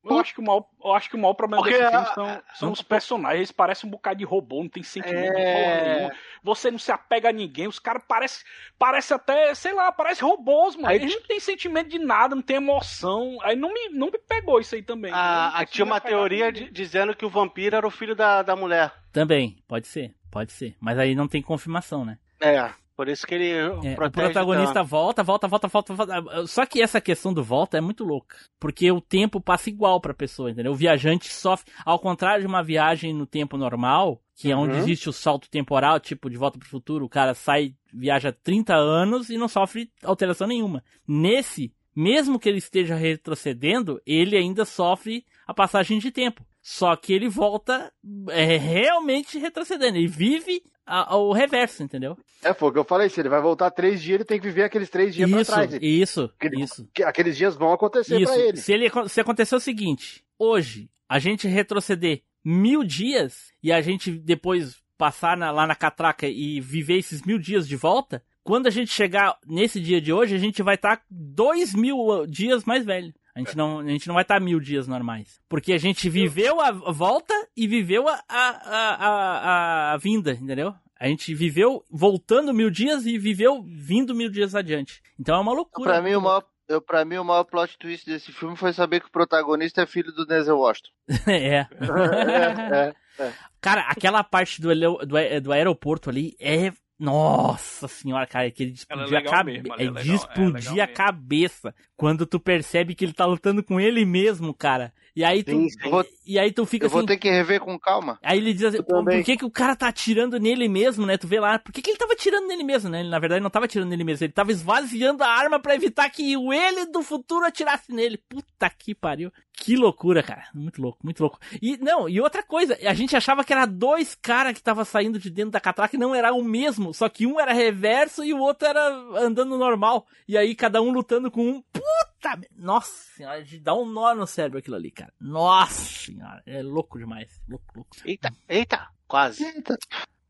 [0.05, 2.15] Eu acho que o maior, eu acho que o maior problema Porque desse filme a-
[2.15, 3.39] são, são os personagens.
[3.41, 5.53] Eles parecem um bocado de robô, não tem sentimento de É.
[5.83, 6.15] porra nenhuma.
[6.45, 7.67] Você não se apega a ninguém.
[7.67, 8.47] Os caras parecem
[8.79, 10.87] parece até, sei lá, parecem robôs, mano.
[10.89, 13.37] Aí Eles não têm sentimento de nada, não tem emoção.
[13.43, 15.11] Aí não me, não me pegou isso aí também.
[15.13, 18.93] Ah, tinha uma teoria de- dizendo que o vampiro era o filho da, da mulher.
[19.13, 20.77] Também, pode ser, pode ser.
[20.79, 22.19] Mas aí não tem confirmação, né?
[22.41, 26.47] É, por isso que ele É, o protagonista volta, volta, volta, volta, volta.
[26.47, 28.37] Só que essa questão do volta é muito louca.
[28.61, 30.73] Porque o tempo passa igual pra pessoa, entendeu?
[30.73, 31.73] O viajante sofre.
[31.87, 34.79] Ao contrário de uma viagem no tempo normal, que é onde Uhum.
[34.81, 39.31] existe o salto temporal, tipo de volta pro futuro, o cara sai, viaja 30 anos
[39.31, 40.85] e não sofre alteração nenhuma.
[41.09, 46.45] Nesse, mesmo que ele esteja retrocedendo, ele ainda sofre a passagem de tempo.
[46.69, 47.93] Só que ele volta
[48.31, 49.97] é, realmente retrocedendo.
[49.99, 52.19] Ele vive a- a- o reverso, entendeu?
[52.43, 54.47] É, foi o que eu falei, se ele vai voltar três dias, ele tem que
[54.49, 55.79] viver aqueles três dias Isso, pra trás.
[55.81, 56.89] isso, isso.
[56.93, 58.33] que- Aqueles dias vão acontecer Isso.
[58.33, 58.57] pra ele.
[58.57, 64.11] Se, ele, se acontecer o seguinte, hoje, a gente retroceder mil dias e a gente
[64.11, 68.71] depois passar na- lá na catraca e viver esses mil dias de volta, quando a
[68.71, 73.15] gente chegar nesse dia de hoje, a gente vai estar dois mil dias mais velho.
[73.37, 75.39] A gente não, a gente não vai estar mil dias normais.
[75.47, 80.75] Porque a gente viveu a volta e viveu a, a, a, a, vinda, entendeu?
[80.99, 85.03] A gente viveu voltando mil dias e viveu vindo mil dias adiante.
[85.21, 85.93] Então é uma loucura.
[85.93, 89.01] Pra mim, o maior, eu, pra mim, o maior plot twist desse filme foi saber
[89.01, 90.91] que o protagonista é filho do Denzel Washington.
[91.29, 91.59] é.
[91.59, 93.33] é, é.
[93.61, 96.73] Cara, aquela parte do, do, do aeroporto ali é.
[96.99, 99.69] Nossa senhora, cara, que ele Ela é a cabeça.
[99.69, 103.27] é É legal, de é explodir legal a cabeça quando tu percebe que ele tá
[103.27, 104.93] lutando com ele mesmo, cara.
[105.17, 105.79] E aí tu, Sim, sim.
[105.85, 107.07] Eu vou- e aí tu fica Eu vou assim.
[107.07, 108.19] ter que rever com calma.
[108.23, 111.17] Aí ele diz assim, por que, que o cara tá atirando nele mesmo, né?
[111.17, 113.01] Tu vê lá, por que, que ele tava atirando nele mesmo, né?
[113.01, 116.11] Ele, na verdade, não tava atirando nele mesmo, ele tava esvaziando a arma pra evitar
[116.11, 118.19] que o ele do futuro atirasse nele.
[118.29, 119.33] Puta que pariu.
[119.59, 120.45] Que loucura, cara.
[120.55, 121.39] Muito louco, muito louco.
[121.63, 125.19] E, não, e outra coisa, a gente achava que era dois caras que tava saindo
[125.19, 128.35] de dentro da catraca e não era o mesmo, só que um era reverso e
[128.35, 128.87] o outro era
[129.19, 130.07] andando normal.
[130.29, 131.63] E aí cada um lutando com um.
[131.73, 132.16] Puta!
[132.35, 135.13] Me- Nossa senhora, de dar um nó no cérebro aquilo ali, cara.
[135.21, 137.39] Nossa senhora, é louco demais.
[137.49, 137.91] Louco, louco.
[138.05, 139.45] Eita, eita, quase.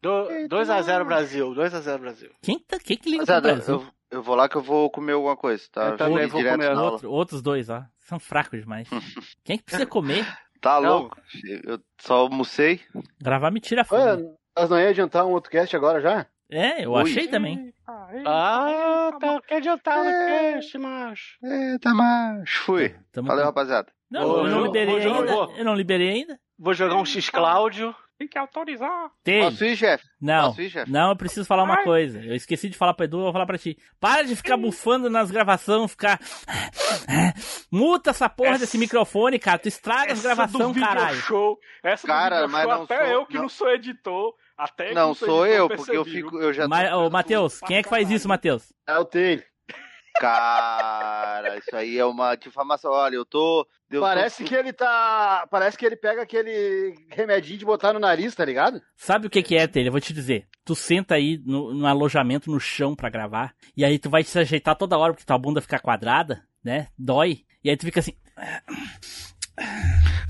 [0.02, 2.31] 2x0 Brasil, 2x0 Brasil.
[2.42, 3.75] Quem, tá, quem que liga Mas, pro é, Brasil?
[3.75, 5.89] eu, eu vou lá que eu vou comer alguma coisa, tá?
[5.89, 6.76] Eu também vou direto comer.
[6.76, 7.84] Outro- outros dois, ó.
[8.00, 8.89] São fracos demais.
[9.44, 10.25] Quem que precisa comer?
[10.60, 10.99] Tá Não.
[11.00, 11.20] louco?
[11.65, 12.81] Eu só almocei.
[13.20, 14.34] Gravar me tira fome.
[14.57, 16.26] Nós não ia adiantar um outro cast agora já?
[16.50, 17.02] É, eu Ui.
[17.02, 17.73] achei também.
[18.25, 21.36] Ah, tá, que adiantar no cast, macho.
[21.42, 22.62] Eita, macho.
[22.62, 22.94] Fui.
[23.12, 23.89] Tamo Valeu, com- rapaziada.
[24.10, 25.33] Não, eu não liberei ainda.
[25.33, 26.39] vou- Eu não liberei ainda.
[26.58, 27.94] Vou jogar um X Cláudio.
[28.18, 29.10] Tem que autorizar.
[29.23, 29.42] Tem.
[29.42, 30.05] Posso ir, chefe?
[30.18, 30.91] Não, Posso ir, chefe?
[30.91, 31.84] não, eu preciso falar uma Ai.
[31.84, 32.18] coisa.
[32.25, 33.76] Eu esqueci de falar pro Edu, eu vou falar pra ti.
[34.00, 36.18] Para de ficar bufando nas gravações, ficar.
[37.70, 39.58] Muta essa porra Essa- desse microfone, cara.
[39.58, 41.16] Tu estraga as Essa gravações, do caralho.
[41.16, 44.34] show, essa Cara, do mas show, não até sou- eu que não, não- sou editor,
[44.57, 46.39] até Não sou eu, porque eu fico.
[46.41, 48.73] Eu já tô- Mas, ô, Matheus, quem é que faz isso, Matheus?
[48.86, 49.44] É o Taylor.
[50.18, 52.91] Cara, isso aí é uma difamação.
[52.91, 53.67] Olha, eu tô.
[53.91, 54.49] Eu Parece tô...
[54.49, 55.47] que ele tá.
[55.51, 58.81] Parece que ele pega aquele remedinho de botar no nariz, tá ligado?
[58.97, 59.89] Sabe o que que é, Taylor?
[59.89, 60.47] Eu vou te dizer.
[60.65, 64.39] Tu senta aí no, no alojamento, no chão pra gravar, e aí tu vai se
[64.39, 66.89] ajeitar toda hora porque tua bunda fica quadrada, né?
[66.99, 67.44] Dói.
[67.62, 68.15] E aí tu fica assim.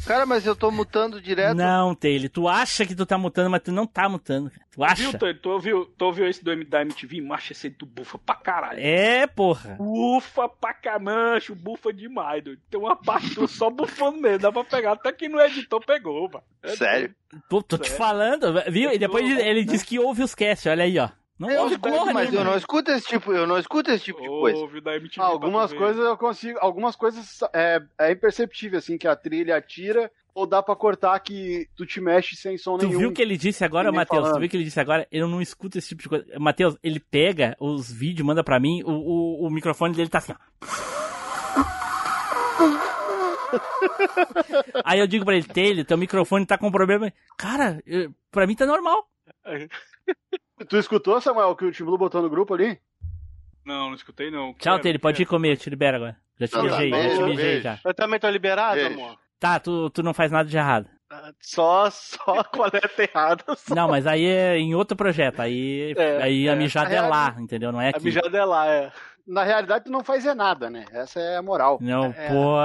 [0.07, 1.57] Cara, mas eu tô mutando direto.
[1.57, 4.51] Não, Taylor, tu acha que tu tá mutando, mas tu não tá mutando.
[4.51, 4.63] cara.
[4.71, 4.95] Tu acha?
[5.03, 5.35] Viu, Tony?
[5.35, 7.21] Tu ouviu, tu ouviu esse do, M- da MTV?
[7.23, 8.79] Macho, esse aí tu bufa pra caralho.
[8.79, 9.75] É, porra.
[9.77, 12.61] Bufa pra camancho, bufa demais, doido.
[12.71, 14.93] Tem uma parte só bufando mesmo, dá pra pegar.
[14.93, 16.45] Até que no editor pegou, mano.
[16.63, 17.15] É Sério?
[17.49, 17.99] Tô, tô te Sério?
[17.99, 18.93] falando, viu?
[18.93, 21.09] E depois ele diz que ouve os casts, olha aí, ó.
[21.39, 22.51] Não Eu ouve porra mas eu nenhuma.
[22.53, 24.59] não escuto esse tipo, eu não escuto esse tipo de coisa.
[24.59, 25.21] Ouve da MTV.
[25.21, 26.59] Ah, algumas tu coisas eu consigo.
[26.63, 31.69] Algumas coisas é, é imperceptível, assim, que a trilha tira, ou dá pra cortar que
[31.77, 32.99] tu te mexe sem som Tu nenhum.
[33.01, 34.31] viu o que ele disse agora, Matheus?
[34.31, 35.07] Tu viu o que ele disse agora?
[35.13, 36.25] Eu não escuto esse tipo de coisa.
[36.39, 40.33] Matheus, ele pega os vídeos, manda pra mim, o, o, o microfone dele tá assim,
[40.33, 40.37] ó.
[44.85, 47.13] Aí eu digo pra ele, Taylor, teu microfone tá com problema.
[47.37, 47.83] Cara,
[48.31, 49.07] pra mim tá normal.
[50.69, 52.79] Tu escutou, Samuel, o que o Tim Blue botou no grupo ali?
[53.65, 54.53] Não, não escutei não.
[54.55, 55.31] Tchau, Quero, Taylor, pode ir quero.
[55.31, 56.17] comer, eu te libero agora.
[56.39, 57.79] Já te Tá, tá, beijei, já te beijei já.
[57.85, 58.95] Eu também tô liberado, Beijo.
[58.95, 59.19] amor.
[59.39, 60.89] Tá, tu, tu não faz nada de errado.
[61.41, 63.45] Só, só coleta errada.
[63.57, 63.75] Só.
[63.75, 65.41] Não, mas aí é em outro projeto.
[65.41, 66.57] Aí, É, aí a é.
[66.57, 67.71] mijada é lá, entendeu?
[67.71, 68.05] Não é A aqui.
[68.05, 68.93] mijada é lá, é.
[69.27, 70.85] Na realidade, tu não faz é nada, né?
[70.93, 71.79] Essa é a moral.
[71.81, 72.29] Não, É.
[72.29, 72.57] pô,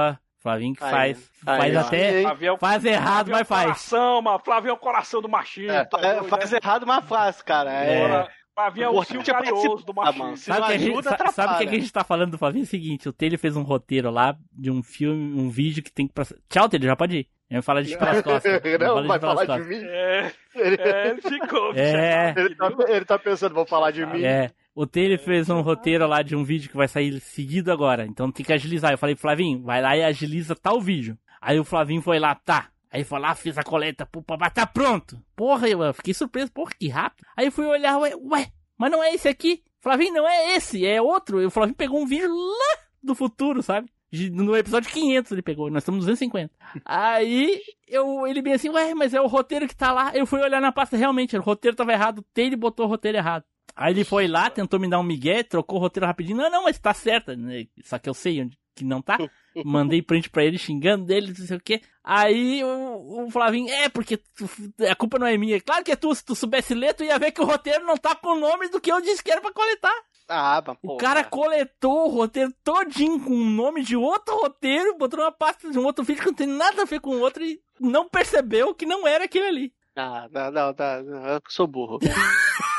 [0.42, 1.30] Flavinho que Aí, faz.
[1.46, 1.80] aí, faz ó.
[1.80, 2.22] até.
[2.22, 3.64] Flavinho é Faz errado, Flavinho é mas o faz.
[3.64, 4.38] Coração, mano.
[4.40, 5.70] Flavinho é o coração do machismo.
[5.70, 6.58] É, tá é, faz né?
[6.62, 7.72] errado, mas faz, cara.
[7.72, 8.02] É.
[8.02, 8.28] É.
[8.54, 10.36] Flavinho é o é carinhoso do machismo.
[10.36, 12.32] Sabe não o que, a gente- ajuda, sa- sabe o que, a gente tá falando
[12.32, 12.62] do Flavinho?
[12.62, 15.90] É o seguinte, o Taylor fez um roteiro lá de um filme, um vídeo que
[15.92, 16.12] tem que.
[16.50, 17.28] Tchau, Taylor, já pode ir.
[17.48, 18.64] Ele fala de pelas costas.
[18.64, 19.76] Ele não, fala vai falar de mim.
[19.84, 21.72] É, Ele, é, ele ficou.
[21.74, 22.34] É.
[22.36, 24.24] ele tá, ele tá pensando, vou falar de mim.
[24.24, 24.50] É.
[24.74, 28.06] O Taylor fez um roteiro lá de um vídeo que vai sair seguido agora.
[28.06, 28.90] Então tem que agilizar.
[28.90, 31.18] Eu falei, Flavinho, vai lá e agiliza tal vídeo.
[31.40, 32.68] Aí o Flavinho foi lá, tá.
[32.90, 34.22] Aí foi lá, fez a coleta, pô,
[34.54, 35.22] tá pronto.
[35.34, 37.26] Porra, eu fiquei surpreso, porra, que rápido.
[37.36, 39.62] Aí fui olhar, ué, ué, mas não é esse aqui.
[39.80, 41.40] Flavinho, não é esse, é outro.
[41.40, 43.90] E o Flavinho pegou um vídeo lá do futuro, sabe?
[44.30, 46.52] No episódio 500 ele pegou, nós estamos no 250.
[46.84, 50.14] Aí eu, ele bem assim, ué, mas é o roteiro que tá lá.
[50.14, 52.18] Eu fui olhar na pasta, realmente, o roteiro tava errado.
[52.18, 53.44] O Taylor botou o roteiro errado.
[53.74, 56.36] Aí ele foi lá, tentou me dar um migué, trocou o roteiro rapidinho.
[56.38, 57.34] Não, não, mas tá certo.
[57.36, 57.66] né?
[57.84, 59.18] Só que eu sei onde que não tá.
[59.64, 61.82] Mandei print pra ele xingando dele, não sei o que.
[62.02, 64.48] Aí o, o Flavinho, é, porque tu-
[64.90, 65.60] a culpa não é minha.
[65.60, 67.96] Claro que é tu, se tu soubesse ler, tu ia ver que o roteiro não
[67.96, 69.94] tá com o nome do que eu disse que era pra coletar.
[70.28, 74.96] Ah, mas, O pô, cara coletou o roteiro todinho com o nome de outro roteiro,
[74.96, 77.20] botou numa pasta de um outro vídeo que não tem nada a ver com o
[77.20, 79.72] outro e não percebeu que não era aquele ali.
[79.94, 81.98] Ah, não, não, não, não, eu sou burro.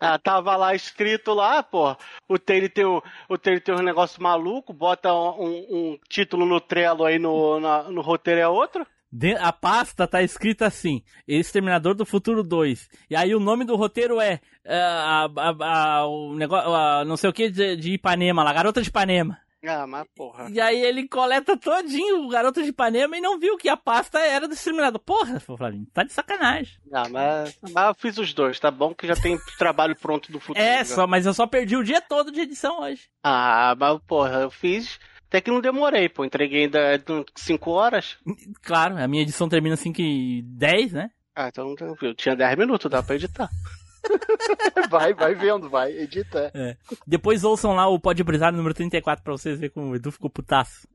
[0.00, 1.94] ah, tava lá escrito lá, pô,
[2.28, 7.04] o Taylor tem, o, o tem um negócio maluco, bota um, um título no Trello
[7.04, 8.86] aí no, na- no roteiro é outro.
[9.12, 12.88] De- A pasta tá escrita assim: Exterminador do Futuro 2.
[13.10, 16.70] E aí o nome do roteiro é é, a, a- a- o negócio,
[17.06, 19.36] não sei o que de, de Ipanema lá, Garota de Ipanema.
[19.66, 20.48] Ah, mas porra.
[20.50, 24.18] E aí ele coleta todinho o Garota de Ipanema e não viu que a pasta
[24.18, 25.00] era do Exterminador.
[25.00, 26.78] Porra, Flavinho, tá de sacanagem.
[26.92, 28.94] Ah, mas, mas eu fiz os dois, tá bom?
[28.94, 30.64] Que já tem trabalho pronto do futuro.
[30.64, 33.08] É, só, mas eu só perdi o dia todo de edição hoje.
[33.22, 34.98] Ah, mas porra, eu fiz.
[35.28, 36.24] Até que não demorei, pô.
[36.24, 37.02] Entreguei ainda
[37.36, 38.16] 5 horas.
[38.62, 41.10] Claro, a minha edição termina 5 e 10, né?
[41.36, 43.48] Ah, então eu tinha 10 minutos, dá pra editar.
[44.90, 46.50] vai, vai vendo, vai, edita.
[46.54, 46.76] É.
[47.06, 50.30] Depois ouçam lá o Pode Brisar número 34 pra vocês verem como o Edu ficou
[50.30, 50.86] putaço.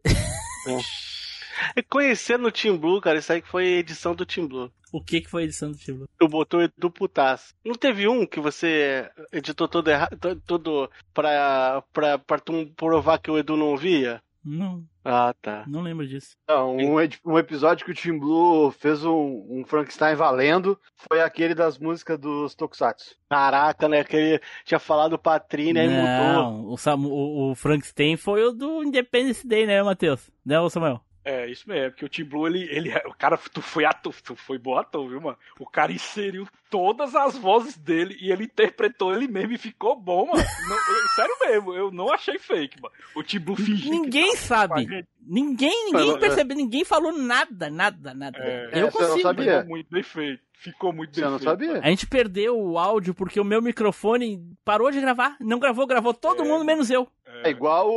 [1.75, 4.72] E conhecendo o Team Blue, cara, isso aí que foi edição do Team Blue.
[4.92, 6.08] O que que foi a edição do Team Blue?
[6.17, 7.53] Tu botou Edu Putaço.
[7.66, 13.17] Não teve um que você editou todo errado, to- todo pra, pra, pra tu provar
[13.19, 14.22] que o Edu não via?
[14.43, 15.64] Não, Ah, tá.
[15.67, 16.35] não lembro disso.
[16.50, 21.53] Não, um, um episódio que o Team Blue fez um, um Frankenstein valendo foi aquele
[21.53, 23.16] das músicas dos Tokusatsu.
[23.30, 24.03] Caraca, né?
[24.03, 26.03] Que ele tinha falado Patrine, aí mudou.
[26.03, 26.75] Não, o,
[27.08, 30.32] o, o Frankenstein foi o do Independence Day, né, Matheus?
[30.43, 31.05] Né, ô Samuel?
[31.25, 34.35] É, isso mesmo, porque o Team Blue, ele, ele, o cara, tu foi ator, tu
[34.35, 35.35] foi bom ator, viu, mano?
[35.59, 40.27] O cara inseriu todas as vozes dele e ele interpretou ele mesmo e ficou bom,
[40.27, 40.43] mano.
[40.69, 42.93] Não, eu- sério mesmo, eu não achei fake, mano.
[43.15, 43.89] O Team Blue fingiu.
[43.91, 44.85] Ninguém sabe.
[45.27, 46.19] Ninguém, ninguém Falou, é.
[46.19, 48.37] percebeu, ninguém falou nada, nada, nada.
[48.37, 49.33] É, eu consigo.
[49.33, 50.43] Ficou muito bem feito.
[50.53, 51.83] Ficou muito bem feito.
[51.83, 55.35] A gente perdeu o áudio porque o meu microfone parou de gravar.
[55.39, 57.07] Não gravou, gravou todo mundo menos eu.
[57.43, 57.93] É igual o,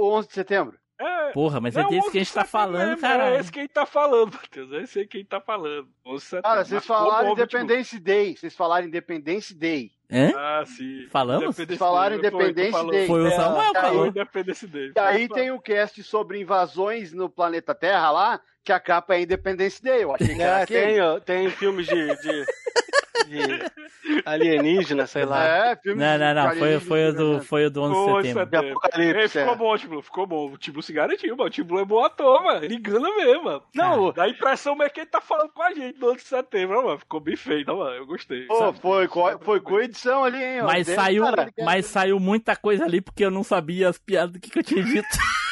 [0.00, 0.78] o 11 de setembro.
[1.02, 3.30] É, Porra, mas Não, é desse que a gente tá 11 de falando, cara.
[3.30, 4.72] É esse quem tá falando, Matheus.
[4.72, 5.88] É esse quem tá falando.
[6.06, 6.42] 11 de setembro.
[6.50, 7.32] Cara, vocês falaram?
[7.32, 8.36] Independence Day.
[8.36, 9.90] Vocês falaram Independence Day.
[10.10, 10.30] Hã?
[10.36, 11.06] Ah, sim.
[11.10, 11.56] Falamos?
[11.56, 12.90] Vocês falaram Independence falou.
[12.90, 13.06] Day.
[13.06, 14.06] Foi o É, Samuel que aí- falou.
[14.06, 14.92] Independence Day.
[14.94, 19.22] E aí tem o cast sobre invasões no planeta Terra lá, que a capa é
[19.22, 20.02] Independence Day.
[20.04, 22.44] Eu achei que era É, tem, ó, tem filmes de, de,
[23.26, 25.44] de alienígena, sei lá.
[25.44, 26.56] É, filme Não, não, não.
[26.56, 28.46] Foi, foi, o do, foi o do 11 de setembro.
[28.46, 29.56] De Apocalipse, Ei, ficou é.
[29.56, 30.52] bom, Tiblu, ficou bom.
[30.52, 31.48] O Tiblu se garantiu, mano.
[31.48, 32.64] O Tiblu é bom ator, mano.
[32.64, 33.62] Ele engana mesmo, mano.
[33.74, 36.22] Não, dá a impressão mesmo que ele tá falando com a gente no 11 de
[36.24, 36.98] setembro, mano.
[36.98, 37.96] Ficou bem feito, mano.
[37.96, 38.46] Eu gostei.
[38.46, 39.08] Pô, foi,
[39.40, 40.62] foi coedição ali, hein?
[40.62, 43.98] Mas Dentro, saiu, caralho, que- mas saiu muita coisa ali porque eu não sabia as
[43.98, 45.08] piadas do que, que eu tinha dito.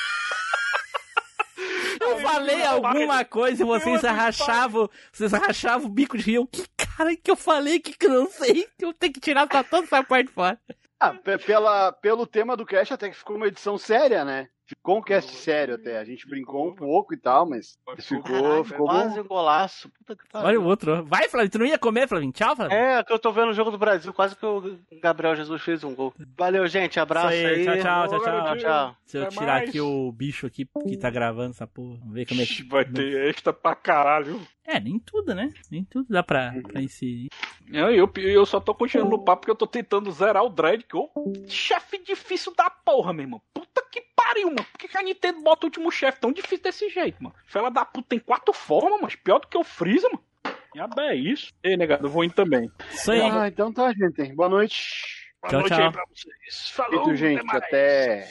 [2.00, 6.47] Eu falei alguma coisa e vocês rachavam, vocês rachavam o bico de rio.
[6.47, 6.65] Que
[7.01, 9.62] cara que eu falei que que eu não sei, que eu tenho que tirar só
[9.62, 10.61] toda essa parte fora.
[11.01, 14.49] Ah, pe- pela, pelo tema do cast até que ficou uma edição séria, né?
[14.67, 15.99] Ficou um cast sério até.
[15.99, 19.20] A gente brincou um pouco e tal, mas ficou, Caralho, ficou quase bom.
[19.23, 19.89] um golaço.
[19.99, 20.47] Puta que pariu.
[20.47, 21.05] Olha o outro.
[21.07, 22.31] Vai, Flavinho, tu não ia comer, Flavinho?
[22.31, 22.79] Tchau, Flavinho.
[22.79, 25.83] É, que eu tô vendo o jogo do Brasil, quase que o Gabriel Jesus fez
[25.83, 26.15] um gol.
[26.39, 27.01] Valeu, gente.
[27.01, 27.65] Abraço Isso aí.
[27.65, 28.45] Tchau, tchau, tchau, tchau.
[28.45, 28.97] tchau, tchau.
[29.07, 32.41] Se eu tirar aqui o bicho aqui que tá gravando essa porra, vamos ver como
[32.41, 32.62] é que.
[32.62, 34.41] Vai ter extra pra caralho.
[34.65, 35.51] É, nem tudo, né?
[35.69, 37.29] Nem tudo dá pra, pra inserir.
[37.73, 40.84] Eu, eu, eu só tô continuando no papo porque eu tô tentando zerar o Dread,
[40.84, 41.08] que ô
[41.47, 43.42] chefe difícil da porra, meu irmão.
[43.55, 44.65] Puta que pariu, mano.
[44.73, 47.34] Por que, que a Nintendo bota o último chefe tão difícil desse jeito, mano?
[47.47, 50.24] Fela da puta tem quatro formas, mas pior do que o Freeza, mano.
[50.73, 51.52] Diabo é isso.
[51.62, 52.70] Ei, negado, eu vou indo também.
[52.92, 53.20] Isso aí.
[53.20, 54.32] Ah, então tá, gente.
[54.34, 55.31] Boa noite.
[55.42, 55.84] Boa Tchau, noite tchau.
[55.86, 56.70] aí pra vocês.
[56.70, 57.44] Falou, Feito, gente.
[57.44, 57.62] mais.
[57.62, 58.28] Até.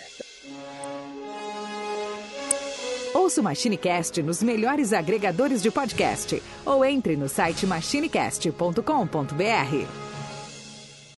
[3.30, 10.19] Ouça o MachineCast nos melhores agregadores de podcast ou entre no site machinecast.com.br.